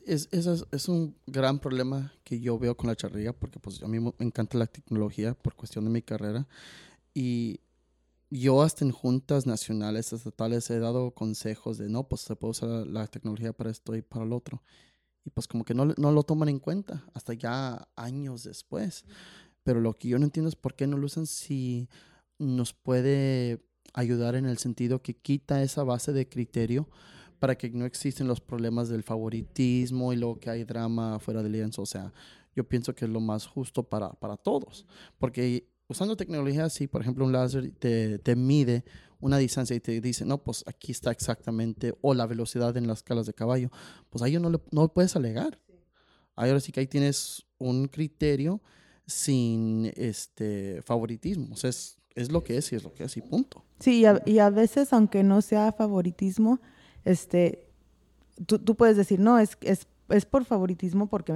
Es, 0.05 0.29
es, 0.31 0.47
es, 0.71 0.89
un 0.89 1.15
gran 1.27 1.59
problema 1.59 2.11
que 2.23 2.39
yo 2.39 2.57
veo 2.57 2.75
con 2.75 2.87
la 2.87 2.95
charrería 2.95 3.33
porque 3.33 3.59
pues 3.59 3.83
a 3.83 3.87
mí 3.87 3.99
me 3.99 4.13
encanta 4.19 4.57
la 4.57 4.65
tecnología 4.65 5.35
por 5.35 5.53
cuestión 5.53 5.85
de 5.85 5.91
mi 5.91 6.01
carrera 6.01 6.47
y 7.13 7.59
yo 8.29 8.61
hasta 8.61 8.83
en 8.83 8.91
juntas 8.91 9.45
nacionales, 9.45 10.13
estatales, 10.13 10.69
he 10.69 10.79
dado 10.79 11.11
consejos 11.11 11.77
de 11.77 11.89
no, 11.89 12.07
pues 12.07 12.21
se 12.21 12.35
puede 12.35 12.51
usar 12.51 12.69
la 12.87 13.07
tecnología 13.07 13.53
para 13.53 13.69
esto 13.69 13.95
y 13.95 14.01
para 14.01 14.25
lo 14.25 14.37
otro. 14.37 14.63
Y 15.23 15.29
pues 15.29 15.47
como 15.47 15.65
que 15.65 15.73
no, 15.73 15.85
no 15.85 16.11
lo 16.11 16.23
toman 16.23 16.49
en 16.49 16.59
cuenta 16.59 17.05
hasta 17.13 17.33
ya 17.33 17.87
años 17.95 18.43
después. 18.43 19.05
Pero 19.63 19.81
lo 19.81 19.93
que 19.93 20.09
yo 20.09 20.19
no 20.19 20.25
entiendo 20.25 20.49
es 20.49 20.55
por 20.55 20.75
qué 20.75 20.85
no 20.85 20.97
lo 20.97 21.07
usan 21.07 21.25
si 21.25 21.89
nos 22.37 22.73
puede 22.73 23.65
ayudar 23.93 24.35
en 24.35 24.45
el 24.45 24.57
sentido 24.57 25.01
que 25.01 25.15
quita 25.15 25.63
esa 25.63 25.83
base 25.83 26.11
de 26.13 26.27
criterio 26.27 26.87
para 27.39 27.57
que 27.57 27.69
no 27.69 27.85
existen 27.85 28.27
los 28.27 28.41
problemas 28.41 28.89
del 28.89 29.03
favoritismo 29.03 30.13
y 30.13 30.17
luego 30.17 30.39
que 30.39 30.49
hay 30.49 30.63
drama 30.63 31.19
fuera 31.19 31.41
del 31.41 31.53
lienzo. 31.53 31.81
O 31.81 31.85
sea, 31.85 32.13
yo 32.55 32.67
pienso 32.67 32.93
que 32.93 33.05
es 33.05 33.11
lo 33.11 33.19
más 33.19 33.45
justo 33.45 33.83
para, 33.83 34.11
para 34.13 34.37
todos. 34.37 34.85
Porque 35.17 35.67
usando 35.87 36.15
tecnología 36.15 36.65
así, 36.65 36.87
por 36.87 37.01
ejemplo, 37.01 37.25
un 37.25 37.31
láser 37.31 37.71
te, 37.71 38.19
te, 38.19 38.35
mide 38.35 38.83
una 39.19 39.37
distancia 39.37 39.75
y 39.75 39.79
te 39.79 40.01
dice, 40.01 40.25
no, 40.25 40.43
pues 40.43 40.63
aquí 40.67 40.91
está 40.91 41.11
exactamente, 41.11 41.93
o 42.01 42.13
la 42.13 42.25
velocidad 42.25 42.75
en 42.77 42.87
las 42.87 43.03
calas 43.03 43.25
de 43.25 43.33
caballo, 43.33 43.69
pues 44.09 44.21
ahí 44.21 44.37
no, 44.39 44.51
no 44.71 44.93
puedes 44.93 45.15
alegar. 45.15 45.59
Ahora 46.35 46.59
sí 46.59 46.71
que 46.71 46.81
ahí 46.81 46.87
tienes 46.87 47.45
un 47.57 47.87
criterio 47.87 48.61
sin 49.07 49.91
este 49.95 50.81
favoritismo. 50.81 51.53
O 51.53 51.57
sea, 51.57 51.69
es, 51.69 51.97
es 52.15 52.31
lo 52.31 52.43
que 52.43 52.57
es 52.57 52.71
y 52.71 52.75
es 52.75 52.83
lo 52.83 52.93
que 52.93 53.03
es 53.03 53.15
y 53.17 53.21
punto. 53.21 53.63
Sí, 53.79 53.99
y 53.99 54.05
a, 54.05 54.21
y 54.25 54.39
a 54.39 54.49
veces, 54.49 54.91
aunque 54.91 55.23
no 55.23 55.41
sea 55.41 55.71
favoritismo, 55.71 56.59
este, 57.03 57.69
tú, 58.45 58.59
tú 58.59 58.75
puedes 58.75 58.97
decir, 58.97 59.19
no, 59.19 59.39
es, 59.39 59.57
es 59.61 59.87
es 60.09 60.25
por 60.25 60.45
favoritismo 60.45 61.07
porque 61.07 61.33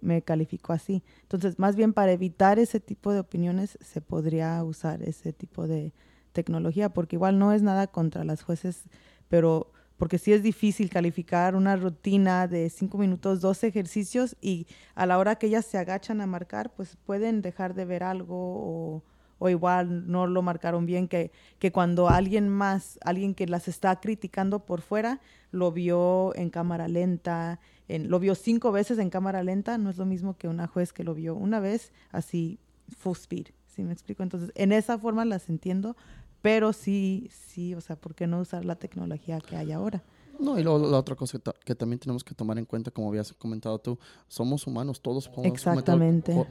me, 0.00 0.22
calificó 0.22 0.72
así. 0.72 1.02
Entonces, 1.22 1.58
más 1.58 1.76
bien 1.76 1.92
para 1.92 2.12
evitar 2.12 2.58
ese 2.58 2.80
tipo 2.80 3.12
de 3.12 3.20
opiniones 3.20 3.78
se 3.80 4.00
podría 4.00 4.62
usar 4.64 5.02
ese 5.02 5.32
tipo 5.32 5.66
de 5.66 5.92
tecnología, 6.32 6.88
porque 6.88 7.16
igual 7.16 7.38
no 7.38 7.52
es 7.52 7.62
nada 7.62 7.86
contra 7.86 8.24
las 8.24 8.42
jueces, 8.42 8.84
pero 9.28 9.72
porque 9.96 10.18
sí 10.18 10.32
es 10.32 10.42
difícil 10.42 10.90
calificar 10.90 11.56
una 11.56 11.74
rutina 11.76 12.46
de 12.46 12.70
cinco 12.70 12.98
minutos, 12.98 13.40
dos 13.40 13.64
ejercicios 13.64 14.36
y 14.40 14.66
a 14.94 15.06
la 15.06 15.18
hora 15.18 15.36
que 15.36 15.48
ellas 15.48 15.66
se 15.66 15.78
agachan 15.78 16.20
a 16.20 16.26
marcar, 16.26 16.72
pues 16.74 16.96
pueden 17.04 17.42
dejar 17.42 17.74
de 17.74 17.84
ver 17.84 18.04
algo 18.04 18.36
o, 18.36 19.02
o 19.38 19.48
igual 19.48 20.10
no 20.10 20.26
lo 20.26 20.42
marcaron 20.42 20.86
bien, 20.86 21.08
que, 21.08 21.32
que 21.58 21.72
cuando 21.72 22.08
alguien 22.08 22.48
más, 22.48 22.98
alguien 23.04 23.34
que 23.34 23.46
las 23.46 23.66
está 23.66 23.98
criticando 24.00 24.64
por 24.64 24.82
fuera, 24.82 25.20
lo 25.50 25.72
vio 25.72 26.34
en 26.36 26.50
cámara 26.50 26.88
lenta, 26.88 27.58
lo 27.88 28.18
vio 28.18 28.34
cinco 28.34 28.70
veces 28.72 28.98
en 28.98 29.10
cámara 29.10 29.42
lenta, 29.42 29.78
no 29.78 29.90
es 29.90 29.96
lo 29.96 30.04
mismo 30.04 30.36
que 30.36 30.48
una 30.48 30.66
juez 30.66 30.92
que 30.92 31.04
lo 31.04 31.14
vio 31.14 31.34
una 31.34 31.60
vez 31.60 31.92
así 32.10 32.58
full 32.96 33.16
speed, 33.16 33.46
¿sí 33.66 33.82
me 33.82 33.92
explico? 33.92 34.22
Entonces, 34.22 34.52
en 34.54 34.72
esa 34.72 34.98
forma 34.98 35.24
las 35.24 35.48
entiendo, 35.48 35.96
pero 36.42 36.72
sí, 36.72 37.30
sí, 37.32 37.74
o 37.74 37.80
sea, 37.80 37.96
¿por 37.96 38.14
qué 38.14 38.26
no 38.26 38.40
usar 38.40 38.64
la 38.64 38.76
tecnología 38.76 39.40
que 39.40 39.56
hay 39.56 39.72
ahora? 39.72 40.02
No, 40.38 40.58
y 40.58 40.62
luego 40.62 40.78
la 40.88 40.98
otra 40.98 41.16
cosa 41.16 41.40
que, 41.64 41.74
también 41.74 41.98
tenemos 41.98 42.22
que 42.22 42.34
tomar 42.34 42.58
en 42.58 42.64
cuenta, 42.64 42.90
como 42.90 43.08
habías 43.08 43.32
comentado 43.32 43.78
tú, 43.80 43.98
somos 44.28 44.66
humanos, 44.66 45.00
todos 45.00 45.28
podemos 45.28 45.60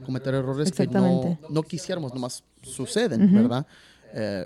Cometer, 0.05 0.33
errores 0.35 0.71
que 0.71 0.87
no, 0.87 1.39
no, 1.49 1.63
quisiéramos, 1.63 2.13
nomás 2.13 2.43
suceden, 2.63 3.33
¿verdad? 3.33 3.65
Eh, 4.13 4.45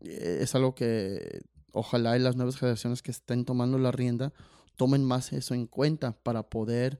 es 0.00 0.54
algo 0.54 0.74
que 0.74 1.42
ojalá 1.72 2.16
y 2.16 2.20
las 2.20 2.36
nuevas 2.36 2.56
generaciones 2.56 3.02
que 3.02 3.10
estén 3.10 3.44
tomando 3.44 3.78
la 3.78 3.90
rienda 3.90 4.32
tomen 4.76 5.04
más 5.04 5.32
eso 5.32 5.54
en 5.54 5.66
cuenta 5.66 6.12
para 6.12 6.42
poder 6.42 6.98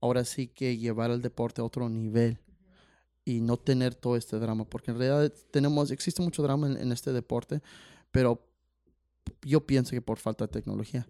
ahora 0.00 0.24
sí 0.24 0.48
que 0.48 0.76
llevar 0.76 1.10
el 1.10 1.22
deporte 1.22 1.60
a 1.60 1.64
otro 1.64 1.88
nivel 1.88 2.38
y 3.24 3.40
no 3.40 3.56
tener 3.56 3.94
todo 3.94 4.16
este 4.16 4.38
drama, 4.38 4.64
porque 4.64 4.90
en 4.90 4.98
realidad 4.98 5.32
tenemos, 5.50 5.90
existe 5.90 6.20
mucho 6.20 6.42
drama 6.42 6.68
en, 6.68 6.92
este 6.92 7.12
deporte, 7.12 7.62
pero 8.10 8.46
yo 9.42 9.66
pienso 9.66 9.92
que 9.92 10.02
por 10.02 10.18
falta 10.18 10.44
de 10.44 10.52
tecnología. 10.52 11.06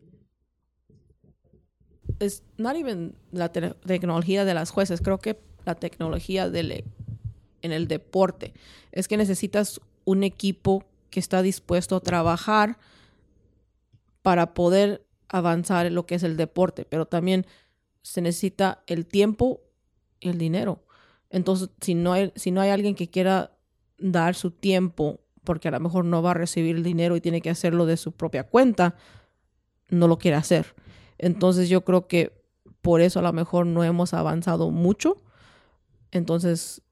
Es 2.20 2.44
not 2.56 2.76
even 2.76 3.16
la 3.32 3.50
tecnología 3.50 4.44
de 4.44 4.54
las 4.54 4.70
jueces, 4.70 5.00
creo 5.00 5.18
que 5.18 5.40
la 5.64 5.74
tecnología 5.74 6.48
del, 6.48 6.84
en 7.62 7.72
el 7.72 7.88
deporte 7.88 8.54
es 8.92 9.08
que 9.08 9.16
necesitas 9.16 9.80
un 10.04 10.22
equipo 10.22 10.84
que 11.10 11.18
está 11.18 11.42
dispuesto 11.42 11.96
a 11.96 12.00
trabajar 12.00 12.78
para 14.22 14.54
poder 14.54 15.04
avanzar 15.28 15.86
en 15.86 15.94
lo 15.94 16.06
que 16.06 16.14
es 16.14 16.22
el 16.22 16.36
deporte, 16.36 16.84
pero 16.84 17.06
también 17.06 17.46
se 18.02 18.20
necesita 18.20 18.82
el 18.86 19.06
tiempo 19.06 19.62
y 20.20 20.28
el 20.28 20.38
dinero. 20.38 20.84
Entonces, 21.30 21.70
si 21.80 21.94
no 21.94 22.12
hay, 22.12 22.32
si 22.36 22.50
no 22.50 22.60
hay 22.60 22.70
alguien 22.70 22.94
que 22.94 23.08
quiera 23.08 23.56
dar 23.98 24.34
su 24.34 24.50
tiempo, 24.50 25.20
porque 25.42 25.68
a 25.68 25.72
lo 25.72 25.80
mejor 25.80 26.04
no 26.04 26.22
va 26.22 26.32
a 26.32 26.34
recibir 26.34 26.76
el 26.76 26.82
dinero 26.82 27.16
y 27.16 27.20
tiene 27.20 27.40
que 27.40 27.50
hacerlo 27.50 27.86
de 27.86 27.96
su 27.96 28.12
propia 28.12 28.44
cuenta, 28.44 28.94
no 29.88 30.08
lo 30.08 30.18
quiere 30.18 30.36
hacer. 30.36 30.74
Entonces, 31.18 31.68
yo 31.68 31.84
creo 31.84 32.06
que 32.06 32.44
por 32.82 33.00
eso 33.00 33.18
a 33.18 33.22
lo 33.22 33.32
mejor 33.32 33.66
no 33.66 33.82
hemos 33.82 34.14
avanzado 34.14 34.70
mucho. 34.70 35.22
Entonces, 36.10 36.82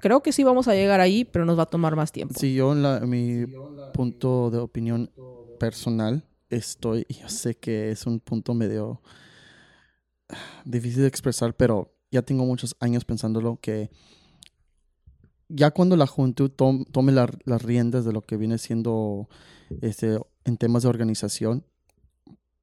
creo 0.00 0.22
que 0.22 0.32
sí 0.32 0.44
vamos 0.44 0.68
a 0.68 0.74
llegar 0.74 1.00
ahí, 1.00 1.24
pero 1.24 1.44
nos 1.44 1.58
va 1.58 1.64
a 1.64 1.66
tomar 1.66 1.96
más 1.96 2.12
tiempo. 2.12 2.34
Sí, 2.38 2.54
yo 2.54 2.72
en, 2.72 2.82
la, 2.82 3.00
mi 3.00 3.44
punto 3.92 4.50
de 4.50 4.58
opinión 4.58 5.10
personal 5.58 6.24
estoy, 6.50 7.06
yo 7.08 7.28
sé 7.28 7.54
que 7.54 7.90
es 7.90 8.06
un 8.06 8.20
punto 8.20 8.54
medio 8.54 9.00
difícil 10.64 11.02
de 11.02 11.08
expresar, 11.08 11.54
pero 11.54 11.94
ya 12.10 12.22
tengo 12.22 12.44
muchos 12.44 12.76
años 12.80 13.04
pensándolo 13.04 13.58
que 13.60 13.90
ya 15.48 15.70
cuando 15.70 15.96
la 15.96 16.06
juventud 16.06 16.50
tome 16.50 17.12
las 17.12 17.62
riendas 17.62 18.04
de 18.04 18.12
lo 18.12 18.22
que 18.22 18.36
viene 18.36 18.58
siendo 18.58 19.28
este, 19.82 20.18
en 20.44 20.56
temas 20.56 20.82
de 20.82 20.88
organización, 20.88 21.64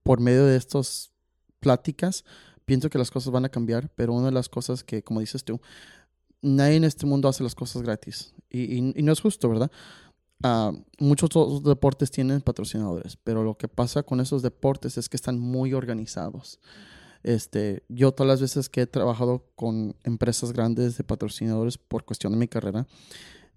por 0.04 0.20
medio 0.20 0.46
de 0.46 0.58
estas 0.58 1.12
pláticas, 1.60 2.26
pienso 2.66 2.90
que 2.90 2.98
las 2.98 3.12
cosas 3.12 3.32
van 3.32 3.46
a 3.46 3.50
cambiar, 3.50 3.90
pero 3.96 4.14
una 4.14 4.28
de 4.28 4.32
las 4.32 4.50
cosas 4.50 4.84
que, 4.84 5.04
como 5.04 5.20
dices 5.20 5.44
tú, 5.44 5.62
nadie 6.42 6.76
en 6.76 6.84
este 6.84 7.06
mundo 7.06 7.28
hace 7.28 7.44
las 7.44 7.56
cosas 7.56 7.82
gratis. 7.82 8.34
Y, 8.50 8.82
no 8.82 9.12
es 9.12 9.20
justo, 9.20 9.50
¿verdad? 9.50 9.72
Uh, 10.44 10.82
muchos 11.00 11.30
deportes 11.64 12.12
tienen 12.12 12.42
patrocinadores, 12.42 13.18
pero 13.18 13.44
lo 13.44 13.58
que 13.58 13.68
pasa 13.68 14.04
con 14.04 14.22
esos 14.22 14.42
deportes 14.42 14.98
es 14.98 15.10
que 15.10 15.18
están 15.18 15.40
muy 15.40 15.74
organizados. 15.74 16.60
Este, 17.24 17.84
yo 17.90 18.14
todas 18.14 18.30
las 18.30 18.42
veces 18.42 18.70
que 18.70 18.82
he 18.82 18.88
trabajado 18.88 19.46
con 19.56 19.96
empresas 20.04 20.54
grandes 20.54 20.98
de 20.98 21.04
patrocinadores 21.04 21.78
por 21.78 22.06
cuestión 22.06 22.32
de 22.32 22.40
mi 22.40 22.48
carrera, 22.48 22.88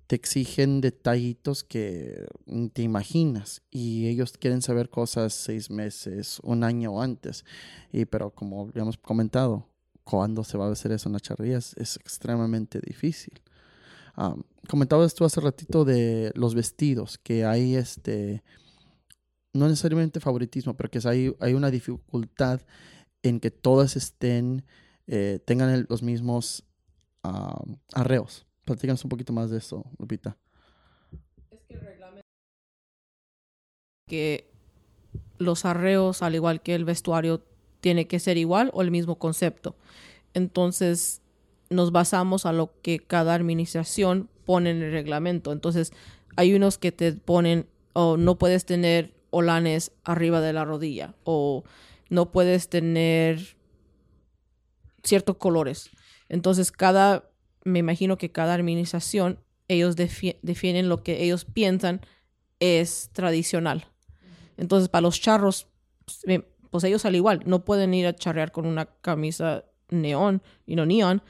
te 0.09 0.17
exigen 0.17 0.81
detallitos 0.81 1.65
que 1.65 2.27
te 2.73 2.83
imaginas 2.83 3.63
y 3.71 4.09
ellos 4.09 4.33
quieren 4.33 4.61
saber 4.61 4.91
cosas 4.91 5.33
seis 5.33 5.71
meses, 5.71 6.41
un 6.43 6.65
año 6.65 7.01
antes. 7.01 7.45
Y 7.93 8.05
pero 8.05 8.31
como 8.31 8.71
ya 8.73 8.83
hemos 8.83 8.99
comentado, 8.99 9.72
cuando 10.05 10.45
se 10.45 10.59
va 10.59 10.67
a 10.67 10.73
hacer 10.73 10.93
eso 10.93 11.09
en 11.09 11.15
la 11.15 11.21
charrería 11.21 11.59
es, 11.59 11.97
extremadamente 11.97 12.81
difícil. 12.81 13.41
Comentabas 14.69 15.15
tú 15.15 15.25
hace 15.25 15.41
ratito 15.41 15.85
de 15.85 16.33
los 16.35 16.55
vestidos, 16.55 17.19
que 17.19 17.45
hay 17.45 17.77
este, 17.77 18.43
no 19.53 19.69
necesariamente 19.69 20.21
favoritismo, 20.21 20.77
pero 20.77 20.91
que 20.91 21.01
hay, 21.05 21.35
hay 21.41 21.55
una 21.55 21.71
dificultad 21.71 22.61
en 23.23 23.41
que 23.41 23.51
todas 23.51 23.97
estén, 23.97 24.65
eh, 25.07 25.41
tengan 25.45 25.87
los 25.89 26.03
mismos 26.03 26.65
arreos. 27.93 28.47
Platícanos 28.65 29.05
un 29.05 29.11
poquito 29.11 29.33
más 29.33 29.51
de 29.51 29.59
eso, 29.59 29.85
Lupita. 29.99 30.37
Es 31.51 31.61
que 31.69 31.75
el 31.75 31.81
reglamento 31.81 32.29
que 34.07 34.51
los 35.39 35.65
arreos, 35.65 36.23
al 36.23 36.35
igual 36.35 36.63
que 36.63 36.75
el 36.75 36.85
vestuario, 36.85 37.45
tiene 37.83 38.07
que 38.07 38.21
ser 38.21 38.39
igual 38.39 38.71
o 38.73 38.81
el 38.81 38.91
mismo 38.91 39.19
concepto. 39.19 39.77
Entonces, 40.33 41.21
nos 41.69 41.91
basamos 41.93 42.47
a 42.47 42.53
lo 42.53 42.73
que 42.81 43.01
cada 43.01 43.35
administración 43.35 44.31
pone 44.47 44.71
en 44.71 44.83
el 44.83 44.93
reglamento. 44.93 45.53
Entonces, 45.53 45.93
hay 46.37 46.55
unos 46.55 46.79
que 46.79 46.93
te 46.93 47.13
ponen, 47.13 47.67
o 47.93 48.17
no 48.17 48.39
puedes 48.39 48.65
tener 48.65 49.13
olanes 49.31 49.91
arriba 50.05 50.41
de 50.41 50.53
la 50.53 50.65
rodilla, 50.65 51.15
o 51.25 51.65
no 52.09 52.31
puedes 52.31 52.69
tener 52.69 53.57
ciertos 55.03 55.37
colores. 55.37 55.91
Entonces, 56.29 56.71
cada, 56.71 57.29
me 57.65 57.81
imagino 57.81 58.17
que 58.17 58.31
cada 58.31 58.55
administración, 58.55 59.41
ellos 59.67 59.97
definen 59.97 60.89
lo 60.89 61.03
que 61.03 61.25
ellos 61.25 61.45
piensan 61.45 62.01
es 62.61 63.11
tradicional. 63.13 63.89
Entonces, 64.57 64.89
para 64.89 65.03
los 65.03 65.21
charros, 65.21 65.67
pues, 66.73 66.85
ellos 66.85 67.05
al 67.05 67.15
igual, 67.15 67.43
no 67.45 67.65
pueden 67.65 67.93
ir 67.93 68.07
a 68.07 68.17
charrear 68.17 68.51
con 68.51 68.67
una 68.67 68.87
camisa 68.87 69.65
neón 69.91 70.43
y 70.67 70.75
no 70.75 70.87
neón. 70.87 71.23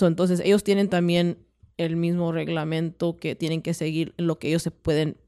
entonces, 0.00 0.40
ellos 0.40 0.64
tienen 0.64 0.90
también 0.90 1.38
el 1.76 1.94
mismo 1.94 2.32
reglamento 2.32 3.16
que 3.16 3.36
tienen 3.36 3.62
que 3.62 3.74
seguir 3.74 4.12
en 4.18 4.26
lo 4.26 4.40
que 4.40 4.48
ellos 4.48 4.62
se 4.62 4.72
pueden 4.72 5.18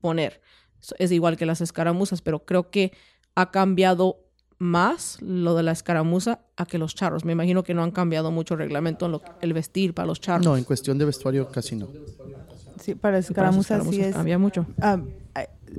poner. 0.00 0.40
Es 0.98 1.12
igual 1.12 1.36
que 1.36 1.46
las 1.46 1.60
escaramuzas, 1.60 2.20
pero 2.20 2.44
creo 2.44 2.70
que 2.70 2.92
ha 3.36 3.52
cambiado 3.52 4.24
más 4.58 5.22
lo 5.22 5.54
de 5.54 5.62
la 5.62 5.70
escaramuza 5.70 6.40
a 6.56 6.66
que 6.66 6.78
los 6.78 6.96
charros. 6.96 7.24
Me 7.24 7.32
imagino 7.32 7.62
que 7.62 7.74
no 7.74 7.84
han 7.84 7.92
cambiado 7.92 8.32
mucho 8.32 8.54
el 8.54 8.58
reglamento 8.58 9.06
en 9.06 9.12
lo, 9.12 9.22
el 9.40 9.52
vestir 9.52 9.94
para 9.94 10.06
los 10.06 10.20
charros. 10.20 10.44
No, 10.44 10.56
en 10.56 10.64
cuestión 10.64 10.98
de 10.98 11.04
vestuario 11.04 11.48
casi 11.48 11.76
no. 11.76 11.88
Sí, 12.80 12.96
para 12.96 13.18
escaramuzas 13.18 13.86
sí 13.88 14.00
es, 14.00 14.16
cambia 14.16 14.36
mucho. 14.36 14.66
Ah, 14.80 15.00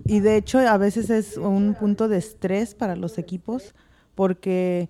y 0.05 0.19
de 0.19 0.37
hecho 0.37 0.59
a 0.59 0.77
veces 0.77 1.09
es 1.09 1.37
un 1.37 1.75
punto 1.75 2.07
de 2.07 2.17
estrés 2.17 2.75
para 2.75 2.95
los 2.95 3.17
equipos 3.17 3.73
porque 4.15 4.89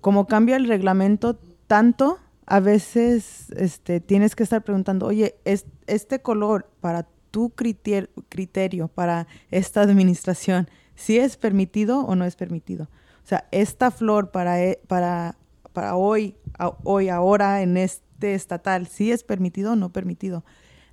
como 0.00 0.26
cambia 0.26 0.56
el 0.56 0.68
reglamento 0.68 1.38
tanto, 1.66 2.18
a 2.46 2.60
veces 2.60 3.50
este, 3.56 4.00
tienes 4.00 4.34
que 4.34 4.42
estar 4.42 4.62
preguntando, 4.62 5.06
oye, 5.06 5.36
es, 5.44 5.66
este 5.86 6.20
color 6.20 6.70
para 6.80 7.06
tu 7.30 7.50
criterio, 7.50 8.88
para 8.88 9.26
esta 9.50 9.82
administración, 9.82 10.68
si 10.94 11.18
es 11.18 11.36
permitido 11.36 12.00
o 12.00 12.16
no 12.16 12.24
es 12.24 12.36
permitido. 12.36 12.84
O 13.22 13.28
sea, 13.28 13.46
esta 13.50 13.90
flor 13.90 14.30
para, 14.30 14.64
e, 14.64 14.80
para, 14.86 15.36
para 15.74 15.94
hoy, 15.96 16.36
hoy, 16.84 17.10
ahora, 17.10 17.60
en 17.60 17.76
este 17.76 18.34
estatal, 18.34 18.86
si 18.86 19.12
es 19.12 19.24
permitido 19.24 19.72
o 19.72 19.76
no 19.76 19.92
permitido. 19.92 20.44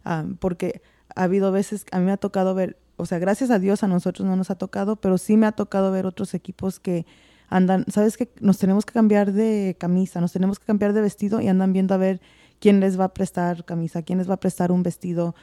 Ah, 0.04 0.26
porque 0.40 0.82
ha 1.16 1.24
habido 1.24 1.54
veces, 1.54 1.86
a 1.92 2.00
mí 2.00 2.06
me 2.06 2.12
ha 2.12 2.18
tocado 2.18 2.54
ver, 2.54 2.78
o 2.98 3.06
sea, 3.06 3.20
gracias 3.20 3.52
a 3.52 3.60
Dios 3.60 3.84
a 3.84 3.88
nosotros 3.88 4.28
no 4.28 4.36
nos 4.36 4.50
ha 4.50 4.56
tocado, 4.56 4.96
pero 4.96 5.18
sí 5.18 5.38
me 5.38 5.46
ha 5.46 5.52
tocado 5.52 5.92
ver 5.92 6.06
otros 6.06 6.34
equipos 6.34 6.80
que 6.80 7.06
andan, 7.50 7.86
¿sabes 7.90 8.18
qué? 8.18 8.30
Nos 8.40 8.58
tenemos 8.58 8.86
que 8.86 8.94
cambiar 8.94 9.32
de 9.32 9.76
camisa, 9.80 10.22
nos 10.22 10.32
tenemos 10.32 10.60
que 10.60 10.66
cambiar 10.66 10.94
de 10.94 11.02
vestido 11.02 11.42
y 11.42 11.48
andan 11.48 11.74
viendo 11.74 11.94
a 11.94 11.98
ver 11.98 12.22
quién 12.60 12.80
les 12.80 13.00
va 13.00 13.06
a 13.06 13.14
prestar 13.14 13.66
camisa, 13.66 14.02
quién 14.02 14.18
les 14.18 14.30
va 14.30 14.36
a 14.36 14.40
prestar 14.40 14.72
un 14.72 14.84
vestido. 14.84 15.36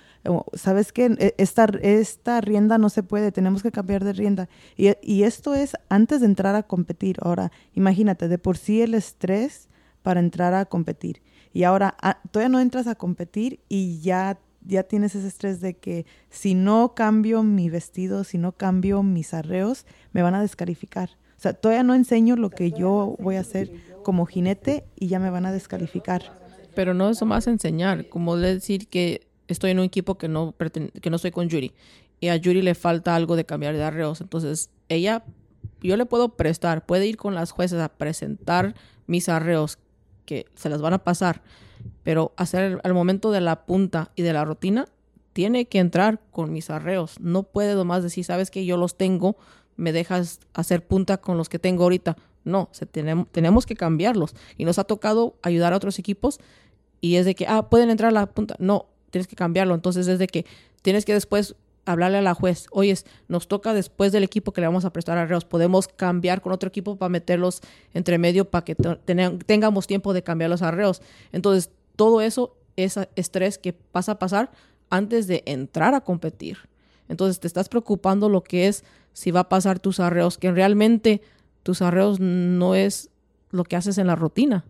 ¿Sabes 0.54 0.92
qué? 0.92 1.14
E, 1.18 1.34
esta, 1.38 1.64
esta 1.82 2.40
rienda 2.40 2.78
no 2.78 2.88
se 2.88 3.02
puede, 3.02 3.32
tenemos 3.32 3.62
que 3.62 3.70
cambiar 3.70 4.04
de 4.04 4.12
rienda. 4.12 4.48
Y, 4.76 5.22
esto 5.22 5.54
es 5.54 5.76
antes 5.88 6.20
de 6.20 6.26
entrar 6.26 6.54
a 6.54 6.64
competir. 6.64 7.16
Ahora, 7.22 7.52
imagínate, 7.74 8.28
de 8.28 8.38
por 8.38 8.56
sí 8.56 8.82
el 8.82 8.94
estrés 8.94 9.68
para 10.02 10.20
entrar 10.20 10.54
a 10.54 10.64
competir. 10.64 11.22
Y 11.52 11.64
ahora 11.64 11.94
ah, 12.00 12.18
todavía 12.30 12.48
no 12.48 12.60
entras 12.60 12.86
a 12.86 12.94
competir 12.94 13.60
y 13.68 14.00
ya 14.00 14.38
ya 14.64 14.82
tienes 14.82 15.14
ese 15.14 15.28
estrés 15.28 15.60
de 15.60 15.74
que 15.74 16.06
si 16.30 16.54
no 16.54 16.94
cambio 16.94 17.42
mi 17.42 17.70
vestido, 17.70 18.24
si 18.24 18.38
no 18.38 18.52
cambio 18.52 19.02
mis 19.02 19.34
arreos, 19.34 19.86
me 20.12 20.22
van 20.22 20.34
a 20.34 20.40
descalificar. 20.40 21.10
O 21.36 21.40
sea, 21.42 21.54
todavía 21.54 21.82
no 21.82 21.94
enseño 21.94 22.36
lo 22.36 22.50
que 22.50 22.70
yo 22.70 23.16
voy 23.18 23.36
a 23.36 23.40
hacer 23.40 23.72
como 24.04 24.26
jinete 24.26 24.84
y 24.96 25.08
ya 25.08 25.18
me 25.18 25.30
van 25.30 25.46
a 25.46 25.52
descalificar 25.52 26.42
pero 26.74 26.94
no 26.94 27.10
es 27.10 27.22
más 27.22 27.46
enseñar, 27.46 28.08
como 28.08 28.36
decir 28.36 28.88
que 28.88 29.26
estoy 29.48 29.70
en 29.70 29.78
un 29.78 29.84
equipo 29.84 30.16
que 30.16 30.28
no, 30.28 30.54
que 31.00 31.10
no 31.10 31.16
estoy 31.16 31.30
con 31.30 31.48
Yuri 31.48 31.72
y 32.20 32.28
a 32.28 32.36
Yuri 32.36 32.62
le 32.62 32.74
falta 32.74 33.14
algo 33.14 33.36
de 33.36 33.44
cambiar 33.44 33.74
de 33.74 33.82
arreos, 33.82 34.20
entonces 34.20 34.70
ella, 34.88 35.24
yo 35.80 35.96
le 35.96 36.06
puedo 36.06 36.36
prestar, 36.36 36.86
puede 36.86 37.06
ir 37.06 37.16
con 37.16 37.34
las 37.34 37.50
jueces 37.50 37.80
a 37.80 37.88
presentar 37.88 38.74
mis 39.06 39.28
arreos 39.28 39.78
que 40.24 40.46
se 40.54 40.68
las 40.68 40.80
van 40.80 40.94
a 40.94 41.04
pasar, 41.04 41.42
pero 42.02 42.32
hacer 42.36 42.80
al 42.82 42.94
momento 42.94 43.30
de 43.30 43.40
la 43.40 43.64
punta 43.64 44.10
y 44.16 44.22
de 44.22 44.32
la 44.32 44.44
rutina, 44.44 44.86
tiene 45.32 45.66
que 45.66 45.78
entrar 45.78 46.20
con 46.30 46.52
mis 46.52 46.70
arreos, 46.70 47.18
no 47.20 47.42
puede 47.42 47.74
nomás 47.74 48.02
decir, 48.02 48.24
sabes 48.24 48.50
que 48.50 48.66
yo 48.66 48.76
los 48.76 48.96
tengo, 48.96 49.36
me 49.76 49.92
dejas 49.92 50.40
hacer 50.54 50.86
punta 50.86 51.16
con 51.16 51.36
los 51.36 51.48
que 51.48 51.58
tengo 51.58 51.84
ahorita. 51.84 52.16
No, 52.44 52.68
se 52.72 52.86
tenemos, 52.86 53.28
tenemos 53.30 53.66
que 53.66 53.76
cambiarlos. 53.76 54.34
Y 54.56 54.64
nos 54.64 54.78
ha 54.78 54.84
tocado 54.84 55.36
ayudar 55.42 55.72
a 55.72 55.76
otros 55.76 55.98
equipos 55.98 56.40
y 57.00 57.16
es 57.16 57.24
de 57.24 57.34
que, 57.34 57.46
ah, 57.46 57.68
pueden 57.68 57.90
entrar 57.90 58.10
a 58.10 58.12
la 58.12 58.26
punta. 58.26 58.56
No, 58.58 58.86
tienes 59.10 59.26
que 59.26 59.36
cambiarlo. 59.36 59.74
Entonces 59.74 60.06
es 60.08 60.18
de 60.18 60.26
que 60.26 60.44
tienes 60.82 61.04
que 61.04 61.14
después 61.14 61.56
hablarle 61.84 62.18
a 62.18 62.22
la 62.22 62.34
juez, 62.34 62.66
oye, 62.70 62.96
nos 63.28 63.48
toca 63.48 63.74
después 63.74 64.12
del 64.12 64.22
equipo 64.22 64.52
que 64.52 64.60
le 64.60 64.68
vamos 64.68 64.84
a 64.84 64.92
prestar 64.92 65.18
arreos, 65.18 65.44
podemos 65.44 65.88
cambiar 65.88 66.40
con 66.40 66.52
otro 66.52 66.68
equipo 66.68 66.96
para 66.96 67.08
meterlos 67.08 67.60
entre 67.92 68.18
medio 68.18 68.48
para 68.48 68.64
que 68.64 68.76
tengamos 68.76 69.88
tiempo 69.88 70.12
de 70.12 70.22
cambiar 70.22 70.50
los 70.50 70.62
arreos. 70.62 71.02
Entonces, 71.32 71.70
todo 71.96 72.20
eso 72.20 72.56
es 72.76 72.98
estrés 73.16 73.58
que 73.58 73.72
pasa 73.72 74.12
a 74.12 74.18
pasar 74.18 74.50
antes 74.90 75.26
de 75.26 75.42
entrar 75.46 75.94
a 75.94 76.02
competir. 76.02 76.58
Entonces, 77.08 77.40
te 77.40 77.46
estás 77.46 77.68
preocupando 77.68 78.28
lo 78.28 78.42
que 78.42 78.68
es 78.68 78.84
si 79.12 79.30
va 79.30 79.40
a 79.40 79.48
pasar 79.48 79.78
tus 79.78 80.00
arreos, 80.00 80.38
que 80.38 80.50
realmente 80.50 81.20
tus 81.62 81.82
arreos 81.82 82.20
no 82.20 82.74
es 82.74 83.10
lo 83.50 83.64
que 83.64 83.76
haces 83.76 83.98
en 83.98 84.06
la 84.06 84.16
rutina 84.16 84.64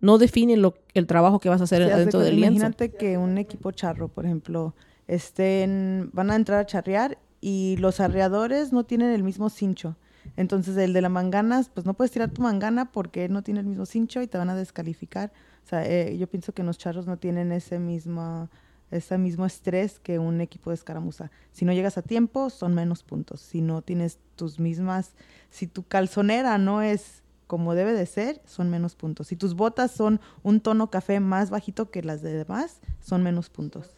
no 0.00 0.18
define 0.18 0.56
lo, 0.56 0.74
el 0.94 1.06
trabajo 1.06 1.40
que 1.40 1.48
vas 1.48 1.60
a 1.60 1.64
hacer 1.64 1.86
dentro 1.94 2.20
del 2.20 2.36
lienzo. 2.36 2.56
Imagínate 2.56 2.90
que 2.92 3.18
un 3.18 3.38
equipo 3.38 3.72
charro, 3.72 4.08
por 4.08 4.24
ejemplo, 4.24 4.74
estén, 5.06 6.10
van 6.12 6.30
a 6.30 6.36
entrar 6.36 6.60
a 6.60 6.66
charrear 6.66 7.18
y 7.40 7.76
los 7.78 8.00
arreadores 8.00 8.72
no 8.72 8.84
tienen 8.84 9.10
el 9.10 9.22
mismo 9.22 9.50
cincho. 9.50 9.96
Entonces 10.36 10.76
el 10.76 10.92
de 10.92 11.00
la 11.00 11.08
mangana, 11.08 11.64
pues 11.72 11.86
no 11.86 11.94
puedes 11.94 12.10
tirar 12.10 12.30
tu 12.30 12.42
mangana 12.42 12.90
porque 12.90 13.28
no 13.28 13.42
tiene 13.42 13.60
el 13.60 13.66
mismo 13.66 13.86
cincho 13.86 14.22
y 14.22 14.26
te 14.26 14.38
van 14.38 14.50
a 14.50 14.56
descalificar. 14.56 15.32
O 15.66 15.68
sea, 15.68 15.84
eh, 15.84 16.16
yo 16.16 16.28
pienso 16.28 16.52
que 16.52 16.62
los 16.62 16.78
charros 16.78 17.08
no 17.08 17.16
tienen 17.16 17.50
ese 17.50 17.80
mismo, 17.80 18.48
ese 18.92 19.18
mismo 19.18 19.44
estrés 19.44 19.98
que 19.98 20.20
un 20.20 20.40
equipo 20.40 20.70
de 20.70 20.74
escaramuza. 20.74 21.32
Si 21.50 21.64
no 21.64 21.72
llegas 21.72 21.98
a 21.98 22.02
tiempo, 22.02 22.50
son 22.50 22.72
menos 22.72 23.02
puntos. 23.02 23.40
Si 23.40 23.62
no 23.62 23.82
tienes 23.82 24.20
tus 24.36 24.60
mismas, 24.60 25.16
si 25.50 25.66
tu 25.66 25.82
calzonera 25.82 26.56
no 26.58 26.82
es 26.82 27.24
como 27.48 27.74
debe 27.74 27.94
de 27.94 28.06
ser, 28.06 28.40
son 28.46 28.70
menos 28.70 28.94
puntos. 28.94 29.26
Si 29.26 29.34
tus 29.34 29.54
botas 29.54 29.90
son 29.90 30.20
un 30.44 30.60
tono 30.60 30.88
café 30.88 31.18
más 31.18 31.50
bajito 31.50 31.90
que 31.90 32.00
las 32.04 32.22
de 32.22 32.32
demás, 32.32 32.78
son 33.00 33.24
menos 33.24 33.50
puntos. 33.50 33.90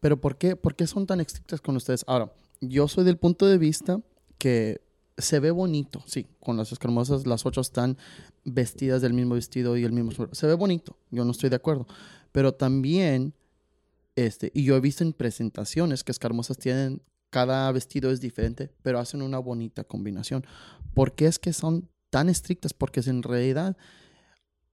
Pero 0.00 0.20
¿por 0.20 0.38
qué, 0.38 0.56
¿por 0.56 0.74
qué 0.74 0.88
son 0.88 1.06
tan 1.06 1.20
estrictas 1.20 1.60
con 1.60 1.76
ustedes? 1.76 2.02
Ahora, 2.08 2.32
yo 2.60 2.88
soy 2.88 3.04
del 3.04 3.16
punto 3.16 3.46
de 3.46 3.58
vista 3.58 4.00
que 4.38 4.80
se 5.18 5.40
ve 5.40 5.50
bonito, 5.50 6.02
sí, 6.06 6.26
con 6.40 6.56
las 6.56 6.72
escarmosas, 6.72 7.26
las 7.26 7.46
ocho 7.46 7.60
están 7.60 7.96
vestidas 8.44 9.00
del 9.00 9.14
mismo 9.14 9.34
vestido 9.34 9.76
y 9.76 9.84
el 9.84 9.92
mismo 9.92 10.12
Se 10.32 10.46
ve 10.46 10.54
bonito, 10.54 10.98
yo 11.10 11.24
no 11.24 11.30
estoy 11.30 11.50
de 11.50 11.56
acuerdo. 11.56 11.86
Pero 12.32 12.54
también, 12.54 13.34
este, 14.14 14.50
y 14.54 14.64
yo 14.64 14.76
he 14.76 14.80
visto 14.80 15.04
en 15.04 15.12
presentaciones 15.12 16.04
que 16.04 16.12
escarmosas 16.12 16.58
tienen, 16.58 17.02
cada 17.30 17.70
vestido 17.72 18.10
es 18.10 18.20
diferente, 18.20 18.70
pero 18.82 18.98
hacen 18.98 19.22
una 19.22 19.38
bonita 19.38 19.84
combinación. 19.84 20.44
¿Por 20.94 21.14
qué 21.14 21.26
es 21.26 21.38
que 21.38 21.52
son 21.52 21.88
tan 22.10 22.28
estrictas? 22.28 22.74
Porque 22.74 23.00
en 23.00 23.22
realidad 23.22 23.76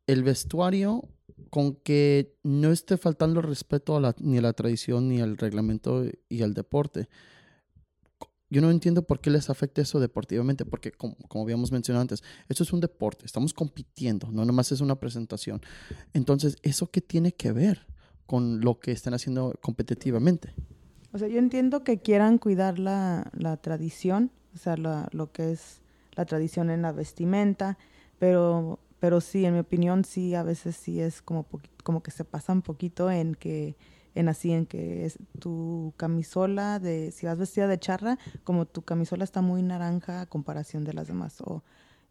el 0.08 0.24
vestuario 0.24 1.08
con 1.50 1.76
que 1.76 2.36
no 2.44 2.72
esté 2.72 2.98
faltando 2.98 3.42
respeto 3.42 3.96
a 3.96 4.16
ni 4.20 4.38
a 4.38 4.42
la 4.42 4.54
tradición, 4.54 5.08
ni 5.08 5.22
al 5.22 5.38
reglamento 5.38 6.06
y 6.30 6.42
al 6.42 6.54
deporte 6.54 7.08
yo 8.54 8.62
no 8.62 8.70
entiendo 8.70 9.02
por 9.02 9.20
qué 9.20 9.32
les 9.32 9.50
afecta 9.50 9.82
eso 9.82 10.00
deportivamente, 10.00 10.64
porque 10.64 10.92
como, 10.92 11.16
habíamos 11.42 11.72
mencionado 11.72 12.04
antes, 12.04 12.24
esto 12.48 12.62
es 12.62 12.72
un 12.72 12.82
deporte, 12.82 13.26
estamos 13.26 13.52
compitiendo, 13.52 14.32
no 14.32 14.46
nomás 14.46 14.72
es 14.72 14.80
una 14.80 14.96
presentación. 14.96 15.60
Entonces, 16.14 16.58
¿eso 16.62 16.92
qué 16.92 17.02
tiene 17.02 17.34
que 17.34 17.52
ver 17.52 17.88
con 18.28 18.62
lo 18.62 18.80
que 18.80 18.92
están 18.92 19.16
haciendo 19.16 19.56
competitivamente? 19.60 20.54
O 21.12 21.18
sea, 21.18 21.28
yo 21.28 21.40
entiendo 21.40 21.84
que 21.84 21.98
quieran 21.98 22.38
cuidar 22.38 22.78
la, 22.78 23.60
tradición, 23.62 24.30
o 24.54 24.58
sea, 24.60 24.78
lo 24.78 25.32
que 25.32 25.52
es 25.52 25.82
la 26.16 26.26
tradición 26.26 26.70
en 26.70 26.84
la 26.84 26.92
vestimenta, 26.92 27.80
pero, 28.20 28.80
pero 29.00 29.20
sí, 29.20 29.46
en 29.46 29.56
mi 29.56 29.60
opinión, 29.62 30.06
sí, 30.06 30.36
a 30.36 30.44
veces 30.44 30.76
sí 30.76 31.02
es 31.02 31.24
como, 31.24 31.48
como 31.84 32.04
que 32.04 32.12
se 32.12 32.24
pasa 32.24 32.54
un 32.54 32.62
poquito 32.62 33.10
en 33.10 33.34
que 33.34 33.76
en 34.16 34.30
así, 34.30 34.52
en 34.52 34.66
que 34.66 35.06
es 35.06 35.18
tu 35.40 35.94
camisola 35.98 36.80
de, 36.80 37.12
si 37.12 37.26
vas 37.26 37.38
vestida 37.38 37.68
de 37.68 37.80
charra, 37.80 38.18
como 38.44 38.66
tu 38.66 38.84
camisola 38.84 39.24
está 39.24 39.42
muy 39.42 39.64
naranja 39.64 40.22
a 40.22 40.26
comparación 40.26 40.84
de 40.84 40.94
las 40.94 41.08
demás. 41.08 41.42
O, 41.42 41.64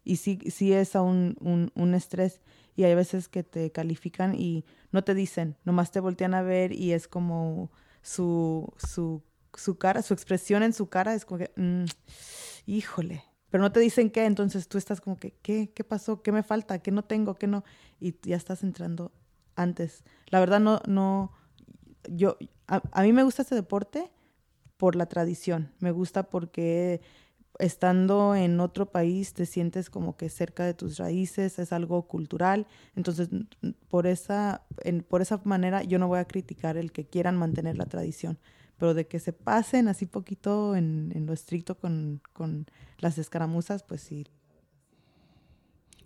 y 0.03 0.17
sí, 0.17 0.39
sí 0.49 0.73
es 0.73 0.95
un, 0.95 1.37
un, 1.39 1.71
un 1.75 1.93
estrés. 1.93 2.41
Y 2.75 2.83
hay 2.83 2.95
veces 2.95 3.29
que 3.29 3.43
te 3.43 3.71
califican 3.71 4.35
y 4.35 4.65
no 4.91 5.03
te 5.03 5.13
dicen, 5.13 5.57
nomás 5.63 5.91
te 5.91 5.99
voltean 5.99 6.33
a 6.33 6.41
ver 6.41 6.71
y 6.71 6.93
es 6.93 7.07
como 7.07 7.71
su, 8.01 8.73
su, 8.77 9.23
su 9.53 9.77
cara, 9.77 10.01
su 10.01 10.13
expresión 10.13 10.63
en 10.63 10.73
su 10.73 10.89
cara 10.89 11.13
es 11.13 11.25
como 11.25 11.37
que, 11.39 11.51
mm, 11.55 11.85
híjole, 12.65 13.23
pero 13.49 13.61
no 13.61 13.71
te 13.71 13.79
dicen 13.79 14.09
qué, 14.09 14.25
entonces 14.25 14.67
tú 14.67 14.79
estás 14.79 14.99
como 14.99 15.19
que, 15.19 15.35
¿qué? 15.43 15.71
¿Qué 15.71 15.83
pasó? 15.83 16.23
¿Qué 16.23 16.31
me 16.31 16.41
falta? 16.41 16.79
¿Qué 16.79 16.89
no 16.89 17.03
tengo? 17.03 17.35
¿Qué 17.35 17.45
no? 17.45 17.63
Y 17.99 18.15
ya 18.23 18.35
estás 18.35 18.63
entrando 18.63 19.11
antes. 19.55 20.03
La 20.27 20.39
verdad 20.39 20.59
no, 20.59 20.81
no, 20.87 21.31
yo, 22.09 22.37
a, 22.67 23.01
mí 23.03 23.13
me 23.13 23.23
gusta 23.23 23.41
este 23.41 23.55
deporte 23.55 24.11
por 24.77 24.95
la 24.95 25.05
tradición, 25.05 25.71
me 25.79 25.91
gusta 25.91 26.23
porque 26.29 27.01
estando 27.59 28.35
en 28.35 28.59
otro 28.59 28.87
país 28.91 29.33
te 29.33 29.45
sientes 29.45 29.89
como 29.89 30.17
que 30.17 30.29
cerca 30.29 30.65
de 30.65 30.73
tus 30.73 30.97
raíces, 30.97 31.59
es 31.59 31.71
algo 31.71 32.07
cultural, 32.07 32.67
entonces 32.95 33.29
por 33.89 34.07
esa, 34.07 34.63
por 35.07 35.21
esa 35.21 35.39
manera 35.43 35.83
yo 35.83 35.99
no 35.99 36.07
voy 36.07 36.19
a 36.19 36.25
criticar 36.25 36.77
el 36.77 36.91
que 36.91 37.05
quieran 37.05 37.37
mantener 37.37 37.77
la 37.77 37.85
tradición, 37.85 38.39
pero 38.77 38.93
de 38.93 39.07
que 39.07 39.19
se 39.19 39.33
pasen 39.33 39.87
así 39.87 40.05
poquito 40.05 40.75
en, 40.75 41.11
en 41.15 41.25
lo 41.25 41.33
estricto 41.33 41.77
con, 41.77 42.21
con 42.33 42.65
las 42.99 43.17
escaramuzas, 43.17 43.83
pues 43.83 44.01
sí, 44.01 44.25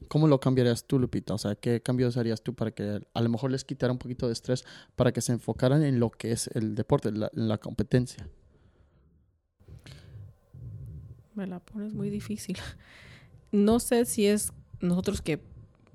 ¿Cómo 0.08 0.28
lo 0.28 0.40
cambiarías 0.40 0.86
tú, 0.86 1.00
Lupita? 1.00 1.34
O 1.34 1.38
sea, 1.38 1.56
¿qué 1.56 1.82
cambios 1.82 2.18
harías 2.18 2.42
tú 2.42 2.54
para 2.54 2.72
que 2.72 3.02
a 3.14 3.22
lo 3.22 3.30
mejor 3.30 3.52
les 3.52 3.64
quitara 3.64 3.92
un 3.92 4.00
poquito 4.00 4.28
de 4.28 4.34
estrés 4.34 4.66
para 4.96 5.12
que 5.12 5.22
se 5.22 5.34
enfocaran 5.34 5.84
en 5.84 6.00
lo 6.00 6.12
que 6.12 6.32
es 6.32 6.48
el 6.54 6.76
deporte, 6.76 7.12
la, 7.12 7.30
la 7.34 7.58
competencia? 7.58 8.28
Me 11.36 11.46
la 11.46 11.60
pones 11.60 11.94
muy 11.94 12.10
difícil. 12.10 12.58
No 13.50 13.80
sé 13.80 14.04
si 14.04 14.26
es 14.28 14.52
nosotros 14.82 15.22
que 15.22 15.40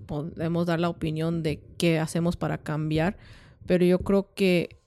podemos 0.07 0.67
dar 0.67 0.81
la 0.81 0.89
opinión 0.89 1.43
de 1.43 1.63
qué 1.77 1.99
hacemos 1.99 2.35
para 2.37 2.57
cambiar, 2.57 3.19
pero 3.67 3.85
yo 3.85 3.99
creo 3.99 4.33
que 4.35 4.81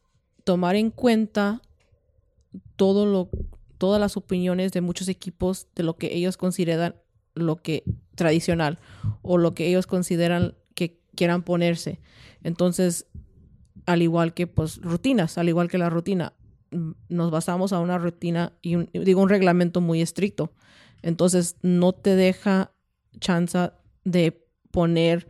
tomar 0.43 0.76
en 0.76 0.89
cuenta 0.89 1.61
todo 2.76 3.06
lo, 3.06 3.30
todas 3.77 3.99
las 3.99 4.18
opiniones 4.18 4.72
de 4.72 4.81
muchos 4.81 5.07
equipos 5.07 5.68
de 5.76 5.84
lo 5.84 5.95
que 5.97 6.15
ellos 6.15 6.38
consideran 6.38 6.95
lo 7.34 7.57
que 7.57 7.84
tradicional 8.15 8.79
o 9.21 9.37
lo 9.37 9.53
que 9.53 9.67
ellos 9.67 9.87
consideran 9.87 10.55
que 10.73 10.99
quieran 11.15 11.43
ponerse. 11.43 11.99
Entonces, 12.43 13.07
al 13.85 14.01
igual 14.01 14.33
que 14.33 14.47
pues 14.47 14.81
rutinas, 14.81 15.37
al 15.37 15.49
igual 15.49 15.69
que 15.69 15.77
la 15.77 15.89
rutina, 15.89 16.33
mm, 16.71 16.91
nos 17.09 17.31
basamos 17.31 17.73
a 17.73 17.79
una 17.79 17.97
rutina 17.97 18.53
y 18.61 18.75
un, 18.75 18.89
digo 18.93 19.21
un 19.21 19.29
reglamento 19.29 19.81
muy 19.81 20.01
estricto. 20.01 20.51
Entonces, 21.01 21.57
no 21.61 21.93
te 21.93 22.15
deja 22.15 22.71
chance 23.19 23.71
de 24.03 24.45
poner 24.71 25.27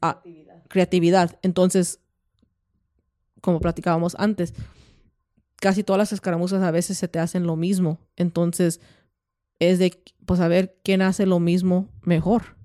creatividad. 0.00 0.62
creatividad. 0.68 1.38
Entonces, 1.42 2.00
como 3.40 3.60
platicábamos 3.60 4.14
antes, 4.18 4.54
casi 5.56 5.82
todas 5.82 5.98
las 5.98 6.12
escaramuzas 6.12 6.62
a 6.62 6.70
veces 6.70 6.98
se 6.98 7.08
te 7.08 7.18
hacen 7.18 7.46
lo 7.46 7.56
mismo. 7.56 8.00
Entonces, 8.16 8.80
es 9.70 9.78
de, 9.78 10.02
pues, 10.26 10.40
a 10.40 10.48
ver 10.48 10.76
quién 10.82 11.02
hace 11.02 11.26
lo 11.26 11.40
mismo 11.40 11.88
mejor. 12.02 12.56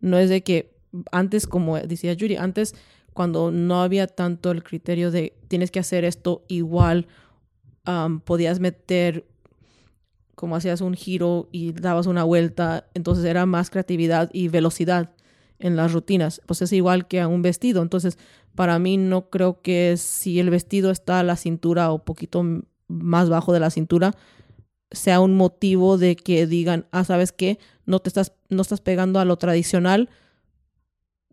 No 0.00 0.18
es 0.18 0.30
de 0.30 0.42
que 0.42 0.76
antes, 1.12 1.46
como 1.46 1.78
decía 1.78 2.12
Yuri, 2.12 2.36
antes 2.36 2.74
cuando 3.12 3.50
no 3.50 3.82
había 3.82 4.06
tanto 4.06 4.50
el 4.52 4.62
criterio 4.62 5.10
de 5.10 5.36
tienes 5.48 5.70
que 5.70 5.80
hacer 5.80 6.04
esto 6.04 6.44
igual, 6.48 7.08
podías 8.24 8.60
meter 8.60 9.26
como 10.36 10.54
hacías 10.54 10.80
un 10.82 10.94
giro 10.94 11.48
y 11.50 11.72
dabas 11.72 12.06
una 12.06 12.22
vuelta, 12.22 12.88
entonces 12.94 13.24
era 13.24 13.44
más 13.44 13.70
creatividad 13.70 14.30
y 14.32 14.46
velocidad 14.46 15.10
en 15.58 15.74
las 15.74 15.92
rutinas. 15.92 16.40
Pues 16.46 16.62
es 16.62 16.72
igual 16.72 17.08
que 17.08 17.20
a 17.20 17.26
un 17.26 17.42
vestido. 17.42 17.82
Entonces, 17.82 18.18
para 18.54 18.78
mí 18.78 18.96
no 18.96 19.30
creo 19.30 19.62
que 19.62 19.96
si 19.96 20.38
el 20.38 20.50
vestido 20.50 20.92
está 20.92 21.18
a 21.18 21.24
la 21.24 21.34
cintura 21.34 21.90
o 21.90 22.04
poquito 22.04 22.44
más 22.86 23.28
bajo 23.28 23.52
de 23.52 23.58
la 23.60 23.70
cintura, 23.70 24.14
sea 24.90 25.20
un 25.20 25.36
motivo 25.36 25.98
de 25.98 26.16
que 26.16 26.46
digan, 26.46 26.86
ah, 26.90 27.04
¿sabes 27.04 27.32
qué? 27.32 27.58
No 27.86 28.00
te 28.00 28.08
estás, 28.08 28.32
no 28.48 28.62
estás 28.62 28.80
pegando 28.80 29.20
a 29.20 29.24
lo 29.24 29.36
tradicional, 29.36 30.08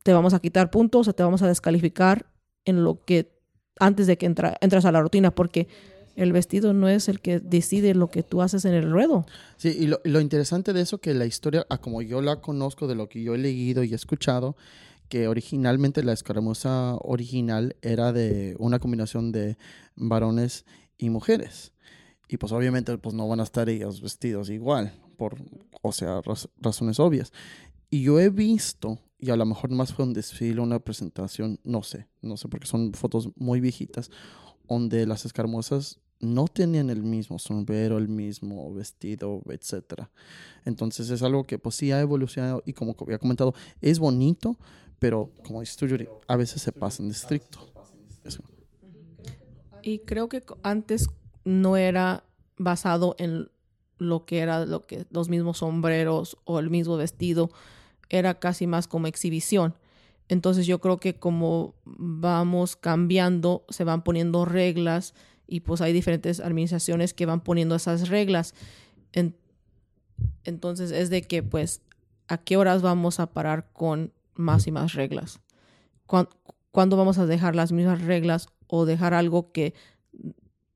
te 0.04 0.14
vamos 0.14 0.34
a 0.34 0.40
quitar 0.40 0.70
puntos 0.70 1.08
o 1.08 1.14
te 1.14 1.24
vamos 1.24 1.42
a 1.42 1.48
descalificar 1.48 2.28
en 2.66 2.84
lo 2.84 3.04
que 3.04 3.32
antes 3.80 4.08
de 4.08 4.18
que 4.18 4.26
entra, 4.26 4.58
entras 4.62 4.86
a 4.86 4.92
la 4.92 5.02
rutina, 5.02 5.32
porque 5.32 5.68
el 6.16 6.32
vestido 6.32 6.74
no 6.74 6.88
es 6.88 7.10
el 7.10 7.20
que 7.20 7.40
decide 7.40 7.94
lo 7.94 8.10
que 8.10 8.24
tú 8.24 8.42
haces 8.42 8.66
en 8.66 8.74
el 8.74 8.90
ruedo. 8.90 9.26
Sí, 9.58 9.76
y 9.78 9.88
lo, 9.88 10.00
lo 10.04 10.22
interesante 10.22 10.72
de 10.72 10.82
eso 10.82 11.00
que 11.00 11.14
la 11.14 11.26
historia, 11.26 11.66
a 11.70 11.78
como 11.78 12.02
yo 12.02 12.22
la 12.22 12.42
conozco, 12.42 12.88
de 12.88 12.96
lo 12.96 13.10
que 13.10 13.22
yo 13.22 13.36
he 13.36 13.38
leído 13.38 13.84
y 13.84 13.92
he 13.92 13.96
escuchado, 13.96 14.56
que 15.10 15.28
originalmente 15.28 16.04
la 16.04 16.14
escaramuza 16.14 16.96
original 17.02 17.76
era 17.82 18.12
de 18.12 18.56
una 18.60 18.80
combinación 18.80 19.32
de 19.32 19.58
varones 19.96 20.66
y 20.98 21.10
mujeres. 21.10 21.74
Y 22.28 22.38
pues 22.38 22.52
obviamente 22.52 22.98
pues 22.98 23.14
no 23.16 23.28
van 23.28 23.40
a 23.40 23.44
estar 23.44 23.70
ellos 23.70 24.02
vestidos 24.02 24.50
igual, 24.50 24.94
por, 25.18 25.36
o 25.82 25.92
sea, 25.92 26.22
razones 26.60 27.00
obvias. 27.00 27.32
Y 27.90 28.04
yo 28.04 28.20
he 28.20 28.30
visto, 28.30 29.00
y 29.20 29.30
a 29.30 29.36
lo 29.36 29.46
mejor 29.46 29.70
más 29.72 29.94
fue 29.94 30.06
un 30.06 30.14
desfile, 30.14 30.60
una 30.62 30.80
presentación, 30.80 31.60
no 31.64 31.84
sé, 31.84 32.08
no 32.22 32.38
sé, 32.38 32.48
porque 32.48 32.68
son 32.68 32.94
fotos 32.94 33.30
muy 33.36 33.60
viejitas, 33.60 34.10
donde 34.68 35.06
las 35.06 35.26
escarmosas 35.26 36.00
no 36.20 36.48
tenían 36.48 36.90
el 36.90 37.04
mismo 37.04 37.40
sombrero, 37.40 37.98
el 37.98 38.08
mismo 38.08 38.74
vestido, 38.74 39.42
etc. 39.50 40.04
Entonces 40.64 41.10
es 41.10 41.22
algo 41.22 41.44
que 41.44 41.60
pues 41.60 41.76
sí 41.76 41.92
ha 41.92 42.00
evolucionado 42.02 42.64
y 42.66 42.74
como 42.74 42.96
había 43.00 43.20
comentado, 43.20 43.54
es 43.82 44.00
bonito, 44.00 44.58
pero 45.00 45.32
como 45.46 45.60
dices 45.60 45.78
tú, 45.78 45.88
Yuri, 45.88 46.08
a 46.28 46.36
veces 46.36 46.62
se 46.62 46.72
pasan 46.72 47.08
de 47.08 47.14
estricto. 47.14 47.60
Y 49.82 50.00
creo 50.00 50.28
que 50.30 50.44
antes 50.64 51.08
no 51.46 51.78
era 51.78 52.26
basado 52.58 53.16
en 53.18 53.50
lo 53.98 54.26
que 54.26 54.40
era 54.40 54.66
lo 54.66 54.86
que 54.86 55.06
los 55.10 55.30
mismos 55.30 55.60
sombreros 55.60 56.38
o 56.44 56.60
el 56.60 56.70
mismo 56.70 56.98
vestido 56.98 57.50
era 58.10 58.40
casi 58.40 58.68
más 58.68 58.88
como 58.88 59.08
exhibición. 59.08 59.76
Entonces 60.28 60.66
yo 60.66 60.80
creo 60.80 61.00
que 61.00 61.16
como 61.16 61.76
vamos 61.86 62.76
cambiando, 62.76 63.64
se 63.70 63.84
van 63.84 64.04
poniendo 64.04 64.44
reglas 64.44 65.14
y 65.48 65.62
pues 65.62 65.82
hay 65.82 65.94
diferentes 65.94 66.40
administraciones 66.40 67.14
que 67.14 67.26
van 67.26 67.42
poniendo 67.42 67.76
esas 67.76 68.10
reglas. 68.10 68.54
entonces 70.44 70.92
es 70.92 71.10
de 71.10 71.22
que 71.22 71.44
pues 71.44 71.82
a 72.28 72.38
qué 72.38 72.58
horas 72.58 72.82
vamos 72.82 73.20
a 73.20 73.28
parar 73.34 73.72
con 73.72 74.14
más 74.34 74.68
y 74.68 74.72
más 74.72 74.94
reglas. 74.94 75.40
¿Cuándo 76.06 76.98
vamos 76.98 77.18
a 77.18 77.26
dejar 77.26 77.56
las 77.56 77.72
mismas 77.72 78.02
reglas 78.02 78.48
o 78.68 78.86
dejar 78.86 79.14
algo 79.14 79.52
que 79.52 79.74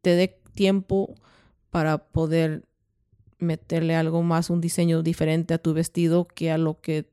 te 0.02 0.16
dé 0.16 0.40
tiempo 0.60 1.15
para 1.69 1.99
poder 1.99 2.65
meterle 3.38 3.95
algo 3.95 4.23
más, 4.23 4.49
un 4.49 4.60
diseño 4.60 5.03
diferente 5.03 5.53
a 5.53 5.57
tu 5.57 5.73
vestido 5.73 6.27
que 6.27 6.52
a 6.52 6.57
lo 6.57 6.81
que 6.81 7.10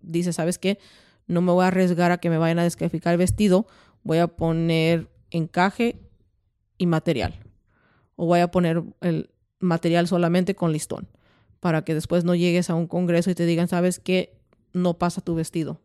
dices, 0.00 0.34
¿sabes 0.34 0.58
qué? 0.58 0.80
No 1.28 1.42
me 1.42 1.52
voy 1.52 1.62
a 1.62 1.68
arriesgar 1.68 2.10
a 2.10 2.18
que 2.18 2.28
me 2.28 2.38
vayan 2.38 2.58
a 2.58 2.64
descalificar 2.64 3.12
el 3.12 3.18
vestido, 3.18 3.68
voy 4.02 4.18
a 4.18 4.26
poner 4.26 5.08
encaje 5.30 6.00
y 6.76 6.86
material. 6.86 7.38
O 8.16 8.26
voy 8.26 8.40
a 8.40 8.50
poner 8.50 8.82
el 9.00 9.30
material 9.60 10.08
solamente 10.08 10.56
con 10.56 10.72
listón, 10.72 11.06
para 11.60 11.84
que 11.84 11.94
después 11.94 12.24
no 12.24 12.34
llegues 12.34 12.68
a 12.68 12.74
un 12.74 12.88
congreso 12.88 13.30
y 13.30 13.36
te 13.36 13.46
digan, 13.46 13.68
¿sabes 13.68 14.00
qué? 14.00 14.40
No 14.72 14.98
pasa 14.98 15.20
tu 15.20 15.36
vestido. 15.36 15.80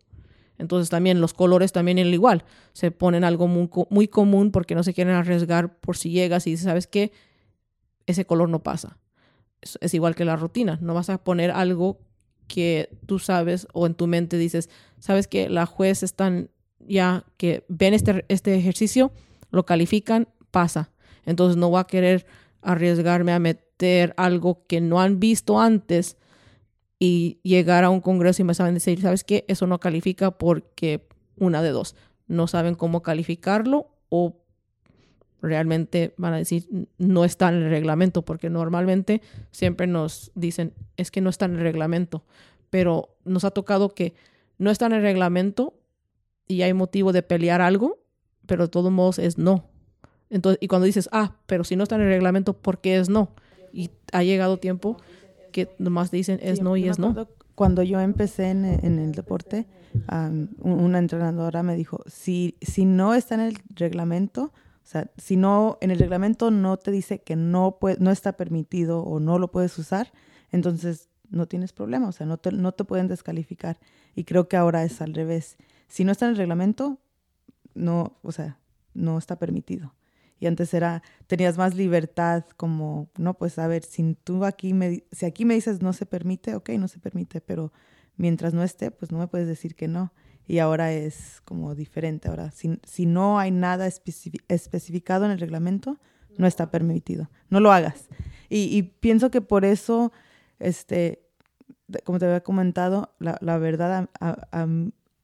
Entonces 0.57 0.89
también 0.89 1.21
los 1.21 1.33
colores 1.33 1.71
también 1.71 1.97
el 1.97 2.13
igual. 2.13 2.43
Se 2.73 2.91
ponen 2.91 3.23
algo 3.23 3.47
muy, 3.47 3.69
muy, 3.89 4.07
común 4.07 4.51
porque 4.51 4.75
no 4.75 4.83
se 4.83 4.93
quieren 4.93 5.13
arriesgar 5.13 5.77
por 5.79 5.97
si 5.97 6.09
llegas 6.09 6.47
y 6.47 6.51
dices, 6.51 6.65
¿sabes 6.65 6.87
qué? 6.87 7.11
Ese 8.05 8.25
color 8.25 8.49
no 8.49 8.63
pasa. 8.63 8.97
Es, 9.61 9.77
es, 9.81 9.93
igual 9.93 10.15
que 10.15 10.25
la 10.25 10.35
rutina. 10.35 10.79
No 10.81 10.93
vas 10.93 11.09
a 11.09 11.23
poner 11.23 11.51
algo 11.51 11.99
que 12.47 12.89
tú 13.05 13.19
sabes 13.19 13.67
o 13.73 13.85
en 13.85 13.93
tu 13.93 14.07
mente 14.07 14.37
dices, 14.37 14.69
¿sabes 14.99 15.27
que 15.27 15.49
La 15.49 15.65
juez 15.65 16.03
están 16.03 16.49
ya 16.79 17.25
que 17.37 17.65
ven 17.67 17.93
este, 17.93 18.25
este 18.29 18.55
ejercicio, 18.55 19.11
lo 19.51 19.65
califican, 19.65 20.27
pasa. 20.51 20.91
Entonces 21.25 21.57
no 21.57 21.69
voy 21.69 21.79
a 21.79 21.85
querer 21.85 22.25
arriesgarme 22.61 23.33
a 23.33 23.39
meter 23.39 24.13
algo 24.17 24.65
que 24.67 24.81
no 24.81 25.01
han 25.01 25.19
visto 25.19 25.59
antes 25.59 26.17
y 26.99 27.39
llegar 27.43 27.83
a 27.83 27.89
un 27.89 28.01
congreso 28.01 28.41
y 28.41 28.45
me 28.45 28.53
saben 28.53 28.73
decir, 28.73 29.01
¿sabes 29.01 29.23
qué? 29.23 29.45
Eso 29.47 29.67
no 29.67 29.79
califica 29.79 30.31
porque 30.31 31.07
una 31.37 31.61
de 31.61 31.69
dos, 31.69 31.95
no 32.27 32.47
saben 32.47 32.75
cómo 32.75 33.03
calificarlo 33.03 33.89
o 34.09 34.41
realmente 35.41 36.13
van 36.17 36.33
a 36.33 36.37
decir 36.37 36.67
no 36.97 37.23
está 37.23 37.49
en 37.49 37.55
el 37.55 37.69
reglamento, 37.69 38.23
porque 38.23 38.49
normalmente 38.49 39.21
siempre 39.51 39.87
nos 39.87 40.31
dicen 40.35 40.73
es 40.97 41.11
que 41.11 41.21
no 41.21 41.29
está 41.29 41.45
en 41.45 41.55
el 41.55 41.61
reglamento, 41.61 42.25
pero 42.69 43.15
nos 43.23 43.43
ha 43.43 43.51
tocado 43.51 43.93
que 43.93 44.15
no 44.57 44.71
está 44.71 44.87
en 44.87 44.93
el 44.93 45.01
reglamento 45.01 45.79
y 46.47 46.63
hay 46.63 46.73
motivo 46.73 47.13
de 47.13 47.21
pelear 47.21 47.61
algo, 47.61 47.99
pero 48.45 48.63
de 48.63 48.69
todos 48.69 48.91
modos 48.91 49.19
es 49.19 49.37
no. 49.37 49.69
Entonces, 50.29 50.57
y 50.61 50.67
cuando 50.67 50.85
dices, 50.85 51.07
ah, 51.11 51.37
pero 51.45 51.63
si 51.63 51.75
no 51.75 51.83
está 51.83 51.95
en 51.95 52.01
el 52.01 52.09
reglamento, 52.09 52.53
¿por 52.53 52.81
qué 52.81 52.97
es 52.97 53.09
no? 53.09 53.33
Y 53.71 53.91
ha 54.11 54.23
llegado 54.23 54.57
tiempo 54.57 54.97
que 55.51 55.69
nomás 55.79 56.11
dicen 56.11 56.39
es 56.41 56.61
no 56.61 56.77
y 56.77 56.87
es 56.87 56.99
no. 56.99 57.27
Cuando 57.55 57.81
yo 57.81 57.99
empecé 57.99 58.49
en, 58.49 58.65
el 58.65 59.13
deporte, 59.13 59.65
una 60.59 60.99
entrenadora 60.99 61.63
me 61.63 61.75
dijo, 61.75 62.03
si, 62.05 62.55
si 62.61 62.85
no 62.85 63.15
está 63.15 63.33
en 63.33 63.41
el 63.41 63.57
reglamento, 63.73 64.43
o 64.87 64.89
sea, 64.89 65.09
si 65.17 65.37
no, 65.37 65.77
en 65.81 65.89
el 65.89 65.97
reglamento 65.97 66.51
no 66.51 66.77
te 66.77 66.91
dice 66.91 67.19
que 67.19 67.35
no, 67.35 67.77
puede, 67.79 67.97
no 67.99 68.11
está 68.11 68.33
permitido 68.33 69.01
o 69.01 69.19
no 69.19 69.39
lo 69.39 69.51
puedes 69.51 69.77
usar, 69.79 70.13
entonces 70.51 71.09
no 71.29 71.47
tienes 71.47 71.73
problema, 71.73 72.07
o 72.07 72.11
sea, 72.11 72.25
no 72.25 72.37
te, 72.37 72.51
no 72.51 72.71
te 72.73 72.83
pueden 72.83 73.07
descalificar. 73.07 73.79
Y 74.15 74.23
creo 74.23 74.47
que 74.47 74.55
ahora 74.55 74.83
es 74.83 75.01
al 75.01 75.13
revés. 75.13 75.57
Si 75.87 76.03
no 76.03 76.11
está 76.11 76.25
en 76.25 76.31
el 76.31 76.37
reglamento, 76.37 76.99
no, 77.73 78.17
o 78.21 78.31
sea, 78.31 78.59
no 78.93 79.17
está 79.17 79.37
permitido. 79.37 79.93
Y 80.39 80.47
antes 80.47 80.73
era, 80.73 81.01
tenías 81.27 81.57
más 81.57 81.75
libertad 81.75 82.45
como, 82.57 83.09
no, 83.17 83.33
pues 83.35 83.57
a 83.59 83.67
ver, 83.67 83.83
si 83.83 84.15
tú 84.23 84.45
aquí 84.45 84.73
me, 84.73 85.03
si 85.11 85.25
aquí 85.25 85.45
me 85.45 85.55
dices 85.55 85.81
no 85.81 85.93
se 85.93 86.05
permite, 86.05 86.55
ok, 86.55 86.69
no 86.71 86.87
se 86.87 86.99
permite, 86.99 87.41
pero 87.41 87.71
mientras 88.17 88.53
no 88.53 88.63
esté, 88.63 88.91
pues 88.91 89.11
no 89.11 89.17
me 89.17 89.27
puedes 89.27 89.47
decir 89.47 89.75
que 89.75 89.87
no. 89.87 90.13
Y 90.47 90.59
ahora 90.59 90.93
es 90.93 91.41
como 91.43 91.75
diferente. 91.75 92.29
Ahora, 92.29 92.51
si, 92.51 92.79
si 92.83 93.05
no 93.05 93.37
hay 93.37 93.51
nada 93.51 93.87
especificado 93.87 95.25
en 95.25 95.31
el 95.31 95.39
reglamento, 95.39 95.99
no 96.37 96.47
está 96.47 96.71
permitido. 96.71 97.29
No 97.49 97.59
lo 97.59 97.71
hagas. 97.71 98.07
Y, 98.49 98.81
pienso 98.83 99.29
que 99.29 99.41
por 99.41 99.65
eso, 99.65 100.13
este, 100.59 101.27
como 102.05 102.17
te 102.17 102.25
había 102.25 102.43
comentado, 102.43 103.13
la, 103.19 103.37
la 103.41 103.57
verdad, 103.57 104.09
a, 104.21 104.67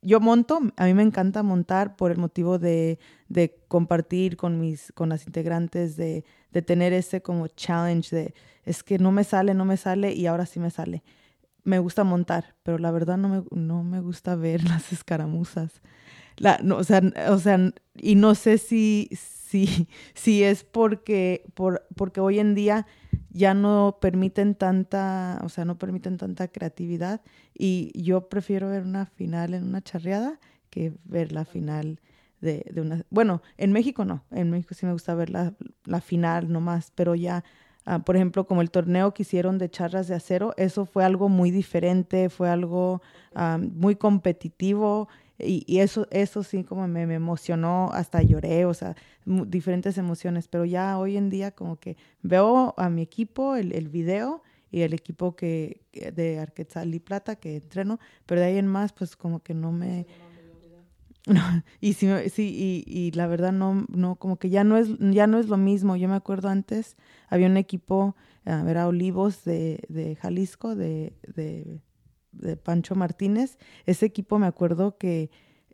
yo 0.03 0.19
monto, 0.19 0.59
a 0.77 0.85
mí 0.85 0.93
me 0.93 1.03
encanta 1.03 1.43
montar 1.43 1.95
por 1.95 2.11
el 2.11 2.17
motivo 2.17 2.59
de, 2.59 2.99
de 3.29 3.55
compartir 3.67 4.37
con, 4.37 4.59
mis, 4.59 4.91
con 4.93 5.09
las 5.09 5.25
integrantes, 5.25 5.95
de, 5.95 6.25
de, 6.51 6.61
tener 6.61 6.93
ese 6.93 7.21
como 7.21 7.47
challenge 7.47 8.15
de, 8.15 8.33
es 8.65 8.83
que 8.83 8.99
no 8.99 9.11
me 9.11 9.23
sale, 9.23 9.53
no 9.53 9.65
me 9.65 9.77
sale 9.77 10.13
y 10.13 10.27
ahora 10.27 10.45
sí 10.45 10.59
me 10.59 10.71
sale. 10.71 11.03
Me 11.63 11.79
gusta 11.79 12.03
montar, 12.03 12.55
pero 12.63 12.77
la 12.77 12.91
verdad 12.91 13.17
no 13.17 13.29
me, 13.29 13.43
no 13.51 13.83
me 13.83 14.01
gusta 14.01 14.35
ver 14.35 14.63
las 14.69 14.91
escaramuzas. 14.91 15.81
La, 16.37 16.59
no, 16.63 16.77
o, 16.77 16.83
sea, 16.83 17.01
o 17.29 17.39
sea, 17.39 17.73
y 17.95 18.15
no 18.15 18.35
sé 18.35 18.57
si, 18.57 19.09
si, 19.13 19.87
si 20.13 20.43
es 20.43 20.63
porque, 20.63 21.45
por, 21.53 21.85
porque 21.95 22.19
hoy 22.19 22.39
en 22.39 22.55
día 22.55 22.87
ya 23.33 23.53
no 23.53 23.97
permiten 23.99 24.55
tanta, 24.55 25.39
o 25.43 25.49
sea, 25.49 25.65
no 25.65 25.77
permiten 25.77 26.17
tanta 26.17 26.47
creatividad 26.47 27.21
y 27.53 27.91
yo 28.01 28.29
prefiero 28.29 28.69
ver 28.69 28.83
una 28.83 29.07
final 29.07 29.53
en 29.53 29.63
una 29.63 29.81
charreada 29.81 30.39
que 30.69 30.93
ver 31.03 31.31
la 31.31 31.43
final 31.43 31.99
de, 32.41 32.65
una... 32.75 33.03
Bueno, 33.09 33.41
en 33.57 33.71
México 33.71 34.05
no, 34.05 34.23
en 34.31 34.51
México 34.51 34.75
sí 34.75 34.85
me 34.85 34.93
gusta 34.93 35.15
ver 35.15 35.29
la, 35.29 35.53
la 35.85 36.01
final 36.01 36.51
nomás, 36.51 36.91
pero 36.93 37.15
ya, 37.15 37.43
ah, 37.85 37.99
por 37.99 38.15
ejemplo, 38.15 38.45
como 38.45 38.61
el 38.61 38.69
torneo 38.69 39.13
que 39.13 39.23
hicieron 39.23 39.57
de 39.57 39.69
charras 39.69 40.07
de 40.07 40.15
acero, 40.15 40.53
eso 40.57 40.85
fue 40.85 41.03
algo 41.03 41.27
muy 41.29 41.51
diferente, 41.51 42.29
fue 42.29 42.49
algo 42.49 43.01
ah, 43.33 43.57
muy 43.59 43.95
competitivo 43.95 45.07
y, 45.45 45.79
eso, 45.79 46.07
eso 46.11 46.43
sí 46.43 46.63
como 46.63 46.87
me, 46.87 47.03
emocionó, 47.03 47.89
hasta 47.93 48.21
lloré, 48.21 48.65
o 48.65 48.73
sea, 48.73 48.95
diferentes 49.25 49.97
emociones, 49.97 50.47
pero 50.47 50.65
ya 50.65 50.97
hoy 50.97 51.17
en 51.17 51.29
día 51.29 51.51
como 51.51 51.77
que 51.77 51.97
veo 52.21 52.73
a 52.77 52.89
mi 52.89 53.01
equipo, 53.01 53.55
el, 53.55 53.73
el 53.73 53.89
video 53.89 54.43
y 54.71 54.81
el 54.81 54.93
equipo 54.93 55.35
que, 55.35 55.81
de 55.93 56.39
Arquetzal 56.39 56.93
y 56.95 56.99
Plata 56.99 57.35
que 57.35 57.57
entreno, 57.57 57.99
pero 58.25 58.41
de 58.41 58.47
ahí 58.47 58.57
en 58.57 58.67
más 58.67 58.93
pues 58.93 59.15
como 59.15 59.41
que 59.41 59.53
no 59.53 59.71
me... 59.71 60.05
y 61.79 61.93
sí, 61.93 62.09
sí 62.29 62.83
y, 62.87 62.91
y, 62.91 63.11
la 63.11 63.27
verdad 63.27 63.53
no, 63.53 63.85
no, 63.87 64.15
como 64.15 64.37
que 64.37 64.49
ya 64.49 64.63
no 64.63 64.77
es, 64.77 64.89
ya 64.99 65.25
no 65.25 65.39
es 65.39 65.47
lo 65.47 65.55
mismo. 65.55 65.95
Yo 65.95 66.09
me 66.09 66.15
acuerdo 66.15 66.49
antes, 66.49 66.97
había 67.29 67.47
un 67.47 67.55
equipo, 67.55 68.15
era 68.45 68.87
Olivos 68.87 69.45
de, 69.45 69.79
de 69.87 70.17
Jalisco, 70.17 70.75
de, 70.75 71.13
de 71.33 71.79
de 72.33 72.57
Pancho 72.57 72.95
Martínez, 72.95 73.57
ese 73.85 74.05
equipo 74.05 74.39
me 74.39 74.47
acuerdo 74.47 74.97
que 74.97 75.31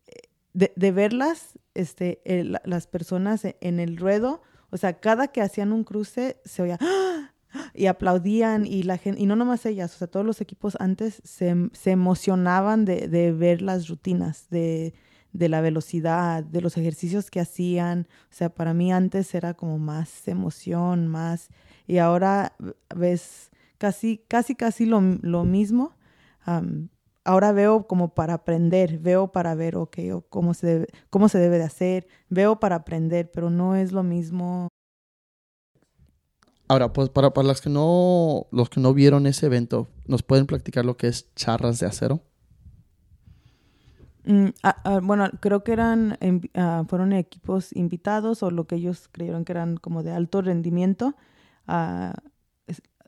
eh, 0.07 0.71
de, 0.75 0.91
verlas, 0.91 1.57
este, 1.73 2.21
las 2.63 2.87
personas 2.87 3.45
e, 3.45 3.57
en 3.61 3.79
el 3.79 3.97
ruedo, 3.97 4.41
o 4.69 4.77
sea, 4.77 4.99
cada 4.99 5.29
que 5.29 5.41
hacían 5.41 5.71
un 5.71 5.83
cruce 5.83 6.39
se 6.45 6.61
oía 6.61 6.77
¡ah! 6.81 7.33
y 7.73 7.87
aplaudían 7.87 8.65
y 8.65 8.83
la 8.83 8.97
gente, 8.97 9.21
y 9.21 9.25
no 9.25 9.35
nomás 9.35 9.65
ellas, 9.65 9.95
o 9.95 9.97
sea, 9.97 10.07
todos 10.07 10.25
los 10.25 10.41
equipos 10.41 10.77
antes 10.79 11.21
se, 11.23 11.55
se 11.73 11.91
emocionaban 11.91 12.85
de, 12.85 13.07
de, 13.07 13.31
ver 13.31 13.61
las 13.61 13.87
rutinas, 13.87 14.47
de, 14.49 14.93
de 15.33 15.49
la 15.49 15.61
velocidad, 15.61 16.43
de 16.43 16.61
los 16.61 16.77
ejercicios 16.77 17.29
que 17.29 17.39
hacían, 17.39 18.07
o 18.31 18.33
sea, 18.33 18.49
para 18.49 18.73
mí 18.73 18.91
antes 18.91 19.33
era 19.33 19.53
como 19.53 19.79
más 19.79 20.27
emoción, 20.27 21.07
más, 21.07 21.49
y 21.87 21.97
ahora 21.97 22.55
ves 22.95 23.49
casi, 23.77 24.23
casi, 24.27 24.55
casi 24.55 24.85
lo, 24.85 25.01
lo 25.21 25.43
mismo, 25.45 25.95
ahora 27.23 27.51
veo 27.51 27.87
como 27.87 28.13
para 28.13 28.33
aprender, 28.33 28.99
veo 28.99 29.31
para 29.31 29.55
ver, 29.55 29.75
ok, 29.75 29.97
cómo, 30.29 30.53
se 30.53 30.67
debe, 30.67 30.87
cómo 31.09 31.29
se 31.29 31.37
debe 31.37 31.57
de 31.57 31.63
hacer, 31.63 32.07
veo 32.29 32.59
para 32.59 32.77
aprender, 32.77 33.29
pero 33.31 33.49
no 33.49 33.75
es 33.75 33.91
lo 33.91 34.03
mismo. 34.03 34.67
Ahora, 36.67 36.93
pues 36.93 37.09
para, 37.09 37.31
para 37.31 37.47
los, 37.47 37.61
que 37.61 37.69
no, 37.69 38.47
los 38.51 38.69
que 38.69 38.79
no 38.79 38.93
vieron 38.93 39.25
ese 39.25 39.47
evento, 39.47 39.87
¿nos 40.07 40.23
pueden 40.23 40.45
platicar 40.45 40.85
lo 40.85 40.97
que 40.97 41.07
es 41.07 41.33
charras 41.35 41.79
de 41.79 41.87
acero? 41.87 42.21
Mm, 44.25 44.49
ah, 44.63 44.75
ah, 44.83 44.99
bueno, 45.01 45.29
creo 45.39 45.63
que 45.63 45.71
eran 45.71 46.17
ah, 46.53 46.83
fueron 46.87 47.13
equipos 47.13 47.75
invitados 47.75 48.43
o 48.43 48.51
lo 48.51 48.65
que 48.67 48.75
ellos 48.75 49.09
creyeron 49.11 49.45
que 49.45 49.53
eran 49.53 49.77
como 49.77 50.03
de 50.03 50.11
alto 50.11 50.41
rendimiento. 50.41 51.15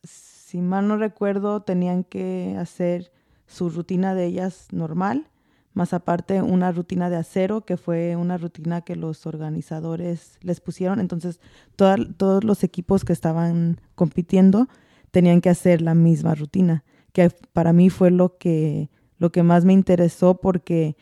si 0.04 0.62
mal 0.62 0.88
no 0.88 0.98
recuerdo, 0.98 1.62
tenían 1.62 2.04
que 2.04 2.56
hacer 2.60 3.12
su 3.52 3.70
rutina 3.70 4.16
de 4.16 4.26
ellas 4.26 4.68
normal, 4.72 5.28
más 5.74 5.94
aparte 5.94 6.42
una 6.42 6.72
rutina 6.72 7.10
de 7.10 7.18
acero, 7.18 7.62
que 7.62 7.78
fue 7.78 8.16
una 8.16 8.38
rutina 8.38 8.82
que 8.82 8.96
los 8.96 9.26
organizadores 9.26 10.38
les 10.42 10.60
pusieron. 10.60 11.00
Entonces, 11.00 11.40
todos 11.76 12.44
los 12.44 12.64
equipos 12.64 13.06
que 13.06 13.14
estaban 13.14 13.80
compitiendo 13.96 14.68
tenían 15.12 15.42
que 15.42 15.50
hacer 15.50 15.82
la 15.82 15.94
misma 15.94 16.36
rutina, 16.36 16.84
que 17.14 17.30
para 17.54 17.74
mí 17.74 17.90
fue 17.90 18.12
lo 18.12 18.38
que, 18.38 18.90
lo 19.18 19.32
que 19.32 19.44
más 19.44 19.66
me 19.66 19.74
interesó 19.74 20.40
porque 20.40 20.96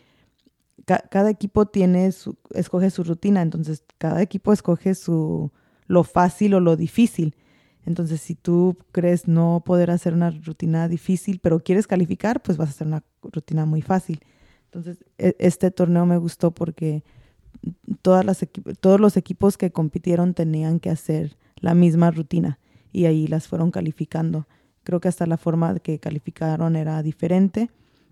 cada 0.86 1.30
equipo 1.30 1.68
tiene 1.68 2.12
su, 2.12 2.36
escoge 2.52 2.90
su 2.90 3.04
rutina, 3.04 3.44
entonces 3.44 3.84
cada 4.00 4.24
equipo 4.24 4.54
escoge 4.54 4.96
su, 4.96 5.52
lo 5.86 6.04
fácil 6.04 6.56
o 6.56 6.60
lo 6.60 6.76
difícil. 6.76 7.36
Entonces, 7.86 8.22
si 8.22 8.36
tú 8.36 8.78
crees 8.92 9.28
no 9.28 9.64
poder 9.66 9.92
hacer 9.92 10.14
una 10.14 10.32
rutina 10.32 10.88
difícil, 10.88 11.40
pero 11.40 11.60
quieres 11.60 11.88
calificar, 11.88 12.42
pues 12.42 12.58
vas 12.58 12.70
a 12.70 12.72
hacer 12.72 12.88
una 12.88 13.04
rutina 13.24 13.66
muy 13.66 13.82
fácil. 13.82 14.20
Entonces, 14.66 15.04
e, 15.18 15.36
este 15.40 15.72
torneo 15.72 16.06
me 16.06 16.18
gustó 16.18 16.52
porque 16.52 17.04
todos 18.02 18.26
los 19.00 19.18
equipos 19.18 19.58
que 19.58 19.72
compitieron 19.72 20.34
tenían 20.34 20.80
que 20.80 20.90
hacer 20.90 21.38
la 21.58 21.74
misma 21.74 22.12
rutina 22.12 22.60
y 22.92 23.06
ahí 23.06 23.28
las 23.28 23.48
fueron 23.48 23.72
calificando. 23.72 24.48
Creo 24.84 25.00
que 25.00 25.08
hasta 25.08 25.26
la 25.26 25.38
forma 25.38 25.78
que 25.80 26.00
calificaron 26.00 26.76
era 26.76 27.02
diferente 27.04 27.70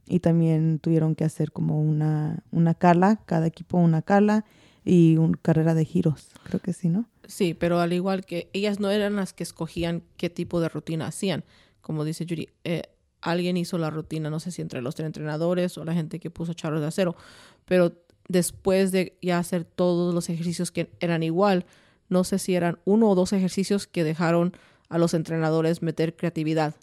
y 0.07 0.19
también 0.19 0.79
tuvieron 0.79 1.15
que 1.15 1.23
hacer 1.23 1.51
como 1.51 1.81
una, 1.81 2.43
una 2.51 2.73
cala, 2.73 3.21
cada 3.25 3.47
equipo 3.47 3.77
una 3.77 4.01
cala 4.01 4.45
y 4.87 5.17
una 5.17 5.37
carrera 5.41 5.73
de 5.73 5.83
giros, 5.83 6.29
creo 6.43 6.61
que 6.61 6.71
sí, 6.71 6.87
¿no? 6.87 7.09
Sí, 7.27 7.53
pero 7.53 7.81
al 7.81 7.91
igual 7.91 8.25
que 8.25 8.49
ellas 8.53 8.79
no 8.79 8.89
eran 8.89 9.17
las 9.17 9.33
que 9.33 9.43
escogían 9.43 10.01
qué 10.15 10.29
tipo 10.29 10.61
de 10.61 10.69
rutina 10.69 11.07
hacían, 11.07 11.43
como 11.81 12.05
dice 12.05 12.25
Yuri, 12.25 12.49
eh, 12.63 12.83
alguien 13.21 13.57
hizo 13.57 13.77
la 13.77 13.89
rutina, 13.89 14.29
no 14.29 14.39
sé 14.39 14.51
si 14.51 14.61
entre 14.61 14.81
los 14.81 14.97
entrenadores 14.99 15.77
o 15.77 15.83
la 15.83 15.93
gente 15.93 16.19
que 16.19 16.29
puso 16.29 16.53
charros 16.53 16.79
de 16.79 16.87
acero, 16.87 17.17
pero 17.65 17.91
después 18.29 18.93
de 18.93 19.17
ya 19.21 19.39
hacer 19.39 19.65
todos 19.65 20.13
los 20.13 20.29
ejercicios 20.29 20.71
que 20.71 20.89
eran 21.01 21.21
igual, 21.21 21.65
no 22.07 22.23
sé 22.23 22.39
si 22.39 22.55
eran 22.55 22.79
uno 22.85 23.09
o 23.09 23.15
dos 23.15 23.33
ejercicios 23.33 23.87
que 23.87 24.05
dejaron 24.05 24.53
a 24.87 24.97
los 24.97 25.13
entrenadores 25.13 25.81
meter 25.81 26.15
creatividad. 26.15 26.75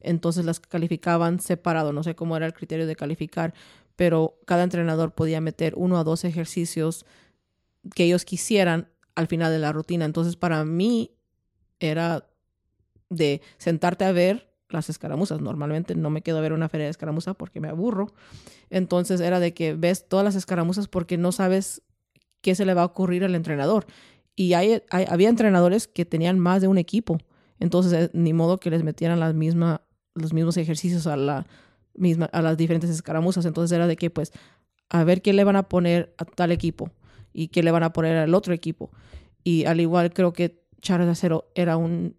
Entonces 0.00 0.46
las 0.46 0.60
calificaban 0.60 1.40
separado, 1.40 1.92
no 1.92 2.02
sé 2.04 2.14
cómo 2.14 2.38
era 2.38 2.46
el 2.46 2.54
criterio 2.54 2.86
de 2.86 2.96
calificar, 2.96 3.52
pero 3.96 4.38
cada 4.46 4.62
entrenador 4.62 5.12
podía 5.12 5.42
meter 5.42 5.74
uno 5.76 6.00
o 6.00 6.04
dos 6.04 6.24
ejercicios 6.24 7.04
que 7.94 8.04
ellos 8.04 8.24
quisieran 8.24 8.88
al 9.14 9.26
final 9.26 9.52
de 9.52 9.58
la 9.58 9.72
rutina. 9.72 10.04
Entonces 10.04 10.36
para 10.36 10.64
mí 10.64 11.12
era 11.78 12.26
de 13.08 13.40
sentarte 13.58 14.04
a 14.04 14.12
ver 14.12 14.50
las 14.68 14.88
escaramuzas. 14.88 15.40
Normalmente 15.40 15.94
no 15.94 16.10
me 16.10 16.22
quedo 16.22 16.38
a 16.38 16.42
ver 16.42 16.52
una 16.52 16.68
feria 16.68 16.86
de 16.86 16.90
escaramuza 16.90 17.34
porque 17.34 17.60
me 17.60 17.68
aburro. 17.68 18.12
Entonces 18.70 19.20
era 19.20 19.40
de 19.40 19.52
que 19.52 19.74
ves 19.74 20.08
todas 20.08 20.24
las 20.24 20.36
escaramuzas 20.36 20.88
porque 20.88 21.18
no 21.18 21.32
sabes 21.32 21.82
qué 22.40 22.54
se 22.54 22.64
le 22.64 22.74
va 22.74 22.82
a 22.82 22.86
ocurrir 22.86 23.24
al 23.24 23.34
entrenador. 23.34 23.86
Y 24.36 24.54
hay, 24.54 24.82
había 24.90 25.28
entrenadores 25.28 25.88
que 25.88 26.04
tenían 26.04 26.38
más 26.38 26.62
de 26.62 26.68
un 26.68 26.78
equipo. 26.78 27.18
Entonces, 27.58 27.92
eh, 27.92 28.10
ni 28.14 28.32
modo 28.32 28.58
que 28.58 28.70
les 28.70 28.82
metieran 28.82 29.20
las 29.20 29.34
misma, 29.34 29.82
los 30.14 30.32
mismos 30.32 30.56
ejercicios 30.56 31.06
a, 31.06 31.16
la 31.16 31.46
misma, 31.94 32.26
a 32.26 32.40
las 32.40 32.56
diferentes 32.56 32.88
escaramuzas. 32.88 33.44
Entonces 33.44 33.74
era 33.74 33.86
de 33.86 33.96
que, 33.96 34.08
pues, 34.08 34.32
a 34.88 35.04
ver 35.04 35.20
qué 35.20 35.34
le 35.34 35.44
van 35.44 35.56
a 35.56 35.68
poner 35.68 36.14
a 36.16 36.24
tal 36.24 36.52
equipo 36.52 36.90
y 37.32 37.48
qué 37.48 37.62
le 37.62 37.70
van 37.70 37.82
a 37.82 37.92
poner 37.92 38.16
al 38.16 38.34
otro 38.34 38.54
equipo. 38.54 38.90
Y 39.44 39.64
al 39.64 39.80
igual 39.80 40.12
creo 40.12 40.32
que 40.32 40.62
Charles 40.80 41.08
Acero 41.08 41.50
era 41.54 41.76
un 41.76 42.16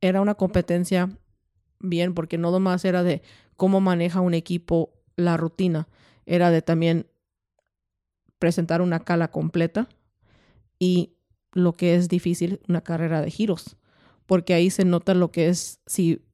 era 0.00 0.20
una 0.20 0.34
competencia 0.34 1.10
bien, 1.80 2.14
porque 2.14 2.38
no 2.38 2.50
nomás 2.50 2.84
era 2.84 3.02
de 3.02 3.22
cómo 3.56 3.80
maneja 3.80 4.20
un 4.20 4.34
equipo 4.34 4.94
la 5.16 5.36
rutina, 5.36 5.88
era 6.26 6.50
de 6.50 6.62
también 6.62 7.06
presentar 8.38 8.80
una 8.80 9.00
cala 9.00 9.32
completa 9.32 9.88
y 10.78 11.16
lo 11.52 11.72
que 11.72 11.96
es 11.96 12.08
difícil, 12.08 12.60
una 12.68 12.82
carrera 12.82 13.20
de 13.20 13.30
giros, 13.30 13.76
porque 14.26 14.54
ahí 14.54 14.70
se 14.70 14.84
nota 14.84 15.14
lo 15.14 15.32
que 15.32 15.48
es, 15.48 15.80
si 15.86 16.24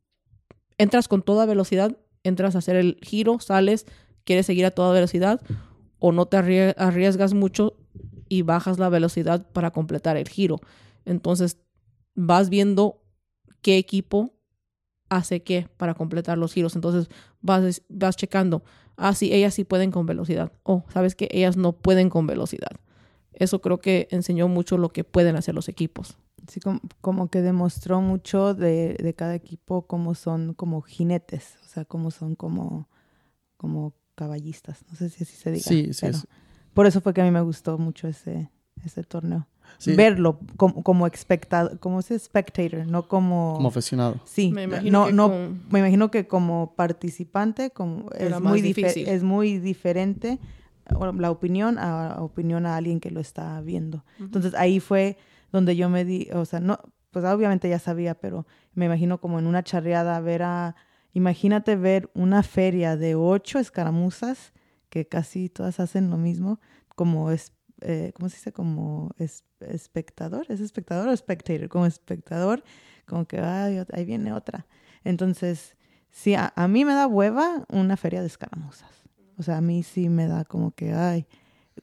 entras 0.77 1.09
con 1.09 1.23
toda 1.23 1.47
velocidad, 1.47 1.97
entras 2.25 2.55
a 2.55 2.59
hacer 2.59 2.77
el 2.77 2.99
giro, 3.01 3.41
sales, 3.41 3.87
quieres 4.25 4.47
seguir 4.47 4.67
a 4.67 4.71
toda 4.71 4.93
velocidad 4.93 5.41
o 6.07 6.13
no 6.13 6.27
te 6.27 6.37
arriesgas 6.37 7.33
mucho 7.33 7.79
y 8.29 8.43
bajas 8.43 8.79
la 8.79 8.91
velocidad 8.91 9.51
para 9.53 9.71
completar 9.71 10.19
el 10.19 10.29
giro. 10.29 10.61
Entonces 11.07 11.57
vas 12.15 12.51
viendo 12.51 13.01
qué 13.63 13.79
equipo 13.79 14.35
hace 15.09 15.43
qué 15.43 15.67
para 15.79 15.95
completar 15.95 16.37
los 16.37 16.53
giros. 16.53 16.75
Entonces 16.75 17.09
vas, 17.41 17.81
vas 17.89 18.17
checando, 18.17 18.63
ah, 18.99 19.15
sí, 19.15 19.33
ellas 19.33 19.55
sí 19.55 19.65
pueden 19.65 19.91
con 19.91 20.05
velocidad. 20.05 20.53
O, 20.63 20.85
sabes 20.93 21.15
que 21.15 21.27
ellas 21.31 21.57
no 21.57 21.73
pueden 21.73 22.11
con 22.11 22.27
velocidad. 22.27 22.73
Eso 23.33 23.63
creo 23.63 23.79
que 23.79 24.07
enseñó 24.11 24.47
mucho 24.47 24.77
lo 24.77 24.91
que 24.91 25.05
pueden 25.05 25.37
hacer 25.37 25.55
los 25.55 25.71
equipos. 25.71 26.19
Sí, 26.49 26.61
como, 27.01 27.29
que 27.29 27.41
demostró 27.41 28.03
mucho 28.03 28.53
de, 28.53 28.99
de, 29.03 29.15
cada 29.15 29.35
equipo 29.35 29.87
cómo 29.87 30.15
son 30.15 30.53
como 30.53 30.83
jinetes, 30.83 31.57
o 31.65 31.67
sea, 31.67 31.87
cómo 31.87 32.11
son 32.11 32.35
como, 32.35 32.91
como 33.57 33.95
caballistas. 34.15 34.85
No 34.91 34.97
sé 34.97 35.09
si 35.09 35.25
así 35.25 35.37
se 35.37 35.51
diga. 35.51 35.65
Sí, 35.65 35.93
sí. 35.93 36.07
Por 36.73 36.87
eso 36.87 37.01
fue 37.01 37.15
que 37.15 37.21
a 37.21 37.25
mí 37.25 37.31
me 37.31 37.41
gustó 37.41 37.79
mucho 37.79 38.09
ese, 38.09 38.51
ese 38.85 39.05
torneo 39.05 39.47
verlo 39.87 40.39
como, 40.57 40.83
como 40.83 41.07
espectador, 41.07 41.79
como 41.79 42.01
ese 42.01 42.19
spectator, 42.19 42.87
no 42.87 43.09
como... 43.09 43.55
Como 43.57 43.69
aficionado. 43.69 44.21
Sí, 44.25 44.51
me 44.53 44.65
imagino, 44.65 45.11
no, 45.11 45.29
no, 45.29 45.59
me 45.71 45.81
imagino 45.81 46.11
que 46.11 46.27
como 46.27 46.75
participante 46.77 47.71
como 47.71 48.11
es, 48.13 48.41
muy 48.41 48.75
es 48.77 49.23
muy 49.23 49.59
diferente 49.59 50.39
la 51.19 51.31
opinión 51.31 51.79
a 51.79 52.17
opinión 52.21 52.67
a 52.67 52.77
alguien 52.77 53.01
que 53.01 53.11
lo 53.11 53.21
está 53.21 53.61
viendo. 53.61 54.05
Entonces 54.19 54.55
ahí 54.55 54.81
fue 54.81 55.17
donde 55.53 55.77
yo 55.77 55.89
me 55.89 56.05
di, 56.05 56.29
o 56.33 56.45
sea, 56.45 56.61
no, 56.61 56.79
pues 57.11 57.25
obviamente 57.25 57.69
ya 57.69 57.79
sabía, 57.79 58.15
pero 58.15 58.47
me 58.75 58.87
imagino 58.87 59.19
como 59.19 59.39
en 59.39 59.47
una 59.47 59.63
charreada 59.63 60.21
ver 60.21 60.43
a, 60.43 60.77
imagínate 61.15 61.77
ver 61.77 62.11
una 62.15 62.43
feria 62.43 62.97
de 62.97 63.15
ocho 63.15 63.59
escaramuzas 63.59 64.53
que 64.91 65.09
casi 65.09 65.49
todas 65.49 65.81
hacen 65.81 66.11
lo 66.11 66.19
mismo, 66.19 66.61
como 66.95 67.31
es 67.31 67.53
eh, 67.81 68.13
¿cómo 68.15 68.29
se 68.29 68.37
dice? 68.37 68.53
Como 68.53 69.11
espectador, 69.61 70.47
¿es 70.49 70.61
espectador 70.61 71.09
o 71.09 71.17
spectator? 71.17 71.69
Como 71.69 71.87
espectador, 71.87 72.65
como 73.07 73.27
que 73.27 73.39
ay, 73.41 73.83
ahí 73.93 74.05
viene 74.05 74.33
otra. 74.33 74.67
Entonces, 75.03 75.77
sí, 76.11 76.35
a, 76.35 76.53
mí 76.69 76.85
me 76.85 76.95
da 76.95 77.07
hueva 77.07 77.65
una 77.69 77.97
feria 77.97 78.21
de 78.21 78.27
escaramuzas. 78.27 78.91
O 79.37 79.43
sea, 79.43 79.59
a 79.59 79.61
mí 79.61 79.83
sí 79.83 80.09
me 80.09 80.27
da 80.27 80.45
como 80.45 80.71
que, 80.71 80.95
ay, 80.95 81.27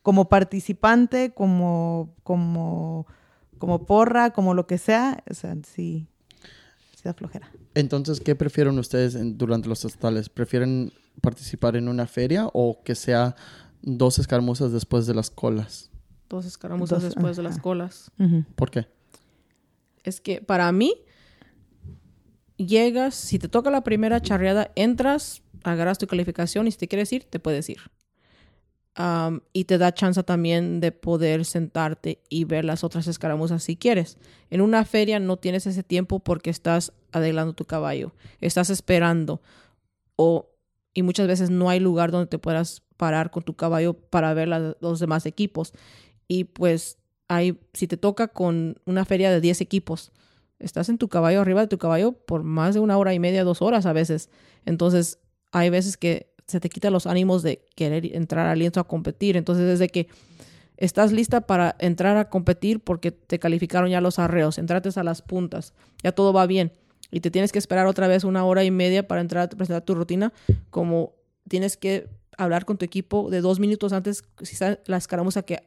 como 0.01 0.29
participante, 0.29 1.33
como, 1.33 2.15
como, 2.23 3.05
como 3.57 3.85
porra, 3.85 4.31
como 4.31 4.53
lo 4.53 4.65
que 4.65 4.77
sea, 4.77 5.23
o 5.29 5.33
sea, 5.33 5.55
sí, 5.63 6.07
sí 7.01 7.09
da 7.09 7.13
flojera. 7.13 7.51
Entonces, 7.73 8.19
¿qué 8.19 8.35
prefieren 8.35 8.77
ustedes 8.77 9.17
durante 9.37 9.67
los 9.67 9.83
estatales? 9.85 10.29
¿Prefieren 10.29 10.93
participar 11.21 11.75
en 11.75 11.87
una 11.87 12.05
feria 12.05 12.47
o 12.53 12.81
que 12.83 12.95
sea 12.95 13.35
dos 13.81 14.19
escaramuzas 14.19 14.71
después 14.71 15.07
de 15.07 15.15
las 15.15 15.29
colas? 15.29 15.91
dos 16.31 16.45
escaramuzas 16.45 17.03
después 17.03 17.37
de 17.37 17.43
las 17.43 17.59
colas. 17.59 18.11
¿Por 18.55 18.71
qué? 18.71 18.87
Es 20.03 20.21
que 20.21 20.41
para 20.41 20.71
mí, 20.71 20.95
llegas, 22.57 23.13
si 23.15 23.37
te 23.37 23.49
toca 23.49 23.69
la 23.69 23.83
primera 23.83 24.21
charreada, 24.21 24.71
entras, 24.75 25.43
agarras 25.63 25.97
tu 25.97 26.07
calificación 26.07 26.67
y 26.67 26.71
si 26.71 26.77
te 26.77 26.87
quieres 26.87 27.11
ir, 27.11 27.25
te 27.25 27.39
puedes 27.39 27.69
ir. 27.69 27.79
Y 29.53 29.63
te 29.63 29.77
da 29.77 29.93
chance 29.93 30.21
también 30.23 30.79
de 30.79 30.91
poder 30.91 31.45
sentarte 31.45 32.21
y 32.29 32.43
ver 32.43 32.65
las 32.65 32.83
otras 32.83 33.07
escaramuzas 33.07 33.63
si 33.63 33.77
quieres. 33.77 34.17
En 34.49 34.61
una 34.61 34.83
feria 34.85 35.19
no 35.19 35.37
tienes 35.37 35.65
ese 35.65 35.83
tiempo 35.83 36.19
porque 36.19 36.49
estás 36.49 36.93
adelando 37.11 37.53
tu 37.53 37.65
caballo, 37.65 38.13
estás 38.41 38.69
esperando 38.69 39.41
o 40.15 40.47
y 40.93 41.03
muchas 41.03 41.27
veces 41.27 41.49
no 41.49 41.69
hay 41.69 41.79
lugar 41.79 42.11
donde 42.11 42.27
te 42.27 42.37
puedas 42.37 42.83
parar 42.97 43.31
con 43.31 43.43
tu 43.43 43.55
caballo 43.55 43.93
para 43.93 44.33
ver 44.33 44.49
los 44.49 44.99
demás 44.99 45.25
equipos. 45.25 45.73
Y 46.27 46.45
pues 46.45 46.97
hay, 47.27 47.59
si 47.73 47.87
te 47.87 47.97
toca 47.97 48.27
con 48.27 48.75
una 48.85 49.05
feria 49.05 49.31
de 49.31 49.41
10 49.41 49.61
equipos, 49.61 50.11
estás 50.59 50.89
en 50.89 50.97
tu 50.97 51.07
caballo, 51.07 51.41
arriba 51.41 51.61
de 51.61 51.67
tu 51.67 51.77
caballo, 51.77 52.11
por 52.11 52.43
más 52.43 52.73
de 52.73 52.81
una 52.81 52.97
hora 52.97 53.13
y 53.13 53.19
media, 53.19 53.43
dos 53.43 53.61
horas 53.61 53.85
a 53.85 53.93
veces. 53.93 54.29
Entonces, 54.65 55.19
hay 55.51 55.69
veces 55.69 55.97
que 55.97 56.30
se 56.47 56.59
te 56.59 56.69
quitan 56.69 56.93
los 56.93 57.07
ánimos 57.07 57.43
de 57.43 57.65
querer 57.75 58.05
entrar 58.15 58.47
al 58.47 58.59
lienzo 58.59 58.79
a 58.79 58.87
competir. 58.87 59.37
Entonces, 59.37 59.65
desde 59.65 59.89
que 59.89 60.07
estás 60.77 61.11
lista 61.11 61.41
para 61.41 61.75
entrar 61.79 62.17
a 62.17 62.29
competir 62.29 62.79
porque 62.79 63.11
te 63.11 63.39
calificaron 63.39 63.89
ya 63.89 64.01
los 64.01 64.19
arreos, 64.19 64.57
entrates 64.57 64.97
a 64.97 65.03
las 65.03 65.21
puntas, 65.21 65.73
ya 66.03 66.11
todo 66.11 66.33
va 66.33 66.45
bien 66.47 66.71
y 67.11 67.19
te 67.19 67.29
tienes 67.29 67.51
que 67.51 67.59
esperar 67.59 67.85
otra 67.87 68.07
vez 68.07 68.23
una 68.23 68.45
hora 68.45 68.63
y 68.63 68.71
media 68.71 69.07
para 69.07 69.21
entrar 69.21 69.43
a 69.43 69.49
presentar 69.49 69.83
tu 69.83 69.93
rutina, 69.93 70.33
como 70.69 71.13
tienes 71.47 71.77
que 71.77 72.07
hablar 72.37 72.65
con 72.65 72.77
tu 72.77 72.85
equipo 72.85 73.29
de 73.29 73.41
dos 73.41 73.59
minutos 73.59 73.93
antes, 73.93 74.23
si 74.41 74.55
la 74.85 74.97
escaramuza 74.97 75.43
que 75.43 75.61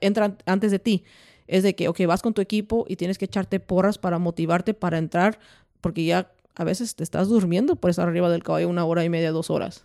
entra 0.00 0.36
antes 0.46 0.70
de 0.70 0.78
ti, 0.78 1.04
es 1.48 1.62
de 1.62 1.74
que, 1.74 1.88
ok, 1.88 2.00
vas 2.06 2.22
con 2.22 2.34
tu 2.34 2.40
equipo 2.40 2.86
y 2.88 2.96
tienes 2.96 3.18
que 3.18 3.24
echarte 3.24 3.60
porras 3.60 3.98
para 3.98 4.18
motivarte 4.18 4.74
para 4.74 4.98
entrar, 4.98 5.38
porque 5.80 6.04
ya 6.04 6.32
a 6.54 6.64
veces 6.64 6.94
te 6.94 7.02
estás 7.02 7.28
durmiendo 7.28 7.76
por 7.76 7.90
estar 7.90 8.08
arriba 8.08 8.30
del 8.30 8.42
caballo 8.42 8.68
una 8.68 8.84
hora 8.84 9.04
y 9.04 9.08
media, 9.08 9.32
dos 9.32 9.50
horas. 9.50 9.84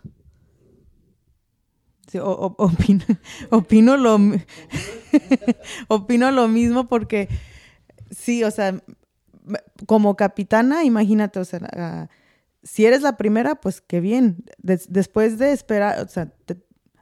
Opino, 2.20 3.04
opino, 3.50 3.96
lo, 3.96 4.18
opino 5.88 6.30
lo 6.30 6.48
mismo 6.48 6.88
porque 6.88 7.28
sí, 8.10 8.44
o 8.44 8.50
sea, 8.50 8.82
como 9.86 10.16
capitana, 10.16 10.84
imagínate, 10.84 11.40
o 11.40 11.44
sea, 11.44 12.08
si 12.62 12.86
eres 12.86 13.02
la 13.02 13.16
primera, 13.16 13.56
pues 13.56 13.80
qué 13.80 14.00
bien. 14.00 14.44
después 14.58 15.38
de 15.38 15.52
esperar, 15.52 16.00
o 16.00 16.08
sea, 16.08 16.32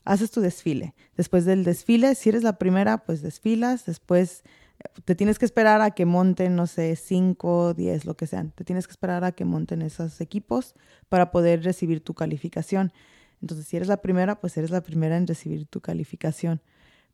haces 0.04 0.30
tu 0.30 0.40
desfile. 0.40 0.94
Después 1.16 1.44
del 1.44 1.64
desfile, 1.64 2.14
si 2.14 2.30
eres 2.30 2.42
la 2.42 2.58
primera, 2.58 2.98
pues 3.04 3.22
desfilas. 3.22 3.86
Después 3.86 4.42
eh, 4.78 4.88
te 5.04 5.14
tienes 5.14 5.38
que 5.38 5.44
esperar 5.44 5.80
a 5.82 5.90
que 5.90 6.06
monten, 6.06 6.56
no 6.56 6.66
sé, 6.66 6.96
cinco, 6.96 7.74
diez, 7.74 8.04
lo 8.04 8.16
que 8.16 8.26
sean. 8.26 8.52
Te 8.52 8.64
tienes 8.64 8.86
que 8.86 8.92
esperar 8.92 9.24
a 9.24 9.32
que 9.32 9.44
monten 9.44 9.82
esos 9.82 10.20
equipos 10.20 10.74
para 11.08 11.30
poder 11.30 11.62
recibir 11.62 12.02
tu 12.02 12.14
calificación. 12.14 12.92
Entonces, 13.40 13.66
si 13.66 13.76
eres 13.76 13.88
la 13.88 14.02
primera, 14.02 14.40
pues 14.40 14.56
eres 14.56 14.70
la 14.70 14.82
primera 14.82 15.16
en 15.16 15.26
recibir 15.26 15.66
tu 15.66 15.80
calificación. 15.80 16.62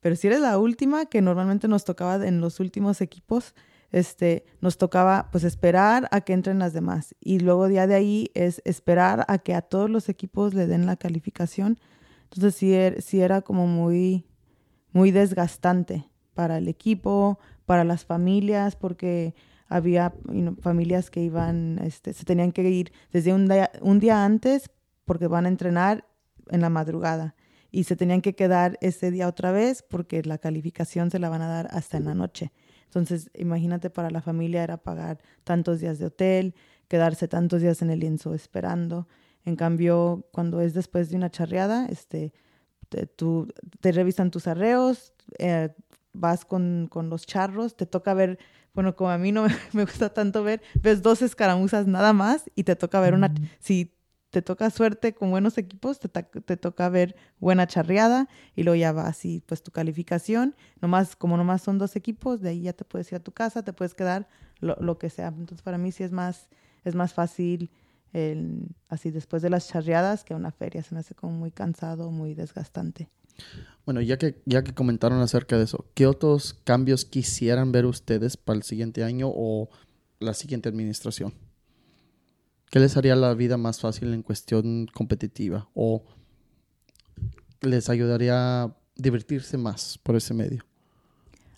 Pero 0.00 0.16
si 0.16 0.26
eres 0.26 0.40
la 0.40 0.58
última, 0.58 1.06
que 1.06 1.22
normalmente 1.22 1.68
nos 1.68 1.84
tocaba 1.84 2.26
en 2.26 2.40
los 2.40 2.60
últimos 2.60 3.00
equipos, 3.00 3.54
este, 3.92 4.44
nos 4.60 4.78
tocaba 4.78 5.28
pues 5.30 5.44
esperar 5.44 6.08
a 6.10 6.20
que 6.20 6.32
entren 6.32 6.58
las 6.58 6.72
demás. 6.72 7.14
Y 7.20 7.40
luego 7.40 7.68
ya 7.68 7.86
de 7.86 7.94
ahí 7.94 8.30
es 8.34 8.60
esperar 8.64 9.24
a 9.28 9.38
que 9.38 9.54
a 9.54 9.62
todos 9.62 9.88
los 9.88 10.08
equipos 10.08 10.54
le 10.54 10.66
den 10.66 10.86
la 10.86 10.96
calificación. 10.96 11.78
Entonces 12.24 12.54
sí, 12.56 12.74
er, 12.74 13.02
era 13.12 13.42
como 13.42 13.66
muy, 13.66 14.26
muy 14.92 15.12
desgastante 15.12 16.08
para 16.34 16.58
el 16.58 16.68
equipo, 16.68 17.38
para 17.64 17.84
las 17.84 18.04
familias, 18.04 18.76
porque 18.76 19.34
había 19.68 20.14
familias 20.60 21.10
que 21.10 21.22
iban, 21.22 21.80
este, 21.82 22.12
se 22.12 22.24
tenían 22.24 22.52
que 22.52 22.62
ir 22.68 22.92
desde 23.12 23.32
un 23.32 23.48
día, 23.48 23.70
un 23.80 23.98
día 23.98 24.24
antes 24.24 24.70
porque 25.04 25.26
van 25.26 25.46
a 25.46 25.48
entrenar 25.48 26.04
en 26.50 26.60
la 26.60 26.70
madrugada 26.70 27.34
y 27.70 27.84
se 27.84 27.96
tenían 27.96 28.22
que 28.22 28.34
quedar 28.34 28.78
ese 28.80 29.10
día 29.10 29.28
otra 29.28 29.52
vez 29.52 29.82
porque 29.82 30.22
la 30.22 30.38
calificación 30.38 31.10
se 31.10 31.18
la 31.18 31.28
van 31.28 31.42
a 31.42 31.48
dar 31.48 31.68
hasta 31.72 31.96
en 31.96 32.06
la 32.06 32.14
noche. 32.14 32.52
Entonces, 32.84 33.30
imagínate 33.34 33.90
para 33.90 34.10
la 34.10 34.22
familia 34.22 34.62
era 34.62 34.78
pagar 34.78 35.18
tantos 35.44 35.80
días 35.80 35.98
de 35.98 36.06
hotel, 36.06 36.54
quedarse 36.88 37.28
tantos 37.28 37.60
días 37.60 37.82
en 37.82 37.90
el 37.90 38.00
lienzo 38.00 38.34
esperando. 38.34 39.08
En 39.44 39.56
cambio, 39.56 40.26
cuando 40.32 40.60
es 40.60 40.72
después 40.72 41.10
de 41.10 41.16
una 41.16 41.30
charreada, 41.30 41.86
este, 41.86 42.32
te, 42.88 43.06
tú, 43.06 43.52
te 43.80 43.92
revisan 43.92 44.30
tus 44.30 44.46
arreos, 44.46 45.12
eh, 45.38 45.68
vas 46.12 46.44
con, 46.44 46.88
con, 46.90 47.10
los 47.10 47.26
charros, 47.26 47.76
te 47.76 47.84
toca 47.84 48.14
ver, 48.14 48.38
bueno, 48.72 48.96
como 48.96 49.10
a 49.10 49.18
mí 49.18 49.32
no 49.32 49.46
me, 49.72 49.84
gusta 49.84 50.08
tanto 50.14 50.42
ver, 50.42 50.62
ves 50.80 51.02
dos 51.02 51.22
escaramuzas 51.22 51.86
nada 51.86 52.12
más 52.12 52.50
y 52.54 52.64
te 52.64 52.76
toca 52.76 53.00
ver 53.00 53.14
una, 53.14 53.34
si 53.58 53.95
te 54.36 54.42
toca 54.42 54.68
suerte 54.68 55.14
con 55.14 55.30
buenos 55.30 55.56
equipos, 55.56 55.98
te, 55.98 56.10
te, 56.10 56.58
toca 56.58 56.90
ver 56.90 57.16
buena 57.40 57.66
charreada 57.66 58.28
y 58.54 58.64
luego 58.64 58.76
ya 58.76 58.92
va 58.92 59.06
así 59.06 59.42
pues 59.46 59.62
tu 59.62 59.70
calificación. 59.70 60.54
Nomás, 60.82 61.16
como 61.16 61.38
nomás 61.38 61.62
son 61.62 61.78
dos 61.78 61.96
equipos, 61.96 62.42
de 62.42 62.50
ahí 62.50 62.60
ya 62.60 62.74
te 62.74 62.84
puedes 62.84 63.10
ir 63.12 63.16
a 63.16 63.20
tu 63.20 63.32
casa, 63.32 63.62
te 63.62 63.72
puedes 63.72 63.94
quedar 63.94 64.28
lo, 64.60 64.76
lo 64.78 64.98
que 64.98 65.08
sea. 65.08 65.28
Entonces 65.28 65.62
para 65.62 65.78
mí 65.78 65.90
sí 65.90 66.04
es 66.04 66.12
más, 66.12 66.50
es 66.84 66.94
más 66.94 67.14
fácil 67.14 67.70
el, 68.12 68.68
así 68.90 69.10
después 69.10 69.40
de 69.40 69.48
las 69.48 69.68
charreadas 69.68 70.22
que 70.22 70.34
una 70.34 70.52
feria. 70.52 70.82
Se 70.82 70.94
me 70.94 71.00
hace 71.00 71.14
como 71.14 71.32
muy 71.32 71.50
cansado, 71.50 72.10
muy 72.10 72.34
desgastante. 72.34 73.08
Bueno, 73.86 74.02
ya 74.02 74.18
que, 74.18 74.42
ya 74.44 74.62
que 74.62 74.74
comentaron 74.74 75.18
acerca 75.22 75.56
de 75.56 75.64
eso, 75.64 75.86
¿qué 75.94 76.06
otros 76.06 76.52
cambios 76.52 77.06
quisieran 77.06 77.72
ver 77.72 77.86
ustedes 77.86 78.36
para 78.36 78.58
el 78.58 78.64
siguiente 78.64 79.02
año 79.02 79.30
o 79.34 79.70
la 80.18 80.34
siguiente 80.34 80.68
administración? 80.68 81.32
¿Qué 82.70 82.80
les 82.80 82.96
haría 82.96 83.14
la 83.14 83.32
vida 83.34 83.56
más 83.56 83.80
fácil 83.80 84.12
en 84.12 84.22
cuestión 84.22 84.88
competitiva? 84.92 85.68
¿O 85.74 86.02
les 87.60 87.88
ayudaría 87.88 88.62
a 88.64 88.76
divertirse 88.96 89.56
más 89.56 89.98
por 89.98 90.16
ese 90.16 90.34
medio? 90.34 90.64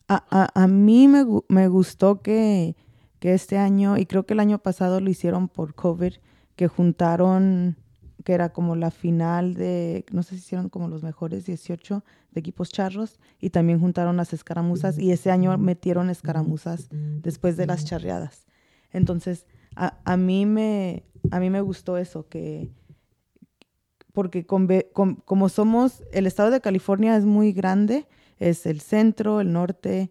A, 0.08 0.50
a, 0.54 0.66
mí 0.66 1.06
me, 1.06 1.24
me 1.48 1.68
gustó 1.68 2.22
que, 2.22 2.76
que, 3.20 3.34
este 3.34 3.58
año, 3.58 3.98
y 3.98 4.06
creo 4.06 4.24
que 4.24 4.32
el 4.32 4.40
año 4.40 4.58
pasado 4.58 5.00
lo 5.00 5.10
hicieron 5.10 5.48
por 5.48 5.74
COVID, 5.74 6.14
que 6.56 6.66
juntaron, 6.66 7.76
que 8.24 8.32
era 8.32 8.48
como 8.50 8.74
la 8.74 8.90
final 8.90 9.52
de, 9.52 10.06
no 10.10 10.22
sé 10.22 10.30
si 10.30 10.36
hicieron 10.36 10.70
como 10.70 10.88
los 10.88 11.02
mejores 11.02 11.44
18 11.44 12.04
de 12.32 12.40
equipos 12.40 12.70
charros, 12.70 13.18
y 13.38 13.50
también 13.50 13.80
juntaron 13.80 14.16
las 14.16 14.32
escaramuzas, 14.32 14.98
y 14.98 15.12
ese 15.12 15.30
año 15.30 15.56
metieron 15.58 16.08
escaramuzas 16.08 16.88
después 16.90 17.58
de 17.58 17.66
las 17.66 17.84
charreadas. 17.84 18.46
Entonces, 18.92 19.44
a, 19.76 20.16
mí, 20.16 20.46
me, 20.46 21.04
a 21.30 21.40
mí 21.40 21.50
me 21.50 21.60
gustó 21.60 21.96
eso, 21.96 22.28
que 22.28 22.70
porque 24.12 24.44
como 24.44 25.48
somos, 25.48 26.02
el 26.10 26.26
estado 26.26 26.50
de 26.50 26.60
California 26.60 27.16
es 27.16 27.24
muy 27.24 27.52
grande, 27.52 28.08
es 28.38 28.66
el 28.66 28.80
centro, 28.80 29.40
el 29.40 29.52
norte 29.52 30.10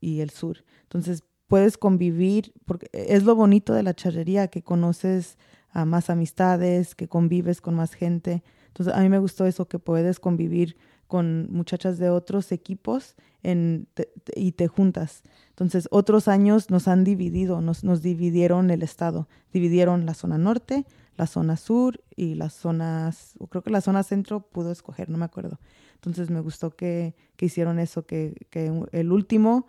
y 0.00 0.20
el 0.20 0.30
sur. 0.30 0.64
Entonces 0.82 1.24
puedes 1.48 1.76
convivir, 1.76 2.52
porque 2.64 2.88
es 2.92 3.24
lo 3.24 3.34
bonito 3.34 3.74
de 3.74 3.82
la 3.82 3.92
charrería, 3.92 4.46
que 4.46 4.62
conoces 4.62 5.36
a 5.70 5.84
más 5.84 6.10
amistades, 6.10 6.94
que 6.94 7.08
convives 7.08 7.60
con 7.60 7.74
más 7.74 7.94
gente. 7.94 8.44
Entonces 8.68 8.94
a 8.94 9.00
mí 9.00 9.08
me 9.08 9.18
gustó 9.18 9.46
eso, 9.46 9.66
que 9.66 9.80
puedes 9.80 10.20
convivir 10.20 10.76
con 11.10 11.48
muchachas 11.50 11.98
de 11.98 12.08
otros 12.08 12.52
equipos 12.52 13.16
en, 13.42 13.88
y 14.36 14.52
te 14.52 14.68
juntas. 14.68 15.24
Entonces, 15.48 15.88
otros 15.90 16.28
años 16.28 16.70
nos 16.70 16.86
han 16.86 17.02
dividido, 17.02 17.60
nos, 17.60 17.82
nos 17.82 18.00
dividieron 18.00 18.70
el 18.70 18.84
estado, 18.84 19.28
dividieron 19.52 20.06
la 20.06 20.14
zona 20.14 20.38
norte, 20.38 20.86
la 21.16 21.26
zona 21.26 21.56
sur 21.56 22.00
y 22.14 22.36
las 22.36 22.54
zonas, 22.54 23.34
creo 23.50 23.62
que 23.62 23.70
la 23.70 23.80
zona 23.80 24.04
centro 24.04 24.40
pudo 24.40 24.70
escoger, 24.70 25.10
no 25.10 25.18
me 25.18 25.24
acuerdo. 25.24 25.58
Entonces, 25.96 26.30
me 26.30 26.38
gustó 26.38 26.70
que, 26.70 27.16
que 27.36 27.46
hicieron 27.46 27.80
eso, 27.80 28.06
que, 28.06 28.46
que, 28.48 28.72
el 28.92 29.10
último, 29.10 29.66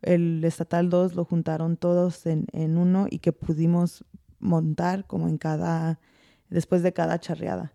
el 0.00 0.44
estatal 0.44 0.90
2, 0.90 1.16
lo 1.16 1.24
juntaron 1.24 1.76
todos 1.76 2.24
en, 2.26 2.46
en 2.52 2.78
uno 2.78 3.08
y 3.10 3.18
que 3.18 3.32
pudimos 3.32 4.04
montar 4.38 5.08
como 5.08 5.26
en 5.26 5.38
cada, 5.38 5.98
después 6.50 6.84
de 6.84 6.92
cada 6.92 7.18
charreada. 7.18 7.72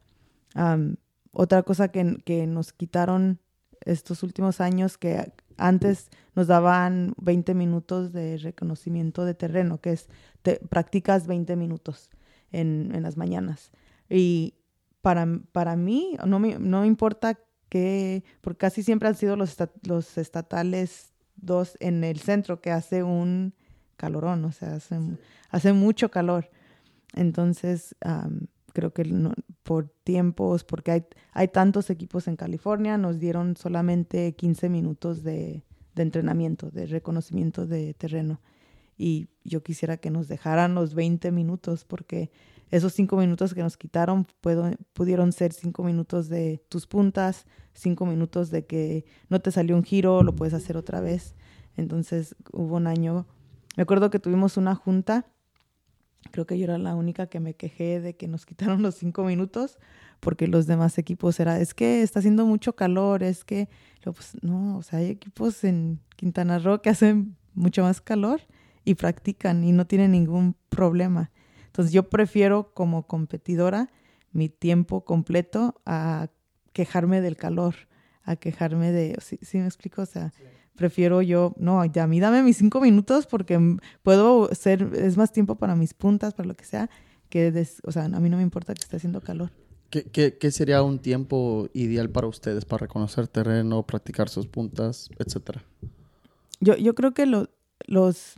Otra 1.31 1.63
cosa 1.63 1.89
que, 1.89 2.17
que 2.25 2.47
nos 2.47 2.73
quitaron 2.73 3.39
estos 3.85 4.23
últimos 4.23 4.61
años, 4.61 4.97
que 4.97 5.31
antes 5.57 6.09
nos 6.35 6.47
daban 6.47 7.13
20 7.17 7.53
minutos 7.53 8.11
de 8.13 8.37
reconocimiento 8.37 9.25
de 9.25 9.33
terreno, 9.33 9.79
que 9.79 9.91
es, 9.91 10.07
te, 10.41 10.55
practicas 10.57 11.27
20 11.27 11.55
minutos 11.55 12.09
en, 12.51 12.91
en 12.93 13.03
las 13.03 13.17
mañanas. 13.17 13.71
Y 14.09 14.55
para, 15.01 15.27
para 15.51 15.75
mí, 15.75 16.17
no 16.25 16.39
me, 16.39 16.57
no 16.59 16.85
importa 16.85 17.39
que, 17.69 18.23
porque 18.41 18.57
casi 18.57 18.83
siempre 18.83 19.07
han 19.07 19.15
sido 19.15 19.35
los, 19.35 19.55
los 19.83 20.17
estatales 20.17 21.13
dos 21.35 21.77
en 21.79 22.03
el 22.03 22.19
centro, 22.19 22.61
que 22.61 22.71
hace 22.71 23.03
un 23.03 23.53
calorón, 23.95 24.43
o 24.45 24.51
sea, 24.51 24.75
hace, 24.75 24.99
hace 25.49 25.73
mucho 25.73 26.09
calor. 26.09 26.49
Entonces, 27.13 27.95
creo 28.79 28.93
que 28.93 29.03
por 29.63 29.89
tiempos, 30.03 30.63
porque 30.63 30.91
hay, 30.91 31.05
hay 31.33 31.49
tantos 31.49 31.89
equipos 31.89 32.27
en 32.27 32.37
California, 32.37 32.97
nos 32.97 33.19
dieron 33.19 33.57
solamente 33.57 34.33
15 34.33 34.69
minutos 34.69 35.21
de, 35.23 35.65
de 35.95 36.03
entrenamiento, 36.03 36.71
de 36.71 36.85
reconocimiento 36.85 37.67
de 37.67 37.93
terreno. 37.93 38.39
Y 38.97 39.27
yo 39.43 39.63
quisiera 39.63 39.97
que 39.97 40.09
nos 40.09 40.27
dejaran 40.27 40.75
los 40.75 40.93
20 40.93 41.31
minutos, 41.31 41.83
porque 41.83 42.31
esos 42.71 42.93
5 42.93 43.17
minutos 43.17 43.53
que 43.53 43.63
nos 43.63 43.77
quitaron 43.77 44.27
puedo, 44.41 44.71
pudieron 44.93 45.31
ser 45.33 45.51
5 45.53 45.83
minutos 45.83 46.29
de 46.29 46.63
tus 46.69 46.87
puntas, 46.87 47.45
5 47.73 48.05
minutos 48.05 48.49
de 48.49 48.65
que 48.65 49.05
no 49.27 49.41
te 49.41 49.51
salió 49.51 49.75
un 49.75 49.83
giro, 49.83 50.23
lo 50.23 50.35
puedes 50.35 50.53
hacer 50.53 50.77
otra 50.77 51.01
vez. 51.01 51.35
Entonces 51.75 52.35
hubo 52.53 52.77
un 52.77 52.87
año, 52.87 53.25
me 53.75 53.83
acuerdo 53.83 54.09
que 54.09 54.19
tuvimos 54.19 54.57
una 54.57 54.75
junta 54.75 55.25
Creo 56.31 56.45
que 56.45 56.57
yo 56.57 56.65
era 56.65 56.77
la 56.77 56.95
única 56.95 57.27
que 57.27 57.39
me 57.39 57.53
quejé 57.55 57.99
de 57.99 58.15
que 58.15 58.27
nos 58.27 58.45
quitaron 58.45 58.81
los 58.81 58.95
cinco 58.95 59.23
minutos 59.23 59.79
porque 60.19 60.47
los 60.47 60.67
demás 60.67 60.97
equipos 60.97 61.39
era, 61.39 61.59
es 61.59 61.73
que 61.73 62.01
está 62.01 62.19
haciendo 62.19 62.45
mucho 62.45 62.75
calor, 62.75 63.23
es 63.23 63.45
que, 63.45 63.69
pues, 64.03 64.33
no, 64.41 64.77
o 64.77 64.83
sea, 64.83 64.99
hay 64.99 65.09
equipos 65.09 65.63
en 65.63 66.01
Quintana 66.15 66.59
Roo 66.59 66.81
que 66.81 66.89
hacen 66.89 67.37
mucho 67.53 67.83
más 67.83 68.01
calor 68.01 68.41
y 68.83 68.95
practican 68.95 69.63
y 69.63 69.71
no 69.71 69.87
tienen 69.87 70.11
ningún 70.11 70.55
problema. 70.69 71.31
Entonces 71.67 71.93
yo 71.93 72.09
prefiero 72.09 72.73
como 72.73 73.07
competidora 73.07 73.89
mi 74.31 74.49
tiempo 74.49 75.05
completo 75.05 75.81
a 75.85 76.29
quejarme 76.73 77.21
del 77.21 77.37
calor, 77.37 77.75
a 78.23 78.35
quejarme 78.35 78.91
de, 78.91 79.17
¿sí, 79.21 79.57
me 79.57 79.65
explico? 79.65 80.01
O 80.01 80.05
sea, 80.05 80.33
prefiero 80.79 81.21
yo, 81.21 81.53
no, 81.57 81.83
ya 81.83 82.03
a 82.03 82.07
mí 82.07 82.21
dame 82.21 82.41
mis 82.41 82.55
cinco 82.55 82.79
minutos 82.79 83.27
porque 83.27 83.59
puedo 84.01 84.49
ser, 84.55 84.89
es 84.95 85.17
más 85.17 85.33
tiempo 85.33 85.55
para 85.55 85.75
mis 85.75 85.93
puntas, 85.93 86.33
para 86.33 86.47
lo 86.47 86.55
que 86.55 86.63
sea, 86.63 86.89
que, 87.29 87.67
o 87.83 87.91
sea, 87.91 88.05
a 88.05 88.19
mí 88.21 88.29
no 88.29 88.37
me 88.37 88.43
importa 88.43 88.73
que 88.73 88.81
esté 88.81 88.95
haciendo 88.95 89.19
calor. 89.19 89.51
¿Qué, 89.89 90.03
qué, 90.03 90.37
qué 90.37 90.51
sería 90.51 90.81
un 90.81 90.99
tiempo 90.99 91.67
ideal 91.73 92.09
para 92.09 92.27
ustedes 92.27 92.63
para 92.63 92.81
reconocer 92.81 93.27
terreno, 93.27 93.83
practicar 93.83 94.29
sus 94.29 94.47
puntas, 94.47 95.09
etcétera? 95.19 95.65
Yo, 96.61 96.77
yo 96.77 96.95
creo 96.95 97.13
que 97.13 97.25
lo, 97.25 97.49
los, 97.85 98.35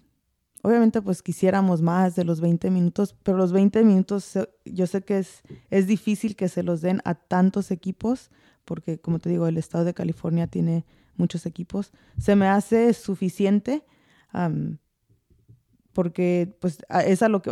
obviamente 0.64 1.00
pues 1.04 1.22
quisiéramos 1.22 1.84
más 1.84 2.16
de 2.16 2.24
los 2.24 2.42
20 2.42 2.72
minutos, 2.72 3.16
pero 3.22 3.38
los 3.38 3.52
20 3.52 3.84
minutos 3.84 4.34
yo 4.66 4.88
sé 4.88 5.04
que 5.04 5.20
es, 5.20 5.44
es 5.70 5.86
difícil 5.86 6.36
que 6.36 6.50
se 6.50 6.64
los 6.64 6.82
den 6.82 7.02
a 7.06 7.14
tantos 7.14 7.70
equipos, 7.70 8.32
porque 8.66 8.98
como 8.98 9.20
te 9.20 9.30
digo, 9.30 9.46
el 9.46 9.58
estado 9.60 9.86
de 9.86 9.94
California 9.94 10.48
tiene 10.48 10.86
muchos 11.22 11.46
equipos, 11.46 11.92
se 12.18 12.36
me 12.36 12.48
hace 12.48 12.94
suficiente 12.94 13.86
porque 15.94 16.58
pues 16.60 16.80
es 17.06 17.22
lo 17.22 17.42
que 17.42 17.52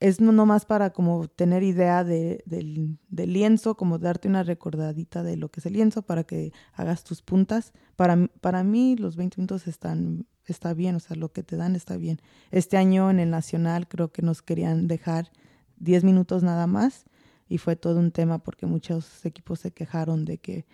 es 0.00 0.20
no 0.20 0.46
más 0.46 0.66
para 0.66 0.90
como 0.90 1.26
tener 1.28 1.62
idea 1.62 2.04
de, 2.04 2.42
del, 2.46 2.98
lienzo, 3.10 3.76
como 3.76 3.98
darte 3.98 4.28
una 4.28 4.42
recordadita 4.42 5.22
de 5.22 5.36
lo 5.36 5.50
que 5.50 5.60
es 5.60 5.66
el 5.66 5.72
lienzo 5.72 6.02
para 6.02 6.24
que 6.24 6.52
hagas 6.74 7.04
tus 7.04 7.22
puntas. 7.22 7.72
Para, 7.96 8.28
para 8.40 8.62
mí 8.62 8.96
los 8.96 9.16
20 9.16 9.38
minutos 9.38 9.66
están 9.66 10.26
está 10.44 10.72
bien, 10.72 10.96
o 10.96 11.00
sea, 11.00 11.16
lo 11.16 11.30
que 11.32 11.42
te 11.42 11.56
dan 11.56 11.76
está 11.76 11.96
bien. 11.96 12.20
Este 12.50 12.76
año 12.76 13.10
en 13.10 13.20
el 13.20 13.30
Nacional 13.30 13.86
creo 13.86 14.12
que 14.12 14.22
nos 14.22 14.40
querían 14.40 14.88
dejar 14.88 15.30
10 15.78 16.04
minutos 16.04 16.42
nada 16.42 16.66
más 16.66 17.04
y 17.48 17.58
fue 17.58 17.76
todo 17.76 17.98
un 17.98 18.12
tema 18.12 18.38
porque 18.38 18.66
muchos 18.66 19.24
equipos 19.24 19.60
se 19.60 19.72
quejaron 19.72 20.24
de 20.24 20.38
que 20.38 20.66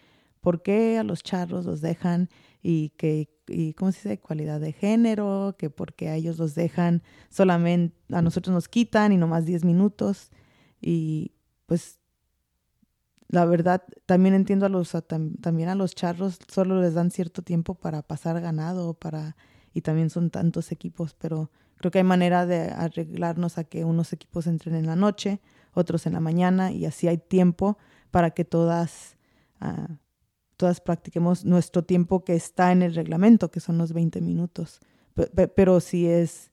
por 0.45 0.63
qué 0.63 0.99
a 0.99 1.05
los 1.05 1.23
charros 1.23 1.65
los 1.65 1.81
dejan 1.81 2.29
y 2.63 2.91
que, 2.91 3.31
y 3.49 3.73
¿cómo 3.73 3.93
se 3.93 4.11
dice? 4.11 4.21
Cualidad 4.21 4.61
de 4.61 4.73
género, 4.73 5.57
que 5.59 5.71
por 5.71 5.95
qué 5.95 6.11
a 6.11 6.17
ellos 6.17 6.37
los 6.39 6.55
dejan 6.55 7.03
solamente, 7.31 7.97
a 8.13 8.21
nosotros 8.21 8.53
nos 8.53 8.69
quitan 8.69 9.13
y 9.13 9.17
nomás 9.17 9.47
10 9.47 9.65
minutos. 9.65 10.31
Y 10.83 11.33
pues 11.65 11.99
la 13.29 13.47
verdad, 13.47 13.83
también 14.05 14.35
entiendo 14.35 14.67
a 14.67 14.69
los, 14.69 14.95
también 15.41 15.71
a 15.71 15.75
los 15.75 15.95
charros, 15.95 16.39
solo 16.47 16.79
les 16.83 16.93
dan 16.93 17.11
cierto 17.11 17.41
tiempo 17.41 17.75
para 17.75 18.03
pasar 18.03 18.39
ganado, 18.43 18.93
para, 18.93 19.37
y 19.73 19.81
también 19.81 20.11
son 20.11 20.29
tantos 20.29 20.73
equipos, 20.73 21.15
pero 21.15 21.51
creo 21.79 21.91
que 21.91 21.99
hay 21.99 22.05
manera 22.05 22.45
de 22.45 22.69
arreglarnos 22.71 23.57
a 23.57 23.65
que 23.65 23.87
unos 23.87 24.13
equipos 24.13 24.47
entren 24.47 24.75
en 24.75 24.87
la 24.87 24.95
noche, 24.95 25.41
otros 25.73 26.07
en 26.07 26.13
la 26.13 26.21
mañana, 26.21 26.71
y 26.71 26.85
así 26.85 27.09
hay 27.09 27.17
tiempo 27.17 27.79
para 28.11 28.31
que 28.33 28.45
todas, 28.45 29.17
uh, 29.63 29.95
todas 30.65 30.81
practiquemos 30.81 31.45
nuestro 31.45 31.85
tiempo 31.85 32.25
que 32.25 32.35
está 32.35 32.73
en 32.73 32.83
el 32.83 32.95
reglamento, 32.95 33.51
que 33.51 33.61
son 33.61 33.79
los 33.79 33.93
20 33.93 34.21
minutos. 34.21 34.81
Pero, 35.55 35.81
si 35.81 36.07
es, 36.07 36.51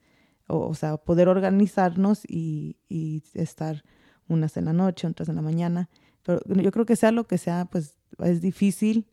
o, 0.48 0.74
sea, 0.76 0.98
poder 0.98 1.30
organizarnos 1.30 2.24
y, 2.28 2.78
y 2.90 3.24
estar 3.34 3.84
unas 4.28 4.58
en 4.58 4.66
la 4.66 4.74
noche, 4.74 5.08
otras 5.08 5.30
en 5.30 5.36
la 5.36 5.42
mañana 5.42 5.90
pero 6.24 6.42
yo 6.46 6.72
creo 6.72 6.86
que 6.86 6.96
sea 6.96 7.12
lo 7.12 7.26
que 7.26 7.38
sea, 7.38 7.66
pues 7.66 7.96
es 8.20 8.42
difícil 8.42 9.08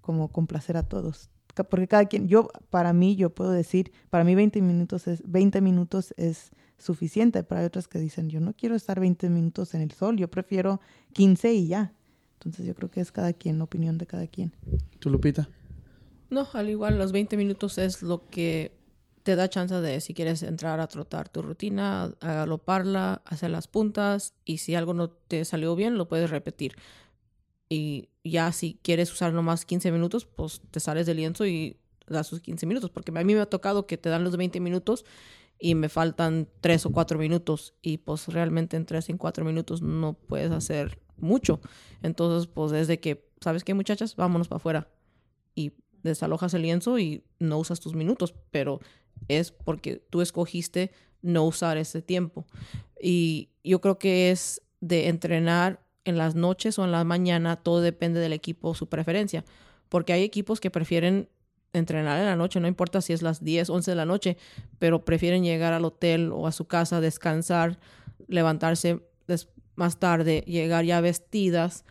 como 0.00 0.28
complacer 0.28 0.76
a 0.76 0.82
todos. 0.82 1.30
Porque 1.70 1.86
cada 1.86 2.06
quien, 2.06 2.26
yo, 2.26 2.48
para 2.70 2.92
mí, 2.92 3.14
yo 3.14 3.30
puedo 3.30 3.52
decir, 3.52 3.92
para 4.10 4.24
mí 4.24 4.34
20 4.34 4.60
minutos 4.60 5.06
es, 5.06 5.22
20 5.24 5.60
minutos 5.60 6.12
es 6.16 6.50
suficiente. 6.78 7.44
Para 7.44 7.64
otros 7.64 7.86
que 7.86 7.98
dicen, 7.98 8.28
yo 8.28 8.40
no 8.40 8.54
quiero 8.54 8.74
estar 8.74 8.98
20 8.98 9.30
minutos 9.30 9.74
en 9.74 9.82
el 9.82 9.92
sol, 9.92 10.16
yo 10.16 10.28
prefiero 10.28 10.80
15 11.12 11.54
y 11.54 11.68
ya. 11.68 11.92
Entonces 12.44 12.66
yo 12.66 12.74
creo 12.74 12.90
que 12.90 13.00
es 13.00 13.10
cada 13.10 13.32
quien, 13.32 13.58
la 13.58 13.64
opinión 13.64 13.98
de 13.98 14.06
cada 14.06 14.26
quien. 14.26 14.52
¿Tú, 14.98 15.10
Lupita? 15.10 15.48
No, 16.30 16.46
al 16.52 16.68
igual, 16.68 16.98
los 16.98 17.12
20 17.12 17.36
minutos 17.36 17.78
es 17.78 18.02
lo 18.02 18.28
que 18.28 18.72
te 19.22 19.36
da 19.36 19.48
chance 19.48 19.74
de, 19.80 20.00
si 20.00 20.12
quieres 20.12 20.42
entrar 20.42 20.80
a 20.80 20.86
trotar 20.86 21.30
tu 21.30 21.40
rutina, 21.40 22.14
a 22.20 22.32
galoparla, 22.34 23.22
hacer 23.24 23.50
las 23.50 23.68
puntas 23.68 24.34
y 24.44 24.58
si 24.58 24.74
algo 24.74 24.92
no 24.92 25.08
te 25.08 25.44
salió 25.46 25.74
bien, 25.74 25.96
lo 25.96 26.08
puedes 26.08 26.30
repetir. 26.30 26.76
Y 27.70 28.10
ya 28.22 28.52
si 28.52 28.78
quieres 28.82 29.10
usar 29.10 29.32
nomás 29.32 29.64
15 29.64 29.90
minutos, 29.92 30.26
pues 30.26 30.60
te 30.70 30.80
sales 30.80 31.06
del 31.06 31.16
lienzo 31.16 31.46
y 31.46 31.78
das 32.06 32.26
sus 32.26 32.40
15 32.40 32.66
minutos. 32.66 32.90
Porque 32.90 33.10
a 33.10 33.24
mí 33.24 33.34
me 33.34 33.40
ha 33.40 33.46
tocado 33.46 33.86
que 33.86 33.96
te 33.96 34.10
dan 34.10 34.24
los 34.24 34.36
20 34.36 34.60
minutos 34.60 35.06
y 35.58 35.74
me 35.74 35.88
faltan 35.88 36.46
3 36.60 36.86
o 36.86 36.90
4 36.92 37.18
minutos. 37.18 37.74
Y 37.80 37.98
pues 37.98 38.28
realmente 38.28 38.76
en 38.76 38.84
3 38.84 39.08
y 39.08 39.14
4 39.14 39.44
minutos 39.44 39.80
no 39.80 40.12
puedes 40.12 40.52
hacer 40.52 40.98
mucho. 41.24 41.60
Entonces, 42.02 42.46
pues 42.46 42.72
es 42.72 42.86
de 42.86 43.00
que, 43.00 43.28
¿sabes 43.40 43.64
qué, 43.64 43.74
muchachas? 43.74 44.16
Vámonos 44.16 44.48
para 44.48 44.58
afuera. 44.58 44.88
Y 45.54 45.72
desalojas 46.02 46.54
el 46.54 46.62
lienzo 46.62 46.98
y 46.98 47.24
no 47.38 47.58
usas 47.58 47.80
tus 47.80 47.94
minutos. 47.94 48.34
Pero 48.50 48.80
es 49.28 49.50
porque 49.50 49.96
tú 50.10 50.20
escogiste 50.20 50.92
no 51.22 51.44
usar 51.44 51.78
ese 51.78 52.02
tiempo. 52.02 52.46
Y 53.00 53.50
yo 53.64 53.80
creo 53.80 53.98
que 53.98 54.30
es 54.30 54.62
de 54.80 55.08
entrenar 55.08 55.84
en 56.04 56.18
las 56.18 56.34
noches 56.34 56.78
o 56.78 56.84
en 56.84 56.92
la 56.92 57.02
mañana, 57.04 57.56
todo 57.56 57.80
depende 57.80 58.20
del 58.20 58.32
equipo, 58.32 58.74
su 58.74 58.88
preferencia. 58.88 59.44
Porque 59.88 60.12
hay 60.12 60.22
equipos 60.22 60.60
que 60.60 60.70
prefieren 60.70 61.28
entrenar 61.72 62.20
en 62.20 62.26
la 62.26 62.36
noche, 62.36 62.60
no 62.60 62.68
importa 62.68 63.00
si 63.00 63.12
es 63.12 63.22
las 63.22 63.42
10, 63.42 63.70
11 63.70 63.90
de 63.90 63.96
la 63.96 64.06
noche, 64.06 64.36
pero 64.78 65.04
prefieren 65.04 65.42
llegar 65.42 65.72
al 65.72 65.84
hotel 65.84 66.30
o 66.32 66.46
a 66.46 66.52
su 66.52 66.66
casa, 66.66 67.00
descansar, 67.00 67.78
levantarse 68.28 69.00
más 69.76 69.98
tarde, 69.98 70.44
llegar 70.46 70.84
ya 70.84 71.00
vestidas. 71.00 71.84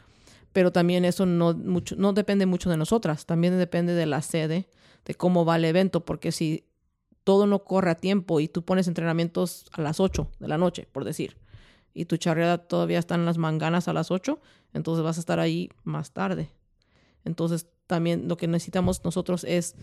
Pero 0.51 0.71
también 0.71 1.03
eso 1.05 1.25
no, 1.25 1.53
mucho, 1.53 1.95
no 1.95 2.13
depende 2.13 2.45
mucho 2.45 2.69
de 2.69 2.77
nosotras, 2.77 3.25
también 3.25 3.57
depende 3.57 3.93
de 3.93 4.05
la 4.05 4.21
sede, 4.21 4.69
de 5.03 5.15
cómo 5.15 5.45
va 5.45 5.55
el 5.55 5.65
evento, 5.65 6.05
porque 6.05 6.31
si 6.31 6.65
todo 7.23 7.47
no 7.47 7.63
corre 7.63 7.91
a 7.91 7.95
tiempo 7.95 8.39
y 8.39 8.47
tú 8.47 8.63
pones 8.63 8.87
entrenamientos 8.87 9.65
a 9.71 9.81
las 9.81 9.99
8 9.99 10.29
de 10.39 10.47
la 10.47 10.57
noche, 10.57 10.87
por 10.91 11.05
decir, 11.05 11.37
y 11.93 12.05
tu 12.05 12.17
charreada 12.17 12.57
todavía 12.57 12.99
está 12.99 13.15
en 13.15 13.25
las 13.25 13.37
manganas 13.37 13.87
a 13.87 13.93
las 13.93 14.11
8, 14.11 14.39
entonces 14.73 15.03
vas 15.03 15.17
a 15.17 15.19
estar 15.21 15.39
ahí 15.39 15.69
más 15.83 16.11
tarde. 16.11 16.49
Entonces 17.25 17.67
también 17.87 18.27
lo 18.27 18.37
que 18.37 18.47
necesitamos 18.47 19.03
nosotros 19.03 19.43
es 19.43 19.75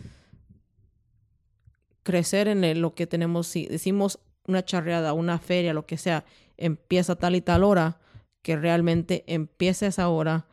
crecer 2.02 2.48
en 2.48 2.81
lo 2.81 2.94
que 2.94 3.06
tenemos. 3.06 3.47
Si 3.47 3.66
decimos 3.66 4.18
una 4.47 4.64
charreada, 4.64 5.12
una 5.12 5.39
feria, 5.39 5.72
lo 5.72 5.86
que 5.86 5.97
sea, 5.97 6.24
empieza 6.61 7.16
tal 7.16 7.35
y 7.35 7.41
tal 7.41 7.65
hora, 7.65 7.99
que 8.43 8.57
realmente 8.57 9.24
empiece 9.27 9.87
esa 9.87 10.09
hora, 10.09 10.47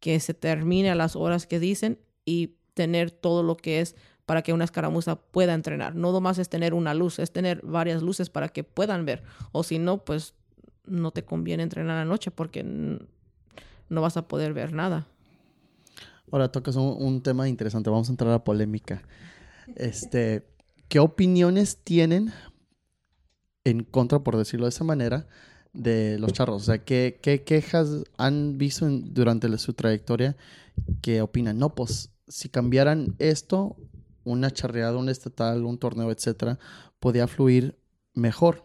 que 0.00 0.18
se 0.20 0.34
termine 0.34 0.90
a 0.90 0.94
las 0.94 1.16
horas 1.16 1.46
que 1.46 1.60
dicen 1.60 1.98
y 2.24 2.56
tener 2.74 3.10
todo 3.10 3.42
lo 3.42 3.56
que 3.56 3.80
es 3.80 3.96
para 4.24 4.42
que 4.42 4.52
una 4.52 4.64
escaramuza 4.64 5.16
pueda 5.16 5.54
entrenar. 5.54 5.94
No 5.94 6.12
nomás 6.12 6.38
es 6.38 6.48
tener 6.48 6.74
una 6.74 6.94
luz, 6.94 7.18
es 7.18 7.32
tener 7.32 7.62
varias 7.64 8.02
luces 8.02 8.30
para 8.30 8.48
que 8.48 8.62
puedan 8.62 9.04
ver. 9.04 9.22
O 9.52 9.62
si 9.62 9.78
no, 9.78 10.04
pues 10.04 10.34
no 10.84 11.10
te 11.10 11.24
conviene 11.24 11.62
entrenar 11.62 11.96
a 11.96 12.00
la 12.00 12.04
noche 12.04 12.30
porque 12.30 12.62
no 12.62 14.00
vas 14.02 14.16
a 14.16 14.28
poder 14.28 14.52
ver 14.52 14.72
nada. 14.72 15.06
Ahora 16.30 16.52
tocas 16.52 16.76
un, 16.76 17.22
tema 17.22 17.48
interesante. 17.48 17.90
Vamos 17.90 18.08
a 18.08 18.12
entrar 18.12 18.32
a 18.32 18.44
polémica. 18.44 19.02
Este, 19.76 20.46
¿qué 20.88 20.98
opiniones 20.98 21.78
tienen 21.82 22.32
en 23.68 23.84
contra, 23.84 24.20
por 24.20 24.36
decirlo 24.36 24.66
de 24.66 24.70
esa 24.70 24.84
manera, 24.84 25.26
de 25.72 26.18
los 26.18 26.32
charros? 26.32 26.62
O 26.62 26.64
sea, 26.64 26.78
¿qué, 26.78 27.20
quejas 27.44 28.04
han 28.16 28.58
visto 28.58 28.88
durante 28.88 29.56
su 29.58 29.72
trayectoria 29.74 30.36
que 31.00 31.22
opinan? 31.22 31.58
No, 31.58 31.74
pues 31.74 32.10
si 32.26 32.48
cambiaran 32.48 33.14
esto, 33.18 33.76
una 34.24 34.50
charreada, 34.50 34.96
un 34.96 35.08
estatal, 35.08 35.64
un 35.64 35.78
torneo, 35.78 36.10
etcétera, 36.10 36.58
podía 37.00 37.26
fluir 37.26 37.78
mejor 38.14 38.64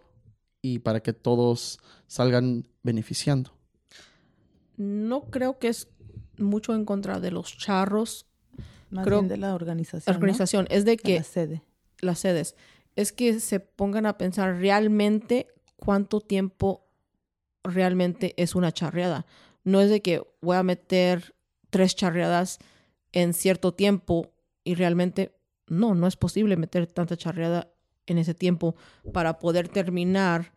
y 0.62 0.80
para 0.80 1.02
que 1.02 1.14
todos 1.14 1.80
salgan 2.08 2.68
beneficiando. 2.84 3.52
No 4.78 5.26
creo 5.26 5.60
que 5.60 5.68
es 5.68 5.88
mucho 6.38 6.74
en 6.74 6.86
contra 6.86 7.20
de 7.20 7.32
los 7.32 7.58
charros. 7.58 8.26
Más 8.90 9.06
bien 9.06 9.28
de 9.28 9.38
la 9.38 9.56
organización. 9.56 10.12
La 10.12 10.18
organización. 10.18 10.68
Es 10.70 10.86
de 10.86 10.98
que. 10.98 11.18
La 11.18 11.24
sede. 11.24 11.62
Las 12.00 12.20
sedes. 12.20 12.56
Es 12.96 13.12
que 13.12 13.40
se 13.40 13.60
pongan 13.60 14.06
a 14.06 14.18
pensar 14.18 14.58
realmente 14.58 15.48
cuánto 15.76 16.22
tiempo 16.22 16.88
realmente 17.64 18.34
es 18.38 18.56
una 18.56 18.72
charreada. 18.72 19.26
No 19.64 19.82
es 19.82 19.90
de 19.90 20.02
que 20.02 20.22
voy 20.42 20.58
a 20.58 20.64
meter 20.64 21.36
tres 21.70 21.96
charreadas 21.96 22.60
en 23.12 23.34
cierto 23.34 23.74
tiempo 23.74 24.34
y 24.64 24.76
realmente 24.76 25.36
no, 25.68 25.96
no 25.96 26.08
es 26.08 26.16
posible 26.18 26.58
meter 26.58 26.88
tanta 26.88 27.18
charreada 27.18 27.74
en 28.06 28.18
ese 28.18 28.34
tiempo 28.34 28.76
para 29.14 29.40
poder 29.40 29.70
terminar 29.70 30.54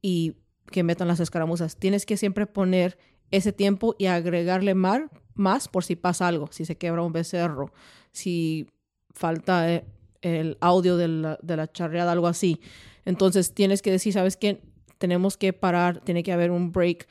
y 0.00 0.36
que 0.70 0.82
metan 0.82 1.08
las 1.08 1.20
escaramuzas. 1.20 1.76
Tienes 1.76 2.06
que 2.06 2.16
siempre 2.16 2.46
poner 2.46 2.98
ese 3.30 3.52
tiempo 3.52 3.94
y 3.98 4.06
agregarle 4.06 4.74
más, 4.74 5.02
más 5.34 5.68
por 5.68 5.84
si 5.84 5.96
pasa 5.96 6.28
algo, 6.28 6.48
si 6.50 6.64
se 6.64 6.76
quebra 6.76 7.02
un 7.02 7.12
becerro, 7.12 7.72
si 8.10 8.68
falta 9.10 9.72
eh, 9.72 9.84
el 10.22 10.58
audio 10.60 10.96
de 10.96 11.08
la, 11.08 11.38
de 11.42 11.56
la 11.56 11.70
charreada, 11.70 12.12
algo 12.12 12.26
así. 12.26 12.60
Entonces 13.04 13.54
tienes 13.54 13.82
que 13.82 13.90
decir, 13.90 14.12
¿sabes 14.12 14.36
qué? 14.36 14.62
Tenemos 14.98 15.36
que 15.36 15.52
parar, 15.52 16.00
tiene 16.00 16.22
que 16.22 16.32
haber 16.32 16.50
un 16.50 16.72
break, 16.72 17.08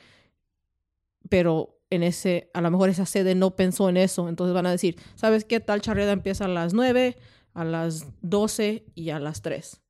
pero 1.28 1.78
en 1.90 2.02
ese, 2.02 2.50
a 2.54 2.60
lo 2.60 2.70
mejor 2.70 2.88
esa 2.88 3.06
sede 3.06 3.34
no 3.34 3.56
pensó 3.56 3.88
en 3.88 3.96
eso, 3.96 4.28
entonces 4.28 4.54
van 4.54 4.66
a 4.66 4.70
decir, 4.70 4.96
¿sabes 5.14 5.44
qué? 5.44 5.60
Tal 5.60 5.80
charreada 5.80 6.12
empieza 6.12 6.44
a 6.44 6.48
las 6.48 6.74
9, 6.74 7.16
a 7.54 7.64
las 7.64 8.06
12 8.20 8.84
y 8.94 9.10
a 9.10 9.18
las 9.18 9.42
3. 9.42 9.80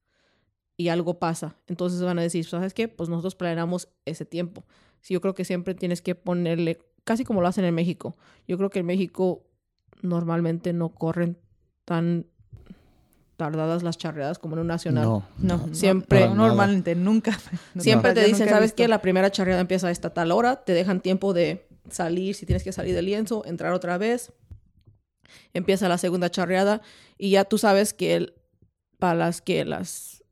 Y 0.76 0.88
algo 0.88 1.18
pasa. 1.18 1.56
Entonces 1.66 2.00
van 2.00 2.18
a 2.18 2.22
decir, 2.22 2.44
¿sabes 2.44 2.72
qué? 2.72 2.86
Pues 2.86 3.08
nosotros 3.08 3.34
planeamos 3.34 3.88
ese 4.04 4.24
tiempo. 4.24 4.64
Sí, 5.00 5.14
yo 5.14 5.20
creo 5.20 5.34
que 5.34 5.44
siempre 5.44 5.74
tienes 5.74 6.02
que 6.02 6.14
ponerle, 6.14 6.78
casi 7.04 7.24
como 7.24 7.40
lo 7.40 7.48
hacen 7.48 7.64
en 7.64 7.74
México. 7.74 8.16
Yo 8.46 8.56
creo 8.58 8.70
que 8.70 8.78
en 8.78 8.86
México 8.86 9.44
normalmente 10.02 10.72
no 10.72 10.90
corren 10.90 11.38
tan 11.84 12.26
tardadas 13.38 13.84
las 13.84 13.96
charreadas 13.96 14.40
como 14.40 14.56
en 14.56 14.62
un 14.62 14.66
nacional. 14.66 15.04
No, 15.04 15.24
no, 15.38 15.72
siempre, 15.72 16.28
normalmente, 16.28 16.96
nunca. 16.96 17.38
Siempre 17.78 18.12
te 18.12 18.24
dicen, 18.24 18.48
¿sabes 18.48 18.72
qué? 18.72 18.88
La 18.88 19.00
primera 19.00 19.30
charreada 19.30 19.60
empieza 19.60 19.86
a 19.86 19.90
esta 19.92 20.10
tal 20.10 20.32
hora, 20.32 20.64
te 20.64 20.72
dejan 20.72 21.00
tiempo 21.00 21.32
de 21.32 21.64
salir, 21.88 22.34
si 22.34 22.46
tienes 22.46 22.64
que 22.64 22.72
salir 22.72 22.96
del 22.96 23.06
lienzo, 23.06 23.44
entrar 23.46 23.72
otra 23.74 23.96
vez, 23.96 24.32
empieza 25.54 25.88
la 25.88 25.98
segunda 25.98 26.30
charreada 26.30 26.82
y 27.16 27.30
ya 27.30 27.44
tú 27.44 27.58
sabes 27.58 27.94
que 27.94 28.34
para 28.98 29.14
las 29.14 29.40
que 29.40 29.64
las 29.64 30.24